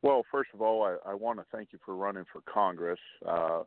Well, 0.03 0.25
first 0.31 0.51
of 0.55 0.63
all, 0.63 0.83
I, 0.83 1.11
I 1.11 1.15
want 1.15 1.39
to 1.39 1.45
thank 1.53 1.69
you 1.73 1.79
for 1.85 1.95
running 1.95 2.25
for 2.33 2.41
Congress. 2.53 2.99
Uh, 3.27 3.63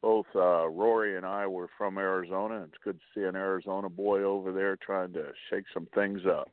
both 0.00 0.26
uh, 0.34 0.68
Rory 0.68 1.16
and 1.16 1.26
I 1.26 1.46
were 1.46 1.68
from 1.76 1.98
Arizona, 1.98 2.56
and 2.56 2.64
it's 2.64 2.82
good 2.84 2.98
to 2.98 3.20
see 3.20 3.26
an 3.26 3.36
Arizona 3.36 3.88
boy 3.88 4.22
over 4.22 4.52
there 4.52 4.76
trying 4.76 5.12
to 5.14 5.24
shake 5.50 5.64
some 5.72 5.88
things 5.94 6.20
up. 6.26 6.50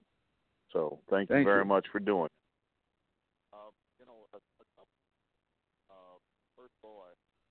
So 0.73 0.99
thank, 1.09 1.29
Thank 1.29 1.39
you 1.39 1.45
very 1.45 1.63
you. 1.63 1.67
much 1.67 1.85
for 1.91 1.99
doing 1.99 2.25
it. 2.25 2.31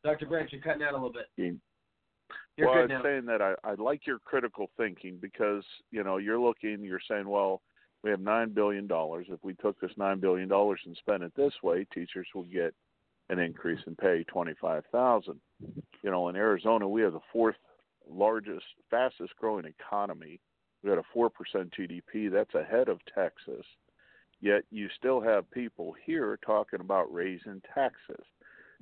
Dr. 0.05 0.27
Branch, 0.27 0.51
you're 0.53 0.63
cutting 0.63 0.83
out 0.83 0.93
a 0.93 0.97
little 0.97 1.13
bit. 1.13 1.27
You- 1.37 1.59
You're 2.57 2.69
well, 2.69 2.79
I 2.79 2.81
good 2.83 2.91
was 2.91 2.99
now. 2.99 3.03
saying 3.03 3.27
that 3.27 3.43
I, 3.43 3.55
I 3.65 3.75
like 3.75 4.07
your 4.07 4.19
critical 4.19 4.71
thinking 4.77 5.19
because 5.21 5.65
you 5.91 6.05
know 6.05 6.17
you're 6.19 6.39
looking, 6.39 6.83
you're 6.85 7.01
saying, 7.09 7.29
well, 7.29 7.63
we 8.03 8.11
have 8.11 8.21
nine 8.21 8.51
billion 8.51 8.87
dollars. 8.87 9.27
If 9.29 9.43
we 9.43 9.55
took 9.55 9.81
this 9.81 9.91
nine 9.97 10.21
billion 10.21 10.49
dollars 10.49 10.81
and 10.87 10.97
spent 10.97 11.23
it 11.23 11.33
this 11.37 11.53
way, 11.63 11.87
teachers 11.93 12.27
will 12.35 12.45
get 12.45 12.75
an 13.29 13.39
increase 13.39 13.81
in 13.87 13.95
pay, 13.97 14.25
twenty 14.25 14.55
five 14.61 14.85
thousand. 14.93 15.41
You 16.03 16.11
know, 16.11 16.29
in 16.29 16.37
Arizona, 16.37 16.89
we 16.89 17.03
have 17.03 17.13
the 17.13 17.21
fourth 17.33 17.57
largest, 18.09 18.65
fastest 18.91 19.33
growing 19.39 19.65
economy. 19.67 20.41
We 20.83 20.89
got 20.91 20.99
a 20.99 21.03
four 21.13 21.31
percent 21.31 21.73
GDP. 21.79 22.31
That's 22.33 22.55
ahead 22.55 22.89
of 22.89 23.01
Texas. 23.15 23.67
Yet 24.41 24.63
you 24.71 24.89
still 24.97 25.21
have 25.21 25.51
people 25.51 25.95
here 26.07 26.39
talking 26.45 26.81
about 26.81 27.13
raising 27.13 27.61
taxes, 27.75 28.25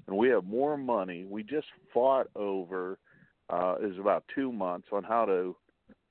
and 0.06 0.16
we 0.16 0.28
have 0.28 0.44
more 0.44 0.76
money. 0.76 1.24
We 1.28 1.42
just 1.42 1.66
fought 1.92 2.28
over 2.34 2.98
uh, 3.50 3.76
is 3.80 3.98
about 3.98 4.24
two 4.34 4.52
months 4.52 4.88
on 4.92 5.04
how 5.04 5.24
to, 5.24 5.56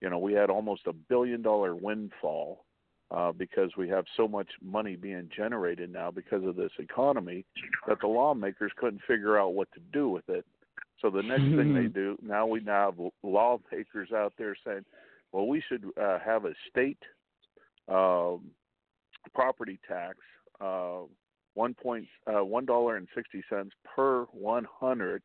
you 0.02 0.10
know, 0.10 0.20
we 0.20 0.34
had 0.34 0.50
almost 0.50 0.88
a 0.88 0.94
billion 0.94 1.42
dollar 1.42 1.76
windfall 1.76 2.66
uh, 3.12 3.32
because 3.32 3.72
we 3.78 3.88
have 3.88 4.06
so 4.16 4.28
much 4.28 4.48
money 4.62 4.96
being 4.96 5.30
generated 5.36 5.92
now 5.92 6.12
because 6.12 6.44
of 6.44 6.56
this 6.56 6.72
economy 6.80 7.46
that 7.88 8.00
the 8.02 8.08
lawmakers 8.08 8.72
couldn't 8.78 9.02
figure 9.08 9.40
out 9.40 9.54
what 9.54 9.72
to 9.74 9.80
do 9.94 10.10
with 10.10 10.28
it. 10.30 10.46
So 11.02 11.10
the 11.10 11.22
next 11.22 11.44
thing 11.44 11.76
they 11.76 11.88
do 11.88 12.18
now 12.24 12.48
we 12.48 12.60
now 12.60 12.92
have 12.92 13.12
lawmakers 13.24 14.12
out 14.12 14.34
there 14.38 14.56
saying, 14.66 14.84
well, 15.32 15.48
we 15.48 15.62
should 15.68 15.86
uh, 16.02 16.18
have 16.20 16.46
a 16.46 16.54
state 16.70 16.98
um, 17.88 18.52
property 19.34 19.80
tax, 19.88 20.18
uh, 20.60 21.02
one 21.58 21.74
point 21.74 22.08
uh, 22.28 22.44
one 22.44 22.66
dollar 22.66 22.98
and 22.98 23.08
sixty 23.16 23.44
cents 23.50 23.72
per 23.84 24.26
one 24.26 24.68
hundred, 24.80 25.24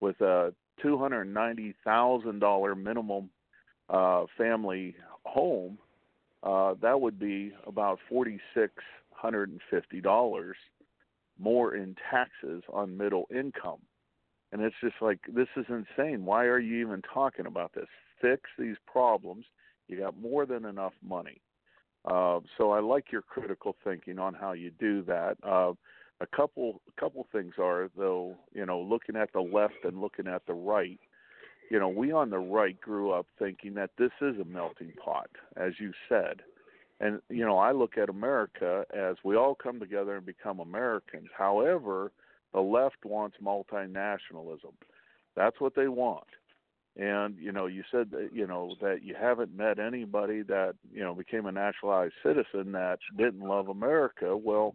with 0.00 0.20
a 0.20 0.52
two 0.82 0.98
hundred 0.98 1.26
ninety 1.26 1.74
thousand 1.84 2.40
dollar 2.40 2.74
minimum 2.74 3.30
uh, 3.88 4.24
family 4.36 4.96
home. 5.24 5.78
Uh, 6.42 6.74
that 6.82 7.00
would 7.00 7.18
be 7.18 7.52
about 7.66 7.98
forty 8.08 8.40
six 8.54 8.72
hundred 9.12 9.50
and 9.50 9.60
fifty 9.70 10.00
dollars 10.00 10.56
more 11.38 11.74
in 11.74 11.94
taxes 12.10 12.62
on 12.72 12.96
middle 12.96 13.26
income. 13.30 13.78
And 14.52 14.60
it's 14.62 14.76
just 14.82 14.96
like 15.00 15.20
this 15.28 15.48
is 15.56 15.66
insane. 15.68 16.24
Why 16.24 16.46
are 16.46 16.58
you 16.58 16.84
even 16.84 17.00
talking 17.14 17.46
about 17.46 17.72
this? 17.74 17.86
Fix 18.20 18.42
these 18.58 18.76
problems. 18.90 19.44
You 19.86 19.98
got 19.98 20.20
more 20.20 20.46
than 20.46 20.64
enough 20.64 20.92
money. 21.02 21.40
Uh, 22.04 22.40
so 22.56 22.70
I 22.72 22.80
like 22.80 23.12
your 23.12 23.22
critical 23.22 23.76
thinking 23.84 24.18
on 24.18 24.34
how 24.34 24.52
you 24.52 24.70
do 24.70 25.02
that. 25.02 25.36
Uh, 25.42 25.72
a 26.20 26.26
couple 26.26 26.80
a 26.88 27.00
couple 27.00 27.26
things 27.32 27.54
are 27.58 27.90
though, 27.96 28.36
you 28.52 28.66
know, 28.66 28.80
looking 28.80 29.16
at 29.16 29.32
the 29.32 29.40
left 29.40 29.84
and 29.84 30.00
looking 30.00 30.26
at 30.26 30.46
the 30.46 30.54
right. 30.54 31.00
You 31.70 31.78
know, 31.78 31.88
we 31.88 32.10
on 32.12 32.30
the 32.30 32.38
right 32.38 32.78
grew 32.80 33.12
up 33.12 33.26
thinking 33.38 33.74
that 33.74 33.90
this 33.96 34.10
is 34.20 34.38
a 34.40 34.44
melting 34.44 34.92
pot, 35.02 35.30
as 35.56 35.74
you 35.78 35.92
said. 36.08 36.42
And 37.00 37.20
you 37.28 37.44
know, 37.44 37.58
I 37.58 37.72
look 37.72 37.96
at 37.96 38.08
America 38.08 38.84
as 38.94 39.16
we 39.24 39.36
all 39.36 39.54
come 39.54 39.78
together 39.78 40.16
and 40.16 40.26
become 40.26 40.60
Americans. 40.60 41.28
However, 41.36 42.12
the 42.52 42.60
left 42.60 43.04
wants 43.04 43.36
multinationalism. 43.42 44.74
That's 45.36 45.60
what 45.60 45.74
they 45.74 45.88
want. 45.88 46.26
And 47.00 47.34
you 47.40 47.50
know, 47.50 47.64
you 47.64 47.82
said 47.90 48.10
that 48.10 48.28
you 48.30 48.46
know 48.46 48.74
that 48.82 49.02
you 49.02 49.14
haven't 49.18 49.56
met 49.56 49.78
anybody 49.78 50.42
that 50.42 50.74
you 50.92 51.00
know 51.00 51.14
became 51.14 51.46
a 51.46 51.52
naturalized 51.52 52.12
citizen 52.22 52.72
that 52.72 52.98
didn't 53.16 53.40
love 53.40 53.68
America. 53.68 54.36
Well, 54.36 54.74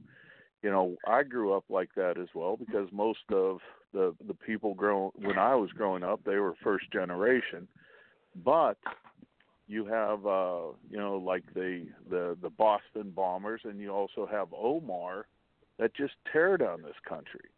you 0.64 0.72
know, 0.72 0.96
I 1.08 1.22
grew 1.22 1.54
up 1.54 1.66
like 1.70 1.92
that 1.96 2.18
as 2.18 2.30
well 2.34 2.58
because 2.58 2.90
most 2.92 3.20
of 3.32 3.60
the 3.94 4.16
the 4.28 4.34
people 4.34 4.74
grown 4.74 5.12
when 5.14 5.38
I 5.38 5.54
was 5.54 5.70
growing 5.70 6.02
up, 6.02 6.22
they 6.26 6.38
were 6.38 6.56
first 6.64 6.92
generation. 6.92 7.68
But 8.44 8.80
you 9.68 9.86
have 9.86 10.26
uh 10.26 10.74
you 10.90 10.98
know 10.98 11.18
like 11.18 11.44
the 11.54 11.86
the 12.10 12.36
the 12.42 12.50
Boston 12.50 13.12
bombers 13.16 13.62
and 13.66 13.80
you 13.80 13.92
also 13.92 14.28
have 14.32 14.48
Omar 14.52 15.28
that 15.78 15.94
just 15.96 16.14
tear 16.34 16.58
down 16.58 16.82
this 16.82 16.96
country. 17.08 17.50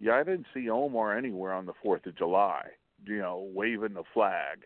Yeah, 0.00 0.14
I 0.14 0.24
didn't 0.24 0.46
see 0.52 0.68
Omar 0.68 1.16
anywhere 1.16 1.52
on 1.52 1.66
the 1.66 1.74
4th 1.84 2.06
of 2.06 2.16
July, 2.16 2.64
you 3.04 3.18
know, 3.18 3.48
waving 3.54 3.94
the 3.94 4.04
flag. 4.14 4.64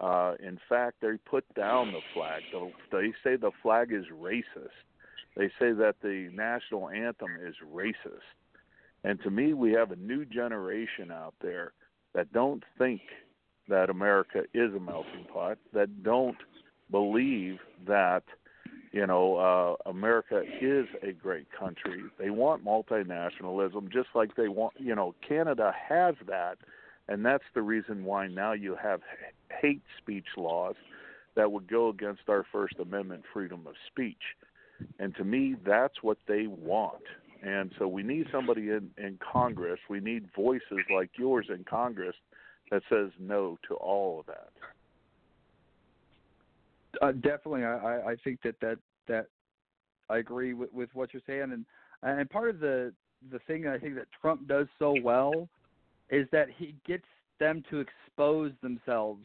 Uh 0.00 0.34
in 0.40 0.58
fact, 0.68 0.96
they 1.00 1.16
put 1.24 1.44
down 1.54 1.92
the 1.92 2.00
flag. 2.14 2.42
They 2.90 3.12
say 3.24 3.36
the 3.36 3.52
flag 3.62 3.92
is 3.92 4.06
racist. 4.12 4.78
They 5.36 5.48
say 5.58 5.72
that 5.72 5.96
the 6.02 6.28
national 6.32 6.90
anthem 6.90 7.30
is 7.42 7.54
racist. 7.74 8.28
And 9.04 9.20
to 9.22 9.30
me, 9.30 9.54
we 9.54 9.72
have 9.72 9.90
a 9.90 9.96
new 9.96 10.24
generation 10.24 11.10
out 11.10 11.34
there 11.40 11.72
that 12.14 12.32
don't 12.32 12.62
think 12.78 13.00
that 13.68 13.90
America 13.90 14.42
is 14.54 14.74
a 14.74 14.80
melting 14.80 15.26
pot, 15.32 15.58
that 15.72 16.02
don't 16.02 16.36
believe 16.90 17.58
that 17.86 18.22
you 18.92 19.06
know 19.06 19.36
uh, 19.36 19.90
America 19.90 20.42
is 20.60 20.86
a 21.02 21.12
great 21.12 21.46
country. 21.58 22.02
They 22.18 22.30
want 22.30 22.64
multinationalism, 22.64 23.90
just 23.92 24.08
like 24.14 24.36
they 24.36 24.48
want. 24.48 24.74
You 24.78 24.94
know, 24.94 25.14
Canada 25.26 25.72
has 25.88 26.14
that, 26.28 26.58
and 27.08 27.24
that's 27.24 27.44
the 27.54 27.62
reason 27.62 28.04
why 28.04 28.26
now 28.28 28.52
you 28.52 28.76
have 28.80 29.00
hate 29.60 29.82
speech 29.98 30.26
laws 30.36 30.74
that 31.34 31.50
would 31.50 31.68
go 31.68 31.88
against 31.88 32.22
our 32.28 32.44
First 32.52 32.74
Amendment 32.80 33.22
freedom 33.32 33.66
of 33.66 33.74
speech. 33.86 34.22
And 34.98 35.14
to 35.16 35.24
me, 35.24 35.56
that's 35.64 36.02
what 36.02 36.18
they 36.28 36.46
want. 36.46 37.02
And 37.42 37.72
so 37.78 37.88
we 37.88 38.02
need 38.02 38.26
somebody 38.30 38.70
in, 38.70 38.90
in 38.98 39.18
Congress. 39.32 39.80
We 39.88 40.00
need 40.00 40.28
voices 40.34 40.78
like 40.94 41.10
yours 41.16 41.46
in 41.48 41.64
Congress 41.64 42.14
that 42.70 42.82
says 42.88 43.10
no 43.18 43.58
to 43.68 43.74
all 43.74 44.20
of 44.20 44.26
that. 44.26 44.50
Uh, 47.00 47.12
definitely, 47.12 47.64
I, 47.64 48.12
I- 48.12 48.16
think 48.22 48.42
that 48.42 48.54
that 48.60 48.78
that 49.08 49.26
I 50.10 50.18
agree 50.18 50.52
with, 50.52 50.72
with 50.72 50.90
what 50.92 51.12
you're 51.12 51.22
saying, 51.26 51.52
and 51.52 51.64
and 52.02 52.28
part 52.28 52.50
of 52.50 52.60
the 52.60 52.92
the 53.30 53.38
thing 53.40 53.66
I 53.66 53.78
think 53.78 53.94
that 53.94 54.08
Trump 54.20 54.46
does 54.46 54.66
so 54.78 54.94
well 55.02 55.48
is 56.12 56.28
that 56.30 56.48
he 56.56 56.76
gets 56.86 57.06
them 57.40 57.64
to 57.70 57.80
expose 57.80 58.52
themselves 58.62 59.22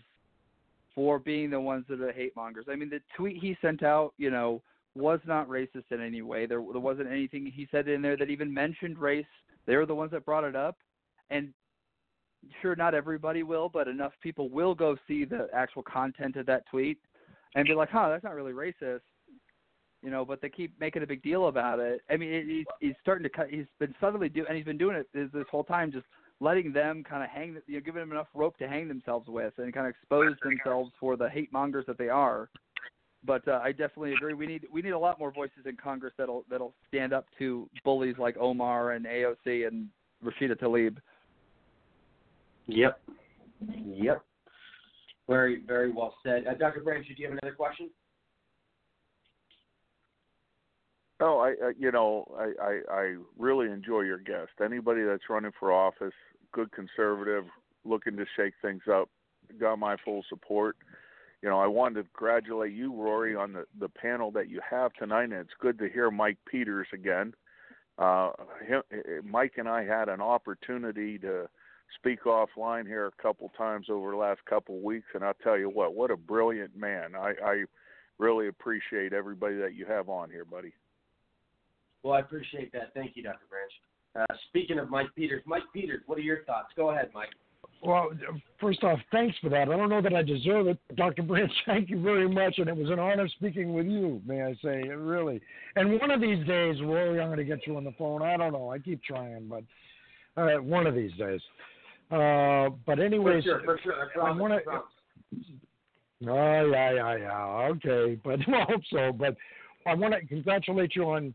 for 0.96 1.20
being 1.20 1.52
the 1.52 1.60
ones 1.60 1.86
that 1.88 2.02
are 2.02 2.12
hate 2.12 2.36
mongers. 2.36 2.66
I 2.68 2.76
mean, 2.76 2.90
the 2.90 3.02
tweet 3.16 3.38
he 3.40 3.56
sent 3.62 3.84
out, 3.84 4.14
you 4.18 4.32
know, 4.32 4.64
was 4.96 5.20
not 5.28 5.48
racist 5.48 5.92
in 5.92 6.02
any 6.02 6.24
way. 6.24 6.48
There 6.48 6.64
there 6.72 6.82
wasn't 6.82 7.12
anything 7.12 7.46
he 7.46 7.68
said 7.70 7.88
in 7.88 8.02
there 8.02 8.18
that 8.18 8.32
even 8.32 8.52
mentioned 8.52 8.98
race. 8.98 9.26
They 9.68 9.76
were 9.76 9.86
the 9.86 9.94
ones 9.94 10.12
that 10.12 10.26
brought 10.26 10.46
it 10.46 10.56
up, 10.56 10.78
and 11.30 11.54
sure, 12.62 12.76
not 12.76 12.96
everybody 12.96 13.44
will, 13.44 13.70
but 13.70 13.88
enough 13.88 14.14
people 14.24 14.50
will 14.50 14.74
go 14.74 14.96
see 15.08 15.24
the 15.26 15.50
actual 15.54 15.84
content 15.84 16.36
of 16.38 16.48
that 16.48 16.64
tweet 16.72 16.98
and 17.54 17.68
be 17.68 17.76
like, 17.76 17.90
"Huh, 17.92 18.10
that's 18.10 18.24
not 18.24 18.34
really 18.34 18.54
racist." 18.54 19.02
You 20.02 20.10
know, 20.10 20.24
but 20.26 20.42
they 20.42 20.50
keep 20.50 20.80
making 20.80 21.04
a 21.04 21.08
big 21.08 21.22
deal 21.22 21.48
about 21.48 21.80
it. 21.80 22.02
I 22.10 22.18
mean, 22.18 22.48
he's, 22.48 22.66
he's 22.80 22.96
starting 23.02 23.24
to 23.24 23.30
cut. 23.30 23.50
He's 23.50 23.66
been 23.80 23.94
subtly 24.00 24.30
do, 24.30 24.46
and 24.48 24.56
he's 24.56 24.66
been 24.66 24.78
doing 24.78 24.96
it 24.96 25.08
this 25.14 25.46
whole 25.52 25.64
time, 25.64 25.92
just 25.92 26.06
letting 26.40 26.72
them 26.72 27.04
kind 27.04 27.24
of 27.24 27.30
hang, 27.30 27.58
you 27.68 27.76
know, 27.76 27.80
giving 27.80 28.02
them 28.02 28.12
enough 28.12 28.28
rope 28.34 28.58
to 28.58 28.68
hang 28.68 28.88
themselves 28.88 29.28
with, 29.28 29.54
and 29.58 29.74
kind 29.74 29.88
of 29.88 29.92
expose 29.92 30.36
themselves 30.44 30.92
for 31.00 31.16
the 31.16 31.30
hate 31.30 31.52
mongers 31.52 31.86
that 31.88 31.98
they 31.98 32.10
are. 32.10 32.50
But 33.26 33.48
uh, 33.48 33.60
I 33.64 33.72
definitely 33.72 34.14
agree. 34.14 34.34
We 34.34 34.46
need 34.46 34.68
we 34.72 34.82
need 34.82 34.92
a 34.92 35.00
lot 35.00 35.20
more 35.20 35.32
voices 35.32 35.66
in 35.66 35.76
Congress 35.76 36.14
that'll 36.18 36.46
that'll 36.50 36.74
stand 36.88 37.14
up 37.14 37.26
to 37.40 37.70
bullies 37.84 38.16
like 38.20 38.38
Omar 38.38 38.92
and 38.92 39.06
AOC 39.06 39.68
and 39.68 39.88
Rashida 40.24 40.58
Tlaib. 40.60 40.98
Yep. 42.68 43.00
Yep. 43.86 44.24
Very, 45.28 45.62
very 45.66 45.92
well 45.92 46.14
said. 46.24 46.46
Uh, 46.48 46.54
Dr. 46.54 46.82
Branch, 46.82 47.06
do 47.06 47.14
you 47.18 47.30
have 47.30 47.38
another 47.42 47.56
question? 47.56 47.90
Oh, 51.20 51.40
I, 51.40 51.66
I 51.66 51.72
you 51.78 51.92
know, 51.92 52.26
I, 52.38 52.64
I 52.64 52.80
I 52.94 53.16
really 53.38 53.68
enjoy 53.72 54.02
your 54.02 54.20
guest. 54.20 54.52
Anybody 54.64 55.04
that's 55.04 55.24
running 55.30 55.52
for 55.60 55.74
office, 55.74 56.14
good 56.52 56.72
conservative, 56.72 57.46
looking 57.86 58.18
to 58.18 58.26
shake 58.36 58.54
things 58.62 58.84
up, 58.92 59.10
got 59.60 59.78
my 59.78 59.96
full 60.04 60.24
support. 60.30 60.78
You 61.42 61.50
know, 61.50 61.60
I 61.60 61.68
wanted 61.68 61.96
to 62.02 62.10
congratulate 62.10 62.74
you, 62.74 62.94
Rory, 62.94 63.36
on 63.36 63.54
the 63.54 63.66
the 63.80 63.90
panel 63.90 64.32
that 64.32 64.50
you 64.50 64.60
have 64.70 64.94
tonight, 64.94 65.26
and 65.26 65.34
it's 65.34 65.52
good 65.60 65.78
to 65.80 65.90
hear 65.90 66.10
Mike 66.10 66.38
Peters 66.50 66.88
again. 66.94 67.34
Uh, 67.98 68.32
him, 68.66 68.82
Mike 69.24 69.54
and 69.58 69.70
I 69.70 69.84
had 69.84 70.10
an 70.10 70.22
opportunity 70.22 71.18
to 71.20 71.48
speak 71.96 72.24
offline 72.24 72.86
here 72.86 73.08
a 73.08 73.22
couple 73.22 73.50
times 73.58 73.88
over 73.90 74.12
the 74.12 74.18
last 74.18 74.44
couple 74.46 74.80
weeks, 74.82 75.08
and 75.14 75.24
I'll 75.24 75.34
tell 75.44 75.58
you 75.58 75.70
what, 75.70 75.96
what 75.96 76.12
a 76.12 76.18
brilliant 76.18 76.76
man. 76.76 77.16
I, 77.16 77.34
I 77.44 77.64
really 78.20 78.48
appreciate 78.48 79.14
everybody 79.14 79.56
that 79.58 79.74
you 79.74 79.86
have 79.86 80.10
on 80.10 80.30
here, 80.30 80.46
buddy. 80.46 80.74
Well, 82.04 82.14
I 82.14 82.20
appreciate 82.20 82.72
that. 82.74 82.94
Thank 82.94 83.16
you, 83.16 83.24
Dr. 83.24 83.46
Branch. 83.50 83.72
Uh, 84.18 84.26
speaking 84.50 84.80
of 84.80 84.90
Mike 84.90 85.08
Peters, 85.16 85.44
Mike 85.46 85.64
Peters, 85.74 86.02
what 86.08 86.18
are 86.18 86.22
your 86.22 86.44
thoughts? 86.46 86.70
Go 86.76 86.90
ahead, 86.90 87.10
Mike. 87.14 87.30
Well, 87.84 88.10
first 88.60 88.84
off, 88.84 89.00
thanks 89.12 89.38
for 89.40 89.50
that. 89.50 89.70
I 89.70 89.78
don't 89.78 89.90
know 89.90 90.02
that 90.02 90.14
I 90.14 90.24
deserve 90.24 90.68
it, 90.68 90.80
Dr. 90.96 91.22
Branch. 91.22 91.52
Thank 91.68 91.92
you 91.92 92.02
very 92.02 92.28
much, 92.28 92.58
and 92.58 92.68
it 92.68 92.76
was 92.76 92.90
an 92.90 92.98
honor 92.98 93.28
speaking 93.28 93.74
with 93.74 93.86
you. 93.86 94.20
May 94.26 94.42
I 94.42 94.56
say, 94.64 94.90
really. 94.90 95.42
And 95.76 96.00
one 96.00 96.10
of 96.10 96.20
these 96.20 96.46
days, 96.48 96.82
Rory, 96.82 97.22
I'm 97.22 97.28
going 97.28 97.38
to 97.38 97.44
get 97.44 97.68
you 97.68 97.78
on 97.78 97.84
the 97.84 97.94
phone. 97.98 98.24
I 98.24 98.36
don't 98.36 98.54
know. 98.54 98.72
I 98.72 98.80
keep 98.80 99.04
trying, 99.04 99.48
but 99.48 99.64
uh, 100.42 100.60
one 100.60 100.88
of 100.88 100.96
these 100.96 101.12
days. 101.20 101.42
Uh, 102.10 102.70
but 102.86 103.00
anyways, 103.00 103.44
for 103.44 103.62
sure, 103.64 103.64
for 103.64 103.80
sure. 103.84 104.24
I, 104.24 104.30
I 104.30 104.32
want 104.32 104.54
to. 104.54 104.82
Oh 106.28 106.72
yeah, 106.72 106.94
yeah, 106.94 107.16
yeah. 107.16 107.70
Okay, 107.72 108.20
but 108.24 108.40
I 108.48 108.64
hope 108.70 108.82
so. 108.92 109.12
But 109.12 109.36
I 109.86 109.94
want 109.94 110.14
to 110.14 110.26
congratulate 110.26 110.96
you 110.96 111.04
on 111.12 111.34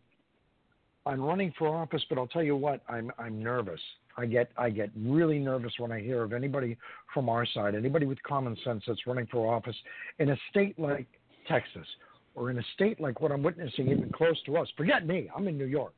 on 1.07 1.21
running 1.21 1.53
for 1.59 1.69
office. 1.69 2.03
But 2.09 2.19
I'll 2.19 2.27
tell 2.27 2.43
you 2.43 2.57
what, 2.57 2.83
I'm 2.89 3.11
I'm 3.19 3.43
nervous. 3.43 3.81
I 4.17 4.27
get 4.27 4.51
I 4.57 4.71
get 4.71 4.91
really 4.97 5.39
nervous 5.39 5.73
when 5.79 5.93
I 5.93 6.01
hear 6.01 6.23
of 6.23 6.33
anybody 6.33 6.77
from 7.15 7.29
our 7.29 7.47
side, 7.47 7.75
anybody 7.75 8.07
with 8.07 8.23
common 8.23 8.57
sense 8.65 8.85
that's 8.87 9.07
running 9.07 9.27
for 9.27 9.53
office 9.53 9.77
in 10.19 10.31
a 10.31 10.37
state 10.51 10.79
like 10.79 11.07
Texas 11.49 11.87
or 12.35 12.51
in 12.51 12.59
a 12.59 12.63
state 12.75 13.01
like 13.01 13.21
what 13.21 13.33
I'm 13.33 13.43
witnessing, 13.43 13.89
even 13.89 14.11
close 14.11 14.41
to 14.47 14.57
us. 14.57 14.69
Forget 14.77 15.07
me. 15.07 15.29
I'm 15.37 15.49
in 15.49 15.59
New 15.59 15.67
York. 15.67 15.95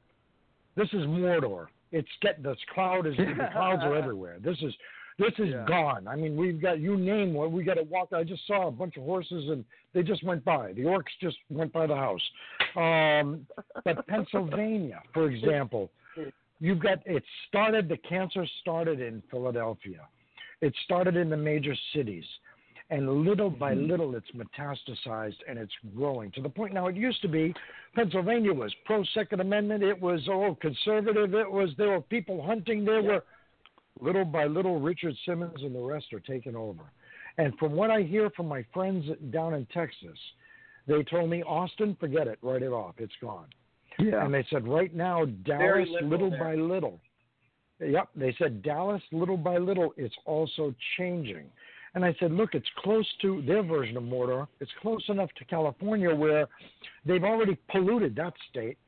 This 0.77 0.89
is 0.89 1.03
Mordor 1.03 1.69
it's 1.95 2.09
get 2.21 2.43
this 2.43 2.59
cloud 2.75 3.07
is 3.07 3.17
the 3.17 3.49
clouds 3.53 3.83
are 3.85 3.95
everywhere. 4.03 4.39
This 4.43 4.59
is 4.63 4.75
this 5.19 5.32
is 5.39 5.51
yeah. 5.51 5.65
gone. 5.66 6.09
I 6.09 6.16
mean, 6.16 6.36
we've 6.36 6.61
got 6.61 6.81
you 6.81 6.97
name 6.97 7.35
what 7.35 7.53
we 7.53 7.62
got 7.62 7.74
to 7.74 7.85
walk. 7.85 8.12
I 8.12 8.24
just 8.24 8.47
saw 8.47 8.69
a 8.69 8.70
bunch 8.70 8.97
of 8.97 9.05
horses 9.05 9.49
and 9.49 9.65
they 9.93 10.03
just 10.03 10.24
went 10.24 10.45
by. 10.45 10.73
The 10.73 10.82
orcs 10.82 11.12
just 11.20 11.36
went 11.51 11.73
by 11.73 11.86
the 11.86 11.95
house. 11.95 12.23
Um, 12.77 13.47
but 13.85 14.07
Pennsylvania, 14.09 15.01
for 15.12 15.31
example, 15.31 15.91
you've 16.61 16.81
got 16.81 16.99
it 17.07 17.23
started. 17.49 17.89
The 17.89 17.99
cancer 17.99 18.47
started 18.61 19.01
in 19.01 19.23
Philadelphia. 19.31 20.01
It 20.61 20.74
started 20.85 21.16
in 21.16 21.31
the 21.31 21.36
major 21.36 21.74
cities 21.95 22.24
and 22.91 23.24
little 23.24 23.51
by 23.51 23.74
hmm. 23.74 23.86
little 23.86 24.15
it's 24.15 24.27
metastasized 24.32 25.36
and 25.49 25.59
it's 25.59 25.73
growing 25.97 26.31
to 26.32 26.41
the 26.41 26.49
point 26.49 26.74
now 26.74 26.86
it 26.86 26.97
used 26.97 27.20
to 27.23 27.28
be 27.28 27.55
Pennsylvania 27.95 28.53
was 28.53 28.74
pro 28.85 29.05
Second 29.15 29.41
Amendment, 29.41 29.82
it 29.82 30.01
was 30.01 30.20
oh 30.28 30.57
conservative, 30.61 31.35
it 31.35 31.51
was 31.51 31.70
there 31.78 31.91
were 31.91 32.01
people 32.01 32.43
hunting, 32.43 32.85
there 32.85 33.03
were 33.03 33.23
little 34.01 34.25
by 34.25 34.45
little 34.45 34.81
Richard 34.81 35.15
Simmons 35.27 35.62
and 35.62 35.75
the 35.75 35.81
rest 35.81 36.07
are 36.12 36.21
taking 36.21 36.57
over. 36.57 36.83
And 37.39 37.57
from 37.59 37.73
what 37.73 37.91
I 37.91 38.03
hear 38.03 38.31
from 38.31 38.47
my 38.47 38.65
friends 38.73 39.07
down 39.31 39.55
in 39.55 39.66
Texas, 39.66 40.19
they 40.87 41.03
told 41.05 41.31
me 41.31 41.43
Austin, 41.43 41.97
forget 41.99 42.27
it, 42.27 42.39
write 42.43 42.62
it 42.62 42.73
off, 42.73 42.95
it's 42.99 43.15
gone. 43.21 43.47
Yeah. 43.99 44.25
And 44.25 44.35
they 44.35 44.45
said 44.51 44.66
right 44.66 44.95
now 44.95 45.25
Dallas 45.25 45.89
little 46.03 46.31
there. 46.31 46.41
by 46.41 46.55
little. 46.55 47.01
Yep, 47.81 48.09
they 48.15 48.35
said 48.39 48.62
Dallas 48.62 49.03
little 49.12 49.37
by 49.37 49.59
little 49.59 49.95
it's 49.97 50.15
also 50.25 50.75
changing. 50.97 51.47
And 51.95 52.05
I 52.05 52.15
said, 52.19 52.33
look, 52.33 52.55
it's 52.55 52.69
close 52.79 53.07
to 53.23 53.41
their 53.43 53.62
version 53.62 53.97
of 53.97 54.03
Mordor. 54.03 54.49
It's 54.61 54.71
close 54.83 55.05
enough 55.09 55.31
to 55.39 55.45
California 55.45 56.12
where 56.12 56.49
they've 57.07 57.23
already 57.23 57.57
polluted 57.71 58.16
that 58.16 58.35
state. 58.51 58.79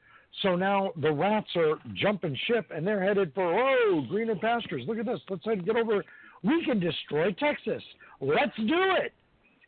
So 0.42 0.54
now 0.54 0.92
the 1.00 1.10
rats 1.10 1.48
are 1.56 1.78
jumping 1.94 2.36
ship 2.46 2.70
and 2.74 2.86
they're 2.86 3.02
headed 3.02 3.32
for, 3.34 3.58
oh, 3.58 4.04
greener 4.08 4.36
pastures. 4.36 4.82
Look 4.86 4.98
at 4.98 5.06
this. 5.06 5.20
Let's 5.30 5.44
get 5.44 5.76
over. 5.76 6.04
We 6.42 6.64
can 6.64 6.78
destroy 6.78 7.32
Texas. 7.32 7.82
Let's 8.20 8.56
do 8.56 8.94
it. 9.02 9.12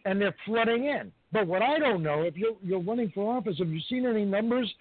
And 0.05 0.21
they're 0.21 0.37
flooding 0.45 0.85
in. 0.85 1.13
But 1.33 1.47
what 1.47 1.63
I 1.63 1.79
don't 1.79 2.03
know, 2.03 2.23
if 2.23 2.37
you're, 2.37 2.57
you're 2.63 2.83
running 2.83 3.11
for 3.15 3.37
office, 3.37 3.59
have 3.59 3.69
you 3.69 3.81
seen 3.89 4.07
any 4.07 4.25
numbers 4.25 4.73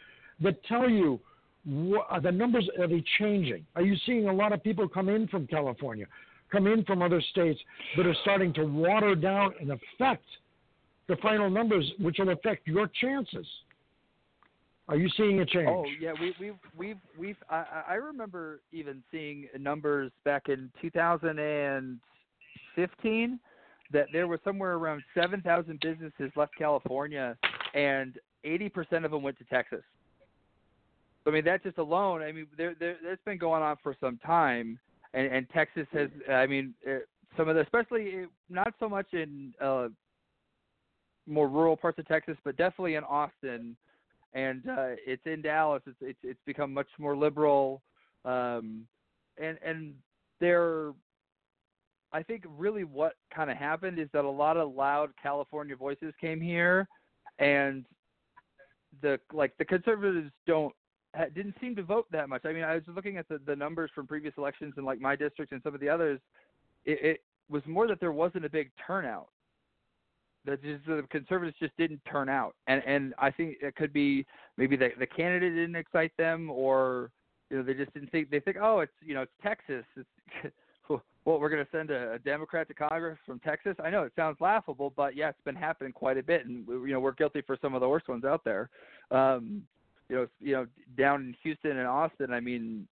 that 0.42 0.64
tell 0.66 0.90
you 0.90 1.20
what, 1.66 2.08
uh, 2.10 2.20
the 2.20 2.32
numbers 2.32 2.70
are 2.80 2.88
they 2.88 3.04
changing? 3.20 3.66
Are 3.76 3.82
you 3.82 3.96
seeing 4.06 4.28
a 4.28 4.34
lot 4.34 4.54
of 4.54 4.64
people 4.64 4.88
come 4.88 5.10
in 5.10 5.28
from 5.28 5.48
California? 5.48 6.06
come 6.52 6.68
in 6.68 6.84
from 6.86 7.02
other 7.02 7.22
states 7.32 7.60
that 7.96 8.06
are 8.06 8.16
starting 8.22 8.54
to 8.54 8.66
water 8.66 9.16
down 9.16 9.54
and 9.60 9.72
affect 9.72 10.24
the 11.08 11.16
final 11.18 11.50
numbers, 11.50 11.90
which 12.00 12.18
will 12.20 12.30
affect 12.30 12.68
your 12.68 12.90
chances. 13.02 13.46
Are 14.90 14.96
you 14.96 15.10
seeing 15.18 15.42
a 15.42 15.46
change? 15.46 15.68
Oh 15.70 15.84
yeah, 16.00 16.14
we, 16.20 16.34
we've 16.40 16.56
we've 16.78 16.96
we've 17.20 17.36
I, 17.50 17.84
I 17.90 17.96
remember 17.96 18.62
even 18.72 19.04
seeing 19.12 19.50
numbers 19.60 20.14
back 20.24 20.44
in 20.48 20.72
2015 20.82 23.40
that 23.92 24.08
there 24.12 24.28
was 24.28 24.40
somewhere 24.44 24.76
around 24.76 25.02
7,000 25.14 25.80
businesses 25.80 26.30
left 26.36 26.54
California, 26.58 27.38
and 27.74 28.20
80% 28.46 29.06
of 29.06 29.12
them 29.12 29.24
went 29.24 29.38
to 29.38 29.46
Texas. 29.46 29.82
I 31.26 31.30
mean, 31.30 31.46
that 31.46 31.64
just 31.64 31.78
alone. 31.78 32.22
I 32.22 32.34
mean, 32.34 32.48
there, 32.58 32.76
there 32.80 32.98
that's 33.04 33.24
been 33.24 33.38
going 33.38 33.64
on 33.64 33.78
for 33.82 33.96
some 34.02 34.18
time 34.26 34.78
and, 35.14 35.28
and 35.28 35.50
Texas 35.50 35.88
has. 35.94 36.10
I 36.32 36.48
mean, 36.48 36.74
uh, 36.88 37.00
some 37.36 37.50
of 37.50 37.56
the, 37.56 37.62
especially 37.62 38.24
uh, 38.24 38.28
not 38.50 38.74
so 38.80 38.88
much 38.88 39.08
in 39.14 39.54
uh, 39.62 39.88
more 41.26 41.48
rural 41.48 41.76
parts 41.76 42.00
of 42.00 42.08
Texas, 42.08 42.38
but 42.44 42.58
definitely 42.58 42.96
in 42.96 43.04
Austin, 43.04 43.76
and 44.34 44.62
uh, 44.70 44.96
it's 45.06 45.26
in 45.26 45.42
Dallas. 45.42 45.82
It's 45.86 45.98
it's 46.02 46.20
it's 46.24 46.40
become 46.46 46.74
much 46.74 46.90
more 46.98 47.16
liberal, 47.16 47.82
um, 48.26 48.86
and 49.42 49.58
and 49.66 49.94
there. 50.40 50.92
I 52.14 52.24
think 52.24 52.46
really 52.58 52.86
what 52.86 53.14
kind 53.36 53.52
of 53.52 53.58
happened 53.58 54.00
is 54.00 54.08
that 54.14 54.24
a 54.24 54.30
lot 54.30 54.56
of 54.56 54.74
loud 54.74 55.10
California 55.22 55.76
voices 55.76 56.14
came 56.20 56.40
here, 56.40 56.88
and 57.40 57.86
the 59.02 59.20
like 59.34 59.54
the 59.58 59.66
conservatives 59.66 60.32
don't 60.46 60.74
didn't 61.34 61.56
seem 61.60 61.76
to 61.76 61.84
vote 61.84 62.06
that 62.12 62.30
much. 62.30 62.46
I 62.46 62.54
mean, 62.54 62.64
I 62.64 62.76
was 62.76 62.84
looking 62.88 63.18
at 63.18 63.28
the, 63.28 63.40
the 63.46 63.56
numbers 63.56 63.92
from 63.94 64.08
previous 64.08 64.34
elections 64.38 64.74
in 64.78 64.86
like 64.86 65.02
my 65.02 65.16
district 65.16 65.52
and 65.52 65.62
some 65.64 65.74
of 65.74 65.82
the 65.82 65.90
others. 65.90 66.20
It, 66.86 67.00
it 67.04 67.24
was 67.50 67.64
more 67.66 67.88
that 67.88 68.00
there 68.00 68.12
wasn't 68.12 68.46
a 68.46 68.50
big 68.50 68.72
turnout. 68.86 69.30
That 70.48 70.64
just 70.64 70.86
the 70.86 71.04
conservatives 71.12 71.58
just 71.60 71.78
didn't 71.78 72.02
turn 72.10 72.30
out, 72.30 72.56
and 72.68 72.82
and 72.88 73.14
I 73.20 73.30
think 73.32 73.58
it 73.62 73.76
could 73.76 73.94
be 73.94 74.26
maybe 74.58 74.76
the 74.76 74.90
the 74.98 75.06
candidate 75.06 75.54
didn't 75.54 75.76
excite 75.76 76.16
them, 76.18 76.50
or 76.50 77.12
you 77.50 77.58
know 77.58 77.64
they 77.64 77.74
just 77.74 77.94
didn't 77.94 78.12
think 78.12 78.32
they 78.32 78.40
think 78.40 78.58
oh 78.60 78.80
it's 78.80 78.94
you 79.06 79.14
know 79.14 79.22
it's 79.24 79.32
Texas. 79.44 79.86
It's, 79.96 80.54
well, 80.90 81.02
we're 81.40 81.50
going 81.50 81.64
to 81.64 81.72
send 81.72 81.92
a, 81.92 82.14
a 82.14 82.20
Democrat 82.20 82.70
to 82.70 82.74
Congress 82.74 83.18
from 83.26 83.40
Texas. 83.40 83.76
I 83.84 83.90
know 83.90 84.04
it 84.04 84.14
sounds 84.16 84.38
laughable, 84.40 84.94
but 84.96 85.16
yeah, 85.16 85.30
it's 85.30 85.42
been 85.44 85.56
happening 85.56 85.92
quite 85.92 86.18
a 86.18 86.24
bit, 86.24 86.46
and 86.46 86.66
you 86.68 86.94
know 86.94 87.02
we're 87.02 87.12
guilty 87.12 87.42
for 87.42 87.58
some 87.62 87.76
of 87.76 87.82
the 87.82 87.90
worst 87.90 88.08
ones 88.08 88.24
out 88.24 88.46
there. 88.46 88.70
Um, 89.12 89.64
you 90.10 90.16
know, 90.16 90.28
you 90.40 90.54
know, 90.54 90.68
down 90.98 91.22
in 91.22 91.36
Houston 91.44 91.78
and 91.78 91.88
Austin, 91.88 92.32
I 92.32 92.40
mean, 92.40 92.88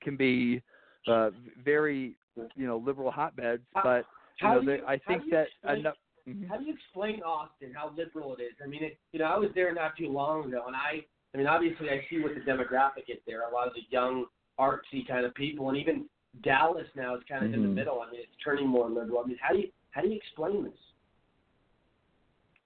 can 0.00 0.16
be 0.16 0.62
uh, 1.06 1.30
very, 1.62 2.16
you 2.54 2.66
know, 2.66 2.78
liberal 2.78 3.10
hotbeds. 3.10 3.62
But 3.74 4.06
you 4.40 4.48
know, 4.48 4.60
you, 4.60 4.78
I 4.86 4.98
think 5.06 5.24
that 5.30 5.48
enough. 5.70 5.96
Mm-hmm. 6.28 6.48
How 6.48 6.56
do 6.56 6.64
you 6.64 6.74
explain 6.74 7.22
Austin? 7.22 7.72
How 7.74 7.92
liberal 7.96 8.34
it 8.36 8.42
is? 8.42 8.52
I 8.62 8.66
mean, 8.66 8.82
it, 8.82 8.98
you 9.12 9.20
know, 9.20 9.26
I 9.26 9.38
was 9.38 9.50
there 9.54 9.72
not 9.72 9.96
too 9.96 10.08
long 10.08 10.48
ago, 10.48 10.64
and 10.66 10.74
I, 10.74 11.04
I 11.32 11.38
mean, 11.38 11.46
obviously, 11.46 11.88
I 11.90 12.04
see 12.10 12.20
what 12.20 12.32
the 12.34 12.40
demographic 12.40 13.08
is 13.08 13.18
there. 13.26 13.42
A 13.48 13.54
lot 13.54 13.68
of 13.68 13.74
the 13.74 13.82
young, 13.90 14.26
artsy 14.58 15.06
kind 15.06 15.24
of 15.24 15.34
people, 15.34 15.68
and 15.68 15.78
even 15.78 16.06
Dallas 16.42 16.86
now 16.96 17.14
is 17.14 17.22
kind 17.28 17.44
of 17.44 17.52
in 17.52 17.62
the 17.62 17.68
Mhm. 17.68 17.74
middle. 17.74 18.00
I 18.00 18.10
mean, 18.10 18.20
it's 18.20 18.36
turning 18.42 18.66
more 18.66 18.88
liberal. 18.88 19.20
I 19.22 19.26
mean, 19.26 19.38
how 19.40 19.52
do 19.52 19.60
you 19.60 19.70
how 19.90 20.02
do 20.02 20.08
you 20.08 20.16
explain 20.16 20.64
this? 20.64 20.78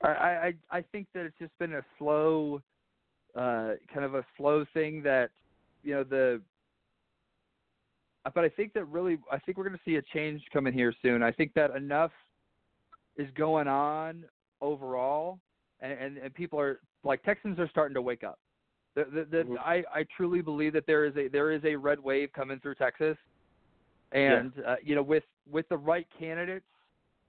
I, 0.03 0.09
I 0.09 0.55
I 0.78 0.82
think 0.82 1.07
that 1.15 1.27
it's 1.27 1.39
just 1.39 1.57
been 1.59 1.74
a 1.74 1.85
slow, 1.99 2.62
uh, 3.35 3.74
kind 3.93 4.05
of 4.05 4.15
a 4.15 4.24
slow 4.37 4.65
thing 4.73 5.03
that, 5.03 5.31
you 5.82 5.95
know, 5.95 6.05
the. 6.05 6.41
But 8.35 8.45
I 8.45 8.49
think 8.49 8.73
that 8.74 8.85
really, 8.85 9.19
I 9.31 9.39
think 9.39 9.59
we're 9.59 9.65
going 9.65 9.77
to 9.77 9.85
see 9.85 9.97
a 9.97 10.03
change 10.03 10.43
coming 10.53 10.73
here 10.73 10.93
soon. 11.03 11.23
I 11.23 11.32
think 11.32 11.53
that 11.55 11.74
enough 11.74 12.12
is 13.16 13.28
going 13.37 13.69
on 13.69 14.24
overall, 14.61 15.39
and 15.81 15.93
and, 15.93 16.19
and 16.19 16.35
people 16.35 16.59
are 16.59 16.81
like 17.05 17.23
Texans 17.23 17.59
are 17.59 17.69
starting 17.69 17.95
to 17.95 18.03
wake 18.03 18.24
up. 18.24 18.39
The, 18.97 19.05
the, 19.05 19.24
the, 19.31 19.57
I 19.61 19.85
I 19.95 20.05
truly 20.16 20.43
believe 20.43 20.73
that 20.73 20.87
there 20.87 21.05
is 21.05 21.16
a 21.16 21.28
there 21.28 21.53
is 21.53 21.62
a 21.65 21.77
red 21.77 22.01
wave 22.01 22.32
coming 22.32 22.59
through 22.61 22.74
Texas, 22.74 23.16
and 24.12 24.53
uh, 24.66 24.77
you 24.82 24.95
know 24.95 25.03
with 25.03 25.24
with 25.51 25.69
the 25.69 25.77
right 25.77 26.07
candidates 26.19 26.66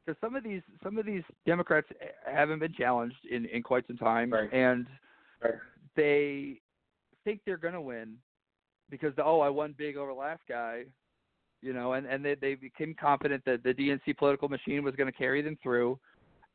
because 0.05 0.19
some 0.21 0.35
of 0.35 0.43
these 0.43 0.61
some 0.83 0.97
of 0.97 1.05
these 1.05 1.23
Democrats 1.45 1.87
haven't 2.25 2.59
been 2.59 2.73
challenged 2.73 3.25
in 3.29 3.45
in 3.45 3.61
quite 3.61 3.85
some 3.87 3.97
time, 3.97 4.31
and 4.51 4.87
they 5.95 6.59
think 7.23 7.41
they're 7.45 7.57
going 7.57 7.73
to 7.73 7.81
win 7.81 8.15
because 8.89 9.13
oh 9.23 9.39
I 9.39 9.49
won 9.49 9.75
big 9.77 9.97
over 9.97 10.13
last 10.13 10.41
guy, 10.49 10.83
you 11.61 11.73
know, 11.73 11.93
and 11.93 12.05
and 12.05 12.23
they 12.23 12.35
they 12.35 12.55
became 12.55 12.95
confident 12.99 13.43
that 13.45 13.63
the 13.63 13.73
DNC 13.73 14.17
political 14.17 14.49
machine 14.49 14.83
was 14.83 14.95
going 14.95 15.11
to 15.11 15.17
carry 15.17 15.41
them 15.41 15.57
through, 15.61 15.99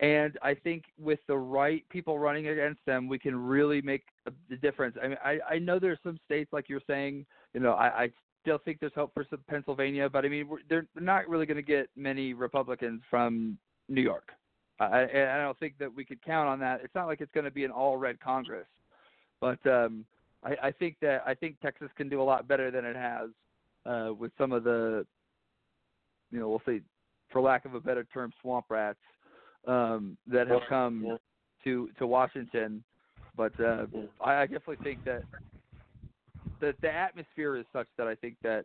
and 0.00 0.38
I 0.42 0.54
think 0.54 0.84
with 0.98 1.20
the 1.26 1.36
right 1.36 1.84
people 1.88 2.18
running 2.18 2.48
against 2.48 2.84
them, 2.86 3.08
we 3.08 3.18
can 3.18 3.36
really 3.36 3.80
make 3.80 4.04
the 4.48 4.56
difference. 4.56 4.96
I 5.02 5.08
mean, 5.08 5.18
I 5.24 5.38
I 5.48 5.58
know 5.58 5.78
there's 5.78 5.98
some 6.02 6.18
states 6.24 6.52
like 6.52 6.68
you're 6.68 6.82
saying, 6.86 7.26
you 7.54 7.60
know, 7.60 7.72
I. 7.72 8.02
I 8.02 8.10
Still 8.42 8.58
think 8.64 8.78
there's 8.78 8.92
hope 8.94 9.12
for 9.12 9.26
some 9.28 9.40
Pennsylvania, 9.48 10.08
but 10.08 10.24
I 10.24 10.28
mean 10.28 10.46
we're, 10.46 10.60
they're 10.70 10.86
not 10.94 11.28
really 11.28 11.46
going 11.46 11.56
to 11.56 11.64
get 11.64 11.88
many 11.96 12.32
Republicans 12.32 13.02
from 13.10 13.58
New 13.88 14.00
York. 14.00 14.28
I, 14.78 15.02
I 15.02 15.38
don't 15.38 15.58
think 15.58 15.78
that 15.78 15.92
we 15.92 16.04
could 16.04 16.24
count 16.24 16.48
on 16.48 16.60
that. 16.60 16.80
It's 16.84 16.94
not 16.94 17.08
like 17.08 17.20
it's 17.20 17.32
going 17.32 17.46
to 17.46 17.50
be 17.50 17.64
an 17.64 17.72
all 17.72 17.96
red 17.96 18.20
Congress, 18.20 18.68
but 19.40 19.58
um, 19.66 20.04
I, 20.44 20.68
I 20.68 20.70
think 20.70 20.94
that 21.02 21.24
I 21.26 21.34
think 21.34 21.58
Texas 21.60 21.88
can 21.96 22.08
do 22.08 22.22
a 22.22 22.22
lot 22.22 22.46
better 22.46 22.70
than 22.70 22.84
it 22.84 22.94
has 22.94 23.30
uh, 23.86 24.12
with 24.12 24.32
some 24.38 24.52
of 24.52 24.64
the, 24.64 25.06
you 26.30 26.40
know, 26.40 26.48
we'll 26.48 26.62
say, 26.66 26.80
for 27.30 27.40
lack 27.40 27.64
of 27.64 27.74
a 27.74 27.80
better 27.80 28.04
term, 28.12 28.32
swamp 28.40 28.66
rats 28.68 28.98
um, 29.66 30.16
that 30.26 30.48
have 30.48 30.62
come 30.68 31.18
to 31.64 31.88
to 31.98 32.06
Washington. 32.06 32.82
But 33.36 33.52
uh, 33.60 33.86
I, 34.24 34.42
I 34.42 34.46
definitely 34.46 34.78
think 34.82 35.04
that 35.04 35.22
the 36.60 36.74
the 36.82 36.90
atmosphere 36.90 37.56
is 37.56 37.66
such 37.72 37.88
that 37.98 38.06
I 38.06 38.14
think 38.14 38.36
that 38.42 38.64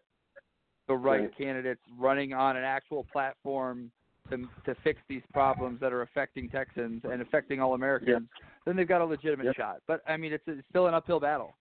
the 0.88 0.96
right, 0.96 1.22
Right. 1.22 1.38
candidates 1.38 1.82
running 1.98 2.34
on 2.34 2.58
an 2.58 2.64
actual 2.64 3.06
platform 3.12 3.92
to 4.30 4.48
to 4.66 4.76
fix 4.84 5.00
these 5.08 5.24
problems 5.34 5.80
that 5.82 5.92
are 5.92 6.04
affecting 6.04 6.50
Texans 6.50 7.02
and 7.04 7.22
affecting 7.22 7.60
all 7.62 7.74
Americans, 7.74 8.28
then 8.66 8.76
they've 8.76 8.88
got 8.88 9.02
a 9.02 9.06
legitimate 9.06 9.56
shot. 9.56 9.78
But 9.88 10.02
I 10.08 10.18
mean, 10.18 10.34
it's, 10.34 10.44
it's 10.48 10.68
still 10.70 10.88
an 10.88 10.94
uphill 10.94 11.20
battle. 11.20 11.54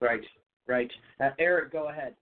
Right, 0.00 0.24
right. 0.66 0.90
Uh, 1.20 1.30
Eric, 1.38 1.72
go 1.72 1.88
ahead. 1.88 2.14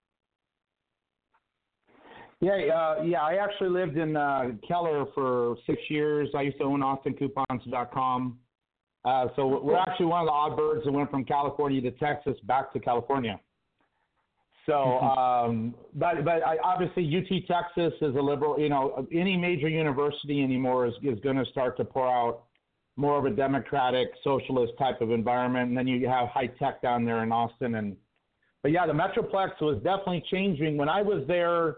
Yeah, 2.39 2.51
uh, 2.51 3.03
yeah. 3.03 3.21
I 3.21 3.35
actually 3.35 3.69
lived 3.69 3.97
in 3.97 4.15
uh, 4.15 4.51
Keller 4.67 5.05
for 5.15 5.57
six 5.65 5.81
years. 5.89 6.29
I 6.35 6.43
used 6.43 6.57
to 6.59 6.65
own 6.65 6.81
AustinCoupons.com. 6.81 8.37
Uh, 9.05 9.27
so 9.35 9.61
we're 9.63 9.77
actually 9.77 10.05
one 10.07 10.21
of 10.21 10.27
the 10.27 10.31
odd 10.31 10.57
birds 10.57 10.83
that 10.85 10.91
went 10.91 11.09
from 11.09 11.23
California 11.23 11.81
to 11.81 11.91
Texas 11.91 12.35
back 12.43 12.73
to 12.73 12.79
California. 12.79 13.39
So, 14.65 14.99
um, 14.99 15.73
but 15.95 16.25
but 16.25 16.45
I, 16.45 16.57
obviously 16.61 17.05
UT 17.05 17.47
Texas 17.47 17.93
is 18.01 18.15
a 18.15 18.19
liberal. 18.19 18.59
You 18.59 18.67
know, 18.67 19.07
any 19.13 19.37
major 19.37 19.69
university 19.69 20.43
anymore 20.43 20.85
is 20.85 20.93
is 21.01 21.19
going 21.21 21.37
to 21.37 21.45
start 21.45 21.77
to 21.77 21.85
pour 21.85 22.07
out 22.07 22.43
more 22.97 23.17
of 23.17 23.25
a 23.25 23.29
democratic, 23.29 24.09
socialist 24.23 24.73
type 24.77 24.99
of 25.01 25.11
environment. 25.11 25.69
And 25.69 25.77
then 25.77 25.87
you 25.87 26.05
have 26.09 26.27
high 26.27 26.47
tech 26.47 26.81
down 26.81 27.05
there 27.05 27.23
in 27.23 27.31
Austin. 27.31 27.75
And 27.75 27.95
but 28.61 28.71
yeah, 28.71 28.85
the 28.85 28.93
Metroplex 28.93 29.61
was 29.61 29.77
definitely 29.77 30.23
changing. 30.29 30.75
When 30.75 30.89
I 30.89 31.01
was 31.01 31.23
there, 31.27 31.77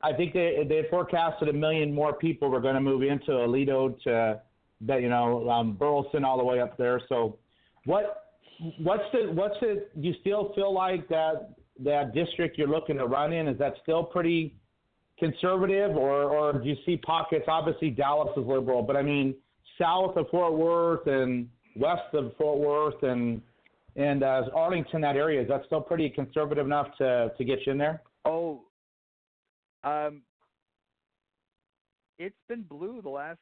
I 0.00 0.12
think 0.12 0.32
they 0.32 0.64
they 0.68 0.84
forecasted 0.90 1.48
a 1.48 1.52
million 1.52 1.92
more 1.92 2.12
people 2.12 2.48
were 2.48 2.60
going 2.60 2.74
to 2.74 2.80
move 2.80 3.02
into 3.02 3.32
Aledo 3.32 4.00
to, 4.04 4.40
that 4.82 5.02
you 5.02 5.08
know, 5.08 5.48
um, 5.50 5.74
Burleson 5.74 6.24
all 6.24 6.38
the 6.38 6.44
way 6.44 6.60
up 6.60 6.76
there. 6.76 7.00
So, 7.08 7.36
what 7.84 8.28
what's 8.78 9.02
the 9.12 9.32
what's? 9.32 9.58
Do 9.60 9.80
you 9.96 10.14
still 10.20 10.52
feel 10.54 10.72
like 10.72 11.08
that 11.08 11.54
that 11.84 12.14
district 12.14 12.58
you're 12.58 12.68
looking 12.68 12.96
to 12.98 13.06
run 13.06 13.32
in 13.32 13.48
is 13.48 13.58
that 13.58 13.74
still 13.82 14.04
pretty 14.04 14.54
conservative, 15.18 15.96
or 15.96 16.24
or 16.24 16.52
do 16.52 16.68
you 16.68 16.76
see 16.86 16.96
pockets? 16.96 17.46
Obviously, 17.48 17.90
Dallas 17.90 18.30
is 18.36 18.46
liberal, 18.46 18.82
but 18.82 18.96
I 18.96 19.02
mean, 19.02 19.34
south 19.78 20.16
of 20.16 20.28
Fort 20.30 20.54
Worth 20.54 21.06
and 21.08 21.48
west 21.74 22.14
of 22.14 22.36
Fort 22.36 22.58
Worth 22.58 23.02
and 23.02 23.42
and 23.96 24.22
uh, 24.22 24.44
Arlington, 24.54 25.00
that 25.00 25.16
area 25.16 25.42
is 25.42 25.48
that 25.48 25.62
still 25.66 25.80
pretty 25.80 26.08
conservative 26.08 26.66
enough 26.66 26.88
to 26.98 27.32
to 27.36 27.44
get 27.44 27.66
you 27.66 27.72
in 27.72 27.78
there? 27.78 28.02
Oh, 28.24 28.62
um, 29.84 30.22
it's 32.18 32.36
been 32.48 32.62
blue 32.62 33.00
the 33.02 33.08
last 33.08 33.38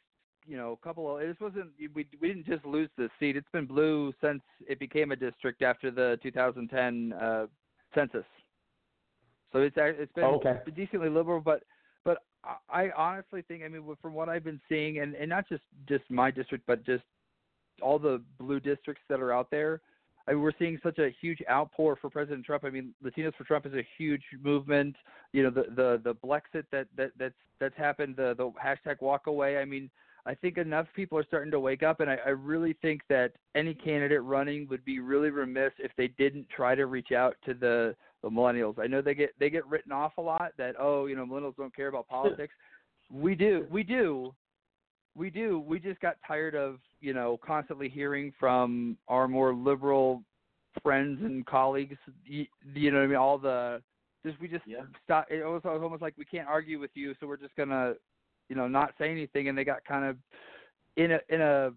you 0.46 0.56
know 0.56 0.78
couple 0.82 1.16
of. 1.16 1.20
This 1.20 1.36
wasn't 1.40 1.70
we 1.78 2.06
we 2.20 2.28
didn't 2.28 2.46
just 2.46 2.64
lose 2.64 2.90
the 2.96 3.08
seat. 3.18 3.36
It's 3.36 3.48
been 3.52 3.66
blue 3.66 4.12
since 4.22 4.42
it 4.68 4.78
became 4.78 5.12
a 5.12 5.16
district 5.16 5.62
after 5.62 5.90
the 5.90 6.18
2010 6.22 7.12
uh, 7.12 7.46
census. 7.94 8.24
So 9.52 9.60
it's 9.60 9.76
it's 9.76 10.12
been 10.12 10.24
okay. 10.24 10.58
decently 10.74 11.08
liberal, 11.08 11.40
but 11.40 11.62
but 12.04 12.18
I 12.44 12.56
I 12.68 12.90
honestly 12.96 13.42
think 13.42 13.62
I 13.64 13.68
mean 13.68 13.82
from 14.02 14.14
what 14.14 14.28
I've 14.28 14.44
been 14.44 14.60
seeing 14.68 14.98
and 14.98 15.14
and 15.14 15.28
not 15.28 15.48
just 15.48 15.62
just 15.88 16.04
my 16.10 16.30
district 16.30 16.64
but 16.66 16.84
just 16.84 17.04
all 17.82 17.98
the 17.98 18.22
blue 18.38 18.60
districts 18.60 19.02
that 19.08 19.20
are 19.20 19.32
out 19.32 19.50
there. 19.50 19.80
I 20.28 20.32
mean, 20.32 20.42
we're 20.42 20.52
seeing 20.58 20.78
such 20.82 20.98
a 20.98 21.14
huge 21.20 21.38
outpour 21.48 21.96
for 22.00 22.10
President 22.10 22.44
Trump. 22.44 22.64
I 22.64 22.70
mean, 22.70 22.94
Latinos 23.04 23.34
for 23.36 23.44
Trump 23.44 23.66
is 23.66 23.74
a 23.74 23.86
huge 23.96 24.22
movement. 24.42 24.96
You 25.32 25.44
know, 25.44 25.50
the 25.50 25.64
the 25.74 26.00
the 26.02 26.14
Blexit 26.14 26.64
that 26.72 26.88
that 26.96 27.12
that's 27.18 27.34
that's 27.60 27.76
happened. 27.76 28.16
The 28.16 28.34
the 28.36 28.50
hashtag 28.62 29.00
Walk 29.00 29.26
Away. 29.28 29.58
I 29.58 29.64
mean, 29.64 29.88
I 30.26 30.34
think 30.34 30.58
enough 30.58 30.86
people 30.94 31.16
are 31.18 31.24
starting 31.24 31.52
to 31.52 31.60
wake 31.60 31.84
up, 31.84 32.00
and 32.00 32.10
I, 32.10 32.18
I 32.26 32.30
really 32.30 32.74
think 32.82 33.02
that 33.08 33.32
any 33.54 33.74
candidate 33.74 34.22
running 34.22 34.66
would 34.68 34.84
be 34.84 34.98
really 34.98 35.30
remiss 35.30 35.72
if 35.78 35.92
they 35.96 36.08
didn't 36.08 36.48
try 36.48 36.74
to 36.74 36.86
reach 36.86 37.12
out 37.12 37.36
to 37.46 37.54
the 37.54 37.94
the 38.22 38.30
millennials. 38.30 38.78
I 38.80 38.88
know 38.88 39.00
they 39.00 39.14
get 39.14 39.30
they 39.38 39.50
get 39.50 39.66
written 39.66 39.92
off 39.92 40.12
a 40.18 40.22
lot 40.22 40.52
that 40.58 40.74
oh 40.78 41.06
you 41.06 41.14
know 41.14 41.24
millennials 41.24 41.56
don't 41.56 41.74
care 41.74 41.88
about 41.88 42.08
politics. 42.08 42.52
we 43.12 43.36
do 43.36 43.66
we 43.70 43.84
do 43.84 44.34
we 45.16 45.30
do. 45.30 45.58
We 45.58 45.80
just 45.80 46.00
got 46.00 46.16
tired 46.26 46.54
of, 46.54 46.78
you 47.00 47.14
know, 47.14 47.38
constantly 47.44 47.88
hearing 47.88 48.32
from 48.38 48.96
our 49.08 49.26
more 49.26 49.54
liberal 49.54 50.22
friends 50.82 51.20
and 51.22 51.44
colleagues. 51.46 51.96
You, 52.24 52.46
you 52.74 52.90
know 52.90 52.98
what 52.98 53.04
I 53.04 53.08
mean? 53.08 53.16
All 53.16 53.38
the 53.38 53.82
just 54.24 54.40
we 54.40 54.48
just 54.48 54.64
stop. 55.04 55.26
It 55.30 55.44
was 55.44 55.62
almost 55.64 56.02
like 56.02 56.14
we 56.18 56.24
can't 56.24 56.48
argue 56.48 56.78
with 56.78 56.90
you, 56.94 57.14
so 57.18 57.26
we're 57.26 57.36
just 57.36 57.56
gonna, 57.56 57.94
you 58.48 58.56
know, 58.56 58.68
not 58.68 58.92
say 58.98 59.10
anything. 59.10 59.48
And 59.48 59.56
they 59.56 59.64
got 59.64 59.84
kind 59.84 60.04
of 60.04 60.16
in 60.96 61.12
a 61.12 61.20
in 61.28 61.40
a 61.40 61.70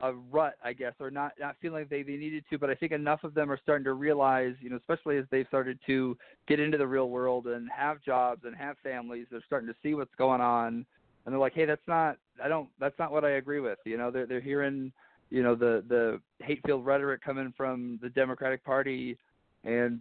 a 0.00 0.12
rut, 0.12 0.54
I 0.62 0.72
guess, 0.72 0.94
or 1.00 1.10
not 1.10 1.32
not 1.40 1.56
feeling 1.60 1.82
like 1.82 1.90
they, 1.90 2.02
they 2.02 2.16
needed 2.16 2.44
to. 2.50 2.58
But 2.58 2.70
I 2.70 2.74
think 2.74 2.92
enough 2.92 3.24
of 3.24 3.34
them 3.34 3.50
are 3.50 3.58
starting 3.62 3.84
to 3.84 3.94
realize, 3.94 4.54
you 4.60 4.70
know, 4.70 4.76
especially 4.76 5.16
as 5.16 5.24
they've 5.30 5.46
started 5.48 5.78
to 5.86 6.16
get 6.46 6.60
into 6.60 6.78
the 6.78 6.86
real 6.86 7.08
world 7.08 7.46
and 7.46 7.68
have 7.74 8.02
jobs 8.02 8.42
and 8.44 8.54
have 8.54 8.76
families, 8.82 9.26
they're 9.30 9.42
starting 9.46 9.68
to 9.68 9.76
see 9.82 9.94
what's 9.94 10.14
going 10.16 10.40
on 10.40 10.84
and 11.24 11.32
they're 11.32 11.40
like, 11.40 11.54
"Hey, 11.54 11.64
that's 11.64 11.86
not 11.86 12.16
I 12.42 12.48
don't 12.48 12.68
that's 12.80 12.98
not 12.98 13.12
what 13.12 13.24
I 13.24 13.30
agree 13.32 13.60
with." 13.60 13.78
You 13.84 13.96
know, 13.96 14.10
they're 14.10 14.26
they're 14.26 14.40
hearing, 14.40 14.92
you 15.30 15.42
know, 15.42 15.54
the 15.54 15.84
the 15.88 16.20
hate-filled 16.44 16.84
rhetoric 16.84 17.22
coming 17.22 17.52
from 17.56 17.98
the 18.02 18.08
Democratic 18.10 18.64
Party, 18.64 19.16
and 19.64 20.00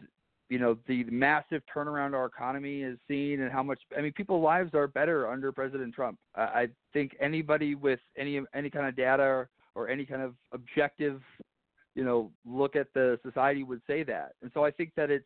you 0.49 0.60
know 0.60 0.77
the 0.88 1.03
massive 1.06 1.61
turnaround 1.73 2.14
our 2.14 2.26
economy 2.26 2.81
is 2.81 2.98
seen, 3.07 3.41
and 3.41 3.52
how 3.52 3.64
much 3.64 3.80
I 3.98 4.02
mean, 4.02 4.14
people's 4.14 4.43
lives 4.43 4.73
are 4.73 4.88
better 4.88 5.30
under 5.30 5.52
President 5.52 5.93
Trump. 5.93 6.18
I, 6.35 6.41
I 6.41 6.68
think 6.93 7.15
anybody 7.19 7.76
with 7.76 7.99
any 8.18 8.41
any 8.53 8.69
kind 8.69 8.88
of 8.88 8.95
data 8.95 9.48
or 9.76 9.88
any 9.88 10.06
kind 10.06 10.22
of 10.22 10.34
objective, 10.52 11.22
you 11.95 12.03
know, 12.03 12.31
look 12.45 12.76
at 12.76 12.88
the 12.93 13.19
society 13.23 13.64
would 13.64 13.81
say 13.88 14.03
that. 14.03 14.34
And 14.41 14.52
so 14.53 14.65
I 14.65 14.72
think 14.72 14.91
that 14.98 15.10
it's 15.10 15.26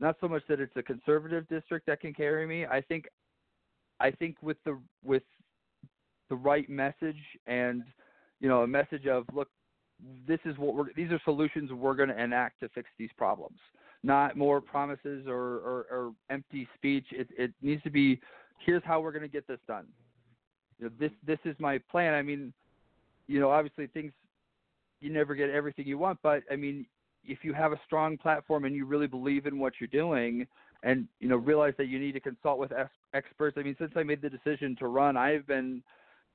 not 0.00 0.16
so 0.20 0.28
much 0.28 0.42
that 0.48 0.60
it's 0.60 0.76
a 0.76 0.82
conservative 0.82 1.48
district 1.48 1.86
that 1.86 2.00
can 2.00 2.12
carry 2.12 2.46
me. 2.46 2.66
I 2.66 2.80
think 2.80 3.06
I 4.00 4.10
think 4.10 4.36
with 4.42 4.56
the 4.64 4.78
with 5.04 5.22
the 6.28 6.36
right 6.36 6.68
message 6.68 7.18
and 7.46 7.82
you 8.40 8.48
know 8.48 8.62
a 8.62 8.66
message 8.66 9.06
of 9.06 9.24
look, 9.32 9.48
this 10.26 10.40
is 10.44 10.56
what 10.58 10.74
we're 10.74 10.92
these 10.94 11.10
are 11.10 11.20
solutions 11.24 11.70
we're 11.70 11.94
going 11.94 12.08
to 12.08 12.22
enact 12.22 12.60
to 12.60 12.68
fix 12.70 12.88
these 12.98 13.10
problems, 13.16 13.58
not 14.02 14.36
more 14.36 14.60
promises 14.60 15.26
or, 15.26 15.36
or, 15.36 15.86
or 15.90 16.12
empty 16.30 16.66
speech. 16.74 17.06
It, 17.12 17.28
it 17.36 17.52
needs 17.62 17.82
to 17.82 17.90
be 17.90 18.20
here's 18.64 18.82
how 18.84 19.00
we're 19.00 19.12
going 19.12 19.22
to 19.22 19.28
get 19.28 19.46
this 19.46 19.60
done. 19.68 19.86
You 20.78 20.86
know, 20.86 20.92
this 20.98 21.12
this 21.26 21.38
is 21.44 21.54
my 21.58 21.78
plan. 21.90 22.14
I 22.14 22.22
mean, 22.22 22.52
you 23.26 23.40
know, 23.40 23.50
obviously 23.50 23.86
things 23.88 24.12
you 25.00 25.12
never 25.12 25.34
get 25.34 25.50
everything 25.50 25.86
you 25.86 25.98
want, 25.98 26.18
but 26.22 26.42
I 26.50 26.56
mean, 26.56 26.86
if 27.24 27.38
you 27.42 27.52
have 27.52 27.72
a 27.72 27.80
strong 27.86 28.16
platform 28.16 28.64
and 28.64 28.74
you 28.74 28.86
really 28.86 29.06
believe 29.06 29.46
in 29.46 29.58
what 29.58 29.74
you're 29.80 29.88
doing 29.88 30.46
and 30.82 31.06
you 31.18 31.28
know 31.28 31.36
realize 31.36 31.74
that 31.78 31.86
you 31.86 31.98
need 31.98 32.12
to 32.12 32.20
consult 32.20 32.58
with 32.58 32.72
ex- 32.72 32.90
experts. 33.14 33.56
I 33.58 33.62
mean, 33.62 33.76
since 33.78 33.92
I 33.96 34.02
made 34.02 34.22
the 34.22 34.30
decision 34.30 34.76
to 34.80 34.86
run, 34.86 35.16
I've 35.16 35.46
been 35.46 35.82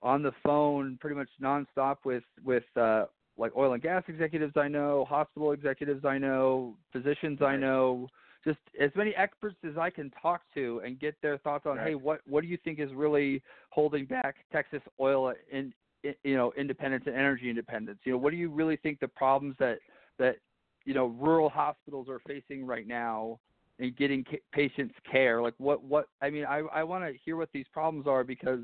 on 0.02 0.22
the 0.22 0.32
phone 0.44 0.98
pretty 1.02 1.16
much 1.16 1.30
nonstop 1.42 1.98
with 2.06 2.24
with 2.44 2.64
uh, 2.76 3.06
like 3.38 3.52
oil 3.58 3.74
and 3.74 3.82
gas 3.82 4.04
executives 4.08 4.54
I 4.56 4.68
know, 4.68 5.06
hospital 5.10 5.52
executives 5.52 6.06
I 6.06 6.18
know, 6.18 6.78
physicians 6.92 7.42
I 7.42 7.56
know, 7.56 8.08
just 8.44 8.60
as 8.80 8.92
many 8.96 9.16
experts 9.16 9.58
as 9.68 9.78
I 9.78 9.90
can 9.90 10.12
talk 10.22 10.42
to 10.54 10.82
and 10.86 11.00
get 11.00 11.16
their 11.22 11.38
thoughts 11.40 11.66
on, 11.66 11.78
Right. 11.78 11.90
hey, 11.90 11.96
what 11.96 12.22
what 12.28 12.42
do 12.42 12.48
you 12.48 12.58
think 12.64 12.80
is 12.80 12.94
really 12.94 13.42
holding 13.70 14.06
back 14.06 14.36
Texas 14.52 14.82
oil 15.00 15.34
in, 15.52 15.74
in 16.04 16.14
you 16.24 16.36
know 16.36 16.54
independence 16.58 17.06
and 17.08 17.16
energy 17.16 17.50
independence? 17.50 18.00
You 18.04 18.14
know, 18.14 18.18
what 18.18 18.32
do 18.32 18.38
you 18.38 18.50
really 18.50 18.78
think 18.78 19.00
the 19.00 19.08
problems 19.08 19.56
that 19.60 19.80
that 20.20 20.38
you 20.86 20.94
know 20.94 21.08
rural 21.08 21.50
hospitals 21.50 22.08
are 22.08 22.20
facing 22.28 22.66
right 22.66 22.88
now 22.88 23.40
in 23.80 23.94
getting 23.98 24.24
ca- 24.24 24.42
patients 24.52 24.96
care? 25.10 25.42
Like 25.42 25.54
what 25.58 25.84
what 25.84 26.08
I 26.22 26.30
mean, 26.30 26.46
I 26.46 26.60
I 26.74 26.84
want 26.84 27.04
to 27.06 27.14
hear 27.24 27.36
what 27.38 27.50
these 27.54 27.66
problems 27.72 28.08
are 28.08 28.24
because 28.24 28.62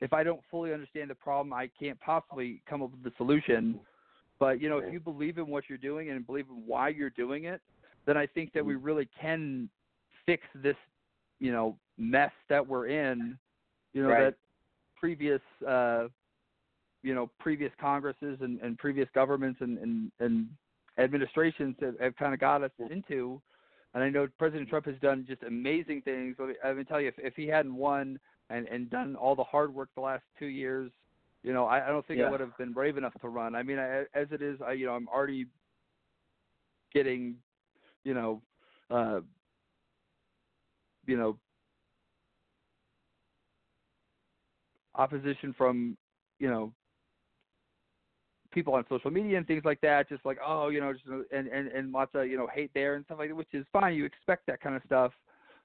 if 0.00 0.12
I 0.12 0.22
don't 0.22 0.40
fully 0.50 0.72
understand 0.72 1.10
the 1.10 1.14
problem, 1.14 1.52
I 1.52 1.70
can't 1.78 1.98
possibly 2.00 2.62
come 2.68 2.82
up 2.82 2.90
with 2.90 3.02
the 3.02 3.12
solution. 3.16 3.78
But 4.38 4.60
you 4.60 4.68
know, 4.68 4.78
if 4.78 4.92
you 4.92 5.00
believe 5.00 5.38
in 5.38 5.46
what 5.46 5.64
you're 5.68 5.78
doing 5.78 6.10
and 6.10 6.26
believe 6.26 6.46
in 6.50 6.62
why 6.66 6.88
you're 6.88 7.10
doing 7.10 7.44
it, 7.44 7.60
then 8.06 8.16
I 8.16 8.26
think 8.26 8.52
that 8.52 8.64
we 8.64 8.74
really 8.74 9.08
can 9.20 9.68
fix 10.26 10.42
this, 10.54 10.76
you 11.38 11.52
know, 11.52 11.76
mess 11.96 12.32
that 12.48 12.66
we're 12.66 12.88
in. 12.88 13.38
You 13.92 14.02
know 14.02 14.08
Right. 14.08 14.24
that 14.24 14.34
previous, 14.96 15.40
uh, 15.66 16.08
you 17.02 17.14
know, 17.14 17.30
previous 17.38 17.70
Congresses 17.80 18.38
and, 18.40 18.60
and 18.60 18.76
previous 18.78 19.08
governments 19.14 19.60
and, 19.60 19.78
and, 19.78 20.10
and 20.18 20.48
administrations 20.98 21.76
have, 21.80 21.98
have 22.00 22.16
kind 22.16 22.34
of 22.34 22.40
got 22.40 22.62
us 22.62 22.70
into. 22.90 23.40
And 23.94 24.02
I 24.02 24.10
know 24.10 24.26
President 24.38 24.68
Trump 24.68 24.86
has 24.86 24.96
done 25.00 25.24
just 25.26 25.42
amazing 25.44 26.02
things. 26.02 26.36
Let 26.38 26.48
me, 26.48 26.54
I 26.64 26.72
mean, 26.72 26.84
tell 26.84 27.00
you, 27.00 27.08
if, 27.08 27.14
if 27.18 27.34
he 27.36 27.46
hadn't 27.46 27.74
won 27.74 28.18
and, 28.50 28.66
and 28.66 28.90
done 28.90 29.14
all 29.14 29.36
the 29.36 29.44
hard 29.44 29.72
work 29.72 29.88
the 29.94 30.00
last 30.00 30.24
two 30.38 30.46
years, 30.46 30.90
you 31.44 31.52
know, 31.52 31.66
I, 31.66 31.86
I 31.86 31.90
don't 31.90 32.04
think 32.06 32.20
I 32.20 32.30
would 32.30 32.40
have 32.40 32.56
been 32.58 32.72
brave 32.72 32.96
enough 32.96 33.12
to 33.20 33.28
run. 33.28 33.54
I 33.54 33.62
mean, 33.62 33.78
I, 33.78 34.00
as 34.14 34.26
it 34.32 34.42
is, 34.42 34.58
I, 34.66 34.72
you 34.72 34.86
know, 34.86 34.94
I'm 34.94 35.08
already 35.08 35.46
getting, 36.92 37.36
you 38.02 38.14
know, 38.14 38.42
uh, 38.90 39.20
you 41.06 41.16
know, 41.16 41.38
opposition 44.94 45.54
from, 45.56 45.96
you 46.38 46.48
know, 46.48 46.72
people 48.54 48.74
on 48.74 48.84
social 48.88 49.10
media 49.10 49.36
and 49.36 49.46
things 49.46 49.64
like 49.64 49.80
that, 49.82 50.08
just 50.08 50.24
like, 50.24 50.38
oh, 50.44 50.68
you 50.68 50.80
know, 50.80 50.92
just, 50.92 51.04
and, 51.32 51.48
and, 51.48 51.68
and 51.68 51.92
lots 51.92 52.12
of, 52.14 52.26
you 52.28 52.36
know, 52.36 52.46
hate 52.46 52.70
there 52.72 52.94
and 52.94 53.04
stuff 53.04 53.18
like 53.18 53.28
that, 53.28 53.34
which 53.34 53.52
is 53.52 53.66
fine. 53.72 53.94
You 53.94 54.04
expect 54.04 54.46
that 54.46 54.60
kind 54.60 54.76
of 54.76 54.82
stuff. 54.86 55.12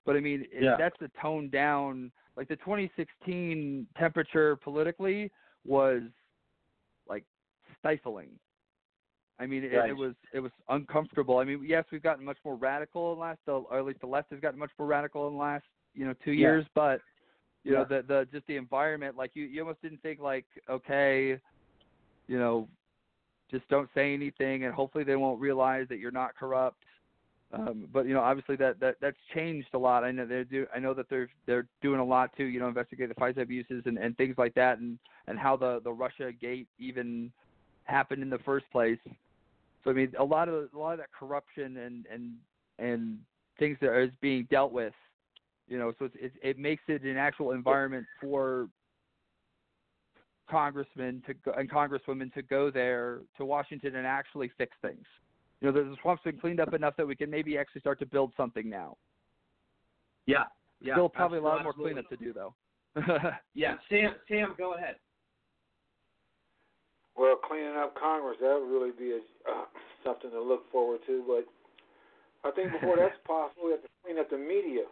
But 0.05 0.15
I 0.15 0.19
mean, 0.19 0.45
Yeah. 0.59 0.75
that's 0.77 0.95
the 0.99 1.09
tone 1.21 1.49
down. 1.49 2.11
Like 2.35 2.47
the 2.47 2.55
2016 2.57 3.85
temperature 3.97 4.55
politically 4.57 5.31
was 5.65 6.01
like 7.07 7.23
stifling. 7.79 8.29
I 9.39 9.45
mean, 9.45 9.63
it, 9.63 9.73
Right. 9.73 9.89
it 9.91 9.93
was 9.93 10.15
it 10.33 10.39
was 10.39 10.51
uncomfortable. 10.67 11.37
I 11.37 11.43
mean, 11.45 11.63
yes, 11.65 11.85
we've 11.91 12.03
gotten 12.03 12.25
much 12.25 12.37
more 12.43 12.55
radical 12.55 13.13
in 13.13 13.19
the 13.19 13.21
last, 13.21 13.39
or 13.47 13.77
at 13.77 13.85
least 13.85 14.01
the 14.01 14.07
left 14.07 14.31
has 14.31 14.39
gotten 14.39 14.59
much 14.59 14.71
more 14.77 14.87
radical 14.87 15.27
in 15.27 15.33
the 15.33 15.39
last, 15.39 15.65
you 15.93 16.05
know, 16.05 16.13
two 16.25 16.31
Yeah. 16.31 16.47
years. 16.47 16.65
But 16.75 17.01
you 17.63 17.73
know, 17.73 17.85
the 17.85 18.01
the 18.07 18.27
just 18.31 18.47
the 18.47 18.55
environment, 18.57 19.15
like 19.15 19.31
you 19.35 19.45
you 19.45 19.61
almost 19.61 19.81
didn't 19.81 20.01
think 20.01 20.19
like, 20.19 20.45
okay, 20.69 21.39
you 22.27 22.39
know, 22.39 22.67
just 23.51 23.67
don't 23.69 23.89
say 23.93 24.13
anything, 24.13 24.65
and 24.65 24.73
hopefully 24.73 25.03
they 25.03 25.15
won't 25.15 25.39
realize 25.39 25.87
that 25.89 25.99
you're 25.99 26.11
not 26.11 26.35
corrupt. 26.35 26.83
Um, 27.51 27.87
but 27.91 28.05
you 28.05 28.13
know, 28.13 28.21
obviously 28.21 28.55
that, 28.57 28.79
that 28.79 28.95
that's 29.01 29.17
changed 29.33 29.69
a 29.73 29.77
lot. 29.77 30.03
I 30.03 30.11
know 30.11 30.25
they 30.25 30.43
do. 30.43 30.67
I 30.73 30.79
know 30.79 30.93
that 30.93 31.09
they're 31.09 31.29
they're 31.47 31.67
doing 31.81 31.99
a 31.99 32.05
lot 32.05 32.35
to 32.37 32.43
you 32.43 32.59
know 32.59 32.67
investigate 32.67 33.09
the 33.09 33.15
FISA 33.15 33.41
abuses 33.41 33.83
and, 33.85 33.97
and 33.97 34.15
things 34.17 34.35
like 34.37 34.53
that, 34.53 34.77
and 34.77 34.99
and 35.27 35.39
how 35.39 35.57
the 35.57 35.81
the 35.83 35.91
Russia 35.91 36.31
gate 36.31 36.67
even 36.77 37.31
happened 37.85 38.21
in 38.21 38.29
the 38.29 38.37
first 38.39 38.65
place. 38.71 38.99
So 39.83 39.89
I 39.89 39.93
mean, 39.93 40.13
a 40.19 40.23
lot 40.23 40.47
of 40.47 40.69
a 40.73 40.77
lot 40.77 40.93
of 40.93 40.99
that 40.99 41.11
corruption 41.17 41.77
and 41.77 42.05
and 42.11 42.33
and 42.77 43.17
things 43.57 43.77
that 43.81 43.99
is 43.99 44.11
being 44.21 44.47
dealt 44.51 44.71
with, 44.71 44.93
you 45.67 45.79
know. 45.79 45.91
So 45.97 46.05
it's, 46.05 46.15
it 46.19 46.33
it 46.43 46.59
makes 46.59 46.83
it 46.87 47.01
an 47.01 47.17
actual 47.17 47.51
environment 47.51 48.05
for 48.21 48.67
congressmen 50.49 51.21
to 51.27 51.33
go, 51.33 51.51
and 51.57 51.69
congresswomen 51.69 52.33
to 52.33 52.41
go 52.41 52.71
there 52.71 53.19
to 53.37 53.45
Washington 53.45 53.95
and 53.95 54.05
actually 54.05 54.51
fix 54.57 54.75
things. 54.81 55.05
You 55.61 55.71
know, 55.71 55.73
the 55.73 55.95
swamp's 56.01 56.23
been 56.23 56.37
cleaned 56.37 56.59
up 56.59 56.73
enough 56.73 56.95
that 56.97 57.07
we 57.07 57.15
can 57.15 57.29
maybe 57.29 57.57
actually 57.57 57.81
start 57.81 57.99
to 57.99 58.05
build 58.05 58.31
something 58.37 58.69
now. 58.69 58.97
Yeah. 60.25 60.43
Yeah. 60.81 60.93
Still 60.93 61.09
probably 61.09 61.39
a 61.39 61.41
lot 61.41 61.63
more 61.63 61.73
cleanup 61.73 62.09
to 62.09 62.17
do 62.17 62.33
though. 62.33 62.53
Yeah. 63.53 63.75
Sam, 63.89 64.13
Sam, 64.27 64.55
go 64.57 64.75
ahead. 64.75 64.95
Well, 67.17 67.35
cleaning 67.35 67.75
up 67.75 67.95
Congress, 67.99 68.37
that 68.39 68.55
would 68.55 68.71
really 68.71 68.95
be 68.97 69.11
a, 69.11 69.19
uh, 69.51 69.65
something 70.05 70.31
to 70.31 70.41
look 70.41 70.71
forward 70.71 71.01
to. 71.07 71.23
But 71.27 71.43
I 72.47 72.55
think 72.55 72.71
before 72.71 72.95
that's 72.95 73.19
possible, 73.27 73.65
we 73.65 73.71
have 73.71 73.81
to 73.81 73.89
clean 74.05 74.17
up 74.17 74.29
the 74.29 74.37
media. 74.37 74.87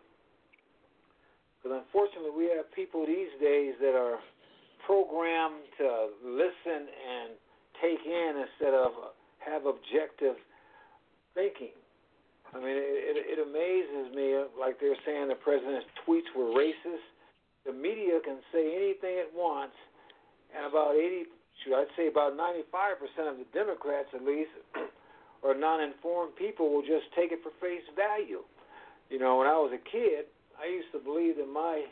Because 1.56 1.82
unfortunately, 1.88 2.36
we 2.36 2.52
have 2.52 2.68
people 2.76 3.06
these 3.08 3.32
days 3.40 3.76
that 3.80 3.96
are 3.96 4.20
programmed 4.88 5.68
to 5.76 6.16
listen 6.24 6.88
and 6.88 7.36
take 7.84 8.00
in 8.08 8.48
instead 8.48 8.74
of 8.74 9.12
have 9.44 9.68
objective 9.68 10.40
thinking. 11.36 11.76
I 12.56 12.64
mean, 12.64 12.80
it, 12.80 13.20
it, 13.20 13.36
it 13.36 13.40
amazes 13.44 14.16
me, 14.16 14.40
like 14.56 14.80
they're 14.80 14.98
saying 15.04 15.28
the 15.28 15.36
president's 15.36 15.86
tweets 16.08 16.32
were 16.32 16.56
racist. 16.56 17.04
The 17.68 17.76
media 17.76 18.24
can 18.24 18.40
say 18.56 18.72
anything 18.72 19.20
it 19.20 19.30
wants, 19.36 19.76
and 20.56 20.64
about 20.64 20.96
80, 20.96 21.28
should 21.62 21.76
I'd 21.76 21.92
say 22.00 22.08
about 22.08 22.40
95% 22.40 23.28
of 23.28 23.36
the 23.36 23.48
Democrats, 23.52 24.08
at 24.16 24.24
least, 24.24 24.56
or 25.44 25.52
non-informed 25.52 26.40
people 26.40 26.72
will 26.72 26.88
just 26.88 27.12
take 27.12 27.36
it 27.36 27.44
for 27.44 27.52
face 27.60 27.84
value. 27.92 28.48
You 29.12 29.20
know, 29.20 29.36
when 29.38 29.48
I 29.52 29.60
was 29.60 29.76
a 29.76 29.84
kid, 29.84 30.32
I 30.56 30.72
used 30.72 30.88
to 30.96 31.00
believe 31.00 31.36
that 31.38 31.52
my 31.52 31.84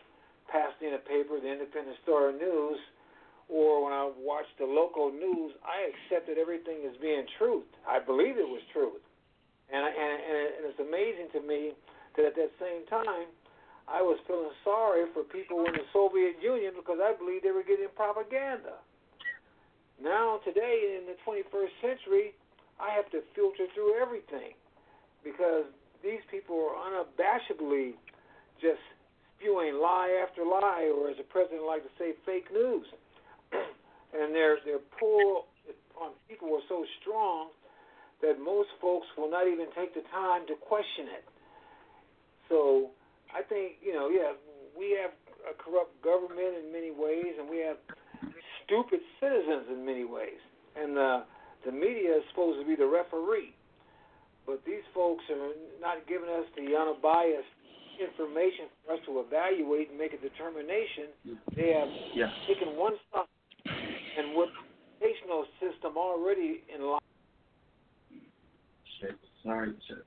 passed 0.52 0.78
a 0.82 1.02
paper, 1.04 1.40
the 1.42 1.52
Independent 1.52 1.98
Star 2.04 2.32
News, 2.32 2.80
or 3.50 3.84
when 3.84 3.94
I 3.94 4.10
watched 4.18 4.58
the 4.58 4.66
local 4.66 5.12
news, 5.12 5.54
I 5.62 5.90
accepted 5.94 6.38
everything 6.38 6.82
as 6.90 6.98
being 6.98 7.26
truth. 7.38 7.70
I 7.86 8.00
believed 8.02 8.38
it 8.38 8.50
was 8.50 8.62
truth, 8.74 9.02
and 9.70 9.86
I, 9.86 9.90
and, 9.90 10.18
and 10.22 10.38
and 10.58 10.64
it's 10.66 10.82
amazing 10.82 11.30
to 11.38 11.42
me 11.46 11.78
that 12.18 12.26
at 12.26 12.36
that 12.36 12.54
same 12.58 12.86
time, 12.90 13.30
I 13.86 14.02
was 14.02 14.18
feeling 14.26 14.50
sorry 14.66 15.06
for 15.14 15.22
people 15.22 15.62
in 15.70 15.74
the 15.78 15.86
Soviet 15.94 16.42
Union 16.42 16.74
because 16.74 16.98
I 16.98 17.14
believed 17.14 17.46
they 17.46 17.54
were 17.54 17.66
getting 17.66 17.86
propaganda. 17.94 18.82
Now, 20.02 20.42
today, 20.44 20.98
in 21.00 21.06
the 21.06 21.16
21st 21.22 21.74
century, 21.80 22.34
I 22.82 22.92
have 22.98 23.08
to 23.12 23.22
filter 23.38 23.70
through 23.74 24.02
everything 24.02 24.58
because 25.24 25.70
these 26.04 26.20
people 26.30 26.58
are 26.58 26.76
unabashedly 26.76 27.94
just 28.60 28.82
spewing 29.46 29.76
lie 29.76 30.10
after 30.26 30.44
lie, 30.44 30.90
or 30.90 31.10
as 31.10 31.18
the 31.18 31.24
president 31.24 31.66
likes 31.66 31.84
to 31.84 31.94
say, 32.02 32.14
fake 32.26 32.50
news. 32.52 32.86
and 34.18 34.34
their 34.34 34.58
their 34.66 34.80
pull 35.00 35.46
on 36.02 36.12
people 36.28 36.50
are 36.50 36.66
so 36.68 36.84
strong 37.02 37.50
that 38.22 38.40
most 38.42 38.70
folks 38.82 39.06
will 39.18 39.30
not 39.30 39.48
even 39.48 39.68
take 39.78 39.94
the 39.94 40.02
time 40.12 40.48
to 40.48 40.56
question 40.56 41.06
it. 41.14 41.26
So 42.50 42.90
I 43.34 43.44
think 43.44 43.78
you 43.86 43.94
know, 43.94 44.10
yeah, 44.10 44.34
we 44.78 44.98
have 45.02 45.14
a 45.46 45.54
corrupt 45.54 45.94
government 46.02 46.58
in 46.58 46.74
many 46.74 46.90
ways, 46.90 47.38
and 47.38 47.48
we 47.50 47.60
have 47.60 47.78
stupid 48.66 49.00
citizens 49.22 49.70
in 49.70 49.86
many 49.86 50.06
ways, 50.06 50.42
and 50.76 50.98
uh, 50.98 51.22
the 51.66 51.72
media 51.72 52.18
is 52.18 52.24
supposed 52.32 52.60
to 52.60 52.66
be 52.66 52.76
the 52.76 52.88
referee. 52.88 53.54
But 54.46 54.62
these 54.66 54.86
folks 54.94 55.24
are 55.30 55.58
not 55.82 56.06
giving 56.06 56.30
us 56.30 56.46
the 56.54 56.78
unbiased 56.78 57.55
information 58.00 58.68
for 58.86 58.94
us 58.94 59.00
to 59.06 59.20
evaluate 59.20 59.90
and 59.90 59.98
make 59.98 60.14
a 60.14 60.18
determination. 60.18 61.10
They 61.56 61.74
have 61.74 61.90
Yeah. 62.14 62.32
taken 62.48 62.76
one 62.76 62.98
side, 63.12 63.28
and 64.18 64.36
with 64.36 64.50
the 64.54 65.06
educational 65.06 65.46
system 65.60 65.98
already 65.98 66.64
in 66.70 66.82
line. 66.82 67.00
Shit. 69.00 69.16
Sorry. 69.44 69.74
Shit. 69.88 70.06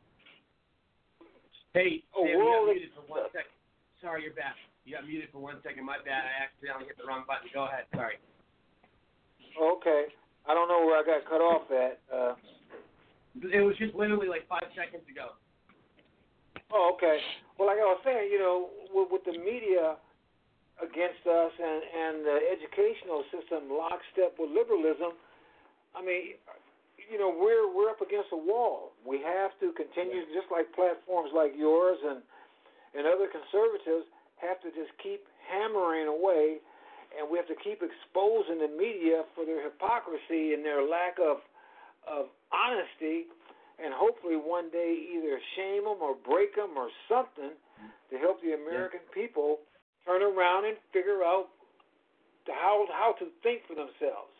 Hey, 1.74 2.02
Oh, 2.14 2.24
Sam, 2.24 2.38
you 2.38 2.44
got 2.44 2.64
muted 2.64 2.92
for 2.94 3.00
one 3.02 3.30
second. 3.30 3.52
Sorry, 4.00 4.22
you're 4.24 4.32
back. 4.32 4.56
You 4.84 4.94
got 4.94 5.06
muted 5.06 5.30
for 5.30 5.38
one 5.38 5.62
second. 5.62 5.84
My 5.84 5.98
bad. 5.98 6.24
I 6.24 6.42
accidentally 6.44 6.86
hit 6.86 6.96
the 6.96 7.04
wrong 7.04 7.24
button. 7.26 7.48
Go 7.52 7.64
ahead. 7.64 7.84
Sorry. 7.94 8.18
Okay, 9.60 10.06
I 10.46 10.54
don't 10.54 10.68
know 10.68 10.86
where 10.86 10.96
I 10.98 11.02
got 11.04 11.24
cut 11.28 11.40
off 11.40 11.70
at. 11.70 12.00
Uh, 12.12 12.34
It 13.52 13.60
was 13.60 13.76
just 13.76 13.94
literally 13.94 14.26
like 14.28 14.46
five 14.48 14.64
seconds 14.74 15.06
ago. 15.08 15.34
Oh, 16.72 16.92
okay. 16.94 17.20
Well, 17.58 17.66
like 17.66 17.82
I 17.82 17.90
was 17.90 17.98
saying, 18.06 18.30
you 18.30 18.38
know, 18.38 18.70
with, 18.94 19.10
with 19.10 19.24
the 19.26 19.34
media 19.34 19.98
against 20.78 21.26
us 21.26 21.50
and 21.58 21.82
and 21.82 22.14
the 22.22 22.38
educational 22.54 23.26
system 23.34 23.66
lockstep 23.66 24.38
with 24.38 24.54
liberalism, 24.54 25.18
I 25.98 26.00
mean, 26.06 26.38
you 27.10 27.18
know, 27.18 27.34
we're 27.34 27.66
we're 27.66 27.90
up 27.90 27.98
against 27.98 28.30
a 28.30 28.38
wall. 28.38 28.94
We 29.02 29.18
have 29.26 29.50
to 29.58 29.74
continue, 29.74 30.22
just 30.30 30.46
like 30.54 30.70
platforms 30.70 31.34
like 31.34 31.58
yours 31.58 31.98
and 32.06 32.22
and 32.94 33.10
other 33.10 33.26
conservatives 33.26 34.06
have 34.38 34.62
to 34.62 34.70
just 34.70 34.94
keep 35.02 35.26
hammering 35.50 36.06
away, 36.06 36.62
and 37.18 37.26
we 37.26 37.42
have 37.42 37.50
to 37.50 37.58
keep 37.58 37.82
exposing 37.82 38.62
the 38.62 38.70
media 38.70 39.26
for 39.34 39.42
their 39.42 39.66
hypocrisy 39.66 40.54
and 40.54 40.62
their 40.62 40.86
lack 40.86 41.18
of 41.18 41.42
of 42.06 42.30
honesty, 42.54 43.26
and 43.82 43.94
hopefully 43.94 44.36
one 44.36 44.70
day 44.70 44.94
either 45.14 45.38
shame 45.56 45.84
them 45.84 46.02
or 46.02 46.14
break 46.14 46.54
them 46.56 46.76
or 46.76 46.88
something 47.08 47.54
to 48.10 48.18
help 48.18 48.42
the 48.42 48.54
American 48.54 49.00
yeah. 49.06 49.14
people 49.14 49.58
turn 50.04 50.22
around 50.22 50.66
and 50.66 50.76
figure 50.92 51.22
out 51.22 51.46
how 52.46 52.86
how 52.92 53.14
to 53.18 53.26
think 53.42 53.62
for 53.68 53.74
themselves. 53.74 54.34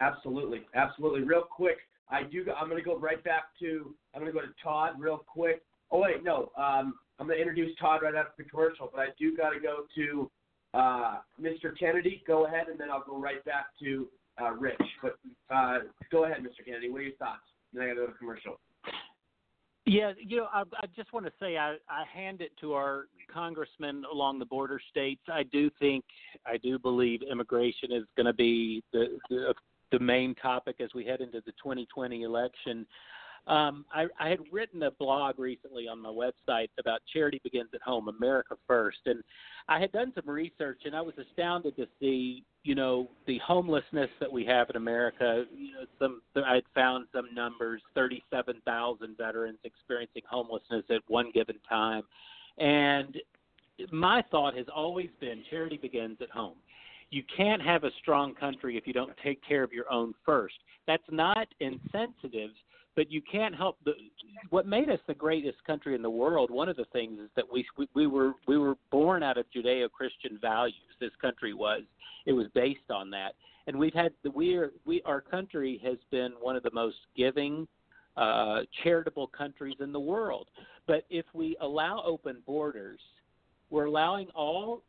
Absolutely, 0.00 0.62
absolutely. 0.74 1.22
Real 1.22 1.42
quick, 1.42 1.78
I 2.10 2.22
do. 2.22 2.44
I'm 2.58 2.68
going 2.68 2.82
to 2.82 2.84
go 2.84 2.98
right 2.98 3.22
back 3.22 3.44
to. 3.60 3.94
I'm 4.14 4.20
going 4.20 4.32
to 4.32 4.38
go 4.38 4.44
to 4.44 4.52
Todd 4.62 4.94
real 4.98 5.18
quick. 5.18 5.62
Oh 5.90 6.00
wait, 6.00 6.24
no. 6.24 6.50
Um, 6.56 6.94
I'm 7.18 7.26
going 7.26 7.38
to 7.38 7.42
introduce 7.42 7.76
Todd 7.78 8.00
right 8.02 8.14
after 8.14 8.32
the 8.38 8.44
commercial, 8.44 8.90
but 8.92 9.00
I 9.00 9.06
do 9.18 9.36
got 9.36 9.50
to 9.50 9.60
go 9.60 9.84
to 9.94 10.30
uh, 10.74 11.18
Mr. 11.40 11.78
Kennedy. 11.78 12.22
Go 12.26 12.46
ahead, 12.46 12.68
and 12.68 12.78
then 12.78 12.90
I'll 12.90 13.04
go 13.04 13.18
right 13.18 13.44
back 13.44 13.66
to 13.80 14.08
uh, 14.40 14.52
Rich. 14.52 14.80
But 15.02 15.18
uh, 15.54 15.78
go 16.10 16.24
ahead, 16.24 16.38
Mr. 16.42 16.64
Kennedy. 16.64 16.90
What 16.90 17.00
are 17.00 17.04
your 17.04 17.16
thoughts? 17.16 17.44
Then 17.76 17.84
I 17.84 17.88
got 17.88 17.94
to 17.94 18.00
go 18.00 18.06
to 18.06 18.18
commercial. 18.18 18.60
Yeah, 19.84 20.12
you 20.18 20.38
know, 20.38 20.48
I, 20.52 20.62
I 20.82 20.86
just 20.96 21.12
want 21.12 21.26
to 21.26 21.32
say 21.40 21.56
I, 21.58 21.76
I 21.88 22.04
hand 22.12 22.40
it 22.40 22.50
to 22.60 22.72
our 22.72 23.04
congressmen 23.32 24.02
along 24.10 24.40
the 24.40 24.44
border 24.44 24.80
states. 24.90 25.22
I 25.32 25.44
do 25.44 25.70
think, 25.78 26.04
I 26.44 26.56
do 26.56 26.76
believe 26.78 27.20
immigration 27.22 27.92
is 27.92 28.02
going 28.16 28.26
to 28.26 28.32
be 28.32 28.82
the, 28.92 29.18
the 29.30 29.54
the 29.92 29.98
main 30.00 30.34
topic 30.34 30.76
as 30.80 30.90
we 30.94 31.04
head 31.04 31.20
into 31.20 31.40
the 31.46 31.52
2020 31.52 32.22
election. 32.22 32.86
Um, 33.46 33.84
I, 33.94 34.06
I 34.18 34.28
had 34.28 34.40
written 34.50 34.82
a 34.82 34.90
blog 34.90 35.38
recently 35.38 35.86
on 35.86 36.02
my 36.02 36.08
website 36.08 36.68
about 36.80 37.00
Charity 37.12 37.40
Begins 37.44 37.70
at 37.74 37.82
Home, 37.82 38.08
America 38.08 38.56
First, 38.66 38.98
and 39.06 39.22
I 39.68 39.78
had 39.78 39.92
done 39.92 40.12
some 40.14 40.28
research, 40.28 40.80
and 40.84 40.96
I 40.96 41.00
was 41.00 41.14
astounded 41.16 41.76
to 41.76 41.86
see, 42.00 42.42
you 42.64 42.74
know, 42.74 43.08
the 43.26 43.38
homelessness 43.38 44.10
that 44.18 44.32
we 44.32 44.44
have 44.46 44.68
in 44.70 44.76
America. 44.76 45.44
You 45.56 45.72
know, 45.72 45.86
some 46.00 46.22
I 46.44 46.56
had 46.56 46.64
found 46.74 47.06
some 47.12 47.32
numbers: 47.34 47.82
thirty-seven 47.94 48.62
thousand 48.64 49.16
veterans 49.16 49.58
experiencing 49.62 50.22
homelessness 50.28 50.84
at 50.90 51.02
one 51.06 51.30
given 51.32 51.56
time, 51.68 52.02
and 52.58 53.16
my 53.92 54.22
thought 54.30 54.56
has 54.56 54.66
always 54.74 55.10
been 55.20 55.44
charity 55.50 55.76
begins 55.76 56.18
at 56.20 56.30
home. 56.30 56.56
You 57.10 57.22
can't 57.36 57.62
have 57.62 57.84
a 57.84 57.90
strong 58.00 58.34
country 58.34 58.76
if 58.76 58.86
you 58.86 58.92
don't 58.92 59.12
take 59.22 59.40
care 59.46 59.62
of 59.62 59.72
your 59.72 59.90
own 59.92 60.14
first. 60.24 60.56
That's 60.88 61.04
not 61.10 61.46
insensitive 61.60 62.50
but 62.96 63.12
you 63.12 63.20
can't 63.30 63.54
help 63.54 63.76
the 63.84 63.92
what 64.50 64.66
made 64.66 64.88
us 64.88 64.98
the 65.06 65.14
greatest 65.14 65.58
country 65.66 65.94
in 65.94 66.02
the 66.02 66.10
world 66.10 66.50
one 66.50 66.68
of 66.68 66.76
the 66.76 66.86
things 66.92 67.18
is 67.20 67.28
that 67.36 67.44
we 67.52 67.64
we, 67.76 67.86
we 67.94 68.06
were 68.06 68.32
we 68.48 68.58
were 68.58 68.74
born 68.90 69.22
out 69.22 69.38
of 69.38 69.44
judeo-christian 69.54 70.38
values. 70.40 70.74
This 70.98 71.12
country 71.20 71.54
was 71.54 71.82
it 72.24 72.32
was 72.32 72.46
based 72.54 72.90
on 72.90 73.10
that. 73.10 73.34
And 73.68 73.78
we've 73.78 73.94
had 73.94 74.12
the 74.24 74.30
we 74.30 74.56
are 74.56 74.72
we 74.84 75.02
our 75.04 75.20
country 75.20 75.80
has 75.84 75.98
been 76.10 76.32
one 76.40 76.56
of 76.56 76.62
the 76.62 76.72
most 76.72 76.96
giving 77.16 77.68
uh 78.16 78.60
charitable 78.82 79.28
countries 79.28 79.76
in 79.80 79.92
the 79.92 80.00
world. 80.00 80.48
But 80.86 81.04
if 81.10 81.26
we 81.34 81.56
allow 81.60 82.02
open 82.04 82.42
borders 82.46 83.00
we're 83.70 83.86
allowing 83.86 84.28
all 84.34 84.82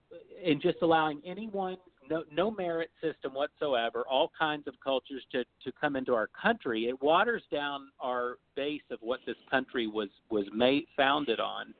and 0.45 0.61
just 0.61 0.77
allowing 0.81 1.21
anyone 1.25 1.77
no 2.09 2.23
no 2.31 2.51
merit 2.51 2.89
system 3.01 3.33
whatsoever, 3.33 4.03
all 4.09 4.31
kinds 4.37 4.67
of 4.67 4.73
cultures 4.83 5.23
to 5.31 5.43
to 5.63 5.71
come 5.79 5.95
into 5.95 6.13
our 6.13 6.29
country. 6.39 6.85
It 6.85 7.01
waters 7.01 7.43
down 7.51 7.89
our 7.99 8.37
base 8.55 8.81
of 8.91 8.99
what 9.01 9.19
this 9.25 9.37
country 9.49 9.87
was 9.87 10.09
was 10.29 10.45
made 10.53 10.85
founded 10.95 11.39
on, 11.39 11.73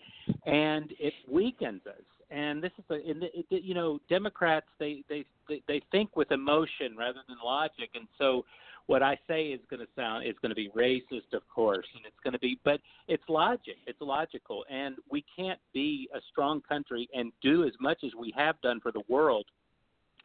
and 0.46 0.94
it 1.00 1.14
weakens 1.30 1.82
us. 1.88 2.04
And 2.30 2.62
this 2.62 2.72
is 2.78 2.86
a, 2.90 2.96
and 2.96 3.24
it, 3.24 3.46
you 3.50 3.74
know, 3.74 4.00
Democrats 4.10 4.68
they, 4.80 5.04
they 5.10 5.26
they 5.48 5.62
they 5.68 5.82
think 5.92 6.16
with 6.16 6.32
emotion 6.32 6.96
rather 6.98 7.20
than 7.28 7.38
logic, 7.44 7.90
and 7.96 8.08
so 8.18 8.46
what 8.88 9.04
I 9.04 9.18
say 9.28 9.48
is 9.48 9.60
going 9.70 9.82
to 9.82 9.88
sound 9.96 10.26
is 10.26 10.36
going 10.42 10.50
to 10.50 10.56
be 10.56 10.70
racist, 10.70 11.34
of 11.34 11.42
course, 11.54 11.86
and 11.94 12.06
it's 12.06 12.16
going 12.24 12.34
to 12.34 12.40
be, 12.40 12.58
but 12.64 12.80
it's 13.10 13.24
logic. 13.28 13.76
It's 13.86 14.00
logical, 14.02 14.64
and 14.72 14.96
we 15.12 15.26
can't 15.38 15.60
be 15.74 16.10
a 16.16 16.20
strong 16.32 16.62
country 16.62 17.08
and 17.14 17.34
do 17.42 17.66
as 17.66 17.74
much 17.82 18.00
as 18.06 18.12
we 18.18 18.34
have 18.36 18.60
done 18.62 18.80
for 18.80 18.94
the 18.94 19.04
world 19.10 19.46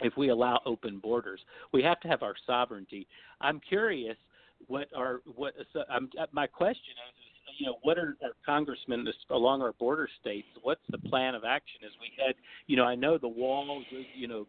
if 0.02 0.16
we 0.16 0.28
allow 0.28 0.60
open 0.66 0.98
borders. 0.98 1.40
We 1.72 1.82
have 1.82 2.00
to 2.00 2.08
have 2.08 2.22
our 2.22 2.34
sovereignty. 2.46 3.06
I'm 3.40 3.60
curious 3.60 4.16
what 4.68 4.88
are 4.96 5.20
what 5.34 5.54
um, 5.90 6.08
my 6.32 6.46
question 6.46 6.94
is, 7.08 7.56
you 7.58 7.66
know, 7.66 7.76
what 7.82 7.98
are 7.98 8.16
our 8.22 8.30
congressmen 8.44 9.06
along 9.30 9.62
our 9.62 9.72
border 9.72 10.08
states? 10.20 10.46
What's 10.62 10.82
the 10.90 10.98
plan 10.98 11.34
of 11.34 11.44
action 11.44 11.80
as 11.84 11.92
we 12.00 12.12
head? 12.24 12.34
You 12.66 12.76
know, 12.76 12.84
I 12.84 12.94
know 12.94 13.18
the 13.18 13.28
wall. 13.28 13.82
You 14.14 14.28
know, 14.28 14.46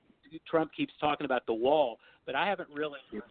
Trump 0.47 0.71
keeps 0.75 0.93
talking 0.99 1.25
about 1.25 1.45
the 1.45 1.53
wall, 1.53 1.97
but 2.25 2.35
I 2.35 2.47
haven't 2.47 2.69
really 2.73 2.99
heard 3.11 3.23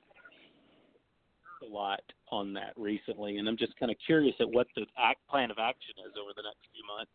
a 1.62 1.72
lot 1.72 2.00
on 2.30 2.52
that 2.54 2.72
recently, 2.76 3.38
and 3.38 3.48
I'm 3.48 3.56
just 3.56 3.78
kind 3.78 3.90
of 3.90 3.96
curious 4.04 4.34
at 4.40 4.48
what 4.48 4.66
the 4.74 4.84
act, 4.98 5.20
plan 5.28 5.50
of 5.50 5.58
action 5.58 5.94
is 6.06 6.14
over 6.20 6.32
the 6.34 6.42
next 6.42 6.66
few 6.72 6.84
months. 6.86 7.12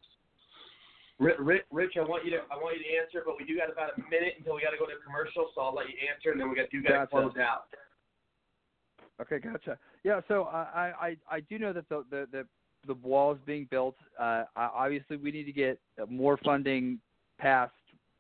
Rich, 1.20 1.64
Rich, 1.72 1.94
I 1.98 2.02
want 2.02 2.26
you 2.26 2.32
to 2.32 2.38
I 2.52 2.56
want 2.56 2.78
you 2.78 2.84
to 2.84 2.90
answer, 3.02 3.24
but 3.26 3.36
we 3.40 3.46
do 3.46 3.58
got 3.58 3.72
about 3.72 3.98
a 3.98 4.02
minute 4.10 4.36
until 4.38 4.56
we 4.56 4.62
got 4.62 4.72
to 4.72 4.78
go 4.78 4.86
to 4.86 4.94
commercial, 5.04 5.50
so 5.56 5.62
I'll 5.62 5.74
let 5.74 5.88
you 5.90 5.96
answer, 6.14 6.32
and 6.32 6.40
then 6.40 6.50
we 6.50 6.56
got 6.56 6.72
you 6.72 6.84
got 6.84 7.00
to 7.00 7.08
close 7.08 7.34
out. 7.42 7.66
Okay, 9.20 9.40
gotcha. 9.40 9.80
Yeah, 10.04 10.22
so 10.28 10.44
I 10.44 10.94
I 11.02 11.18
I 11.30 11.40
do 11.40 11.58
know 11.58 11.74
that 11.74 11.90
the 11.90 12.06
the 12.12 12.28
the, 12.32 12.48
the 12.86 12.94
wall 12.96 13.34
is 13.34 13.40
being 13.48 13.68
built. 13.72 13.96
Uh, 14.20 14.44
obviously, 14.56 15.18
we 15.18 15.32
need 15.32 15.46
to 15.46 15.52
get 15.52 15.80
more 16.08 16.38
funding 16.38 17.00
passed 17.40 17.74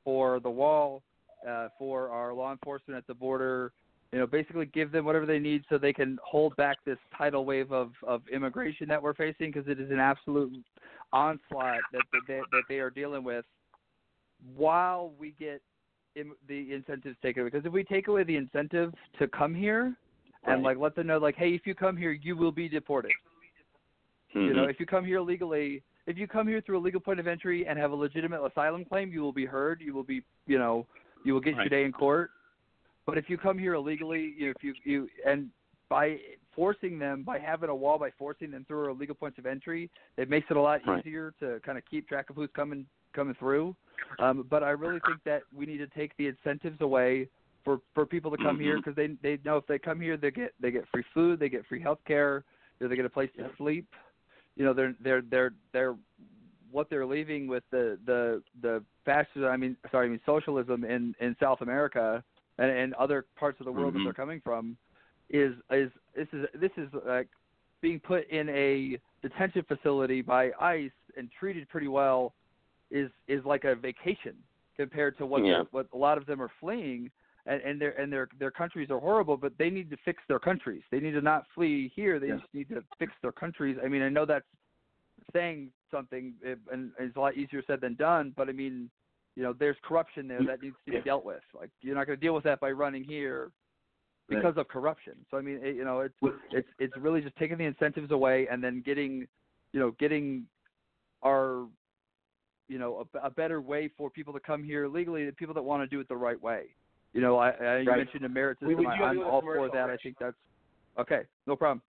for 0.03 0.40
the 0.40 0.49
wall, 0.49 1.03
uh, 1.48 1.68
for 1.78 2.10
our 2.10 2.34
law 2.34 2.52
enforcement 2.52 2.98
at 2.98 3.06
the 3.06 3.14
border. 3.14 3.74
You 4.14 4.20
know, 4.20 4.28
basically 4.28 4.66
give 4.68 4.92
them 4.92 5.04
whatever 5.04 5.26
they 5.26 5.40
need 5.40 5.64
so 5.68 5.78
they 5.78 5.92
can 5.92 6.18
hold 6.24 6.56
back 6.56 6.78
this 6.86 6.98
tidal 7.18 7.44
wave 7.44 7.72
of 7.72 7.92
of 8.06 8.22
immigration 8.32 8.88
that 8.88 9.02
we're 9.02 9.14
facing 9.14 9.52
because 9.52 9.68
it 9.68 9.80
is 9.80 9.92
an 9.92 10.00
absolute 10.00 10.54
onslaught 11.12 11.82
that 11.92 12.04
that, 12.28 12.42
that 12.52 12.64
they 12.70 12.80
are 12.80 12.90
dealing 12.90 13.24
with 13.24 13.44
while 14.56 15.12
we 15.20 15.34
get 15.40 15.62
in, 16.16 16.32
the 16.48 16.74
incentives 16.74 17.16
taken 17.22 17.42
away. 17.42 17.50
Because 17.50 17.66
if 17.66 17.74
we 17.74 17.84
take 17.84 18.08
away 18.08 18.24
the 18.24 18.36
incentive 18.36 18.94
to 19.20 19.28
come 19.28 19.54
here 19.54 19.96
and 20.46 20.64
like 20.64 20.78
let 20.78 20.96
them 20.96 21.08
know 21.08 21.18
like, 21.18 21.36
hey, 21.36 21.50
if 21.50 21.66
you 21.66 21.76
come 21.76 21.98
here, 21.98 22.12
you 22.12 22.36
will 22.36 22.52
be 22.52 22.70
deported. 22.70 23.12
Mm-hmm. 24.36 24.48
You 24.48 24.54
know, 24.54 24.64
if 24.66 24.80
you 24.80 24.86
come 24.86 25.06
here 25.06 25.20
legally, 25.20 25.84
if 26.06 26.18
you 26.18 26.28
come 26.28 26.48
here 26.48 26.62
through 26.62 26.78
a 26.78 26.80
legal 26.80 27.02
point 27.02 27.20
of 27.20 27.28
entry 27.28 27.68
and 27.68 27.78
have 27.78 27.92
a 27.92 27.96
legitimate 27.96 28.46
asylum 28.46 28.86
claim, 28.86 29.12
you 29.12 29.22
will 29.22 29.34
be 29.34 29.46
heard. 29.46 29.82
You 29.82 29.94
will 29.94 30.04
be, 30.04 30.22
you 30.46 30.58
know, 30.58 30.86
you 31.26 31.34
will 31.34 31.42
get 31.42 31.58
right. 31.58 31.70
your 31.70 31.82
day 31.82 31.86
in 31.86 31.92
court. 31.92 32.32
But 33.08 33.18
if 33.18 33.30
you 33.30 33.38
come 33.38 33.58
here 33.58 33.74
illegally, 33.74 34.36
you 34.38 34.48
know, 34.48 34.54
if 34.56 34.64
you 34.64 34.74
you 34.84 35.08
and 35.26 35.50
by 35.90 36.18
forcing 36.56 37.00
them 37.00 37.24
by 37.24 37.40
having 37.40 37.70
a 37.70 37.76
wall 37.76 37.98
by 37.98 38.10
forcing 38.18 38.52
them 38.52 38.66
through 38.68 38.90
illegal 38.90 39.16
points 39.16 39.38
of 39.38 39.46
entry 39.46 39.90
it 40.18 40.30
makes 40.30 40.48
it 40.50 40.58
a 40.58 40.62
lot 40.62 40.82
right. 40.86 41.06
easier 41.06 41.34
to 41.40 41.60
kind 41.66 41.78
of 41.78 41.84
keep 41.90 42.08
track 42.08 42.30
of 42.30 42.36
who's 42.36 42.50
coming 42.56 42.86
coming 43.14 43.36
through 43.36 43.76
um, 44.20 44.46
but 44.50 44.64
i 44.64 44.72
really 44.72 45.00
think 45.06 45.20
that 45.24 45.44
we 45.56 45.66
need 45.66 45.78
to 45.78 45.88
take 45.88 46.16
the 46.18 46.28
incentives 46.28 46.82
away 46.82 47.28
for 47.64 47.80
for 47.94 48.06
people 48.06 48.32
to 48.32 48.38
come 48.38 48.56
mm-hmm. 48.56 48.64
here 48.64 48.78
because 48.78 48.96
they 48.96 49.08
they 49.22 49.40
know 49.46 49.58
if 49.58 49.68
they 49.68 49.80
come 49.80 50.02
here 50.02 50.18
they 50.18 50.32
get 50.32 50.54
they 50.60 50.72
get 50.72 50.84
free 50.92 51.04
food 51.14 51.40
they 51.40 51.50
get 51.50 51.66
free 51.68 51.82
health 51.82 52.00
care 52.08 52.44
they 52.80 52.96
get 52.96 53.06
a 53.06 53.10
place 53.10 53.30
to 53.38 53.50
sleep 53.58 53.88
you 54.56 54.66
know 54.66 54.74
they're 54.74 54.96
they're 55.02 55.22
they're 55.22 55.54
they're 55.74 55.96
what 56.72 56.90
they're 56.90 57.06
leaving 57.06 57.48
with 57.48 57.64
the 57.72 57.98
the 58.06 58.42
the 58.62 58.84
fascism 59.06 59.46
i 59.46 59.56
mean 59.56 59.78
sorry 59.92 60.08
i 60.08 60.10
mean 60.10 60.20
socialism 60.26 60.84
in 60.84 61.16
in 61.20 61.36
south 61.40 61.62
america 61.62 62.24
and, 62.58 62.72
and 62.72 62.94
other 62.96 63.26
parts 63.38 63.60
of 63.60 63.66
the 63.66 63.72
world 63.72 63.94
mm-hmm. 63.94 64.00
that 64.00 64.04
they're 64.06 64.26
coming 64.26 64.42
from 64.44 64.78
is 65.30 65.54
is 65.72 65.92
this 66.16 66.28
is 66.34 66.46
this 66.60 66.72
is 66.78 66.88
like 67.06 67.28
being 67.82 68.00
put 68.00 68.30
in 68.30 68.50
a 68.50 68.98
detention 69.22 69.64
facility 69.68 70.22
by 70.22 70.52
ICE 70.60 70.92
and 71.18 71.30
treated 71.38 71.68
pretty 71.70 71.88
well 71.88 72.34
is 72.92 73.10
is 73.28 73.44
like 73.46 73.66
a 73.66 73.76
vacation 73.76 74.36
compared 74.78 75.18
to 75.18 75.26
what 75.26 75.44
yeah. 75.46 75.64
what 75.72 75.88
a 75.94 75.98
lot 75.98 76.18
of 76.18 76.26
them 76.26 76.42
are 76.42 76.52
fleeing 76.60 77.10
and, 77.46 77.62
and 77.62 77.82
their 77.82 78.00
and 78.00 78.12
their 78.12 78.30
their 78.40 78.52
countries 78.52 78.90
are 78.90 79.00
horrible 79.00 79.36
but 79.36 79.52
they 79.58 79.70
need 79.70 79.90
to 79.90 79.98
fix 80.06 80.22
their 80.28 80.40
countries 80.40 80.82
they 80.92 81.00
need 81.00 81.12
to 81.12 81.22
not 81.22 81.44
flee 81.54 81.92
here 81.96 82.20
they 82.20 82.28
yeah. 82.28 82.36
just 82.36 82.54
need 82.54 82.70
to 82.70 82.84
fix 83.00 83.12
their 83.22 83.32
countries 83.32 83.78
i 83.84 83.88
mean 83.88 84.02
i 84.02 84.10
know 84.10 84.26
that's 84.26 84.46
saying 85.34 85.70
something 85.92 86.34
and 86.72 86.92
it's 87.00 87.16
a 87.18 87.20
lot 87.20 87.36
easier 87.36 87.62
said 87.68 87.82
than 87.82 87.96
done 87.96 88.34
but 88.38 88.48
i 88.48 88.52
mean 88.52 88.90
you 89.38 89.43
know 89.43 89.53
there's 89.53 89.77
corruption 89.88 90.27
there 90.27 90.43
that 90.45 90.61
needs 90.61 90.76
to 90.85 90.91
be 90.91 90.99
dealt 91.01 91.23
with 91.23 91.43
like 91.57 91.69
you're 91.81 91.95
not 91.95 92.07
going 92.07 92.19
to 92.19 92.26
deal 92.26 92.34
with 92.34 92.43
that 92.43 92.59
by 92.59 92.72
running 92.72 93.03
here 93.03 93.51
because 94.30 94.57
of 94.57 94.68
corruption. 94.68 95.14
So 95.31 95.38
I 95.38 95.41
mean, 95.41 95.59
it, 95.61 95.76
you 95.76 95.85
know, 95.85 96.01
it's 96.01 96.15
it's 96.51 96.68
it's 96.80 96.97
really 96.97 97.22
just 97.22 97.35
taking 97.38 97.57
the 97.57 97.65
incentives 97.65 98.11
away 98.11 98.47
and 98.51 98.64
then 98.64 98.84
getting, 98.85 99.27
you 99.72 99.80
know, 99.80 99.91
getting 99.99 100.45
our, 101.23 101.65
you 102.68 102.80
know, 102.80 103.07
a, 103.14 103.27
a 103.27 103.30
better 103.30 103.61
way 103.61 103.89
for 103.97 104.09
people 104.09 104.34
to 104.34 104.39
come 104.39 104.64
here 104.64 104.88
legally. 104.88 105.26
The 105.26 105.31
people 105.31 105.53
that 105.55 105.64
want 105.64 105.84
to 105.84 105.88
do 105.88 105.99
it 105.99 106.09
the 106.09 106.18
right 106.18 106.41
way. 106.41 106.65
You 107.14 107.22
know, 107.22 107.38
I, 107.38 107.49
I 107.49 107.64
right. 107.64 107.84
you 107.84 107.91
mentioned 107.91 108.26
a 108.26 108.30
merit 108.30 108.57
system. 108.59 108.69
We, 108.69 108.76
we 108.76 108.85
I, 108.85 108.95
I'm 108.95 109.23
all 109.23 109.41
for 109.41 109.69
that. 109.73 109.85
Rich. 109.85 109.99
I 109.99 110.03
think 110.03 110.18
that's 110.19 110.35
okay. 110.99 111.22
No 111.45 111.55
problem. 111.55 111.81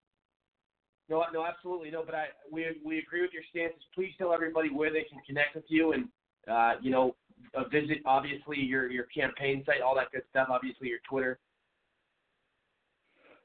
No, 1.08 1.24
no, 1.32 1.46
absolutely 1.46 1.90
no. 1.90 2.02
But 2.04 2.16
I 2.16 2.24
we 2.52 2.66
we 2.84 2.98
agree 2.98 3.22
with 3.22 3.30
your 3.32 3.42
stances. 3.50 3.80
Please 3.94 4.10
tell 4.18 4.34
everybody 4.34 4.68
where 4.68 4.92
they 4.92 5.06
can 5.08 5.20
connect 5.26 5.54
with 5.54 5.64
you 5.68 5.92
and 5.92 6.08
uh, 6.50 6.74
you 6.82 6.90
know 6.90 7.14
uh, 7.54 7.64
visit 7.68 7.98
obviously 8.04 8.58
your 8.58 8.90
your 8.90 9.04
campaign 9.04 9.62
site, 9.66 9.80
all 9.80 9.94
that 9.94 10.10
good 10.12 10.22
stuff. 10.30 10.48
Obviously 10.50 10.88
your 10.88 10.98
Twitter. 11.08 11.38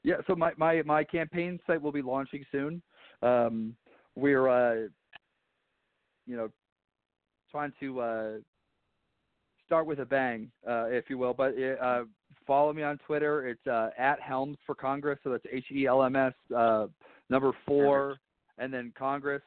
Yeah, 0.02 0.16
so 0.26 0.34
my 0.34 0.52
my 0.56 0.82
my 0.82 1.04
campaign 1.04 1.60
site 1.66 1.80
will 1.80 1.92
be 1.92 2.02
launching 2.02 2.44
soon. 2.50 2.82
Um, 3.22 3.76
we're 4.16 4.48
uh, 4.48 4.88
you 6.26 6.36
know 6.36 6.50
trying 7.50 7.72
to 7.80 8.00
uh, 8.00 8.32
start 9.66 9.86
with 9.86 10.00
a 10.00 10.04
bang, 10.04 10.50
uh, 10.68 10.86
if 10.86 11.04
you 11.08 11.18
will. 11.18 11.34
But 11.34 11.54
uh, 11.80 12.04
follow 12.46 12.72
me 12.72 12.82
on 12.82 12.98
Twitter. 13.06 13.48
It's 13.48 13.66
uh, 13.66 13.90
at 13.96 14.20
Helms 14.20 14.58
for 14.66 14.74
Congress. 14.74 15.18
So 15.22 15.30
that's 15.30 15.44
H 15.50 15.66
E 15.72 15.86
L 15.86 16.02
M 16.02 16.16
S 16.16 16.34
uh, 16.54 16.86
number 17.30 17.52
four, 17.66 18.18
and 18.58 18.72
then 18.72 18.92
Congress. 18.98 19.42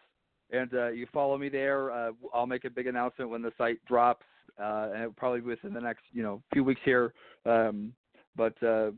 And 0.52 0.74
uh, 0.74 0.88
you 0.90 1.08
follow 1.12 1.38
me 1.38 1.50
there. 1.50 1.92
Uh, 1.92 2.12
I'll 2.34 2.48
make 2.48 2.66
a 2.66 2.70
big 2.70 2.88
announcement 2.88 3.30
when 3.30 3.42
the 3.42 3.52
site 3.58 3.84
drops, 3.86 4.26
uh, 4.60 4.90
and 4.96 5.16
probably 5.16 5.42
within 5.42 5.74
the 5.74 5.82
next 5.82 6.04
you 6.12 6.24
know 6.24 6.42
few 6.54 6.64
weeks 6.64 6.82
here. 6.84 7.14
Um, 7.46 7.94
but 8.36 8.62
uh, 8.64 8.92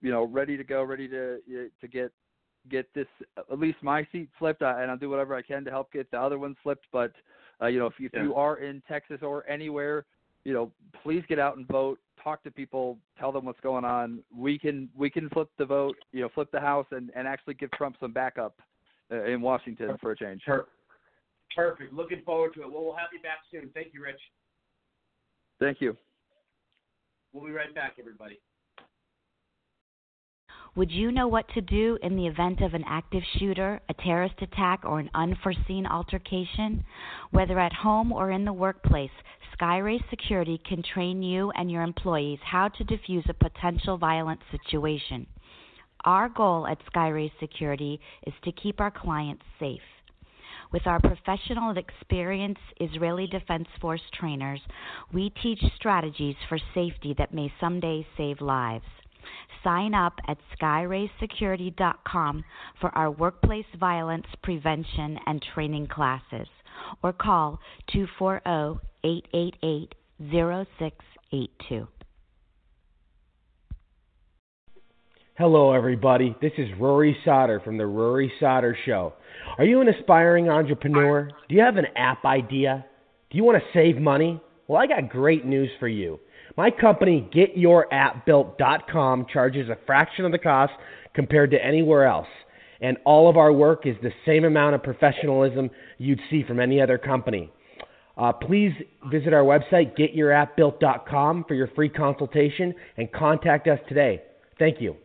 you 0.00 0.10
know, 0.10 0.24
ready 0.24 0.56
to 0.56 0.64
go, 0.64 0.82
ready 0.82 1.08
to 1.08 1.40
to 1.80 1.88
get 1.88 2.12
get 2.70 2.92
this 2.94 3.06
at 3.38 3.58
least 3.58 3.78
my 3.82 4.06
seat 4.12 4.28
flipped, 4.38 4.62
uh, 4.62 4.74
and 4.78 4.90
I'll 4.90 4.96
do 4.96 5.10
whatever 5.10 5.34
I 5.34 5.42
can 5.42 5.64
to 5.64 5.70
help 5.70 5.92
get 5.92 6.10
the 6.10 6.20
other 6.20 6.38
one 6.38 6.56
flipped. 6.62 6.86
But 6.92 7.12
uh, 7.60 7.66
you 7.66 7.78
know, 7.78 7.86
if, 7.86 7.94
if 7.98 8.12
Yeah. 8.14 8.22
you 8.22 8.34
are 8.34 8.58
in 8.58 8.82
Texas 8.88 9.20
or 9.22 9.48
anywhere, 9.48 10.04
you 10.44 10.52
know, 10.52 10.70
please 11.02 11.24
get 11.28 11.38
out 11.38 11.56
and 11.56 11.66
vote. 11.66 11.98
Talk 12.22 12.42
to 12.42 12.50
people, 12.50 12.98
tell 13.18 13.30
them 13.30 13.44
what's 13.44 13.60
going 13.60 13.84
on. 13.84 14.22
We 14.34 14.58
can 14.58 14.88
we 14.96 15.08
can 15.08 15.28
flip 15.30 15.48
the 15.56 15.64
vote, 15.64 15.96
you 16.12 16.20
know, 16.20 16.28
flip 16.34 16.50
the 16.52 16.60
House, 16.60 16.86
and 16.90 17.10
and 17.14 17.28
actually 17.28 17.54
give 17.54 17.70
Trump 17.72 17.96
some 18.00 18.12
backup 18.12 18.60
uh, 19.10 19.24
in 19.24 19.40
Washington 19.40 19.96
for 20.00 20.12
a 20.12 20.16
change. 20.16 20.42
Perfect. 21.54 21.92
Looking 21.92 22.22
forward 22.24 22.54
to 22.54 22.62
it. 22.62 22.72
Well, 22.72 22.84
we'll 22.84 22.96
have 22.96 23.08
you 23.12 23.20
back 23.20 23.38
soon. 23.50 23.70
Thank 23.72 23.94
you, 23.94 24.02
Rich. 24.02 24.20
Thank 25.60 25.80
you. 25.80 25.96
We'll 27.32 27.46
be 27.46 27.52
right 27.52 27.74
back, 27.74 27.94
everybody. 27.98 28.40
Would 30.76 30.90
you 30.92 31.10
know 31.10 31.26
what 31.26 31.48
to 31.54 31.60
do 31.60 31.98
in 32.02 32.14
the 32.14 32.26
event 32.26 32.60
of 32.60 32.74
an 32.74 32.84
active 32.86 33.22
shooter, 33.38 33.80
a 33.88 33.94
terrorist 33.94 34.36
attack, 34.40 34.84
or 34.84 35.00
an 35.00 35.10
unforeseen 35.14 35.86
altercation? 35.86 36.84
Whether 37.32 37.58
at 37.58 37.72
home 37.72 38.12
or 38.12 38.30
in 38.30 38.44
the 38.44 38.52
workplace, 38.52 39.10
Skyrace 39.58 40.08
Security 40.08 40.60
can 40.68 40.82
train 40.82 41.22
you 41.22 41.50
and 41.52 41.70
your 41.70 41.82
employees 41.82 42.38
how 42.44 42.68
to 42.68 42.84
defuse 42.84 43.28
a 43.28 43.34
potential 43.34 43.98
violent 43.98 44.40
situation. 44.52 45.26
Our 46.04 46.28
goal 46.28 46.66
at 46.68 46.78
Skyrace 46.92 47.32
Security 47.40 47.98
is 48.24 48.34
to 48.44 48.52
keep 48.52 48.80
our 48.80 48.92
clients 48.92 49.42
safe. 49.58 49.80
With 50.70 50.86
our 50.86 51.00
professional 51.00 51.70
and 51.70 51.78
experienced 51.78 52.60
Israeli 52.80 53.26
Defense 53.26 53.68
Force 53.80 54.02
trainers, 54.12 54.60
we 55.12 55.30
teach 55.42 55.62
strategies 55.76 56.36
for 56.48 56.58
safety 56.74 57.14
that 57.18 57.32
may 57.32 57.52
someday 57.58 58.06
save 58.16 58.40
lives. 58.40 58.84
Sign 59.64 59.94
up 59.94 60.14
at 60.28 60.38
skyraysecurity.com 60.60 62.44
for 62.80 62.90
our 62.90 63.10
workplace 63.10 63.66
violence 63.80 64.26
prevention 64.42 65.18
and 65.26 65.44
training 65.54 65.88
classes 65.88 66.46
or 67.02 67.12
call 67.12 67.58
oh, 67.86 68.78
240-888-0682. 69.04 71.88
Hello, 75.38 75.72
everybody. 75.72 76.34
This 76.42 76.50
is 76.58 76.66
Rory 76.80 77.16
Sauter 77.24 77.60
from 77.60 77.78
The 77.78 77.86
Rory 77.86 78.32
Sauter 78.40 78.76
Show. 78.84 79.12
Are 79.56 79.64
you 79.64 79.80
an 79.80 79.86
aspiring 79.86 80.48
entrepreneur? 80.48 81.30
Do 81.48 81.54
you 81.54 81.60
have 81.60 81.76
an 81.76 81.86
app 81.96 82.24
idea? 82.24 82.84
Do 83.30 83.38
you 83.38 83.44
want 83.44 83.56
to 83.56 83.70
save 83.72 84.02
money? 84.02 84.40
Well, 84.66 84.82
I 84.82 84.88
got 84.88 85.08
great 85.08 85.46
news 85.46 85.70
for 85.78 85.86
you. 85.86 86.18
My 86.56 86.72
company, 86.72 87.30
GetYourAppBuilt.com, 87.32 89.26
charges 89.32 89.68
a 89.68 89.78
fraction 89.86 90.24
of 90.24 90.32
the 90.32 90.38
cost 90.38 90.72
compared 91.14 91.52
to 91.52 91.64
anywhere 91.64 92.06
else. 92.06 92.26
And 92.80 92.96
all 93.04 93.30
of 93.30 93.36
our 93.36 93.52
work 93.52 93.86
is 93.86 93.94
the 94.02 94.10
same 94.26 94.44
amount 94.44 94.74
of 94.74 94.82
professionalism 94.82 95.70
you'd 95.98 96.18
see 96.30 96.42
from 96.48 96.58
any 96.58 96.80
other 96.80 96.98
company. 96.98 97.52
Uh, 98.16 98.32
please 98.32 98.72
visit 99.08 99.32
our 99.32 99.44
website, 99.44 99.96
GetYourAppBuilt.com, 99.96 101.44
for 101.46 101.54
your 101.54 101.68
free 101.76 101.90
consultation 101.90 102.74
and 102.96 103.12
contact 103.12 103.68
us 103.68 103.78
today. 103.88 104.20
Thank 104.58 104.80
you. 104.80 104.96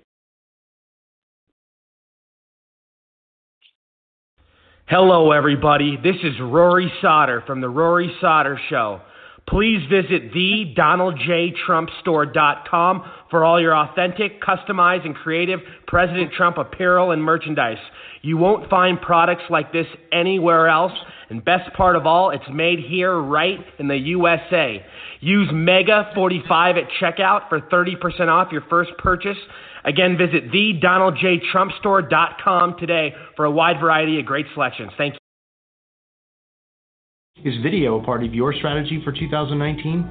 Hello, 4.90 5.32
everybody. 5.32 5.96
This 5.96 6.18
is 6.24 6.34
Rory 6.42 6.92
Sauter 7.02 7.42
from 7.48 7.62
The 7.62 7.70
Rory 7.70 8.14
Sauter 8.20 8.60
Show. 8.70 9.00
Please 9.48 9.80
visit 9.90 10.34
the 10.34 10.74
thedonaldjtrumpstore.com 10.78 13.12
for 13.32 13.46
all 13.46 13.62
your 13.62 13.78
authentic, 13.78 14.42
customized, 14.42 15.06
and 15.06 15.16
creative 15.16 15.62
President 15.88 16.34
Trump 16.34 16.58
apparel 16.58 17.12
and 17.12 17.24
merchandise. 17.24 17.78
You 18.24 18.36
won't 18.36 18.70
find 18.70 19.00
products 19.00 19.44
like 19.50 19.72
this 19.72 19.88
anywhere 20.12 20.68
else, 20.68 20.92
and 21.30 21.46
best 21.46 21.72
part 21.76 21.96
of 21.96 22.06
all, 22.06 22.32
it's 22.32 22.44
made 22.52 22.80
here 22.80 23.18
right 23.18 23.60
in 23.80 23.88
the 23.88 23.96
USA. 23.96 24.86
Use 25.22 25.48
MEGA45 25.50 26.84
at 26.84 26.90
checkout 27.02 27.48
for 27.48 27.62
30% 27.62 28.28
off 28.28 28.52
your 28.52 28.64
first 28.70 28.92
purchase. 28.98 29.38
Again, 29.86 30.18
visit 30.18 30.52
thedonaldjtrumpstore.com 30.52 32.76
today 32.80 33.14
for 33.36 33.46
a 33.46 33.52
wide 33.52 33.80
variety 33.80 34.20
of 34.20 34.26
great 34.26 34.48
selections. 34.54 34.92
Thank 34.98 35.14
you. 35.14 35.20
Is 37.52 37.62
video 37.62 38.00
a 38.00 38.04
part 38.04 38.24
of 38.24 38.34
your 38.34 38.54
strategy 38.54 39.02
for 39.04 39.12
2019? 39.12 40.10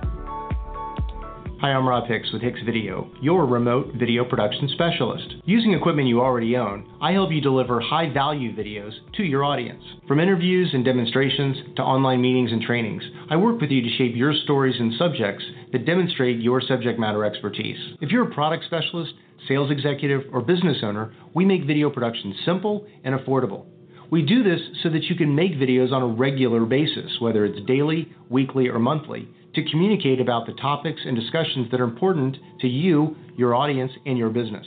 Hi, 1.62 1.74
I'm 1.74 1.86
Rob 1.86 2.08
Hicks 2.08 2.32
with 2.32 2.42
Hicks 2.42 2.58
Video, 2.66 3.08
your 3.22 3.46
remote 3.46 3.92
video 3.94 4.24
production 4.24 4.68
specialist. 4.74 5.36
Using 5.44 5.74
equipment 5.74 6.08
you 6.08 6.20
already 6.20 6.56
own, 6.56 6.84
I 7.00 7.12
help 7.12 7.30
you 7.30 7.40
deliver 7.40 7.80
high 7.80 8.12
value 8.12 8.52
videos 8.52 8.90
to 9.16 9.22
your 9.22 9.44
audience. 9.44 9.80
From 10.08 10.18
interviews 10.18 10.70
and 10.74 10.84
demonstrations 10.84 11.56
to 11.76 11.82
online 11.82 12.20
meetings 12.20 12.50
and 12.50 12.62
trainings, 12.62 13.04
I 13.30 13.36
work 13.36 13.60
with 13.60 13.70
you 13.70 13.80
to 13.80 13.96
shape 13.96 14.16
your 14.16 14.34
stories 14.42 14.74
and 14.80 14.92
subjects 14.98 15.44
that 15.70 15.86
demonstrate 15.86 16.40
your 16.40 16.60
subject 16.60 16.98
matter 16.98 17.24
expertise. 17.24 17.78
If 18.00 18.10
you're 18.10 18.28
a 18.28 18.34
product 18.34 18.64
specialist, 18.64 19.12
sales 19.48 19.70
executive, 19.70 20.22
or 20.32 20.40
business 20.40 20.78
owner, 20.82 21.14
we 21.34 21.44
make 21.44 21.64
video 21.64 21.90
production 21.90 22.34
simple 22.44 22.86
and 23.04 23.18
affordable. 23.18 23.66
We 24.10 24.22
do 24.22 24.42
this 24.42 24.60
so 24.82 24.90
that 24.90 25.04
you 25.04 25.16
can 25.16 25.34
make 25.34 25.52
videos 25.52 25.90
on 25.90 26.02
a 26.02 26.06
regular 26.06 26.64
basis, 26.66 27.18
whether 27.20 27.44
it's 27.44 27.66
daily, 27.66 28.12
weekly, 28.28 28.68
or 28.68 28.78
monthly, 28.78 29.28
to 29.54 29.70
communicate 29.70 30.20
about 30.20 30.46
the 30.46 30.52
topics 30.54 31.00
and 31.04 31.16
discussions 31.16 31.70
that 31.70 31.80
are 31.80 31.84
important 31.84 32.36
to 32.60 32.68
you, 32.68 33.16
your 33.36 33.54
audience, 33.54 33.92
and 34.04 34.18
your 34.18 34.30
business. 34.30 34.66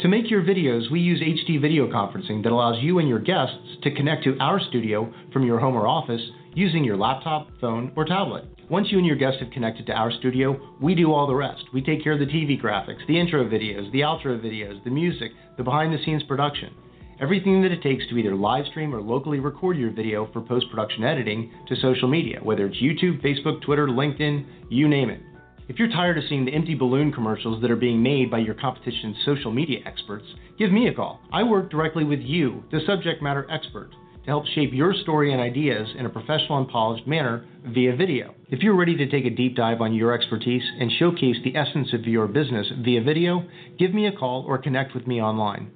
To 0.00 0.08
make 0.08 0.30
your 0.30 0.42
videos, 0.42 0.90
we 0.90 1.00
use 1.00 1.20
HD 1.20 1.60
video 1.60 1.86
conferencing 1.86 2.42
that 2.42 2.52
allows 2.52 2.82
you 2.82 2.98
and 2.98 3.08
your 3.08 3.18
guests 3.18 3.76
to 3.82 3.94
connect 3.94 4.24
to 4.24 4.38
our 4.38 4.58
studio 4.58 5.12
from 5.32 5.44
your 5.44 5.58
home 5.58 5.76
or 5.76 5.86
office 5.86 6.22
using 6.54 6.84
your 6.84 6.96
laptop, 6.96 7.48
phone, 7.60 7.92
or 7.96 8.04
tablet. 8.04 8.44
Once 8.72 8.90
you 8.90 8.96
and 8.96 9.06
your 9.06 9.16
guests 9.16 9.38
have 9.38 9.50
connected 9.50 9.84
to 9.84 9.92
our 9.92 10.10
studio, 10.10 10.58
we 10.80 10.94
do 10.94 11.12
all 11.12 11.26
the 11.26 11.34
rest. 11.34 11.62
We 11.74 11.82
take 11.82 12.02
care 12.02 12.14
of 12.14 12.20
the 12.20 12.24
TV 12.24 12.58
graphics, 12.58 13.06
the 13.06 13.20
intro 13.20 13.44
videos, 13.44 13.92
the 13.92 14.00
outro 14.00 14.40
videos, 14.40 14.82
the 14.82 14.88
music, 14.88 15.30
the 15.58 15.62
behind 15.62 15.92
the 15.92 16.02
scenes 16.02 16.22
production. 16.22 16.72
Everything 17.20 17.60
that 17.60 17.70
it 17.70 17.82
takes 17.82 18.08
to 18.08 18.16
either 18.16 18.34
live 18.34 18.64
stream 18.64 18.94
or 18.94 19.02
locally 19.02 19.40
record 19.40 19.76
your 19.76 19.90
video 19.90 20.26
for 20.32 20.40
post 20.40 20.70
production 20.70 21.04
editing 21.04 21.52
to 21.68 21.76
social 21.76 22.08
media, 22.08 22.40
whether 22.42 22.64
it's 22.64 22.80
YouTube, 22.80 23.22
Facebook, 23.22 23.60
Twitter, 23.60 23.88
LinkedIn, 23.88 24.46
you 24.70 24.88
name 24.88 25.10
it. 25.10 25.20
If 25.68 25.78
you're 25.78 25.88
tired 25.88 26.16
of 26.16 26.24
seeing 26.30 26.46
the 26.46 26.54
empty 26.54 26.74
balloon 26.74 27.12
commercials 27.12 27.60
that 27.60 27.70
are 27.70 27.76
being 27.76 28.02
made 28.02 28.30
by 28.30 28.38
your 28.38 28.54
competition's 28.54 29.18
social 29.26 29.52
media 29.52 29.80
experts, 29.84 30.24
give 30.58 30.72
me 30.72 30.88
a 30.88 30.94
call. 30.94 31.20
I 31.30 31.42
work 31.42 31.70
directly 31.70 32.04
with 32.04 32.20
you, 32.20 32.64
the 32.72 32.80
subject 32.86 33.22
matter 33.22 33.46
expert, 33.50 33.90
to 34.24 34.30
help 34.30 34.46
shape 34.54 34.70
your 34.72 34.94
story 34.94 35.32
and 35.32 35.40
ideas 35.40 35.88
in 35.98 36.06
a 36.06 36.10
professional 36.10 36.58
and 36.58 36.68
polished 36.68 37.06
manner 37.06 37.44
via 37.66 37.96
video. 37.96 38.34
If 38.48 38.60
you're 38.60 38.76
ready 38.76 38.96
to 38.96 39.10
take 39.10 39.24
a 39.24 39.30
deep 39.30 39.56
dive 39.56 39.80
on 39.80 39.94
your 39.94 40.12
expertise 40.12 40.62
and 40.78 40.92
showcase 40.98 41.36
the 41.42 41.56
essence 41.56 41.92
of 41.92 42.04
your 42.04 42.28
business 42.28 42.70
via 42.84 43.02
video, 43.02 43.44
give 43.78 43.92
me 43.92 44.06
a 44.06 44.12
call 44.12 44.44
or 44.46 44.58
connect 44.58 44.94
with 44.94 45.06
me 45.06 45.20
online. 45.20 45.72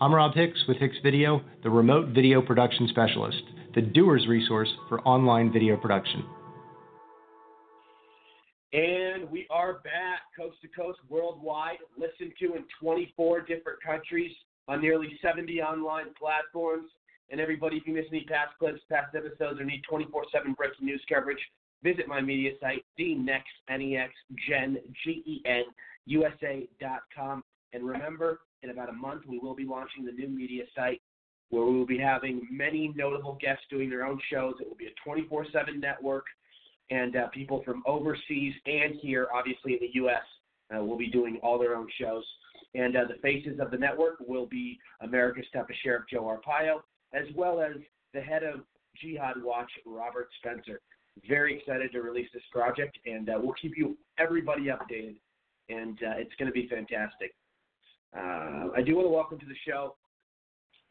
I'm 0.00 0.12
Rob 0.12 0.34
Hicks 0.34 0.64
with 0.66 0.78
Hicks 0.78 0.96
Video, 1.04 1.40
the 1.62 1.70
remote 1.70 2.08
video 2.08 2.42
production 2.42 2.88
specialist, 2.88 3.42
the 3.76 3.82
doer's 3.82 4.26
resource 4.26 4.72
for 4.88 5.00
online 5.02 5.52
video 5.52 5.76
production. 5.76 6.24
And 8.72 9.30
we 9.30 9.46
are 9.50 9.74
back 9.74 10.22
coast 10.36 10.56
to 10.62 10.68
coast 10.68 10.98
worldwide, 11.08 11.78
listened 11.96 12.32
to 12.40 12.56
in 12.56 12.64
24 12.80 13.42
different 13.42 13.80
countries 13.86 14.32
on 14.66 14.82
nearly 14.82 15.16
70 15.22 15.62
online 15.62 16.06
platforms. 16.18 16.90
And 17.30 17.40
everybody, 17.40 17.76
if 17.76 17.86
you 17.86 17.94
miss 17.94 18.04
any 18.10 18.24
past 18.24 18.52
clips, 18.58 18.80
past 18.90 19.14
episodes, 19.14 19.60
or 19.60 19.64
need 19.64 19.82
24 19.88 20.24
7 20.30 20.52
breaking 20.52 20.86
news 20.86 21.02
coverage, 21.08 21.38
visit 21.82 22.06
my 22.06 22.20
media 22.20 22.52
site, 22.60 22.84
the 22.96 23.14
next 23.14 23.52
NEX 23.68 24.12
Gen, 24.48 24.78
G 25.04 25.22
E 25.26 25.42
N, 25.46 25.64
USA.com. 26.06 27.42
And 27.72 27.84
remember, 27.84 28.40
in 28.62 28.70
about 28.70 28.88
a 28.88 28.92
month, 28.92 29.22
we 29.26 29.38
will 29.38 29.54
be 29.54 29.64
launching 29.64 30.04
the 30.04 30.12
new 30.12 30.28
media 30.28 30.64
site, 30.74 31.00
where 31.50 31.64
we 31.64 31.74
will 31.74 31.86
be 31.86 31.98
having 31.98 32.46
many 32.50 32.92
notable 32.94 33.38
guests 33.40 33.64
doing 33.70 33.90
their 33.90 34.04
own 34.04 34.20
shows. 34.30 34.54
It 34.60 34.68
will 34.68 34.76
be 34.76 34.86
a 34.86 34.94
24 35.04 35.46
7 35.52 35.80
network, 35.80 36.24
and 36.90 37.16
uh, 37.16 37.28
people 37.28 37.62
from 37.64 37.82
overseas 37.86 38.54
and 38.66 38.94
here, 39.00 39.28
obviously 39.34 39.72
in 39.72 39.78
the 39.80 39.90
U.S., 39.94 40.22
uh, 40.74 40.82
will 40.82 40.98
be 40.98 41.08
doing 41.08 41.38
all 41.42 41.58
their 41.58 41.74
own 41.74 41.88
shows. 42.00 42.24
And 42.74 42.96
uh, 42.96 43.04
the 43.08 43.20
faces 43.22 43.60
of 43.60 43.70
the 43.70 43.76
network 43.76 44.16
will 44.26 44.46
be 44.46 44.78
America's 45.00 45.46
toughest 45.52 45.80
sheriff, 45.82 46.04
Joe 46.10 46.22
Arpaio, 46.22 46.80
as 47.14 47.26
well 47.34 47.60
as 47.60 47.76
the 48.12 48.20
head 48.20 48.42
of 48.42 48.60
Jihad 49.00 49.42
Watch, 49.42 49.70
Robert 49.86 50.28
Spencer. 50.38 50.80
Very 51.28 51.56
excited 51.58 51.92
to 51.92 52.02
release 52.02 52.28
this 52.34 52.42
project, 52.52 52.98
and 53.06 53.28
uh, 53.28 53.34
we'll 53.40 53.54
keep 53.60 53.76
you 53.76 53.96
everybody 54.18 54.64
updated. 54.64 55.16
And 55.68 55.96
uh, 56.02 56.18
it's 56.18 56.34
going 56.38 56.48
to 56.48 56.52
be 56.52 56.68
fantastic. 56.68 57.34
Uh, 58.16 58.68
I 58.76 58.82
do 58.84 58.96
want 58.96 59.06
to 59.06 59.10
welcome 59.10 59.38
to 59.38 59.46
the 59.46 59.54
show. 59.66 59.96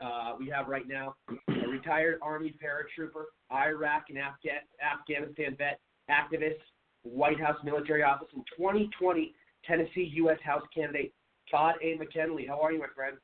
Uh, 0.02 0.34
we 0.40 0.50
have 0.50 0.68
right 0.68 0.88
now 0.88 1.16
a 1.30 1.68
retired 1.68 2.20
Army 2.22 2.54
paratrooper, 2.62 3.26
Iraq 3.52 4.06
and 4.10 4.18
Afga- 4.18 4.66
Afghanistan 4.82 5.56
vet, 5.58 5.80
activist, 6.10 6.60
White 7.04 7.40
House 7.40 7.58
military 7.64 8.04
office, 8.04 8.28
and 8.34 8.44
2020 8.58 9.34
Tennessee 9.66 10.12
U.S. 10.16 10.40
House 10.44 10.64
candidate, 10.74 11.14
Todd 11.50 11.76
A. 11.82 11.96
McKinley. 11.98 12.46
How 12.48 12.60
are 12.60 12.72
you, 12.72 12.80
my 12.80 12.88
friend? 12.96 13.18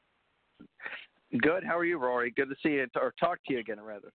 Good. 1.38 1.64
How 1.64 1.78
are 1.78 1.86
you, 1.86 1.98
Rory? 1.98 2.32
Good 2.32 2.50
to 2.50 2.56
see 2.64 2.74
you 2.74 2.88
or 2.96 3.14
talk 3.20 3.38
to 3.48 3.54
you 3.54 3.60
again, 3.60 3.80
rather. 3.80 4.12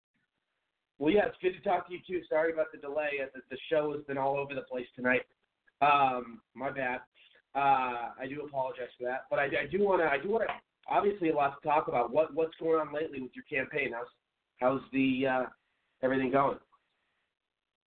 Well, 0.99 1.13
yeah, 1.13 1.27
it's 1.27 1.37
good 1.43 1.53
to 1.53 1.61
talk 1.61 1.89
to 1.89 1.93
you 1.93 2.01
too. 2.07 2.23
Sorry 2.29 2.53
about 2.53 2.73
the 2.73 2.79
delay. 2.79 3.11
The, 3.35 3.41
the 3.51 3.59
show 3.71 3.93
has 3.93 4.03
been 4.05 4.19
all 4.19 4.37
over 4.37 4.55
the 4.55 4.63
place 4.63 4.87
tonight. 4.97 5.23
Um, 5.81 6.41
my 6.55 6.71
bad. 6.71 7.01
Uh, 7.55 8.11
I 8.19 8.27
do 8.29 8.43
apologize 8.43 8.89
for 8.99 9.05
that, 9.07 9.27
but 9.31 9.39
I, 9.39 9.45
I 9.45 9.67
do 9.71 9.83
want 9.83 10.03
to. 10.03 10.07
I 10.07 10.19
do 10.19 10.31
want 10.31 10.45
to. 10.49 10.55
Obviously, 10.89 11.31
a 11.31 11.35
lot 11.35 11.61
to 11.61 11.69
talk 11.69 11.89
about. 11.89 12.13
What 12.13 12.35
what's 12.35 12.55
going 12.61 12.81
on 12.81 12.93
lately 12.93 13.21
with 13.21 13.31
your 13.35 13.45
campaign? 13.45 13.93
How's 13.93 14.07
how's 14.59 14.81
the 14.93 15.27
uh, 15.27 15.43
everything 16.03 16.33
going? 16.33 16.59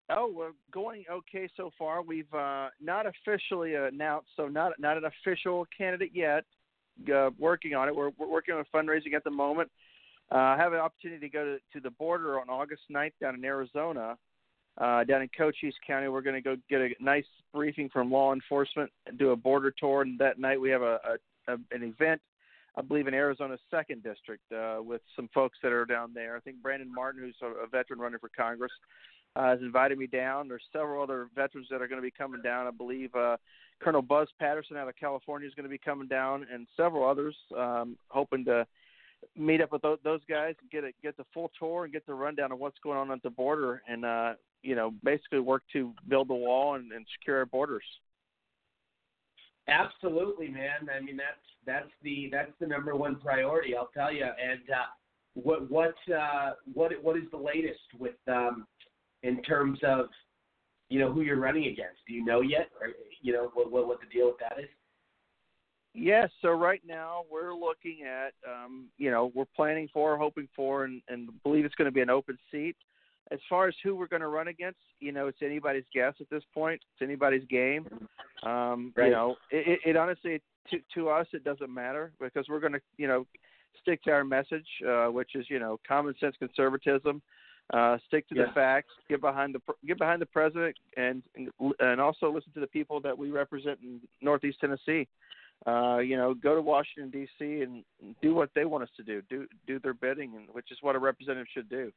Oh, 0.09 0.31
we're 0.33 0.51
going 0.71 1.05
okay 1.09 1.49
so 1.55 1.71
far. 1.77 2.01
We've 2.01 2.33
uh, 2.33 2.69
not 2.81 3.05
officially 3.05 3.75
announced, 3.75 4.29
so 4.35 4.47
not 4.47 4.73
not 4.79 4.97
an 4.97 5.03
official 5.05 5.65
candidate 5.75 6.11
yet. 6.13 6.43
Uh, 7.13 7.31
working 7.39 7.73
on 7.73 7.87
it. 7.87 7.95
We're, 7.95 8.11
we're 8.17 8.27
working 8.27 8.55
on 8.55 8.63
fundraising 8.73 9.13
at 9.13 9.23
the 9.23 9.31
moment. 9.31 9.69
Uh, 10.31 10.37
I 10.37 10.57
have 10.57 10.73
an 10.73 10.79
opportunity 10.79 11.27
to 11.27 11.29
go 11.29 11.43
to, 11.43 11.57
to 11.73 11.79
the 11.81 11.91
border 11.91 12.39
on 12.39 12.49
August 12.49 12.83
9th 12.91 13.11
down 13.21 13.35
in 13.35 13.43
Arizona, 13.43 14.17
uh, 14.77 15.03
down 15.03 15.21
in 15.21 15.29
Cochise 15.37 15.73
County. 15.85 16.07
We're 16.07 16.21
going 16.21 16.35
to 16.35 16.41
go 16.41 16.55
get 16.69 16.81
a 16.81 16.89
nice 16.99 17.25
briefing 17.53 17.89
from 17.89 18.11
law 18.11 18.33
enforcement 18.33 18.91
and 19.05 19.17
do 19.17 19.31
a 19.31 19.35
border 19.35 19.73
tour. 19.77 20.01
And 20.01 20.17
that 20.19 20.39
night 20.39 20.59
we 20.59 20.69
have 20.69 20.81
a, 20.81 20.99
a, 21.47 21.53
a 21.53 21.57
an 21.71 21.83
event, 21.83 22.21
I 22.75 22.81
believe, 22.81 23.07
in 23.07 23.13
Arizona's 23.13 23.59
second 23.69 24.03
district 24.03 24.43
uh, 24.51 24.81
with 24.81 25.01
some 25.15 25.29
folks 25.33 25.57
that 25.61 25.71
are 25.71 25.85
down 25.85 26.11
there. 26.13 26.35
I 26.35 26.39
think 26.39 26.61
Brandon 26.61 26.93
Martin, 26.93 27.21
who's 27.21 27.35
a, 27.41 27.65
a 27.65 27.67
veteran 27.67 27.99
running 27.99 28.19
for 28.19 28.29
Congress, 28.35 28.71
uh, 29.35 29.49
has 29.49 29.59
invited 29.61 29.97
me 29.97 30.07
down. 30.07 30.47
There's 30.47 30.63
several 30.71 31.01
other 31.01 31.27
veterans 31.35 31.67
that 31.71 31.81
are 31.81 31.87
going 31.87 32.01
to 32.01 32.05
be 32.05 32.11
coming 32.11 32.41
down. 32.41 32.67
I 32.67 32.71
believe 32.71 33.13
uh, 33.15 33.37
Colonel 33.79 34.01
Buzz 34.01 34.27
Patterson 34.39 34.77
out 34.77 34.87
of 34.87 34.95
California 34.95 35.47
is 35.47 35.53
going 35.55 35.65
to 35.65 35.69
be 35.69 35.77
coming 35.77 36.07
down, 36.07 36.45
and 36.51 36.67
several 36.77 37.07
others. 37.07 37.35
Um, 37.57 37.97
hoping 38.09 38.45
to 38.45 38.65
meet 39.37 39.61
up 39.61 39.71
with 39.71 39.81
those, 39.81 40.21
guys 40.29 40.55
and 40.61 40.69
get 40.71 40.83
a, 40.83 40.91
get 41.01 41.17
the 41.17 41.25
full 41.33 41.51
tour 41.57 41.85
and 41.85 41.93
get 41.93 42.05
the 42.05 42.13
rundown 42.13 42.51
of 42.51 42.59
what's 42.59 42.77
going 42.83 42.97
on 42.97 43.11
at 43.11 43.23
the 43.23 43.29
border, 43.29 43.81
and 43.87 44.05
uh, 44.05 44.33
you 44.61 44.75
know 44.75 44.93
basically 45.03 45.39
work 45.39 45.63
to 45.73 45.93
build 46.07 46.27
the 46.27 46.33
wall 46.33 46.75
and, 46.75 46.91
and 46.91 47.05
secure 47.19 47.39
our 47.39 47.45
borders. 47.45 47.83
Absolutely, 49.67 50.49
man. 50.49 50.89
I 50.95 50.99
mean 50.99 51.17
that's 51.17 51.43
that's 51.65 51.91
the 52.03 52.29
that's 52.31 52.51
the 52.59 52.67
number 52.67 52.95
one 52.95 53.15
priority. 53.15 53.75
I'll 53.75 53.89
tell 53.93 54.11
you. 54.11 54.25
And 54.25 54.61
uh, 54.69 54.85
what 55.35 55.69
what 55.69 55.95
uh, 56.13 56.51
what 56.73 56.91
what 57.01 57.17
is 57.17 57.23
the 57.31 57.37
latest 57.37 57.79
with 57.97 58.15
um, 58.27 58.67
in 59.23 59.41
terms 59.41 59.79
of 59.83 60.07
you 60.89 60.99
know 60.99 61.11
who 61.11 61.21
you're 61.21 61.39
running 61.39 61.65
against? 61.65 61.99
Do 62.07 62.13
you 62.13 62.23
know 62.23 62.41
yet, 62.41 62.69
or 62.79 62.89
you 63.21 63.33
know 63.33 63.49
what 63.53 63.71
what, 63.71 63.87
what 63.87 63.99
the 63.99 64.07
deal 64.07 64.27
with 64.27 64.37
that 64.39 64.59
is? 64.59 64.69
Yes. 65.93 66.29
So 66.41 66.49
right 66.49 66.81
now 66.87 67.23
we're 67.31 67.53
looking 67.53 67.99
at, 68.03 68.33
um, 68.49 68.87
you 68.97 69.11
know, 69.11 69.31
we're 69.35 69.45
planning 69.55 69.87
for, 69.93 70.17
hoping 70.17 70.47
for, 70.55 70.85
and, 70.85 71.03
and 71.07 71.29
believe 71.43 71.65
it's 71.65 71.75
going 71.75 71.85
to 71.85 71.91
be 71.91 72.01
an 72.01 72.09
open 72.09 72.37
seat. 72.51 72.75
As 73.31 73.39
far 73.47 73.67
as 73.67 73.75
who 73.83 73.95
we're 73.95 74.07
going 74.07 74.23
to 74.23 74.27
run 74.27 74.47
against, 74.47 74.79
you 74.99 75.11
know, 75.11 75.27
it's 75.27 75.37
anybody's 75.43 75.85
guess 75.93 76.13
at 76.19 76.29
this 76.31 76.43
point. 76.51 76.81
It's 76.81 77.07
anybody's 77.07 77.45
game. 77.47 77.87
Um, 78.43 78.91
Right. 78.95 79.05
You 79.05 79.11
know, 79.11 79.35
it, 79.51 79.79
it, 79.85 79.89
it 79.91 79.95
honestly 79.95 80.41
to 80.71 80.79
to 80.95 81.09
us 81.09 81.27
it 81.31 81.43
doesn't 81.43 81.73
matter 81.73 82.11
because 82.19 82.45
we're 82.49 82.59
going 82.59 82.73
to, 82.73 82.81
you 82.97 83.07
know, 83.07 83.27
stick 83.79 84.01
to 84.03 84.11
our 84.11 84.23
message, 84.23 84.67
uh, 84.87 85.07
which 85.07 85.35
is, 85.35 85.45
you 85.49 85.59
know, 85.59 85.79
common 85.87 86.15
sense 86.19 86.35
conservatism. 86.39 87.21
Uh, 87.71 87.97
stick 88.07 88.27
to 88.27 88.35
Yeah. 88.35 88.45
the 88.47 88.51
facts. 88.51 88.91
Get 89.09 89.21
behind 89.21 89.55
the 89.55 89.59
pr- 89.59 89.71
get 89.85 89.97
behind 89.97 90.21
the 90.21 90.25
president, 90.27 90.75
and 90.97 91.23
and 91.79 92.01
also 92.01 92.31
listen 92.31 92.51
to 92.53 92.59
the 92.59 92.67
people 92.67 92.99
that 93.01 93.17
we 93.17 93.31
represent 93.31 93.79
in 93.81 94.01
Northeast 94.21 94.59
Tennessee 94.59 95.07
uh, 95.65 95.99
you 95.99 96.17
know, 96.17 96.33
go 96.33 96.55
to 96.55 96.61
Washington 96.61 97.09
D.C. 97.09 97.61
and 97.61 97.83
do 98.21 98.35
what 98.35 98.49
they 98.53 98.65
want 98.65 98.83
us 98.83 98.89
to 98.97 99.03
do, 99.03 99.21
do 99.29 99.47
do 99.65 99.79
their 99.79 99.93
bidding, 99.93 100.35
and 100.35 100.47
which 100.51 100.71
is 100.71 100.77
what 100.81 100.95
a 100.95 100.99
representative 100.99 101.47
should 101.53 101.69
do. 101.69 101.91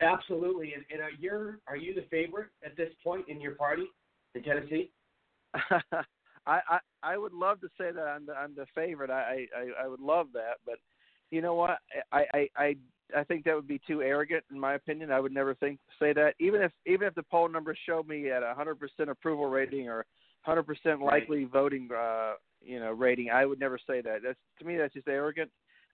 Absolutely. 0.00 0.74
And, 0.74 0.84
and 0.92 1.00
are 1.00 1.10
you 1.18 1.54
are 1.66 1.76
you 1.76 1.94
the 1.94 2.06
favorite 2.10 2.48
at 2.64 2.76
this 2.76 2.90
point 3.02 3.28
in 3.28 3.40
your 3.40 3.54
party 3.54 3.84
in 4.34 4.42
Tennessee? 4.42 4.90
I, 5.54 6.60
I 6.68 6.78
I 7.02 7.16
would 7.16 7.32
love 7.32 7.60
to 7.60 7.68
say 7.78 7.92
that 7.92 8.02
I'm 8.02 8.26
the 8.26 8.34
I'm 8.34 8.54
the 8.54 8.66
favorite. 8.74 9.10
I 9.10 9.46
I, 9.56 9.84
I 9.84 9.88
would 9.88 10.00
love 10.00 10.28
that, 10.34 10.56
but 10.66 10.76
you 11.30 11.40
know 11.40 11.54
what? 11.54 11.78
I, 12.12 12.24
I 12.34 12.48
I 12.56 12.76
I 13.16 13.24
think 13.24 13.44
that 13.44 13.54
would 13.54 13.68
be 13.68 13.80
too 13.86 14.02
arrogant, 14.02 14.44
in 14.50 14.58
my 14.58 14.74
opinion. 14.74 15.10
I 15.12 15.20
would 15.20 15.32
never 15.32 15.54
think 15.54 15.78
say 15.98 16.12
that, 16.14 16.34
even 16.40 16.62
if 16.62 16.72
even 16.86 17.06
if 17.06 17.14
the 17.14 17.22
poll 17.22 17.48
numbers 17.48 17.78
show 17.86 18.02
me 18.02 18.30
at 18.30 18.42
a 18.42 18.54
hundred 18.54 18.76
percent 18.80 19.10
approval 19.10 19.46
rating 19.46 19.88
or 19.88 20.04
hundred 20.42 20.64
percent 20.64 21.00
likely 21.00 21.44
voting 21.44 21.88
uh 21.96 22.32
you 22.60 22.80
know 22.80 22.92
rating. 22.92 23.30
I 23.30 23.46
would 23.46 23.60
never 23.60 23.78
say 23.78 24.00
that. 24.02 24.18
That's 24.24 24.38
to 24.58 24.64
me 24.64 24.76
that's 24.76 24.94
just 24.94 25.08
arrogant. 25.08 25.50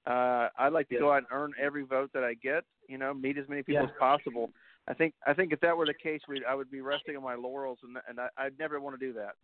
Uh 0.07 0.49
I'd 0.59 0.73
like 0.73 0.89
to 0.89 0.95
Yeah. 0.95 1.01
go 1.01 1.13
out 1.13 1.19
and 1.19 1.27
earn 1.33 1.53
every 1.61 1.85
vote 1.85 2.11
that 2.15 2.25
I 2.25 2.35
get. 2.35 2.65
You 2.89 2.99
know, 2.99 3.13
meet 3.13 3.37
as 3.39 3.49
many 3.49 3.63
people 3.63 3.83
Yeah. 3.83 3.89
as 3.91 3.99
possible. 3.99 4.51
I 4.87 4.95
think 4.95 5.15
I 5.27 5.35
think 5.35 5.53
if 5.53 5.61
that 5.61 5.77
were 5.77 5.87
the 5.87 5.95
case, 5.95 6.21
we 6.29 6.45
I 6.45 6.55
would 6.55 6.71
be 6.71 6.81
resting 6.81 7.17
on 7.17 7.23
my 7.23 7.35
laurels, 7.35 7.79
and 7.83 7.99
and 8.09 8.19
I, 8.19 8.29
I'd 8.39 8.59
never 8.59 8.81
want 8.81 8.99
to 8.99 9.07
do 9.07 9.13
that. 9.15 9.35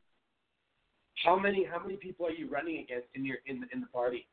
How 1.25 1.39
many 1.39 1.65
how 1.65 1.81
many 1.81 1.97
people 1.97 2.27
are 2.27 2.31
you 2.33 2.49
running 2.49 2.79
against 2.79 3.09
in 3.15 3.25
your 3.25 3.39
in 3.47 3.61
the, 3.61 3.67
in 3.73 3.81
the 3.81 3.87
party? 3.89 4.27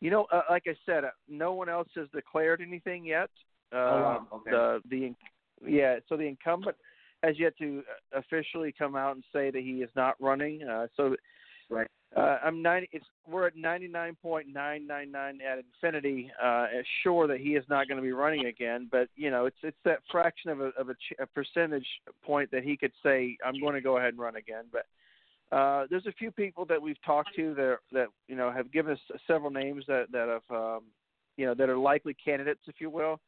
You 0.00 0.10
know, 0.10 0.26
uh, 0.32 0.42
like 0.48 0.64
I 0.66 0.74
said, 0.86 1.04
uh, 1.04 1.10
no 1.28 1.52
one 1.52 1.68
else 1.68 1.88
has 1.96 2.08
declared 2.14 2.60
anything 2.60 3.04
yet. 3.04 3.30
Uh, 3.72 3.76
Oh, 3.76 4.02
wow. 4.02 4.26
Okay. 4.32 4.50
The 4.50 4.80
the 4.90 5.14
yeah, 5.66 5.98
so 6.08 6.16
the 6.16 6.24
incumbent 6.24 6.76
has 7.22 7.38
yet 7.38 7.56
to 7.58 7.82
uh, 8.14 8.18
officially 8.18 8.74
come 8.76 8.96
out 8.96 9.14
and 9.14 9.24
say 9.32 9.50
that 9.50 9.60
he 9.60 9.82
is 9.82 9.90
not 9.94 10.14
running. 10.20 10.62
Uh, 10.62 10.86
so 10.96 11.14
right. 11.68 11.86
Uh, 12.16 12.38
I'm 12.42 12.60
ninety. 12.60 12.88
It's 12.92 13.04
we're 13.28 13.46
at 13.46 13.56
ninety 13.56 13.86
nine 13.86 14.16
point 14.20 14.48
nine 14.52 14.86
nine 14.86 15.12
nine 15.12 15.38
at 15.48 15.58
infinity. 15.58 16.32
Uh, 16.42 16.66
sure 17.04 17.28
that 17.28 17.38
he 17.38 17.50
is 17.50 17.64
not 17.68 17.86
going 17.86 17.98
to 17.98 18.02
be 18.02 18.10
running 18.12 18.46
again, 18.46 18.88
but 18.90 19.08
you 19.14 19.30
know 19.30 19.46
it's 19.46 19.58
it's 19.62 19.76
that 19.84 20.00
fraction 20.10 20.50
of 20.50 20.60
a 20.60 20.68
of 20.78 20.88
a, 20.88 20.94
ch- 20.94 21.20
a 21.20 21.26
percentage 21.26 21.86
point 22.24 22.50
that 22.50 22.64
he 22.64 22.76
could 22.76 22.92
say 23.02 23.36
I'm 23.44 23.60
going 23.60 23.74
to 23.74 23.80
go 23.80 23.98
ahead 23.98 24.08
and 24.08 24.18
run 24.18 24.34
again. 24.36 24.64
But 24.72 24.86
uh, 25.52 25.86
there's 25.90 26.06
a 26.06 26.12
few 26.12 26.30
people 26.30 26.64
that 26.66 26.80
we've 26.80 27.00
talked 27.04 27.34
to 27.36 27.54
that 27.54 27.78
that 27.92 28.06
you 28.28 28.36
know 28.36 28.50
have 28.50 28.72
given 28.72 28.92
us 28.92 28.98
several 29.26 29.50
names 29.50 29.84
that 29.88 30.06
that 30.12 30.28
have 30.28 30.56
um, 30.56 30.82
you 31.36 31.46
know 31.46 31.54
that 31.54 31.68
are 31.68 31.78
likely 31.78 32.14
candidates, 32.14 32.60
if 32.66 32.76
you 32.80 32.90
will. 32.90 33.20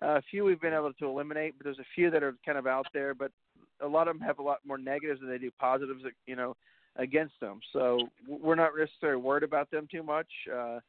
Uh, 0.00 0.16
a 0.16 0.22
few 0.30 0.44
we've 0.44 0.60
been 0.60 0.74
able 0.74 0.92
to 0.92 1.06
eliminate, 1.06 1.54
but 1.58 1.64
there's 1.64 1.78
a 1.80 1.94
few 1.94 2.10
that 2.10 2.22
are 2.22 2.34
kind 2.44 2.58
of 2.58 2.66
out 2.66 2.86
there. 2.94 3.14
But 3.14 3.32
a 3.80 3.86
lot 3.86 4.08
of 4.08 4.16
them 4.16 4.26
have 4.26 4.38
a 4.38 4.42
lot 4.42 4.58
more 4.66 4.78
negatives 4.78 5.20
than 5.20 5.28
they 5.28 5.38
do 5.38 5.50
positives. 5.58 6.02
You 6.26 6.36
know, 6.36 6.56
against 6.98 7.34
them. 7.40 7.60
So 7.72 8.08
we're 8.26 8.54
not 8.54 8.72
necessarily 8.76 9.22
worried 9.22 9.44
about 9.44 9.70
them 9.70 9.88
too 9.90 10.02
much. 10.02 10.26
Uh, 10.52 10.80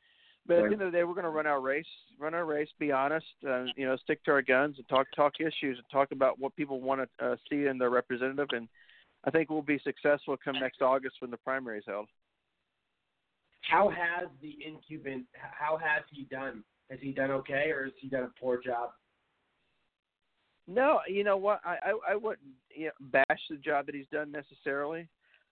but 0.48 0.58
at 0.58 0.64
the 0.64 0.74
end 0.74 0.82
of 0.82 0.92
the 0.92 0.98
day, 0.98 1.04
we're 1.04 1.14
going 1.14 1.26
to 1.26 1.30
run 1.30 1.46
our 1.46 1.62
race, 1.62 1.86
run 2.18 2.34
our 2.34 2.46
race, 2.46 2.70
be 2.80 2.92
honest, 2.92 3.26
uh, 3.48 3.66
you 3.76 3.86
know, 3.86 3.96
stick 3.98 4.24
to 4.24 4.32
our 4.32 4.42
guns 4.42 4.78
and 4.78 4.88
talk 4.90 5.06
talk 5.16 5.34
issues 5.40 5.78
and 5.78 5.84
talk 5.92 6.12
about 6.12 6.40
what 6.40 6.56
people 6.56 6.82
want 6.82 7.02
to 7.20 7.26
uh, 7.26 7.36
see 7.50 7.68
in 7.68 7.78
their 7.78 7.92
representative. 7.92 8.48
And 8.52 8.68
I 9.26 9.32
think 9.32 9.50
we'll 9.50 9.62
be 9.62 9.80
successful 9.84 10.38
come 10.44 10.60
next 10.60 10.82
August 10.82 11.16
when 11.20 11.32
the 11.32 11.38
primary 11.38 11.80
is 11.80 11.84
held. 11.88 12.08
How 13.62 13.90
has 13.90 14.30
the 14.42 14.56
incumbent? 14.66 15.26
How 15.34 15.78
has 15.78 16.04
he 16.12 16.24
done? 16.24 16.64
Has 16.90 17.00
he 17.02 17.12
done 17.12 17.30
okay, 17.32 17.72
or 17.72 17.86
has 17.86 17.94
he 18.00 18.08
done 18.08 18.24
a 18.24 18.40
poor 18.40 18.60
job? 18.62 18.92
No, 20.68 21.00
you 21.08 21.24
know 21.24 21.38
what? 21.38 21.60
I 21.66 21.78
I, 21.84 22.14
I 22.14 22.16
wouldn't 22.16 22.48
you 22.76 22.86
know, 22.86 22.92
bash 23.12 23.42
the 23.50 23.58
job 23.58 23.86
that 23.88 23.96
he's 23.96 24.08
done 24.12 24.32
necessarily. 24.32 25.08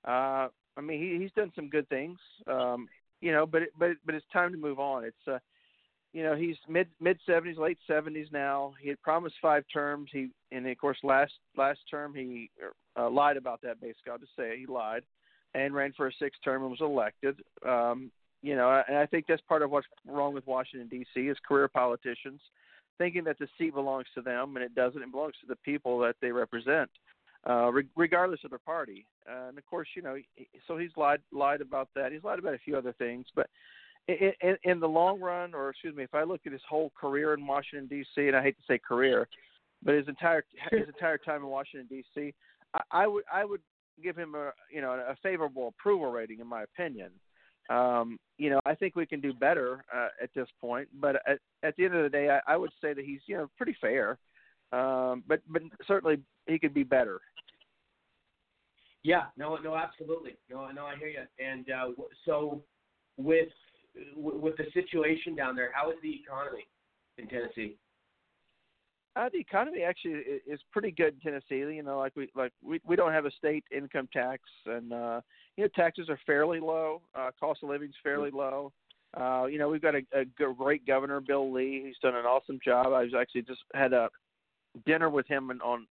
Uh, 0.08 0.48
I 0.78 0.82
mean, 0.82 1.02
he 1.02 1.22
he's 1.22 1.32
done 1.34 1.52
some 1.56 1.70
good 1.70 1.88
things. 1.90 2.18
Um, 2.48 2.88
you 3.22 3.32
know, 3.32 3.46
but 3.46 3.64
it, 3.64 3.70
but 3.78 3.92
but 4.06 4.16
it's 4.16 4.26
time 4.32 4.52
to 4.52 4.58
move 4.58 4.80
on. 4.80 5.04
It's 5.04 5.28
uh, 5.28 5.40
you 6.18 6.24
know, 6.24 6.36
he's 6.36 6.56
mid 6.68 6.88
mid 7.00 7.20
seventies, 7.28 7.60
late 7.60 7.78
seventies 7.86 8.26
now. 8.32 8.74
He 8.82 8.90
had 8.90 9.00
promised 9.04 9.36
five 9.40 9.64
terms. 9.72 10.10
He 10.12 10.30
and 10.52 10.66
of 10.66 10.76
course 10.80 10.98
last 11.04 11.34
last 11.56 11.78
term 11.92 12.16
he 12.16 12.50
uh, 13.00 13.08
lied 13.08 13.38
about 13.38 13.62
that. 13.62 13.80
Basically, 13.80 14.12
I'll 14.12 14.18
just 14.18 14.36
say 14.36 14.58
he 14.58 14.66
lied 14.66 15.04
and 15.54 15.76
ran 15.76 15.94
for 15.96 16.08
a 16.08 16.12
sixth 16.20 16.42
term 16.44 16.64
and 16.64 16.72
was 16.72 16.82
elected. 16.82 17.40
Um, 17.64 18.10
you 18.42 18.56
know, 18.56 18.84
and 18.88 18.98
I 18.98 19.06
think 19.06 19.26
that's 19.28 19.44
part 19.48 19.62
of 19.62 19.70
what's 19.70 19.86
wrong 20.08 20.34
with 20.34 20.48
Washington 20.48 20.88
D.C. 20.88 21.20
is 21.20 21.38
career 21.48 21.68
politicians 21.68 22.42
thinking 22.98 23.24
that 23.26 23.38
the 23.38 23.48
seat 23.56 23.76
belongs 23.76 24.08
to 24.16 24.22
them, 24.24 24.56
and 24.56 24.66
it 24.66 24.74
doesn't. 24.74 25.04
It 25.04 25.12
belongs 25.12 25.36
to 25.42 25.48
the 25.48 25.56
people 25.58 26.00
that 26.00 26.16
they 26.20 26.32
represent, 26.32 26.90
uh, 27.48 27.72
re- 27.72 27.88
regardless 27.96 28.40
of 28.44 28.50
their 28.50 28.58
party. 28.58 29.06
Uh, 29.30 29.50
and 29.50 29.58
of 29.60 29.66
course, 29.68 29.90
you 29.96 30.02
know, 30.02 30.18
so 30.68 30.80
he's 30.80 30.90
lied 30.98 31.22
lied 31.32 31.62
about 31.62 31.90
that. 31.94 32.12
He's 32.12 32.24
lied 32.24 32.40
about 32.40 32.56
a 32.56 32.60
few 32.66 32.76
other 32.76 32.94
things, 32.94 33.28
but 33.36 33.52
in, 34.08 34.32
in, 34.42 34.58
in 34.64 34.80
the 34.80 34.88
long 34.88 35.20
run, 35.20 35.54
or 35.54 35.70
excuse 35.70 35.96
me, 35.96 36.04
if 36.04 36.16
I 36.16 36.24
look 36.24 36.42
at 36.46 36.52
his 36.52 36.62
whole 36.68 36.92
career 37.00 37.34
in 37.34 37.46
Washington 37.46 37.88
D.C., 37.88 38.28
and 38.28 38.36
I 38.36 38.42
hate 38.42 38.58
to 38.58 38.64
say 38.68 38.80
career, 38.80 39.28
but 39.84 39.96
his 39.96 40.08
entire 40.08 40.44
his 40.72 40.88
entire 40.88 41.18
time 41.18 41.44
in 41.44 41.48
Washington 41.48 41.88
D.C., 41.90 42.34
I, 42.74 42.82
I 42.92 43.08
would 43.08 43.24
I 43.32 43.46
would 43.46 43.62
give 44.04 44.16
him 44.16 44.36
a 44.36 44.52
you 44.72 44.82
know 44.82 44.92
a 44.92 45.16
favorable 45.22 45.70
approval 45.70 46.12
rating 46.12 46.40
in 46.40 46.48
my 46.48 46.64
opinion. 46.64 47.12
Um, 47.70 48.18
you 48.38 48.50
know, 48.50 48.62
I 48.66 48.76
think 48.76 48.96
we 48.96 49.06
can 49.06 49.20
do 49.20 49.34
better 49.34 49.84
uh, 49.94 50.08
at 50.24 50.30
this 50.34 50.48
point, 50.62 50.88
but 51.02 51.18
at, 51.28 51.40
at 51.64 51.76
the 51.76 51.84
end 51.84 51.96
of 51.96 52.04
the 52.04 52.10
day, 52.10 52.30
I, 52.30 52.54
I 52.54 52.56
would 52.56 52.72
say 52.82 52.94
that 52.94 53.04
he's 53.04 53.20
you 53.28 53.38
know 53.38 53.50
pretty 53.58 53.76
fair. 53.80 54.18
Um, 54.72 55.24
but 55.28 55.42
but 55.48 55.62
certainly 55.86 56.20
he 56.48 56.60
could 56.60 56.74
be 56.74 56.84
better. 56.84 57.20
Yeah, 59.04 59.26
no, 59.38 59.58
no, 59.58 59.76
absolutely, 59.76 60.38
no, 60.50 60.70
no, 60.72 60.86
I 60.86 60.96
hear 60.98 61.08
you. 61.08 61.22
And 61.40 61.70
uh, 61.70 61.88
so, 62.26 62.62
with 63.16 63.48
with 64.16 64.56
the 64.58 64.66
situation 64.74 65.36
down 65.36 65.56
there, 65.56 65.72
how 65.74 65.90
is 65.90 65.98
the 66.02 66.14
economy 66.14 66.68
in 67.18 67.28
Tennessee? 67.28 67.78
Uh, 69.16 69.30
the 69.34 69.40
economy 69.40 69.82
actually 69.82 70.22
is 70.46 70.60
pretty 70.72 70.92
good 70.92 71.16
in 71.16 71.20
Tennessee. 71.20 71.76
You 71.76 71.82
know, 71.82 71.98
like 71.98 72.16
we 72.16 72.30
like 72.36 72.52
we 72.64 72.80
we 72.86 72.96
don't 72.96 73.14
have 73.14 73.26
a 73.26 73.32
state 73.32 73.64
income 73.76 74.08
tax, 74.14 74.44
and 74.68 74.94
uh, 74.94 75.22
you 75.56 75.64
know 75.64 75.70
taxes 75.76 76.08
are 76.08 76.20
fairly 76.26 76.60
low. 76.60 77.02
Uh, 77.16 77.32
cost 77.40 77.64
of 77.64 77.70
living 77.70 77.90
is 77.90 77.96
fairly 78.04 78.30
low. 78.30 78.72
Uh, 79.16 79.46
you 79.50 79.58
know, 79.58 79.70
we've 79.70 79.82
got 79.82 79.96
a, 79.96 80.02
a 80.14 80.26
great 80.26 80.86
governor, 80.86 81.20
Bill 81.20 81.52
Lee. 81.52 81.82
He's 81.86 81.98
done 82.02 82.16
an 82.16 82.26
awesome 82.26 82.60
job. 82.64 82.88
I 82.88 83.04
was 83.04 83.14
actually 83.20 83.42
just 83.44 83.62
had 83.74 83.94
a 83.94 84.10
dinner 84.86 85.10
with 85.10 85.28
him 85.28 85.50
on 85.64 85.88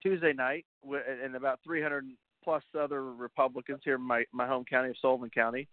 Tuesday 0.00 0.32
night, 0.32 0.64
and 0.84 1.34
about 1.34 1.58
300 1.64 2.04
plus 2.44 2.62
other 2.78 3.12
Republicans 3.12 3.80
here 3.84 3.96
in 3.96 4.02
my 4.02 4.22
my 4.32 4.46
home 4.46 4.64
county 4.64 4.90
of 4.90 4.96
Sullivan 5.00 5.30
County. 5.30 5.66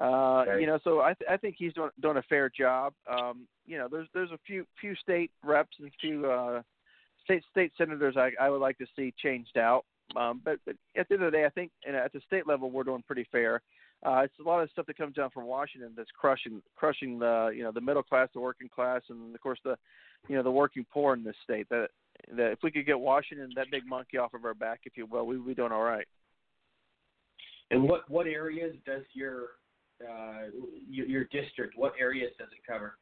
Uh, 0.00 0.44
Okay. 0.46 0.60
You 0.60 0.66
know, 0.66 0.78
so 0.84 1.00
I 1.00 1.14
th- 1.14 1.30
I 1.30 1.36
think 1.36 1.56
he's 1.58 1.72
doing 1.72 1.90
doing 2.00 2.18
a 2.18 2.22
fair 2.22 2.50
job. 2.50 2.92
Um, 3.10 3.46
you 3.66 3.78
know, 3.78 3.88
there's 3.90 4.08
there's 4.12 4.30
a 4.30 4.38
few 4.46 4.66
few 4.80 4.94
state 4.96 5.30
reps 5.42 5.76
and 5.80 5.90
few 6.00 6.30
uh, 6.30 6.62
state 7.24 7.42
state 7.50 7.72
senators 7.78 8.16
I 8.16 8.32
I 8.40 8.50
would 8.50 8.60
like 8.60 8.78
to 8.78 8.86
see 8.94 9.14
changed 9.22 9.56
out. 9.56 9.84
Um, 10.14 10.40
but, 10.44 10.60
but 10.64 10.76
at 10.96 11.08
the 11.08 11.14
end 11.14 11.24
of 11.24 11.32
the 11.32 11.38
day, 11.38 11.46
I 11.46 11.50
think 11.50 11.72
and 11.86 11.96
at 11.96 12.12
the 12.12 12.20
state 12.26 12.46
level 12.46 12.70
we're 12.70 12.84
doing 12.84 13.02
pretty 13.06 13.26
fair. 13.32 13.62
Uh, 14.04 14.20
it's 14.20 14.38
a 14.38 14.42
lot 14.42 14.62
of 14.62 14.70
stuff 14.70 14.86
that 14.86 14.98
comes 14.98 15.14
down 15.14 15.30
from 15.30 15.46
Washington 15.46 15.92
that's 15.96 16.10
crushing 16.10 16.62
crushing 16.76 17.18
the 17.18 17.50
you 17.54 17.62
know 17.62 17.72
the 17.72 17.80
middle 17.80 18.02
class, 18.02 18.28
the 18.34 18.40
working 18.40 18.68
class, 18.68 19.00
and 19.08 19.34
of 19.34 19.40
course 19.40 19.58
the 19.64 19.76
you 20.28 20.36
know 20.36 20.42
the 20.42 20.50
working 20.50 20.84
poor 20.92 21.14
in 21.14 21.24
this 21.24 21.34
state. 21.42 21.66
That 21.70 21.88
that 22.36 22.52
if 22.52 22.58
we 22.62 22.70
could 22.70 22.86
get 22.86 23.00
Washington 23.00 23.50
that 23.56 23.70
big 23.70 23.86
monkey 23.86 24.18
off 24.18 24.34
of 24.34 24.44
our 24.44 24.54
back, 24.54 24.80
if 24.84 24.96
you 24.96 25.06
will, 25.06 25.26
we'd 25.26 25.46
be 25.46 25.54
doing 25.54 25.72
all 25.72 25.82
right. 25.82 26.06
And 27.70 27.82
what 27.82 28.08
what 28.08 28.26
areas 28.26 28.76
does 28.84 29.02
your 29.14 29.46
uh, 30.02 30.50
your, 30.88 31.06
your 31.06 31.24
district? 31.24 31.74
What 31.76 31.92
areas 31.98 32.32
does 32.38 32.48
it 32.52 32.70
cover? 32.70 32.98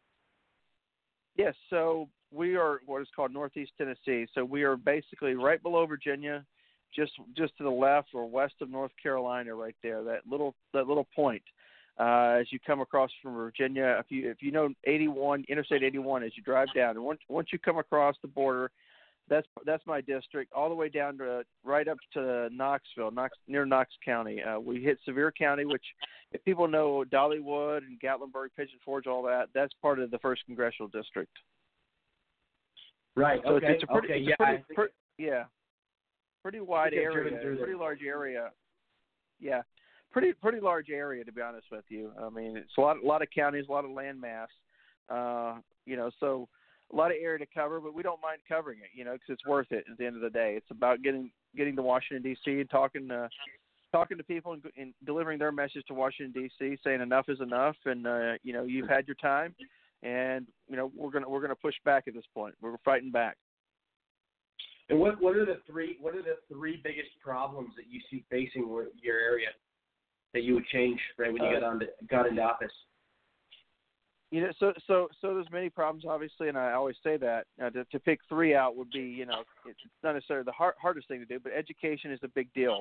Yes, 1.36 1.54
so 1.70 2.08
we 2.32 2.56
are 2.56 2.80
what 2.86 3.02
is 3.02 3.08
called 3.14 3.32
Northeast 3.32 3.72
Tennessee. 3.76 4.26
So 4.34 4.44
we 4.44 4.62
are 4.62 4.76
basically 4.76 5.34
right 5.34 5.62
below 5.62 5.86
Virginia, 5.86 6.44
just 6.94 7.12
just 7.36 7.56
to 7.58 7.64
the 7.64 7.70
left 7.70 8.08
or 8.14 8.28
west 8.28 8.54
of 8.60 8.70
North 8.70 8.92
Carolina, 9.02 9.54
right 9.54 9.76
there. 9.82 10.04
That 10.04 10.20
little 10.28 10.54
that 10.72 10.86
little 10.86 11.06
point. 11.14 11.42
Uh, 11.98 12.38
as 12.40 12.46
you 12.50 12.58
come 12.64 12.80
across 12.80 13.10
from 13.22 13.34
Virginia, 13.34 13.96
if 14.00 14.06
you 14.10 14.30
if 14.30 14.42
you 14.42 14.50
know 14.50 14.68
81 14.84 15.44
Interstate 15.48 15.84
81, 15.84 16.24
as 16.24 16.32
you 16.36 16.42
drive 16.42 16.68
down, 16.74 16.96
and 16.96 17.04
once 17.04 17.20
once 17.28 17.48
you 17.52 17.58
come 17.58 17.78
across 17.78 18.16
the 18.22 18.28
border, 18.28 18.70
that's 19.28 19.46
that's 19.64 19.86
my 19.86 20.00
district, 20.00 20.52
all 20.52 20.68
the 20.68 20.74
way 20.74 20.88
down 20.88 21.16
to 21.18 21.44
right 21.64 21.88
up 21.88 21.96
to 22.12 22.48
Knoxville, 22.52 23.10
Knox 23.10 23.36
near 23.48 23.64
Knox 23.64 23.90
County. 24.04 24.42
Uh, 24.42 24.60
we 24.60 24.82
hit 24.82 24.98
Sevier 25.04 25.32
County, 25.32 25.64
which 25.64 25.84
if 26.32 26.44
people 26.44 26.68
know 26.68 27.04
Dollywood 27.10 27.78
and 27.78 27.98
Gatlinburg, 28.00 28.48
Pigeon 28.56 28.78
Forge, 28.84 29.06
all 29.06 29.22
that, 29.22 29.48
that's 29.54 29.72
part 29.80 29.98
of 29.98 30.10
the 30.10 30.18
first 30.18 30.42
congressional 30.44 30.88
district. 30.88 31.32
Right. 33.16 33.40
So 33.44 33.54
okay. 33.54 33.66
it's, 33.68 33.82
it's 33.82 33.90
a 33.90 33.92
pretty, 33.92 34.08
okay. 34.08 34.20
it's 34.20 34.28
yeah. 34.28 34.36
pretty, 34.36 34.64
think- 34.68 34.76
per, 34.76 34.88
yeah, 35.18 35.44
pretty 36.42 36.60
wide 36.60 36.92
area, 36.92 37.56
pretty 37.56 37.74
large 37.74 38.00
area. 38.06 38.50
Yeah, 39.40 39.62
pretty 40.12 40.32
pretty 40.32 40.60
large 40.60 40.90
area 40.90 41.24
to 41.24 41.32
be 41.32 41.40
honest 41.40 41.66
with 41.72 41.84
you. 41.88 42.12
I 42.20 42.28
mean, 42.28 42.56
it's 42.56 42.72
a 42.76 42.80
lot 42.80 43.02
a 43.02 43.06
lot 43.06 43.22
of 43.22 43.28
counties, 43.34 43.66
a 43.68 43.72
lot 43.72 43.84
of 43.84 43.90
land 43.90 44.20
mass. 44.20 44.48
Uh, 45.08 45.56
you 45.86 45.96
know, 45.96 46.10
so 46.20 46.48
a 46.92 46.96
lot 46.96 47.10
of 47.10 47.16
area 47.20 47.38
to 47.38 47.46
cover, 47.52 47.80
but 47.80 47.94
we 47.94 48.02
don't 48.02 48.20
mind 48.22 48.38
covering 48.48 48.78
it. 48.80 48.90
You 48.94 49.04
know, 49.04 49.12
because 49.12 49.30
it's 49.30 49.46
worth 49.46 49.70
it 49.70 49.84
at 49.90 49.98
the 49.98 50.06
end 50.06 50.16
of 50.16 50.22
the 50.22 50.30
day. 50.30 50.54
It's 50.56 50.70
about 50.70 51.02
getting 51.02 51.30
getting 51.56 51.76
to 51.76 51.82
Washington 51.82 52.22
D.C. 52.22 52.60
and 52.60 52.70
talking 52.70 53.08
to 53.08 53.28
talking 53.92 54.18
to 54.18 54.24
people 54.24 54.52
and, 54.52 54.62
and 54.76 54.94
delivering 55.06 55.38
their 55.38 55.52
message 55.52 55.84
to 55.86 55.94
Washington 55.94 56.32
D.C. 56.32 56.78
saying 56.84 57.00
enough 57.00 57.26
is 57.28 57.40
enough, 57.40 57.76
and 57.84 58.06
uh, 58.06 58.32
you 58.42 58.52
know 58.52 58.64
you've 58.64 58.88
had 58.88 59.06
your 59.06 59.16
time, 59.16 59.54
and 60.02 60.46
you 60.68 60.76
know 60.76 60.90
we're 60.96 61.10
gonna 61.10 61.28
we're 61.28 61.40
gonna 61.40 61.54
push 61.54 61.74
back 61.84 62.04
at 62.06 62.14
this 62.14 62.24
point. 62.34 62.54
We're 62.60 62.76
fighting 62.84 63.10
back. 63.10 63.36
And 64.90 64.98
what 64.98 65.20
what 65.20 65.36
are 65.36 65.46
the 65.46 65.60
three 65.66 65.96
what 66.00 66.14
are 66.14 66.22
the 66.22 66.36
three 66.52 66.80
biggest 66.82 67.08
problems 67.22 67.70
that 67.76 67.86
you 67.88 68.00
see 68.10 68.24
facing 68.30 68.68
your 68.68 69.18
area 69.18 69.48
that 70.34 70.42
you 70.42 70.54
would 70.54 70.66
change 70.66 71.00
right 71.18 71.32
when 71.32 71.42
you 71.42 71.48
Uh, 71.48 71.60
got 71.60 71.62
on 71.62 71.82
got 72.10 72.26
into 72.26 72.42
office? 72.42 72.72
You 74.34 74.40
know, 74.40 74.50
so 74.58 74.72
so 74.88 75.08
so 75.20 75.32
there's 75.32 75.46
many 75.52 75.70
problems, 75.70 76.04
obviously, 76.04 76.48
and 76.48 76.58
I 76.58 76.72
always 76.72 76.96
say 77.04 77.16
that 77.18 77.46
uh, 77.62 77.70
to, 77.70 77.84
to 77.84 78.00
pick 78.00 78.18
three 78.28 78.52
out 78.52 78.74
would 78.74 78.90
be, 78.90 78.98
you 78.98 79.26
know, 79.26 79.44
it's 79.64 79.78
not 80.02 80.14
necessarily 80.14 80.42
the 80.42 80.50
hard, 80.50 80.74
hardest 80.82 81.06
thing 81.06 81.20
to 81.20 81.24
do, 81.24 81.38
but 81.38 81.52
education 81.52 82.10
is 82.10 82.18
a 82.24 82.26
big 82.26 82.52
deal. 82.52 82.80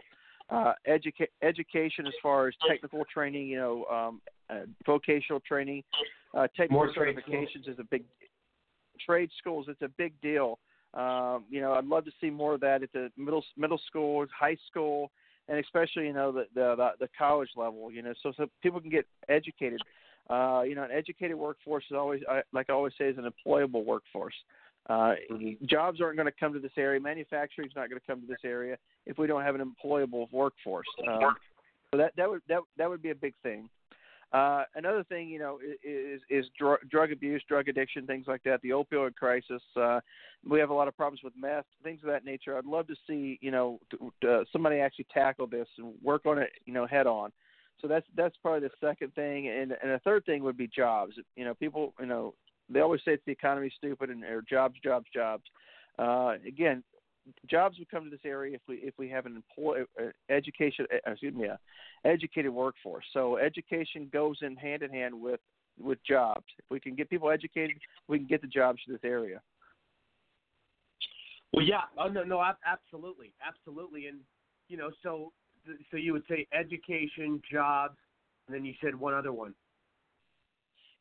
Uh, 0.49 0.73
educa- 0.89 1.27
education 1.43 2.07
as 2.07 2.13
far 2.23 2.47
as 2.47 2.55
technical 2.67 3.05
training, 3.05 3.45
you 3.45 3.57
know, 3.57 3.85
um, 3.85 4.19
uh, 4.49 4.61
vocational 4.83 5.39
training, 5.41 5.83
uh, 6.33 6.47
technical 6.57 6.85
More 6.85 6.91
certifications 6.91 7.69
is 7.69 7.77
a 7.77 7.83
big 7.83 8.03
trade 9.05 9.29
schools. 9.37 9.67
It's 9.69 9.83
a 9.83 9.89
big 9.89 10.19
deal. 10.23 10.57
Um, 10.95 11.43
you 11.51 11.61
know, 11.61 11.73
I'd 11.73 11.85
love 11.85 12.03
to 12.05 12.11
see 12.19 12.31
more 12.31 12.55
of 12.55 12.61
that 12.61 12.81
at 12.81 12.91
the 12.93 13.11
middle 13.15 13.45
middle 13.55 13.79
school, 13.85 14.25
high 14.35 14.57
school, 14.71 15.11
and 15.47 15.59
especially 15.59 16.07
you 16.07 16.13
know 16.13 16.31
the 16.31 16.47
the 16.55 16.75
the, 16.75 16.89
the 17.01 17.09
college 17.15 17.49
level. 17.55 17.91
You 17.91 18.01
know, 18.01 18.13
so 18.23 18.33
so 18.35 18.47
people 18.63 18.81
can 18.81 18.89
get 18.89 19.05
educated. 19.29 19.83
Uh, 20.29 20.63
you 20.65 20.75
know, 20.75 20.83
an 20.83 20.91
educated 20.91 21.35
workforce 21.35 21.83
is 21.89 21.95
always, 21.97 22.21
I, 22.29 22.41
like 22.53 22.69
I 22.69 22.73
always 22.73 22.93
say, 22.97 23.05
is 23.05 23.17
an 23.17 23.29
employable 23.29 23.85
workforce. 23.85 24.35
Uh, 24.89 25.13
Jobs 25.65 26.01
aren't 26.01 26.17
going 26.17 26.25
to 26.25 26.39
come 26.39 26.53
to 26.53 26.59
this 26.59 26.71
area. 26.77 26.99
Manufacturing 26.99 27.67
is 27.67 27.75
not 27.75 27.89
going 27.89 27.99
to 27.99 28.07
come 28.07 28.21
to 28.21 28.27
this 28.27 28.43
area 28.43 28.77
if 29.05 29.17
we 29.17 29.27
don't 29.27 29.43
have 29.43 29.55
an 29.55 29.61
employable 29.61 30.31
workforce. 30.31 30.87
Um, 31.07 31.35
so 31.91 31.97
that 31.97 32.13
that 32.17 32.29
would 32.29 32.41
that 32.49 32.59
that 32.77 32.89
would 32.89 33.01
be 33.01 33.11
a 33.11 33.15
big 33.15 33.33
thing. 33.43 33.69
Uh, 34.33 34.63
another 34.73 35.03
thing, 35.03 35.29
you 35.29 35.39
know, 35.39 35.59
is 35.83 36.21
is 36.29 36.45
dr- 36.57 36.89
drug 36.89 37.11
abuse, 37.11 37.43
drug 37.47 37.67
addiction, 37.69 38.07
things 38.07 38.25
like 38.27 38.41
that. 38.43 38.61
The 38.61 38.69
opioid 38.69 39.15
crisis. 39.15 39.61
Uh, 39.79 39.99
we 40.49 40.59
have 40.59 40.71
a 40.71 40.73
lot 40.73 40.87
of 40.87 40.97
problems 40.97 41.21
with 41.23 41.33
meth, 41.39 41.65
things 41.83 42.01
of 42.01 42.09
that 42.09 42.25
nature. 42.25 42.57
I'd 42.57 42.65
love 42.65 42.87
to 42.87 42.95
see, 43.07 43.37
you 43.41 43.51
know, 43.51 43.79
t- 43.91 44.27
uh, 44.27 44.39
somebody 44.51 44.79
actually 44.79 45.05
tackle 45.13 45.47
this 45.47 45.67
and 45.77 45.93
work 46.01 46.25
on 46.25 46.39
it, 46.39 46.49
you 46.65 46.73
know, 46.73 46.87
head 46.87 47.05
on. 47.05 47.31
So 47.81 47.87
that's 47.87 48.05
that's 48.15 48.35
probably 48.41 48.67
the 48.67 48.87
second 48.87 49.13
thing, 49.13 49.49
and 49.49 49.73
and 49.81 49.91
a 49.91 49.99
third 49.99 50.25
thing 50.25 50.43
would 50.43 50.57
be 50.57 50.67
jobs. 50.67 51.15
You 51.35 51.45
know, 51.45 51.53
people, 51.53 51.93
you 51.99 52.05
know, 52.05 52.33
they 52.69 52.79
always 52.79 53.01
say 53.03 53.13
it's 53.13 53.25
the 53.25 53.31
economy's 53.31 53.73
stupid 53.77 54.09
and 54.09 54.23
or 54.23 54.41
jobs, 54.41 54.75
jobs, 54.83 55.05
jobs. 55.13 55.43
Uh, 55.99 56.35
again, 56.47 56.83
jobs 57.49 57.77
would 57.77 57.89
come 57.89 58.05
to 58.05 58.09
this 58.09 58.19
area 58.25 58.55
if 58.55 58.61
we 58.67 58.75
if 58.77 58.93
we 58.97 59.09
have 59.09 59.25
an 59.25 59.35
employ 59.35 59.81
uh, 59.99 60.05
education 60.29 60.85
uh, 60.93 61.11
excuse 61.11 61.35
me, 61.35 61.49
uh, 61.49 61.57
educated 62.05 62.51
workforce. 62.51 63.05
So 63.13 63.37
education 63.37 64.09
goes 64.11 64.37
in 64.41 64.55
hand 64.55 64.83
in 64.83 64.91
hand 64.91 65.19
with 65.19 65.39
with 65.79 65.99
jobs. 66.07 66.45
If 66.57 66.65
we 66.69 66.79
can 66.79 66.95
get 66.95 67.09
people 67.09 67.29
educated, 67.29 67.77
we 68.07 68.17
can 68.17 68.27
get 68.27 68.41
the 68.41 68.47
jobs 68.47 68.79
to 68.85 68.91
this 68.91 69.01
area. 69.03 69.41
Well, 71.53 71.65
yeah. 71.65 71.81
Oh 71.97 72.07
no, 72.07 72.23
no, 72.23 72.43
absolutely, 72.65 73.33
absolutely. 73.45 74.07
And 74.07 74.19
you 74.69 74.77
know, 74.77 74.89
so 75.03 75.31
so 75.91 75.97
you 75.97 76.13
would 76.13 76.23
say 76.29 76.47
education, 76.53 77.41
jobs, 77.51 77.97
and 78.47 78.55
then 78.55 78.65
you 78.65 78.73
said 78.83 78.95
one 78.95 79.13
other 79.13 79.33
one. 79.33 79.53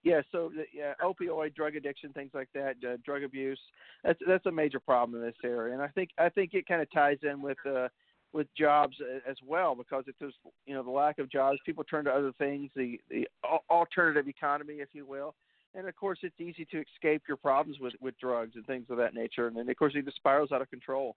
Yeah, 0.05 0.21
so 0.33 0.51
the, 0.55 0.65
yeah, 0.75 0.95
opioid, 1.03 1.55
drug 1.55 1.77
addiction, 1.77 2.13
things 2.13 2.33
like 2.35 2.49
that, 2.55 2.75
uh, 2.85 2.97
drug 3.05 3.23
abuse. 3.23 3.61
That's 4.03 4.19
that's 4.27 4.47
a 4.47 4.51
major 4.51 4.81
problem 4.81 5.21
in 5.21 5.27
this 5.27 5.37
area, 5.45 5.75
and 5.75 5.83
I 5.83 5.89
think 5.89 6.11
I 6.19 6.29
think 6.29 6.55
it 6.55 6.67
kind 6.67 6.83
of 6.83 6.91
ties 6.91 7.19
in 7.23 7.41
with 7.41 7.59
uh, 7.65 7.89
with 8.33 8.49
jobs 8.57 8.97
as 9.29 9.37
well 9.47 9.75
because 9.75 10.05
if 10.09 10.17
there's 10.19 10.35
you 10.67 10.75
know 10.75 10.83
the 10.83 10.91
lack 10.91 11.19
of 11.19 11.31
jobs, 11.31 11.59
people 11.65 11.85
turn 11.85 12.05
to 12.07 12.11
other 12.11 12.33
things, 12.39 12.71
the 12.75 13.01
the 13.11 13.29
alternative 13.71 14.27
economy, 14.27 14.75
if 14.75 14.89
you 14.93 15.07
will, 15.07 15.37
and 15.75 15.87
of 15.87 15.95
course 15.95 16.19
it's 16.23 16.41
easy 16.41 16.65
to 16.73 16.83
escape 16.95 17.23
your 17.29 17.37
problems 17.37 17.79
with 17.81 17.95
with 18.01 18.19
drugs 18.19 18.57
and 18.57 18.67
things 18.67 18.87
of 18.91 18.97
that 18.97 19.15
nature, 19.15 19.47
and 19.47 19.57
then 19.57 19.69
of 19.69 19.77
course 19.77 19.93
it 19.95 20.05
just 20.05 20.17
spirals 20.17 20.51
out 20.51 20.63
of 20.63 20.71
control. 20.71 21.15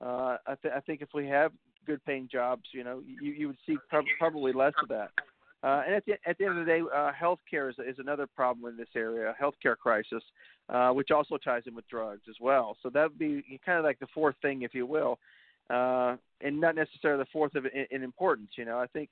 Uh, 0.00 0.36
I, 0.46 0.54
th- 0.60 0.74
I 0.76 0.80
think 0.80 1.00
if 1.00 1.10
we 1.14 1.28
have 1.28 1.52
good 1.86 2.04
paying 2.04 2.28
jobs, 2.30 2.62
you 2.72 2.84
know, 2.84 3.02
you 3.06 3.32
you 3.32 3.46
would 3.48 3.58
see 3.66 3.76
prob- 3.88 4.04
probably 4.18 4.52
less 4.52 4.74
of 4.82 4.88
that. 4.88 5.10
Uh, 5.62 5.82
and 5.86 5.94
at 5.94 6.04
the 6.06 6.14
at 6.26 6.36
the 6.38 6.44
end 6.44 6.58
of 6.58 6.66
the 6.66 6.70
day, 6.70 6.80
uh, 6.80 7.12
healthcare 7.12 7.70
is 7.70 7.76
is 7.78 7.98
another 7.98 8.26
problem 8.26 8.70
in 8.70 8.76
this 8.76 8.88
area, 8.96 9.34
healthcare 9.40 9.76
crisis, 9.76 10.22
uh, 10.68 10.90
which 10.90 11.10
also 11.10 11.36
ties 11.36 11.62
in 11.66 11.74
with 11.74 11.86
drugs 11.88 12.22
as 12.28 12.36
well. 12.40 12.76
So 12.82 12.90
that 12.90 13.10
would 13.10 13.18
be 13.18 13.60
kind 13.64 13.78
of 13.78 13.84
like 13.84 14.00
the 14.00 14.08
fourth 14.12 14.34
thing, 14.42 14.62
if 14.62 14.74
you 14.74 14.86
will, 14.86 15.18
uh, 15.70 16.16
and 16.40 16.60
not 16.60 16.74
necessarily 16.74 17.22
the 17.22 17.30
fourth 17.32 17.54
of 17.54 17.66
in, 17.66 17.86
in 17.90 18.02
importance. 18.02 18.50
You 18.56 18.64
know, 18.64 18.78
I 18.78 18.86
think 18.86 19.10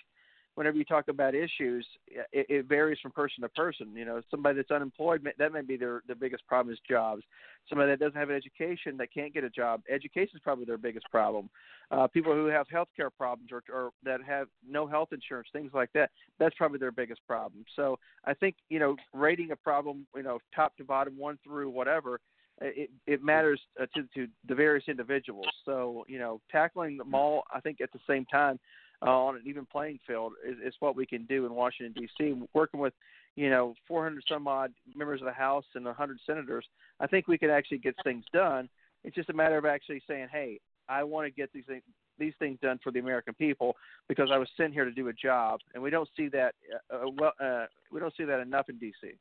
whenever 0.55 0.77
you 0.77 0.85
talk 0.85 1.09
about 1.09 1.35
issues, 1.35 1.87
it, 2.09 2.47
it 2.49 2.67
varies 2.67 2.99
from 3.01 3.13
person 3.13 3.43
to 3.43 3.49
person. 3.51 3.95
You 3.95 4.05
know, 4.05 4.21
somebody 4.31 4.57
that's 4.57 4.71
unemployed, 4.71 5.27
that 5.39 5.53
may 5.53 5.63
be 5.63 5.77
their 5.77 6.03
the 6.09 6.15
biggest 6.15 6.47
problem 6.47 6.73
is 6.73 6.81
jobs. 6.89 7.23
Somebody 7.69 7.93
that 7.93 8.01
doesn't 8.01 8.19
have 8.19 8.31
an 8.31 8.37
education 8.37 8.97
that 8.99 9.13
can't 9.13 9.33
get 9.33 9.45
a 9.45 9.51
job, 9.51 9.83
education 9.89 10.37
is 10.37 10.43
probably 10.43 10.65
their 10.65 10.79
biggest 10.79 11.11
problem. 11.11 11.49
Uh, 11.91 12.07
people 12.07 12.33
who 12.33 12.47
have 12.47 12.67
health 12.69 12.89
care 12.97 13.11
problems 13.11 13.51
or, 13.53 13.63
or 13.73 13.91
that 14.05 14.21
have 14.23 14.49
no 14.69 14.87
health 14.87 15.09
insurance, 15.13 15.49
things 15.53 15.71
like 15.75 15.91
that, 15.93 16.11
that's 16.39 16.55
probably 16.57 16.79
their 16.79 16.93
biggest 16.93 17.21
problem. 17.27 17.65
So 17.77 17.99
I 18.25 18.35
think 18.35 18.57
you 18.69 18.79
know, 18.79 18.97
rating 19.13 19.53
a 19.53 19.57
problem, 19.57 20.07
you 20.15 20.23
know, 20.23 20.39
top 20.55 20.77
to 20.79 20.85
bottom, 20.85 21.17
one 21.17 21.39
through 21.45 21.71
whatever. 21.71 22.21
It, 22.63 22.91
it 23.07 23.23
matters 23.23 23.59
uh, 23.81 23.87
to, 23.97 24.03
to 24.15 24.31
the 24.47 24.55
various 24.55 24.85
individuals. 24.87 25.47
So, 25.65 26.05
you 26.09 26.19
know, 26.19 26.43
tackling 26.53 26.99
them 26.99 27.15
all, 27.15 27.45
I 27.55 27.61
think 27.61 27.81
at 27.81 27.91
the 27.91 28.01
same 28.07 28.27
time, 28.27 28.61
uh, 29.03 29.11
on 29.11 29.37
an 29.37 29.43
even 29.47 29.67
playing 29.67 29.99
field 30.07 30.33
is, 30.47 30.57
is 30.65 30.75
what 30.81 30.97
we 30.97 31.07
can 31.07 31.25
do 31.25 31.47
in 31.47 31.55
Washington 31.55 31.95
D.C. 32.01 32.43
Working 32.55 32.81
with 32.81 32.95
you 33.37 33.51
know 33.51 33.75
400 33.89 34.23
some 34.29 34.47
odd 34.47 34.73
members 34.95 35.21
of 35.21 35.27
the 35.27 35.33
House 35.33 35.65
and 35.75 35.85
100 35.85 36.19
senators, 36.27 36.65
I 36.99 37.07
think 37.07 37.29
we 37.29 37.39
can 37.39 37.51
actually 37.51 37.79
get 37.79 37.95
things 38.05 38.25
done. 38.33 38.69
It's 39.05 39.17
just 39.17 39.31
a 39.31 39.35
matter 39.35 39.57
of 39.57 39.65
actually 39.65 40.03
saying, 40.07 40.29
hey, 40.31 40.61
I 40.89 41.05
want 41.05 41.27
to 41.27 41.31
get 41.31 41.53
these 41.53 41.65
things 41.67 41.83
these 42.19 42.35
things 42.39 42.59
done 42.61 42.79
for 42.83 42.93
the 42.93 42.99
American 42.99 43.33
people 43.35 43.75
because 44.09 44.29
I 44.31 44.37
was 44.37 44.49
sent 44.57 44.75
here 44.75 44.85
to 44.85 44.93
do 44.93 45.09
a 45.09 45.13
job, 45.13 45.61
and 45.75 45.83
we 45.83 45.91
don't 45.91 46.09
see 46.17 46.29
that 46.29 46.55
uh, 46.93 46.97
uh 46.97 47.11
well. 47.19 47.33
Uh, 47.41 47.67
we 47.91 47.99
don't 47.99 48.15
see 48.17 48.25
that 48.25 48.41
enough 48.41 48.69
in 48.69 48.79
D.C. 48.79 49.13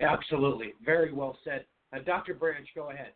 Absolutely, 0.00 0.74
very 0.84 1.12
well 1.12 1.38
said, 1.44 1.64
uh, 1.94 2.00
Dr. 2.04 2.34
Branch. 2.34 2.66
Go 2.74 2.90
ahead. 2.90 3.12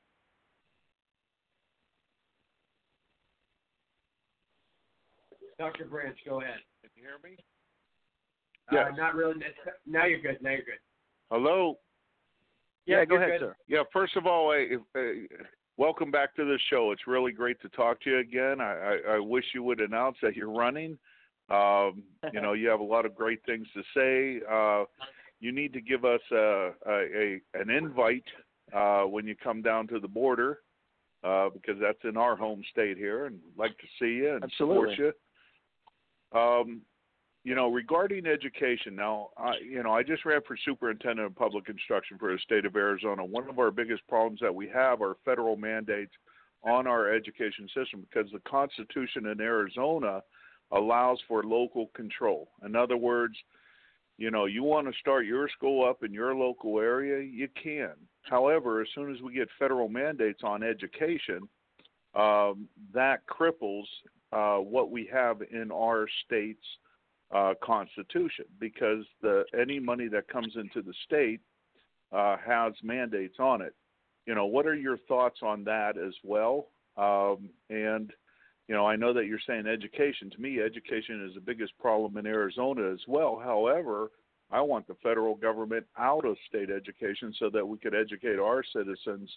Dr. 5.58 5.86
Branch, 5.86 6.16
go 6.26 6.40
ahead. 6.40 6.58
Can 6.82 6.90
you 6.94 7.02
hear 7.02 7.18
me? 7.30 7.36
Uh, 8.70 8.94
not 8.96 9.14
really. 9.14 9.34
Now 9.86 10.04
you're 10.06 10.20
good. 10.20 10.38
Now 10.40 10.50
you're 10.50 10.60
good. 10.60 10.78
Hello. 11.30 11.78
Yeah, 12.86 13.04
go 13.04 13.16
ahead, 13.16 13.30
good. 13.32 13.40
sir. 13.40 13.56
Yeah, 13.66 13.82
first 13.92 14.16
of 14.16 14.26
all, 14.26 14.52
I, 14.52 14.76
uh, 14.98 15.02
welcome 15.76 16.10
back 16.10 16.34
to 16.36 16.44
the 16.44 16.58
show. 16.70 16.92
It's 16.92 17.06
really 17.06 17.32
great 17.32 17.60
to 17.62 17.68
talk 17.70 18.00
to 18.02 18.10
you 18.10 18.18
again. 18.18 18.60
I, 18.60 18.72
I, 18.72 19.14
I 19.16 19.18
wish 19.18 19.44
you 19.54 19.62
would 19.62 19.80
announce 19.80 20.16
that 20.22 20.36
you're 20.36 20.50
running. 20.50 20.98
Um, 21.50 22.02
you 22.32 22.40
know, 22.40 22.52
you 22.52 22.68
have 22.68 22.80
a 22.80 22.84
lot 22.84 23.04
of 23.04 23.14
great 23.14 23.40
things 23.44 23.66
to 23.74 23.82
say. 23.94 24.44
Uh, 24.50 24.84
you 25.40 25.50
need 25.52 25.72
to 25.72 25.80
give 25.80 26.04
us 26.04 26.20
a, 26.30 26.70
a, 26.86 26.92
a 26.92 27.40
an 27.54 27.70
invite 27.70 28.24
uh, 28.74 29.02
when 29.02 29.26
you 29.26 29.34
come 29.34 29.62
down 29.62 29.86
to 29.88 29.98
the 29.98 30.08
border 30.08 30.60
uh, 31.24 31.48
because 31.50 31.80
that's 31.80 31.98
in 32.04 32.16
our 32.16 32.36
home 32.36 32.62
state 32.70 32.96
here, 32.96 33.26
and 33.26 33.38
like 33.56 33.76
to 33.78 33.86
see 33.98 34.16
you 34.16 34.34
and 34.34 34.44
Absolutely. 34.44 34.94
support 34.94 34.98
you. 34.98 35.12
Um, 36.32 36.82
you 37.44 37.54
know, 37.54 37.68
regarding 37.70 38.26
education, 38.26 38.94
now, 38.94 39.28
I, 39.38 39.54
you 39.64 39.82
know, 39.82 39.92
I 39.92 40.02
just 40.02 40.24
ran 40.24 40.40
for 40.46 40.56
superintendent 40.64 41.26
of 41.26 41.36
public 41.36 41.68
instruction 41.68 42.18
for 42.18 42.32
the 42.32 42.38
state 42.40 42.66
of 42.66 42.76
Arizona. 42.76 43.24
One 43.24 43.48
of 43.48 43.58
our 43.58 43.70
biggest 43.70 44.06
problems 44.08 44.40
that 44.40 44.54
we 44.54 44.68
have 44.68 45.00
are 45.00 45.16
federal 45.24 45.56
mandates 45.56 46.12
on 46.62 46.86
our 46.86 47.12
education 47.12 47.68
system 47.74 48.02
because 48.02 48.30
the 48.32 48.40
Constitution 48.40 49.26
in 49.26 49.40
Arizona 49.40 50.22
allows 50.72 51.18
for 51.26 51.42
local 51.44 51.86
control. 51.94 52.48
In 52.64 52.76
other 52.76 52.96
words, 52.96 53.34
you 54.18 54.30
know, 54.32 54.46
you 54.46 54.64
want 54.64 54.88
to 54.88 54.98
start 54.98 55.24
your 55.24 55.48
school 55.48 55.88
up 55.88 56.02
in 56.02 56.12
your 56.12 56.34
local 56.34 56.80
area, 56.80 57.22
you 57.22 57.48
can. 57.62 57.92
However, 58.22 58.82
as 58.82 58.88
soon 58.94 59.14
as 59.14 59.22
we 59.22 59.32
get 59.32 59.48
federal 59.58 59.88
mandates 59.88 60.40
on 60.42 60.62
education, 60.62 61.48
um, 62.14 62.68
that 62.92 63.20
cripples 63.26 63.84
uh, 64.32 64.56
what 64.56 64.90
we 64.90 65.08
have 65.12 65.42
in 65.50 65.70
our 65.72 66.06
state's 66.24 66.64
uh, 67.34 67.54
constitution 67.62 68.46
because 68.58 69.04
the 69.20 69.44
any 69.58 69.78
money 69.78 70.08
that 70.08 70.28
comes 70.28 70.54
into 70.56 70.82
the 70.82 70.94
state 71.04 71.40
uh, 72.12 72.36
has 72.44 72.72
mandates 72.82 73.36
on 73.38 73.60
it. 73.60 73.74
You 74.26 74.34
know, 74.34 74.46
what 74.46 74.66
are 74.66 74.74
your 74.74 74.98
thoughts 75.08 75.40
on 75.42 75.64
that 75.64 75.98
as 75.98 76.14
well? 76.22 76.68
Um, 76.96 77.50
and 77.70 78.12
you 78.66 78.74
know, 78.74 78.86
I 78.86 78.96
know 78.96 79.14
that 79.14 79.26
you're 79.26 79.40
saying 79.46 79.66
education. 79.66 80.30
To 80.30 80.40
me, 80.40 80.60
education 80.60 81.26
is 81.26 81.34
the 81.34 81.40
biggest 81.40 81.76
problem 81.78 82.18
in 82.18 82.26
Arizona 82.26 82.92
as 82.92 83.00
well. 83.06 83.40
However, 83.42 84.10
I 84.50 84.60
want 84.60 84.86
the 84.86 84.96
federal 85.02 85.34
government 85.34 85.86
out 85.98 86.24
of 86.24 86.36
state 86.48 86.70
education 86.70 87.34
so 87.38 87.50
that 87.50 87.66
we 87.66 87.78
could 87.78 87.94
educate 87.94 88.38
our 88.38 88.62
citizens 88.62 89.30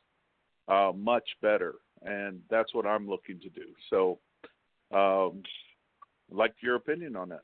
uh, 0.68 0.92
much 0.96 1.28
better, 1.42 1.76
and 2.04 2.42
that's 2.50 2.74
what 2.74 2.86
I'm 2.86 3.08
looking 3.08 3.40
to 3.40 3.50
do. 3.50 3.68
So, 3.90 4.20
um, 4.94 5.44
like 6.32 6.54
your 6.62 6.76
opinion 6.76 7.16
on 7.16 7.30
that. 7.30 7.44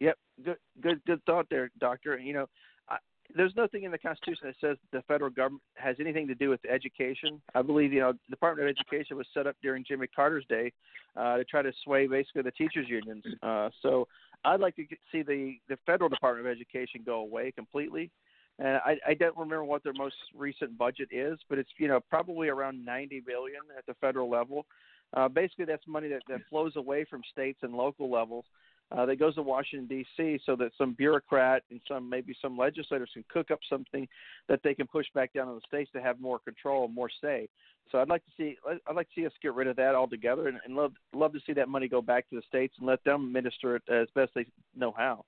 Yep, 0.00 0.18
good, 0.44 0.56
good, 0.80 1.00
good 1.06 1.24
thought 1.24 1.46
there, 1.50 1.70
Doctor. 1.80 2.18
You 2.18 2.34
know, 2.34 2.46
I, 2.88 2.96
there's 3.34 3.54
nothing 3.56 3.84
in 3.84 3.90
the 3.90 3.98
Constitution 3.98 4.46
that 4.46 4.54
says 4.60 4.76
the 4.92 5.02
federal 5.08 5.30
government 5.30 5.62
has 5.74 5.96
anything 5.98 6.28
to 6.28 6.34
do 6.34 6.50
with 6.50 6.60
education. 6.66 7.40
I 7.54 7.62
believe 7.62 7.92
you 7.92 8.00
know 8.00 8.12
the 8.12 8.30
Department 8.30 8.68
of 8.68 8.76
Education 8.76 9.16
was 9.16 9.26
set 9.32 9.46
up 9.46 9.56
during 9.62 9.84
Jimmy 9.86 10.06
Carter's 10.06 10.44
day 10.48 10.72
uh, 11.16 11.38
to 11.38 11.44
try 11.44 11.62
to 11.62 11.72
sway 11.82 12.06
basically 12.06 12.42
the 12.42 12.50
teachers 12.52 12.86
unions. 12.88 13.24
Uh, 13.42 13.70
so 13.82 14.06
I'd 14.44 14.60
like 14.60 14.76
to 14.76 14.84
see 15.10 15.22
the 15.22 15.56
the 15.68 15.78
federal 15.86 16.08
Department 16.08 16.46
of 16.46 16.52
Education 16.52 17.02
go 17.04 17.20
away 17.20 17.52
completely. 17.52 18.10
And 18.58 18.80
I, 18.86 18.96
I 19.06 19.14
don't 19.14 19.36
remember 19.36 19.64
what 19.64 19.84
their 19.84 19.92
most 19.92 20.14
recent 20.34 20.78
budget 20.78 21.08
is, 21.10 21.38
but 21.48 21.58
it's 21.58 21.70
you 21.78 21.88
know 21.88 22.00
probably 22.00 22.48
around 22.48 22.84
90 22.84 23.20
billion 23.26 23.60
at 23.76 23.84
the 23.86 23.94
federal 23.94 24.30
level. 24.30 24.66
Uh, 25.14 25.28
basically, 25.28 25.64
that's 25.64 25.86
money 25.86 26.08
that, 26.08 26.22
that 26.28 26.40
flows 26.50 26.76
away 26.76 27.04
from 27.08 27.22
states 27.32 27.60
and 27.62 27.74
local 27.74 28.10
levels 28.10 28.44
uh, 28.92 29.04
that 29.06 29.18
goes 29.18 29.34
to 29.34 29.42
Washington 29.42 29.88
D.C. 29.88 30.40
so 30.46 30.54
that 30.56 30.70
some 30.78 30.92
bureaucrat 30.92 31.62
and 31.70 31.80
some 31.88 32.08
maybe 32.08 32.34
some 32.40 32.56
legislators 32.56 33.10
can 33.12 33.24
cook 33.28 33.50
up 33.50 33.58
something 33.68 34.06
that 34.48 34.60
they 34.62 34.74
can 34.74 34.86
push 34.86 35.06
back 35.14 35.32
down 35.32 35.48
on 35.48 35.56
the 35.56 35.60
states 35.66 35.90
to 35.92 36.00
have 36.00 36.20
more 36.20 36.38
control, 36.38 36.84
and 36.84 36.94
more 36.94 37.10
say. 37.20 37.48
So 37.90 37.98
I'd 37.98 38.08
like 38.08 38.24
to 38.24 38.30
see 38.36 38.56
I'd 38.68 38.94
like 38.94 39.08
to 39.08 39.20
see 39.20 39.26
us 39.26 39.32
get 39.42 39.54
rid 39.54 39.66
of 39.66 39.76
that 39.76 39.94
altogether, 39.94 40.48
and, 40.48 40.58
and 40.64 40.76
love 40.76 40.92
love 41.14 41.32
to 41.32 41.40
see 41.46 41.52
that 41.54 41.68
money 41.68 41.88
go 41.88 42.00
back 42.00 42.28
to 42.30 42.36
the 42.36 42.42
states 42.48 42.74
and 42.78 42.86
let 42.86 43.02
them 43.04 43.26
administer 43.26 43.76
it 43.76 43.82
as 43.88 44.08
best 44.14 44.32
they 44.34 44.46
know 44.76 44.94
how. 44.96 45.24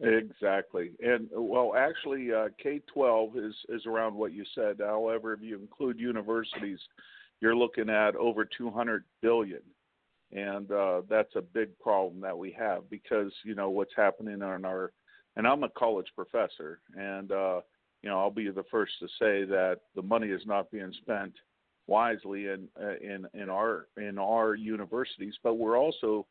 Exactly, 0.00 0.92
and 1.00 1.28
well, 1.32 1.72
actually, 1.76 2.32
uh, 2.32 2.48
K 2.62 2.80
twelve 2.92 3.36
is 3.36 3.54
is 3.68 3.84
around 3.84 4.14
what 4.14 4.32
you 4.32 4.44
said. 4.54 4.76
However, 4.78 5.32
if 5.32 5.40
you 5.42 5.58
include 5.58 5.98
universities, 5.98 6.78
you're 7.40 7.56
looking 7.56 7.88
at 7.88 8.16
over 8.16 8.44
two 8.44 8.70
hundred 8.70 9.04
billion. 9.22 9.62
And 10.30 10.70
uh, 10.70 11.02
that's 11.08 11.34
a 11.36 11.40
big 11.40 11.78
problem 11.78 12.20
that 12.20 12.36
we 12.36 12.54
have 12.58 12.90
because 12.90 13.32
you 13.44 13.54
know 13.54 13.70
what's 13.70 13.94
happening 13.96 14.34
in 14.34 14.42
our 14.42 14.92
and 15.36 15.46
I'm 15.46 15.62
a 15.62 15.70
college 15.70 16.08
professor 16.14 16.80
and 16.94 17.32
uh, 17.32 17.60
you 18.02 18.10
know 18.10 18.18
I'll 18.18 18.30
be 18.30 18.50
the 18.50 18.64
first 18.70 18.92
to 19.00 19.06
say 19.06 19.44
that 19.44 19.78
the 19.94 20.02
money 20.02 20.28
is 20.28 20.42
not 20.44 20.70
being 20.70 20.92
spent 21.00 21.32
wisely 21.86 22.46
in 22.46 22.68
uh, 22.78 22.96
in 23.00 23.26
in 23.32 23.48
our 23.48 23.86
in 23.96 24.18
our 24.18 24.54
universities 24.54 25.34
but 25.42 25.54
we're 25.54 25.78
also 25.78 26.26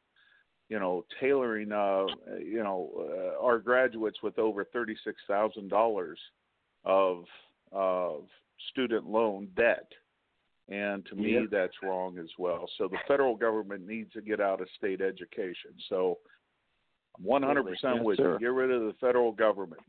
you 0.69 0.77
know 0.77 1.03
tailoring 1.19 1.71
uh 1.71 2.05
you 2.39 2.61
know 2.63 2.91
uh, 2.99 3.43
our 3.43 3.57
graduates 3.57 4.21
with 4.21 4.37
over 4.37 4.65
$36,000 4.65 6.13
of 6.85 7.23
of 7.71 8.23
student 8.71 9.07
loan 9.07 9.47
debt 9.55 9.87
and 10.69 11.05
to 11.05 11.15
me, 11.15 11.33
Yeah. 11.33 11.45
that's 11.49 11.81
wrong 11.81 12.17
as 12.17 12.29
well. 12.37 12.69
So 12.77 12.87
the 12.87 12.97
federal 13.07 13.35
government 13.35 13.85
needs 13.87 14.11
to 14.13 14.21
get 14.21 14.39
out 14.41 14.61
of 14.61 14.69
state 14.71 15.01
education. 15.01 15.71
So 15.89 16.19
I'm 17.17 17.25
100% 17.25 17.97
Yes, 17.97 18.03
with 18.05 18.17
sir. 18.17 18.33
you. 18.33 18.39
Get 18.39 18.51
rid 18.53 18.71
of 18.71 18.81
the 18.85 18.93
federal 18.93 19.31
government. 19.31 19.81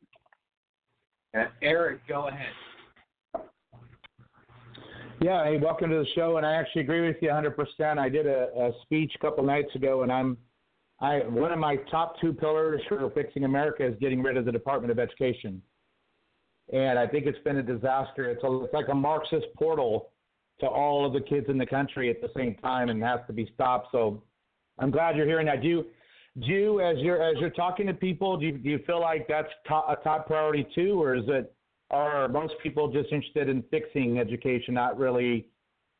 Uh, 1.34 1.46
Eric, 1.62 2.06
go 2.06 2.28
ahead. 2.28 2.54
Yeah, 5.20 5.44
hey, 5.44 5.56
welcome 5.58 5.90
to 5.90 5.96
the 5.96 6.06
show, 6.14 6.36
and 6.36 6.46
I 6.46 6.54
actually 6.54 6.82
agree 6.82 7.04
with 7.06 7.16
you 7.20 7.28
100%. 7.28 7.98
I 7.98 8.08
did 8.08 8.26
a, 8.26 8.48
a 8.56 8.72
speech 8.82 9.12
a 9.16 9.18
couple 9.18 9.42
nights 9.42 9.74
ago, 9.74 10.02
and 10.02 10.12
I'm, 10.12 10.38
I 11.00 11.18
one 11.20 11.50
of 11.52 11.58
my 11.58 11.76
top 11.90 12.20
two 12.20 12.32
pillars 12.32 12.80
for 12.88 13.10
fixing 13.10 13.42
America 13.44 13.84
is 13.84 13.96
getting 14.00 14.22
rid 14.22 14.36
of 14.36 14.44
the 14.44 14.52
Department 14.52 14.92
of 14.92 15.00
Education, 15.00 15.60
and 16.72 16.98
I 17.00 17.06
think 17.06 17.26
it's 17.26 17.38
been 17.40 17.56
a 17.56 17.62
disaster. 17.64 18.30
It's 18.30 18.44
a, 18.44 18.62
it's 18.64 18.72
like 18.72 18.88
a 18.88 18.94
Marxist 18.94 19.46
portal 19.56 20.10
to 20.60 20.66
all 20.66 21.06
of 21.06 21.12
the 21.12 21.20
kids 21.20 21.46
in 21.48 21.58
the 21.58 21.66
country 21.66 22.10
at 22.10 22.20
the 22.20 22.30
same 22.36 22.54
time, 22.56 22.88
and 22.88 23.02
has 23.02 23.20
to 23.26 23.32
be 23.32 23.50
stopped. 23.54 23.88
So 23.92 24.22
I'm 24.78 24.90
glad 24.90 25.16
you're 25.16 25.26
hearing 25.26 25.46
that. 25.46 25.62
Do 25.62 25.68
you, 25.68 25.86
do 26.40 26.46
you, 26.46 26.80
as 26.80 26.98
you're 26.98 27.22
as 27.22 27.36
you're 27.40 27.50
talking 27.50 27.86
to 27.86 27.94
people, 27.94 28.36
do 28.36 28.46
you, 28.46 28.58
do 28.58 28.68
you 28.68 28.80
feel 28.86 29.00
like 29.00 29.26
that's 29.28 29.48
top, 29.66 29.86
a 29.88 30.02
top 30.02 30.26
priority 30.26 30.66
too, 30.74 31.02
or 31.02 31.14
is 31.14 31.24
it 31.28 31.54
are 31.90 32.28
most 32.28 32.54
people 32.62 32.92
just 32.92 33.12
interested 33.12 33.48
in 33.48 33.62
fixing 33.70 34.18
education, 34.18 34.74
not 34.74 34.98
really 34.98 35.46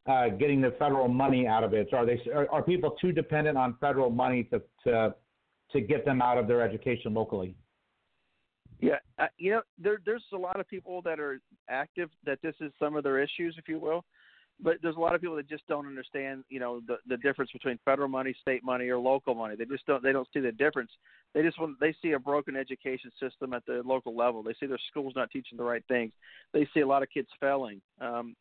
uh, 0.06 0.28
getting 0.28 0.60
the 0.60 0.72
federal 0.78 1.08
money 1.08 1.46
out 1.46 1.64
of 1.64 1.72
it? 1.72 1.92
Are 1.92 2.04
they 2.04 2.20
are, 2.34 2.48
are 2.50 2.62
people 2.62 2.92
too 3.00 3.12
dependent 3.12 3.56
on 3.56 3.76
federal 3.80 4.10
money 4.10 4.44
to 4.44 4.62
to 4.84 5.14
to 5.72 5.80
get 5.80 6.04
them 6.04 6.22
out 6.22 6.38
of 6.38 6.46
their 6.46 6.62
education 6.62 7.14
locally. 7.14 7.54
Yeah, 8.80 8.98
uh, 9.18 9.26
you 9.38 9.50
know, 9.50 9.62
there 9.76 9.98
there's 10.06 10.22
a 10.32 10.36
lot 10.36 10.60
of 10.60 10.68
people 10.68 11.02
that 11.02 11.18
are 11.18 11.40
active 11.68 12.10
that 12.24 12.38
this 12.42 12.54
is 12.60 12.70
some 12.78 12.94
of 12.94 13.02
their 13.02 13.18
issues, 13.18 13.56
if 13.58 13.68
you 13.68 13.78
will. 13.78 14.04
But 14.60 14.78
there's 14.82 14.96
a 14.96 15.00
lot 15.00 15.14
of 15.14 15.20
people 15.20 15.36
that 15.36 15.48
just 15.48 15.66
don't 15.68 15.86
understand, 15.86 16.42
you 16.48 16.58
know, 16.58 16.80
the 16.86 16.96
the 17.06 17.16
difference 17.16 17.50
between 17.52 17.78
federal 17.84 18.08
money, 18.08 18.34
state 18.40 18.64
money, 18.64 18.88
or 18.88 18.98
local 18.98 19.34
money. 19.34 19.54
They 19.56 19.64
just 19.64 19.86
don't 19.86 20.02
they 20.02 20.12
don't 20.12 20.28
see 20.34 20.40
the 20.40 20.52
difference. 20.52 20.90
They 21.32 21.42
just 21.42 21.60
want 21.60 21.78
they 21.78 21.94
see 22.02 22.12
a 22.12 22.18
broken 22.18 22.56
education 22.56 23.10
system 23.20 23.52
at 23.52 23.64
the 23.66 23.82
local 23.84 24.16
level. 24.16 24.42
They 24.42 24.54
see 24.58 24.66
their 24.66 24.78
schools 24.90 25.12
not 25.14 25.30
teaching 25.30 25.58
the 25.58 25.64
right 25.64 25.84
things. 25.86 26.12
They 26.52 26.66
see 26.74 26.80
a 26.80 26.86
lot 26.86 27.02
of 27.02 27.10
kids 27.10 27.28
failing. 27.40 27.80
Um, 28.00 28.34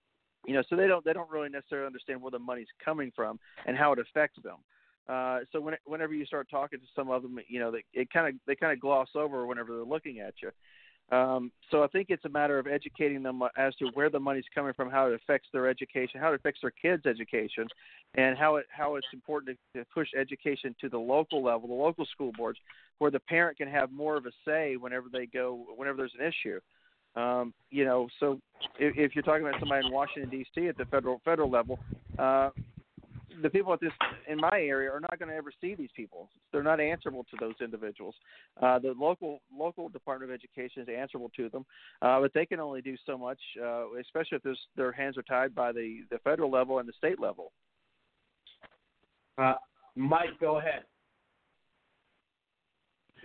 you 0.45 0.53
know, 0.53 0.64
so 0.69 0.76
they 0.76 0.88
don't 0.88 1.06
they 1.06 1.14
don't 1.14 1.30
really 1.30 1.49
necessarily 1.49 1.88
understand 1.88 2.22
where 2.22 2.31
the 2.31 2.39
money's 2.39 2.68
coming 2.84 3.11
from 3.15 3.39
and 3.65 3.77
how 3.77 3.94
it 3.94 3.99
affects 3.99 4.41
them. 4.44 4.57
Uh, 5.07 5.39
so 5.52 5.61
when, 5.61 5.76
whenever 5.85 6.14
you 6.14 6.26
start 6.26 6.49
talking 6.49 6.80
to 6.80 6.85
some 6.95 7.10
of 7.10 7.22
them, 7.22 7.39
you 7.48 7.60
know, 7.60 7.72
they, 7.72 7.84
it 7.94 8.10
kind 8.11 8.27
of 8.27 8.39
they 8.45 8.56
kind 8.56 8.73
of 8.73 8.80
gloss 8.80 9.10
over 9.15 9.45
whenever 9.45 9.76
they're 9.76 9.85
looking 9.85 10.19
at 10.19 10.34
you. 10.41 10.49
Um, 11.09 11.51
so 11.71 11.84
I 11.84 11.88
think 11.88 12.07
it's 12.09 12.25
a 12.25 12.29
matter 12.29 12.59
of 12.59 12.67
educating 12.67 13.23
them 13.23 13.41
as 13.57 13.73
to 13.75 13.88
where 13.93 14.09
the 14.09 14.19
money's 14.19 14.43
coming 14.53 14.73
from, 14.73 14.89
how 14.89 15.07
it 15.07 15.13
affects 15.13 15.47
their 15.53 15.67
education, 15.67 16.19
how 16.19 16.34
it 16.34 16.35
affects 16.35 16.59
their 16.61 16.71
kids' 16.71 17.05
education, 17.05 17.67
and 18.15 18.38
how 18.38 18.57
it 18.57 18.65
how 18.69 18.95
it's 18.95 19.07
important 19.13 19.57
to, 19.73 19.79
to 19.79 19.85
push 19.93 20.09
education 20.19 20.75
to 20.81 20.89
the 20.89 20.97
local 20.97 21.41
level, 21.41 21.67
the 21.67 21.73
local 21.73 22.05
school 22.05 22.31
boards, 22.38 22.59
where 22.97 23.11
the 23.11 23.21
parent 23.21 23.57
can 23.57 23.69
have 23.69 23.91
more 23.91 24.17
of 24.17 24.25
a 24.25 24.31
say 24.45 24.75
whenever 24.75 25.07
they 25.11 25.25
go, 25.25 25.65
whenever 25.75 25.97
there's 25.97 26.15
an 26.19 26.25
issue. 26.25 26.59
Um, 27.15 27.53
you 27.71 27.85
know, 27.85 28.09
so 28.19 28.39
if, 28.77 28.95
if 28.97 29.15
you're 29.15 29.23
talking 29.23 29.47
about 29.47 29.59
somebody 29.59 29.88
in 29.88 29.93
Washington 29.93 30.29
D.C. 30.29 30.67
at 30.67 30.77
the 30.77 30.85
federal 30.85 31.21
federal 31.23 31.49
level, 31.49 31.79
uh, 32.19 32.49
the 33.41 33.49
people 33.49 33.73
at 33.73 33.80
this 33.80 33.91
in 34.27 34.38
my 34.38 34.59
area 34.59 34.91
are 34.91 34.99
not 34.99 35.18
going 35.19 35.30
to 35.30 35.35
ever 35.35 35.51
see 35.61 35.76
these 35.76 35.89
people. 35.95 36.30
They're 36.51 36.64
not 36.64 36.80
answerable 36.80 37.23
to 37.26 37.38
those 37.39 37.53
individuals. 37.61 38.15
Uh, 38.61 38.80
the 38.80 38.93
local 38.97 39.41
local 39.55 39.89
Department 39.89 40.31
of 40.31 40.35
Education 40.35 40.81
is 40.81 40.88
answerable 40.89 41.30
to 41.35 41.49
them, 41.49 41.65
uh, 42.01 42.19
but 42.19 42.34
they 42.34 42.45
can 42.45 42.59
only 42.59 42.81
do 42.81 42.95
so 43.05 43.18
much, 43.18 43.39
uh, 43.61 43.93
especially 43.99 44.39
if 44.43 44.57
their 44.76 44.91
hands 44.91 45.18
are 45.18 45.23
tied 45.23 45.53
by 45.53 45.72
the 45.72 46.01
the 46.09 46.18
federal 46.19 46.49
level 46.49 46.80
and 46.80 46.88
the 46.88 46.93
state 46.97 47.19
level. 47.19 47.51
Uh, 49.38 49.53
Mike, 49.95 50.39
go 50.39 50.57
ahead. 50.57 50.84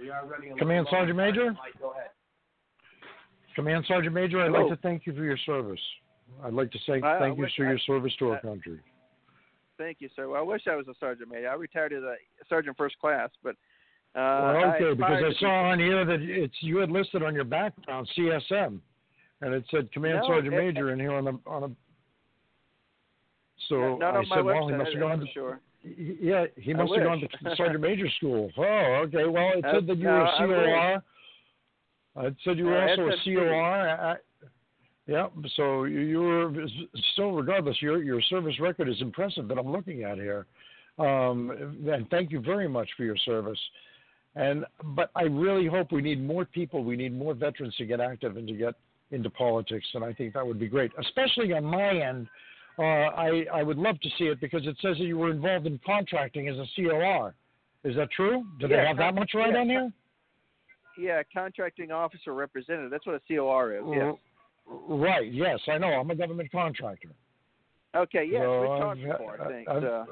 We 0.01 0.11
are 0.11 0.27
running 0.27 0.53
a 0.53 0.57
Command 0.57 0.87
Sergeant 0.91 1.17
long. 1.17 1.27
Major? 1.29 1.53
Mike, 1.53 1.79
go 1.81 1.93
ahead. 1.93 2.09
Command 3.55 3.85
Sergeant 3.87 4.15
Major, 4.15 4.41
I'd 4.41 4.47
Hello. 4.51 4.67
like 4.67 4.77
to 4.77 4.83
thank 4.83 5.07
you 5.07 5.15
for 5.15 5.23
your 5.25 5.37
service. 5.39 5.81
I'd 6.43 6.55
like 6.55 6.71
to 6.73 6.79
say 6.87 7.01
I- 7.03 7.17
I 7.17 7.19
thank 7.19 7.39
you 7.39 7.47
for 7.57 7.67
I- 7.67 7.71
your 7.71 7.79
service 7.81 8.15
to 8.17 8.31
our 8.31 8.37
I- 8.39 8.41
country. 8.41 8.81
Thank 9.79 9.99
you, 10.01 10.09
sir. 10.15 10.29
Well, 10.29 10.41
I 10.41 10.45
wish 10.45 10.63
I 10.71 10.77
was 10.77 10.87
a 10.89 10.95
sergeant 11.01 11.31
major. 11.31 11.49
I 11.49 11.55
retired 11.55 11.93
as 11.93 12.03
a 12.03 12.15
sergeant 12.49 12.77
first 12.77 12.99
class, 12.99 13.31
but 13.43 13.57
uh, 14.15 14.19
well, 14.21 14.57
I 14.57 14.77
okay, 14.77 14.95
because 14.95 15.23
I 15.37 15.41
saw 15.41 15.71
on 15.71 15.79
here 15.81 16.05
that 16.05 16.21
it's 16.21 16.55
you 16.61 16.77
had 16.79 16.91
listed 16.91 17.23
on 17.23 17.35
your 17.35 17.45
background 17.45 18.09
CSM, 18.17 18.79
and 19.41 19.55
it 19.55 19.65
said 19.71 19.91
Command 19.93 20.19
No, 20.23 20.27
Sergeant 20.29 20.55
it- 20.55 20.59
Major 20.59 20.93
in 20.93 21.01
here 21.01 21.13
on 21.15 21.25
the 21.25 21.39
on 21.47 21.63
a. 21.65 21.69
So 23.69 24.03
I 24.03 24.23
said, 24.25 24.39
website. 24.39 24.45
well, 24.45 24.69
he 24.69 24.75
must 24.75 24.91
have 24.91 25.01
gone. 25.01 25.21
for 25.21 25.27
sure. 25.33 25.61
Yeah, 25.85 26.47
he 26.57 26.75
must 26.75 26.93
have 26.95 27.05
gone 27.05 27.21
to 27.21 27.29
Sergeant 27.57 27.81
Major 27.81 28.09
school. 28.19 28.51
Oh, 28.59 28.63
okay. 29.07 29.25
Well, 29.25 29.53
it 29.57 29.65
said 29.73 29.87
that 29.87 29.99
you 29.99 30.07
were 30.07 30.27
I 30.27 30.45
a. 30.45 31.01
COR. 32.15 32.27
It 32.27 32.37
said 32.45 32.59
you 32.59 32.67
were 32.67 32.79
Uh, 32.79 32.91
also 32.91 33.09
a. 33.09 33.17
COR. 33.25 34.21
Yeah, 35.07 35.27
so 35.57 35.85
you're 35.85 36.55
still, 37.13 37.33
regardless, 37.33 37.81
your 37.83 38.03
your 38.03 38.23
service 38.23 38.59
record 38.61 38.89
is 38.89 39.01
impressive 39.01 39.49
that 39.49 39.59
I'm 39.59 39.71
looking 39.73 40.05
at 40.05 40.17
here. 40.17 40.47
Um, 40.99 41.51
and 41.91 42.09
thank 42.11 42.31
you 42.31 42.41
very 42.41 42.69
much 42.69 42.89
for 42.97 43.05
your 43.05 43.17
service. 43.17 43.59
And 44.37 44.65
but 44.95 45.11
I 45.17 45.23
really 45.23 45.67
hope 45.67 45.91
we 45.91 46.03
need 46.03 46.23
more 46.23 46.45
people. 46.45 46.85
We 46.85 46.97
need 46.97 47.17
more 47.17 47.35
veterans 47.35 47.75
to 47.77 47.85
get 47.85 48.01
active 48.01 48.37
and 48.37 48.47
to 48.47 48.55
get 48.55 48.75
into 49.11 49.29
politics. 49.29 49.87
And 49.95 50.05
I 50.05 50.13
think 50.13 50.35
that 50.35 50.47
would 50.47 50.61
be 50.61 50.69
great, 50.69 50.93
especially 50.99 51.53
on 51.53 51.65
my 51.65 51.91
end. 51.91 52.29
Uh, 52.79 52.83
I 52.83 53.45
I 53.53 53.63
would 53.63 53.79
love 53.79 54.01
to 54.01 54.09
see 54.19 54.25
it 54.25 54.41
because 54.41 54.67
it 54.67 54.77
says 54.81 54.97
that 54.99 55.05
you 55.05 55.19
were 55.19 55.31
involved 55.31 55.67
in 55.67 55.81
contracting 55.85 56.49
as 56.49 56.57
a 56.57 56.67
COR. 56.77 57.35
Is 57.85 57.97
that 57.97 58.11
true? 58.13 58.45
Do 58.61 58.69
they 58.69 58.77
Yeah, 58.77 58.87
have 58.87 58.99
that 58.99 59.15
much 59.15 59.33
right 59.35 59.53
yeah, 59.53 59.61
on 59.61 59.69
here? 59.69 59.93
Yeah, 60.97 61.23
contracting 61.35 61.91
officer 61.91 62.33
representative. 62.33 62.91
That's 62.91 63.05
what 63.07 63.17
a 63.17 63.21
COR 63.29 63.75
is. 63.77 63.83
Yes. 63.91 64.15
Right. 64.89 65.33
Yes, 65.33 65.61
I 65.69 65.79
know. 65.79 65.89
I'm 65.89 66.11
a 66.11 66.15
government 66.15 66.51
contractor. 66.53 67.11
Okay. 67.95 68.25
Yes, 68.31 68.43
So 68.43 68.61
we've 68.61 68.81
talked 68.81 69.03
before. 69.03 69.41
I 69.43 69.49
think. 69.49 69.69
I've- 69.69 69.87
uh, 69.87 70.05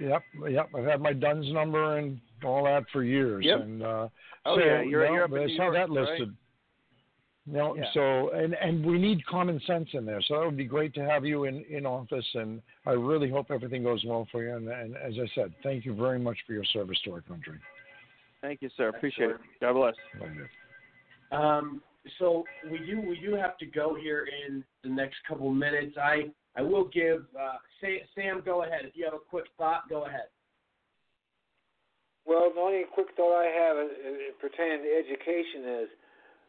Yep, 0.00 0.22
yep. 0.50 0.68
I've 0.76 0.84
had 0.84 1.00
my 1.00 1.12
DUNS 1.12 1.52
number 1.52 1.98
and 1.98 2.20
all 2.44 2.64
that 2.64 2.82
for 2.92 3.04
years. 3.04 3.44
Yep. 3.44 3.60
And 3.60 3.82
uh, 3.84 4.08
Oh, 4.44 4.56
so, 4.58 4.64
yeah, 4.64 4.80
you're- 4.82 5.06
no, 5.06 5.14
you're 5.14 5.22
up 5.24 5.30
in 5.30 5.38
I 5.38 5.44
New 5.46 5.56
saw 5.56 5.62
York, 5.70 5.74
that 5.74 5.80
right? 5.90 5.90
listed. 6.10 6.36
No, 7.46 7.76
Yeah. 7.76 7.84
so 7.94 8.30
and 8.30 8.54
and 8.54 8.84
we 8.84 8.98
need 8.98 9.24
common 9.26 9.60
sense 9.60 9.88
in 9.94 10.04
there. 10.04 10.20
So 10.22 10.40
that 10.40 10.44
would 10.44 10.56
be 10.56 10.64
great 10.64 10.92
to 10.94 11.04
have 11.04 11.24
you 11.24 11.44
in 11.44 11.62
in 11.70 11.86
office, 11.86 12.26
and 12.34 12.60
I 12.84 12.94
really 12.94 13.30
hope 13.30 13.52
everything 13.52 13.84
goes 13.84 14.04
well 14.04 14.26
for 14.32 14.42
you. 14.42 14.56
And, 14.56 14.68
and 14.68 14.96
as 14.96 15.14
I 15.20 15.28
said, 15.36 15.54
thank 15.62 15.84
you 15.86 15.94
very 15.94 16.18
much 16.18 16.36
for 16.48 16.52
your 16.54 16.64
service 16.64 17.00
to 17.04 17.12
our 17.12 17.20
country. 17.20 17.60
thank 18.40 18.62
you, 18.62 18.70
sir. 18.76 18.88
Appreciate 18.88 19.30
it. 19.30 19.36
God 19.60 19.74
bless. 19.74 19.94
Um, 21.30 21.80
so 22.18 22.44
we 22.70 22.78
do 22.78 23.00
we 23.00 23.18
do 23.20 23.34
have 23.34 23.58
to 23.58 23.66
go 23.66 23.94
here 23.94 24.26
in 24.46 24.64
the 24.82 24.88
next 24.88 25.16
couple 25.28 25.50
minutes. 25.52 25.96
I 25.96 26.30
I 26.56 26.62
will 26.62 26.84
give 26.84 27.26
uh, 27.38 27.56
Sam, 27.80 27.98
Sam. 28.14 28.42
Go 28.44 28.64
ahead. 28.64 28.82
If 28.84 28.96
you 28.96 29.04
have 29.04 29.14
a 29.14 29.24
quick 29.30 29.46
thought, 29.58 29.88
go 29.88 30.06
ahead. 30.06 30.28
Well, 32.26 32.50
the 32.52 32.60
only 32.60 32.82
quick 32.92 33.08
thought 33.16 33.38
I 33.38 33.46
have 33.46 33.76
is, 33.78 33.92
is 34.02 34.34
pertaining 34.40 34.82
to 34.82 34.90
education 34.90 35.84
is 35.84 35.88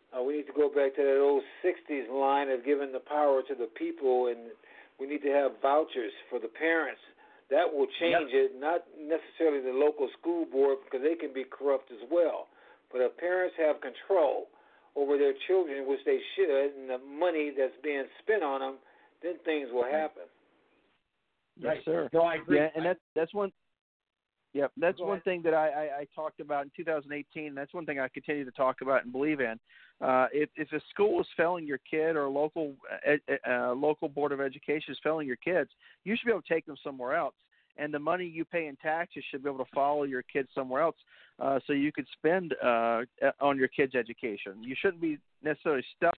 uh, 0.10 0.24
we 0.24 0.38
need 0.38 0.48
to 0.48 0.58
go 0.58 0.70
back 0.70 0.96
to 0.96 1.04
that 1.04 1.20
old 1.22 1.44
'60s 1.62 2.10
line 2.10 2.50
of 2.50 2.66
giving 2.66 2.92
the 2.92 3.04
power 3.04 3.42
to 3.48 3.56
the 3.56 3.70
people, 3.78 4.28
and 4.28 4.50
we 5.00 5.08
need 5.08 5.22
to 5.22 5.30
have 5.30 5.62
vouchers 5.62 6.14
for 6.30 6.40
the 6.40 6.50
parents. 6.50 7.02
That 7.50 7.64
will 7.64 7.88
change 8.00 8.34
it, 8.36 8.60
not 8.60 8.84
necessarily 9.00 9.64
the 9.64 9.72
local 9.72 10.10
school 10.20 10.46
board 10.52 10.80
because 10.84 11.00
they 11.00 11.16
can 11.16 11.34
be 11.34 11.46
corrupt 11.48 11.92
as 11.92 12.04
well. 12.12 12.48
But 12.92 13.00
if 13.00 13.16
parents 13.16 13.56
have 13.56 13.80
control 13.80 14.52
over 14.98 15.18
their 15.18 15.34
children, 15.48 15.88
which 15.88 16.00
they 16.06 16.18
should, 16.36 16.72
and 16.76 16.90
the 16.90 16.98
money 16.98 17.52
that's 17.56 17.74
being 17.84 18.06
spent 18.24 18.44
on 18.44 18.60
them, 18.60 18.76
then 19.22 19.34
things 19.46 19.70
will 19.72 19.86
happen. 19.86 20.24
Yes, 21.56 21.76
Right. 21.76 21.86
sir. 21.86 22.10
No, 22.14 22.22
I 22.22 22.36
agree. 22.36 22.58
Yeah, 22.58 22.70
and 22.76 22.86
that's 22.86 23.00
that's 23.16 23.34
one. 23.34 23.52
Yep, 24.54 24.72
that's 24.78 24.98
Go 24.98 25.06
one 25.06 25.14
ahead. 25.18 25.24
thing 25.24 25.42
that 25.44 25.54
I, 25.54 25.68
I, 25.68 26.00
I 26.00 26.08
talked 26.16 26.40
about 26.40 26.64
in 26.64 26.72
2018. 26.76 27.54
That's 27.54 27.74
one 27.74 27.86
thing 27.86 28.00
I 28.00 28.08
continue 28.08 28.46
to 28.46 28.52
talk 28.52 28.78
about 28.82 29.04
and 29.04 29.12
believe 29.12 29.40
in. 29.40 29.60
Uh, 30.02 30.28
if 30.32 30.50
if 30.56 30.72
a 30.72 30.80
school 30.92 31.20
is 31.22 31.28
failing 31.36 31.68
your 31.68 31.80
kid 31.90 32.16
or 32.16 32.26
a 32.26 32.30
local 32.30 32.76
uh, 33.08 33.52
uh, 33.52 33.74
local 33.74 34.08
board 34.10 34.32
of 34.32 34.40
education 34.42 34.94
is 34.94 35.00
failing 35.04 35.28
your 35.28 35.38
kids, 35.38 35.70
you 36.06 36.16
should 36.16 36.26
be 36.26 36.32
able 36.32 36.42
to 36.42 36.54
take 36.54 36.66
them 36.66 36.78
somewhere 36.84 37.16
else. 37.16 37.36
And 37.78 37.94
the 37.94 38.00
money 38.00 38.26
you 38.26 38.44
pay 38.46 38.68
in 38.68 38.76
taxes 38.78 39.24
should 39.30 39.44
be 39.44 39.50
able 39.50 39.64
to 39.64 39.72
follow 39.74 40.04
your 40.04 40.24
kids 40.24 40.50
somewhere 40.56 40.82
else, 40.82 40.96
uh, 41.40 41.60
so 41.68 41.74
you 41.74 41.92
could 41.92 42.08
spend 42.18 42.56
uh, 42.64 43.04
on 43.40 43.58
your 43.58 43.68
kids' 43.68 43.96
education. 43.96 44.62
You 44.62 44.76
shouldn't 44.80 45.02
be 45.02 45.20
necessarily 45.44 45.86
stuck 45.96 46.18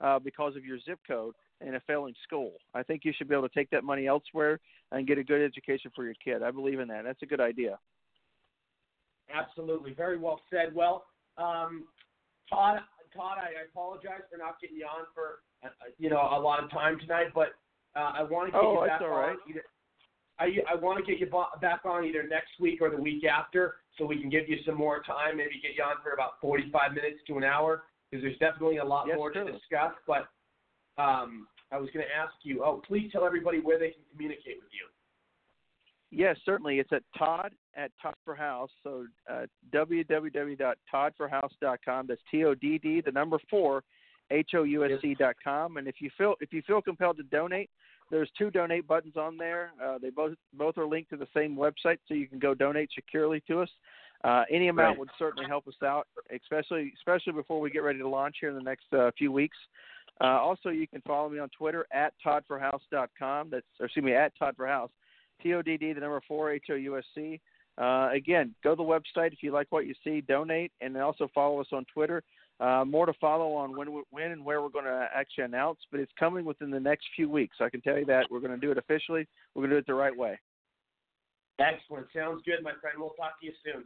uh, 0.00 0.18
because 0.18 0.56
of 0.56 0.64
your 0.64 0.78
zip 0.80 0.98
code 1.06 1.34
in 1.60 1.74
a 1.74 1.80
failing 1.86 2.14
school. 2.22 2.52
I 2.74 2.82
think 2.82 3.04
you 3.04 3.12
should 3.16 3.28
be 3.28 3.34
able 3.34 3.48
to 3.48 3.54
take 3.54 3.70
that 3.70 3.84
money 3.84 4.06
elsewhere 4.06 4.60
and 4.92 5.06
get 5.06 5.18
a 5.18 5.24
good 5.24 5.44
education 5.44 5.90
for 5.94 6.04
your 6.04 6.14
kid. 6.24 6.42
I 6.42 6.50
believe 6.50 6.80
in 6.80 6.88
that. 6.88 7.04
That's 7.04 7.22
a 7.22 7.26
good 7.26 7.40
idea. 7.40 7.78
Absolutely. 9.32 9.92
Very 9.92 10.18
well 10.18 10.40
said. 10.50 10.74
Well, 10.74 11.04
um, 11.38 11.84
Todd, 12.48 12.80
Todd, 13.14 13.38
I, 13.38 13.66
apologize 13.70 14.22
for 14.30 14.38
not 14.38 14.60
getting 14.60 14.76
you 14.76 14.86
on 14.86 15.06
for 15.14 15.40
uh, 15.64 15.68
you 15.98 16.10
know 16.10 16.28
a 16.32 16.40
lot 16.40 16.62
of 16.62 16.70
time 16.70 16.98
tonight, 16.98 17.28
but 17.34 17.54
uh, 17.94 18.12
I 18.14 18.22
want 18.22 18.48
to 18.48 18.52
get 18.52 18.60
Oh, 18.60 18.82
you 18.82 18.88
that's 18.88 19.00
back 19.00 19.02
all 19.02 19.16
right. 19.16 19.30
on. 19.30 19.36
Either, 19.48 19.62
I 20.40 20.58
I 20.68 20.74
want 20.74 20.98
to 20.98 21.04
get 21.10 21.20
you 21.20 21.30
back 21.60 21.80
on 21.84 22.04
either 22.04 22.22
next 22.22 22.58
week 22.58 22.80
or 22.80 22.90
the 22.90 23.00
week 23.00 23.24
after, 23.24 23.76
so 23.98 24.06
we 24.06 24.20
can 24.20 24.30
give 24.30 24.48
you 24.48 24.56
some 24.64 24.76
more 24.76 25.02
time. 25.02 25.36
Maybe 25.36 25.60
get 25.62 25.76
you 25.76 25.84
on 25.84 25.96
for 26.02 26.12
about 26.12 26.40
45 26.40 26.94
minutes 26.94 27.18
to 27.26 27.36
an 27.36 27.44
hour, 27.44 27.82
because 28.10 28.24
there's 28.24 28.38
definitely 28.38 28.78
a 28.78 28.84
lot 28.84 29.06
Yes, 29.06 29.16
more 29.16 29.30
to 29.30 29.44
discuss. 29.44 29.92
But 30.06 30.28
um, 31.00 31.46
I 31.70 31.78
was 31.78 31.90
going 31.92 32.04
to 32.04 32.12
ask 32.12 32.32
you. 32.42 32.64
Oh, 32.64 32.82
please 32.86 33.12
tell 33.12 33.26
everybody 33.26 33.60
where 33.60 33.78
they 33.78 33.90
can 33.90 34.02
communicate 34.10 34.56
with 34.56 34.72
you. 34.72 34.86
Yes, 36.10 36.36
certainly. 36.44 36.80
It's 36.80 36.92
at 36.92 37.04
Todd 37.16 37.52
at 37.76 37.92
Todd 38.02 38.16
for 38.24 38.34
House. 38.34 38.70
So 38.82 39.06
uh, 39.30 39.46
www.toddforhouse.com. 39.72 42.06
That's 42.08 42.20
T 42.30 42.44
O 42.44 42.54
D 42.54 42.78
D 42.78 43.00
the 43.04 43.12
number 43.12 43.38
four 43.48 43.84
H 44.30 44.50
O 44.56 44.64
U 44.64 44.84
S 44.84 44.90
C 45.02 45.14
dot 45.14 45.36
com. 45.42 45.76
And 45.76 45.86
if 45.86 45.96
you 46.00 46.10
feel 46.18 46.34
if 46.40 46.52
you 46.52 46.62
feel 46.66 46.82
compelled 46.82 47.18
to 47.18 47.22
donate, 47.24 47.70
there's 48.10 48.30
two 48.36 48.50
donate 48.50 48.86
buttons 48.86 49.16
on 49.16 49.36
there. 49.36 49.70
Uh, 49.82 49.98
they 49.98 50.10
both 50.10 50.34
both 50.54 50.76
are 50.78 50.86
linked 50.86 51.10
to 51.10 51.16
the 51.16 51.28
same 51.34 51.56
website, 51.56 51.98
so 52.06 52.14
you 52.14 52.26
can 52.26 52.38
go 52.38 52.54
donate 52.54 52.90
securely 52.94 53.40
to 53.48 53.60
us. 53.60 53.68
Uh, 54.24 54.44
any 54.50 54.68
amount 54.68 54.90
Right. 54.90 54.98
would 54.98 55.10
certainly 55.18 55.46
help 55.46 55.66
us 55.66 55.74
out, 55.82 56.06
especially 56.30 56.92
especially 56.96 57.32
before 57.32 57.60
we 57.60 57.70
get 57.70 57.82
ready 57.82 57.98
to 58.00 58.08
launch 58.08 58.36
here 58.40 58.50
in 58.50 58.56
the 58.56 58.62
next 58.62 58.92
uh, 58.92 59.10
few 59.16 59.32
weeks. 59.32 59.56
Uh, 60.20 60.38
also, 60.38 60.68
you 60.68 60.86
can 60.86 61.00
follow 61.02 61.30
me 61.30 61.38
on 61.38 61.48
Twitter 61.56 61.86
at 61.92 62.12
toddforhouse.com. 62.24 63.48
That's 63.50 63.64
or 63.78 63.86
excuse 63.86 64.04
me 64.04 64.14
at 64.14 64.36
Todd 64.38 64.54
for 64.56 64.66
House, 64.66 64.90
T 65.42 65.54
O 65.54 65.62
D 65.62 65.76
D 65.76 65.92
the 65.92 66.00
number 66.00 66.20
four 66.28 66.50
H 66.50 66.66
O 66.70 66.74
U 66.74 66.98
S 66.98 67.04
C. 67.14 67.40
uh, 67.78 68.10
again, 68.12 68.54
go 68.62 68.70
to 68.70 68.76
the 68.76 68.82
website 68.82 69.32
if 69.32 69.42
you 69.42 69.52
like 69.52 69.68
what 69.70 69.86
you 69.86 69.94
see, 70.04 70.20
donate, 70.20 70.72
and 70.82 70.96
also 70.96 71.30
follow 71.34 71.60
us 71.60 71.68
on 71.72 71.86
Twitter. 71.92 72.22
Uh, 72.60 72.84
more 72.84 73.06
to 73.06 73.12
follow 73.14 73.54
on 73.54 73.74
when, 73.74 73.88
when 74.10 74.32
and 74.32 74.44
where 74.44 74.60
we're 74.60 74.68
going 74.68 74.84
to 74.84 75.08
actually 75.14 75.44
announce, 75.44 75.78
but 75.90 75.98
it's 75.98 76.12
coming 76.18 76.44
within 76.44 76.70
the 76.70 76.78
next 76.78 77.06
few 77.16 77.28
weeks. 77.28 77.56
I 77.58 77.70
can 77.70 77.80
tell 77.80 77.96
you 77.98 78.04
that 78.04 78.26
we're 78.30 78.40
going 78.40 78.52
to 78.52 78.60
do 78.60 78.70
it 78.70 78.76
officially. 78.76 79.26
We're 79.54 79.62
going 79.62 79.70
to 79.70 79.76
do 79.76 79.78
it 79.78 79.86
the 79.86 79.94
right 79.94 80.14
way. 80.14 80.38
Excellent. 81.58 82.06
Sounds 82.14 82.42
good, 82.44 82.62
my 82.62 82.72
friend. 82.80 82.96
We'll 82.98 83.16
talk 83.16 83.40
to 83.40 83.46
you 83.46 83.52
soon. 83.64 83.84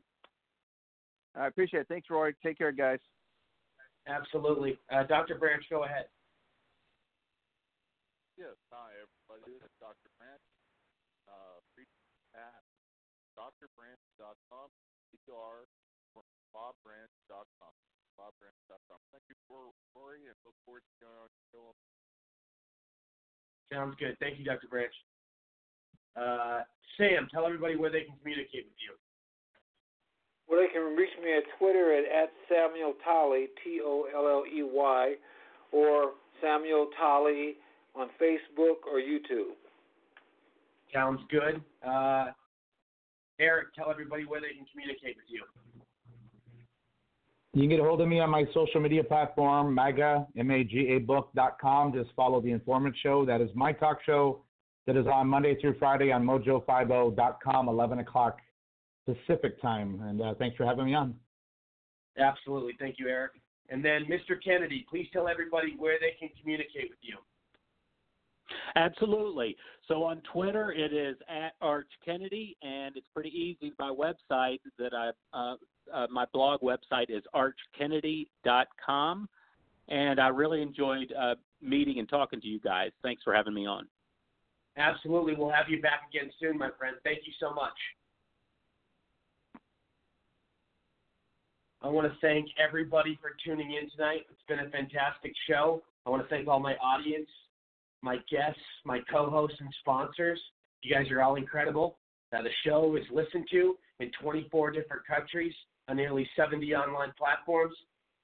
I 1.36 1.46
appreciate 1.46 1.80
it. 1.80 1.88
Thanks, 1.88 2.10
Rory. 2.10 2.34
Take 2.42 2.58
care, 2.58 2.72
guys. 2.72 2.98
Absolutely. 4.06 4.78
Uh, 4.90 5.04
Dr. 5.04 5.36
Branch, 5.36 5.62
go 5.70 5.84
ahead. 5.84 6.06
Yes. 8.36 8.58
Hi, 8.74 8.90
everybody. 8.98 9.54
This 9.54 9.70
is 9.70 9.74
Dr. 9.78 10.10
Branch. 10.18 10.42
Uh, 11.30 11.62
at 12.34 12.62
drbranch.com. 13.38 14.68
P-R 15.14 15.66
bobbranch.com. 16.54 17.74
bobbranch.com. 18.18 18.98
Thank 19.12 19.24
you 19.28 19.36
for 19.48 19.70
Rory, 19.94 20.26
and 20.26 20.36
look 20.46 20.56
forward 20.64 20.82
to 20.82 20.94
going 21.02 21.18
on 21.18 21.28
the 21.28 21.42
show. 21.52 21.66
Sounds 23.72 23.94
good. 23.98 24.16
Thank 24.20 24.38
you, 24.38 24.44
Dr. 24.44 24.68
Branch. 24.68 24.94
Uh, 26.14 26.62
Sam, 26.96 27.26
tell 27.32 27.46
everybody 27.46 27.76
where 27.76 27.90
they 27.90 28.06
can 28.06 28.14
communicate 28.22 28.70
with 28.70 28.78
you. 28.78 28.94
Well, 30.46 30.60
they 30.60 30.68
can 30.68 30.94
reach 30.94 31.14
me 31.22 31.32
at 31.34 31.42
Twitter 31.58 31.96
at, 31.96 32.04
at 32.04 32.30
Samuel 32.48 32.94
Tolley, 33.02 33.48
T 33.64 33.80
O 33.82 34.06
L 34.14 34.28
L 34.28 34.44
E 34.46 34.62
Y, 34.62 35.14
or 35.72 36.12
Samuel 36.40 36.88
Tolley 36.98 37.56
on 37.96 38.08
Facebook 38.20 38.84
or 38.86 39.00
YouTube. 39.00 39.56
Sounds 40.92 41.20
good. 41.30 41.60
Uh, 41.86 42.26
Eric, 43.40 43.74
tell 43.74 43.90
everybody 43.90 44.24
where 44.24 44.40
they 44.40 44.54
can 44.54 44.66
communicate 44.70 45.16
with 45.16 45.26
you. 45.28 45.42
You 47.54 47.60
can 47.60 47.70
get 47.70 47.78
a 47.78 47.84
hold 47.84 48.00
of 48.00 48.08
me 48.08 48.18
on 48.18 48.30
my 48.30 48.44
social 48.52 48.80
media 48.80 49.04
platform, 49.04 49.72
MAGA, 49.72 50.26
M-A-G-A 50.36 50.98
book.com. 50.98 51.92
Just 51.92 52.10
follow 52.16 52.40
The 52.40 52.50
Informant 52.50 52.96
Show. 53.00 53.24
That 53.24 53.40
is 53.40 53.48
my 53.54 53.70
talk 53.70 53.98
show 54.04 54.40
that 54.88 54.96
is 54.96 55.06
on 55.06 55.28
Monday 55.28 55.56
through 55.60 55.76
Friday 55.78 56.10
on 56.10 56.24
mojo50.com, 56.24 57.68
11 57.68 57.98
o'clock 58.00 58.38
Pacific 59.06 59.62
time. 59.62 60.00
And 60.02 60.20
uh, 60.20 60.34
thanks 60.36 60.56
for 60.56 60.66
having 60.66 60.86
me 60.86 60.94
on. 60.94 61.14
Absolutely. 62.18 62.72
Thank 62.80 62.96
you, 62.98 63.06
Eric. 63.06 63.32
And 63.70 63.84
then, 63.84 64.04
Mr. 64.06 64.34
Kennedy, 64.44 64.84
please 64.90 65.06
tell 65.12 65.28
everybody 65.28 65.76
where 65.78 65.98
they 66.00 66.16
can 66.18 66.30
communicate 66.40 66.90
with 66.90 66.98
you. 67.02 67.18
Absolutely. 68.74 69.56
So 69.86 70.02
on 70.02 70.20
Twitter, 70.32 70.72
it 70.72 70.92
is 70.92 71.16
at 71.28 71.52
Arch 71.60 71.86
Kennedy, 72.04 72.56
and 72.62 72.96
it's 72.96 73.06
pretty 73.14 73.30
easy. 73.30 73.72
My 73.78 73.90
website 73.90 74.58
that 74.76 74.92
I, 74.92 75.10
uh, 75.32 75.54
uh, 75.92 76.06
my 76.10 76.24
blog 76.32 76.60
website 76.60 77.08
is 77.08 77.22
archkennedy.com, 77.34 79.28
and 79.88 80.20
I 80.20 80.28
really 80.28 80.62
enjoyed 80.62 81.12
uh, 81.18 81.34
meeting 81.60 81.98
and 81.98 82.08
talking 82.08 82.40
to 82.40 82.46
you 82.46 82.60
guys. 82.60 82.90
Thanks 83.02 83.22
for 83.22 83.34
having 83.34 83.54
me 83.54 83.66
on. 83.66 83.86
Absolutely. 84.76 85.34
We'll 85.36 85.50
have 85.50 85.68
you 85.68 85.80
back 85.80 86.00
again 86.10 86.30
soon, 86.40 86.58
my 86.58 86.70
friend. 86.78 86.96
Thank 87.04 87.20
you 87.26 87.32
so 87.38 87.54
much. 87.54 87.72
I 91.82 91.88
want 91.88 92.10
to 92.10 92.18
thank 92.20 92.48
everybody 92.58 93.18
for 93.20 93.32
tuning 93.44 93.72
in 93.72 93.90
tonight. 93.90 94.22
It's 94.30 94.40
been 94.48 94.60
a 94.60 94.70
fantastic 94.70 95.32
show. 95.48 95.82
I 96.06 96.10
want 96.10 96.22
to 96.22 96.28
thank 96.28 96.48
all 96.48 96.58
my 96.58 96.76
audience, 96.76 97.28
my 98.02 98.16
guests, 98.30 98.60
my 98.84 99.00
co 99.12 99.28
hosts, 99.28 99.58
and 99.60 99.68
sponsors. 99.80 100.40
You 100.82 100.94
guys 100.94 101.10
are 101.10 101.22
all 101.22 101.36
incredible. 101.36 101.98
Now, 102.32 102.42
the 102.42 102.50
show 102.66 102.96
is 102.96 103.04
listened 103.12 103.46
to 103.52 103.76
in 104.00 104.10
24 104.20 104.70
different 104.72 105.06
countries 105.06 105.54
on 105.88 105.96
nearly 105.96 106.28
70 106.36 106.74
online 106.74 107.12
platforms. 107.18 107.74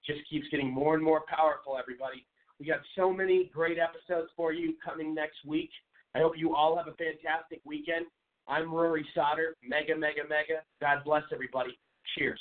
Just 0.06 0.20
keeps 0.28 0.48
getting 0.48 0.72
more 0.72 0.94
and 0.94 1.04
more 1.04 1.22
powerful, 1.28 1.76
everybody. 1.78 2.26
We 2.58 2.66
got 2.66 2.80
so 2.96 3.12
many 3.12 3.50
great 3.52 3.78
episodes 3.78 4.30
for 4.36 4.52
you 4.52 4.74
coming 4.84 5.14
next 5.14 5.38
week. 5.46 5.70
I 6.14 6.18
hope 6.18 6.32
you 6.36 6.54
all 6.54 6.76
have 6.76 6.88
a 6.88 6.96
fantastic 6.96 7.60
weekend. 7.64 8.06
I'm 8.48 8.72
Rory 8.72 9.06
Sauter. 9.14 9.56
Mega, 9.62 9.96
mega, 9.96 10.22
mega. 10.22 10.62
God 10.80 11.04
bless 11.04 11.22
everybody. 11.32 11.78
Cheers. 12.16 12.40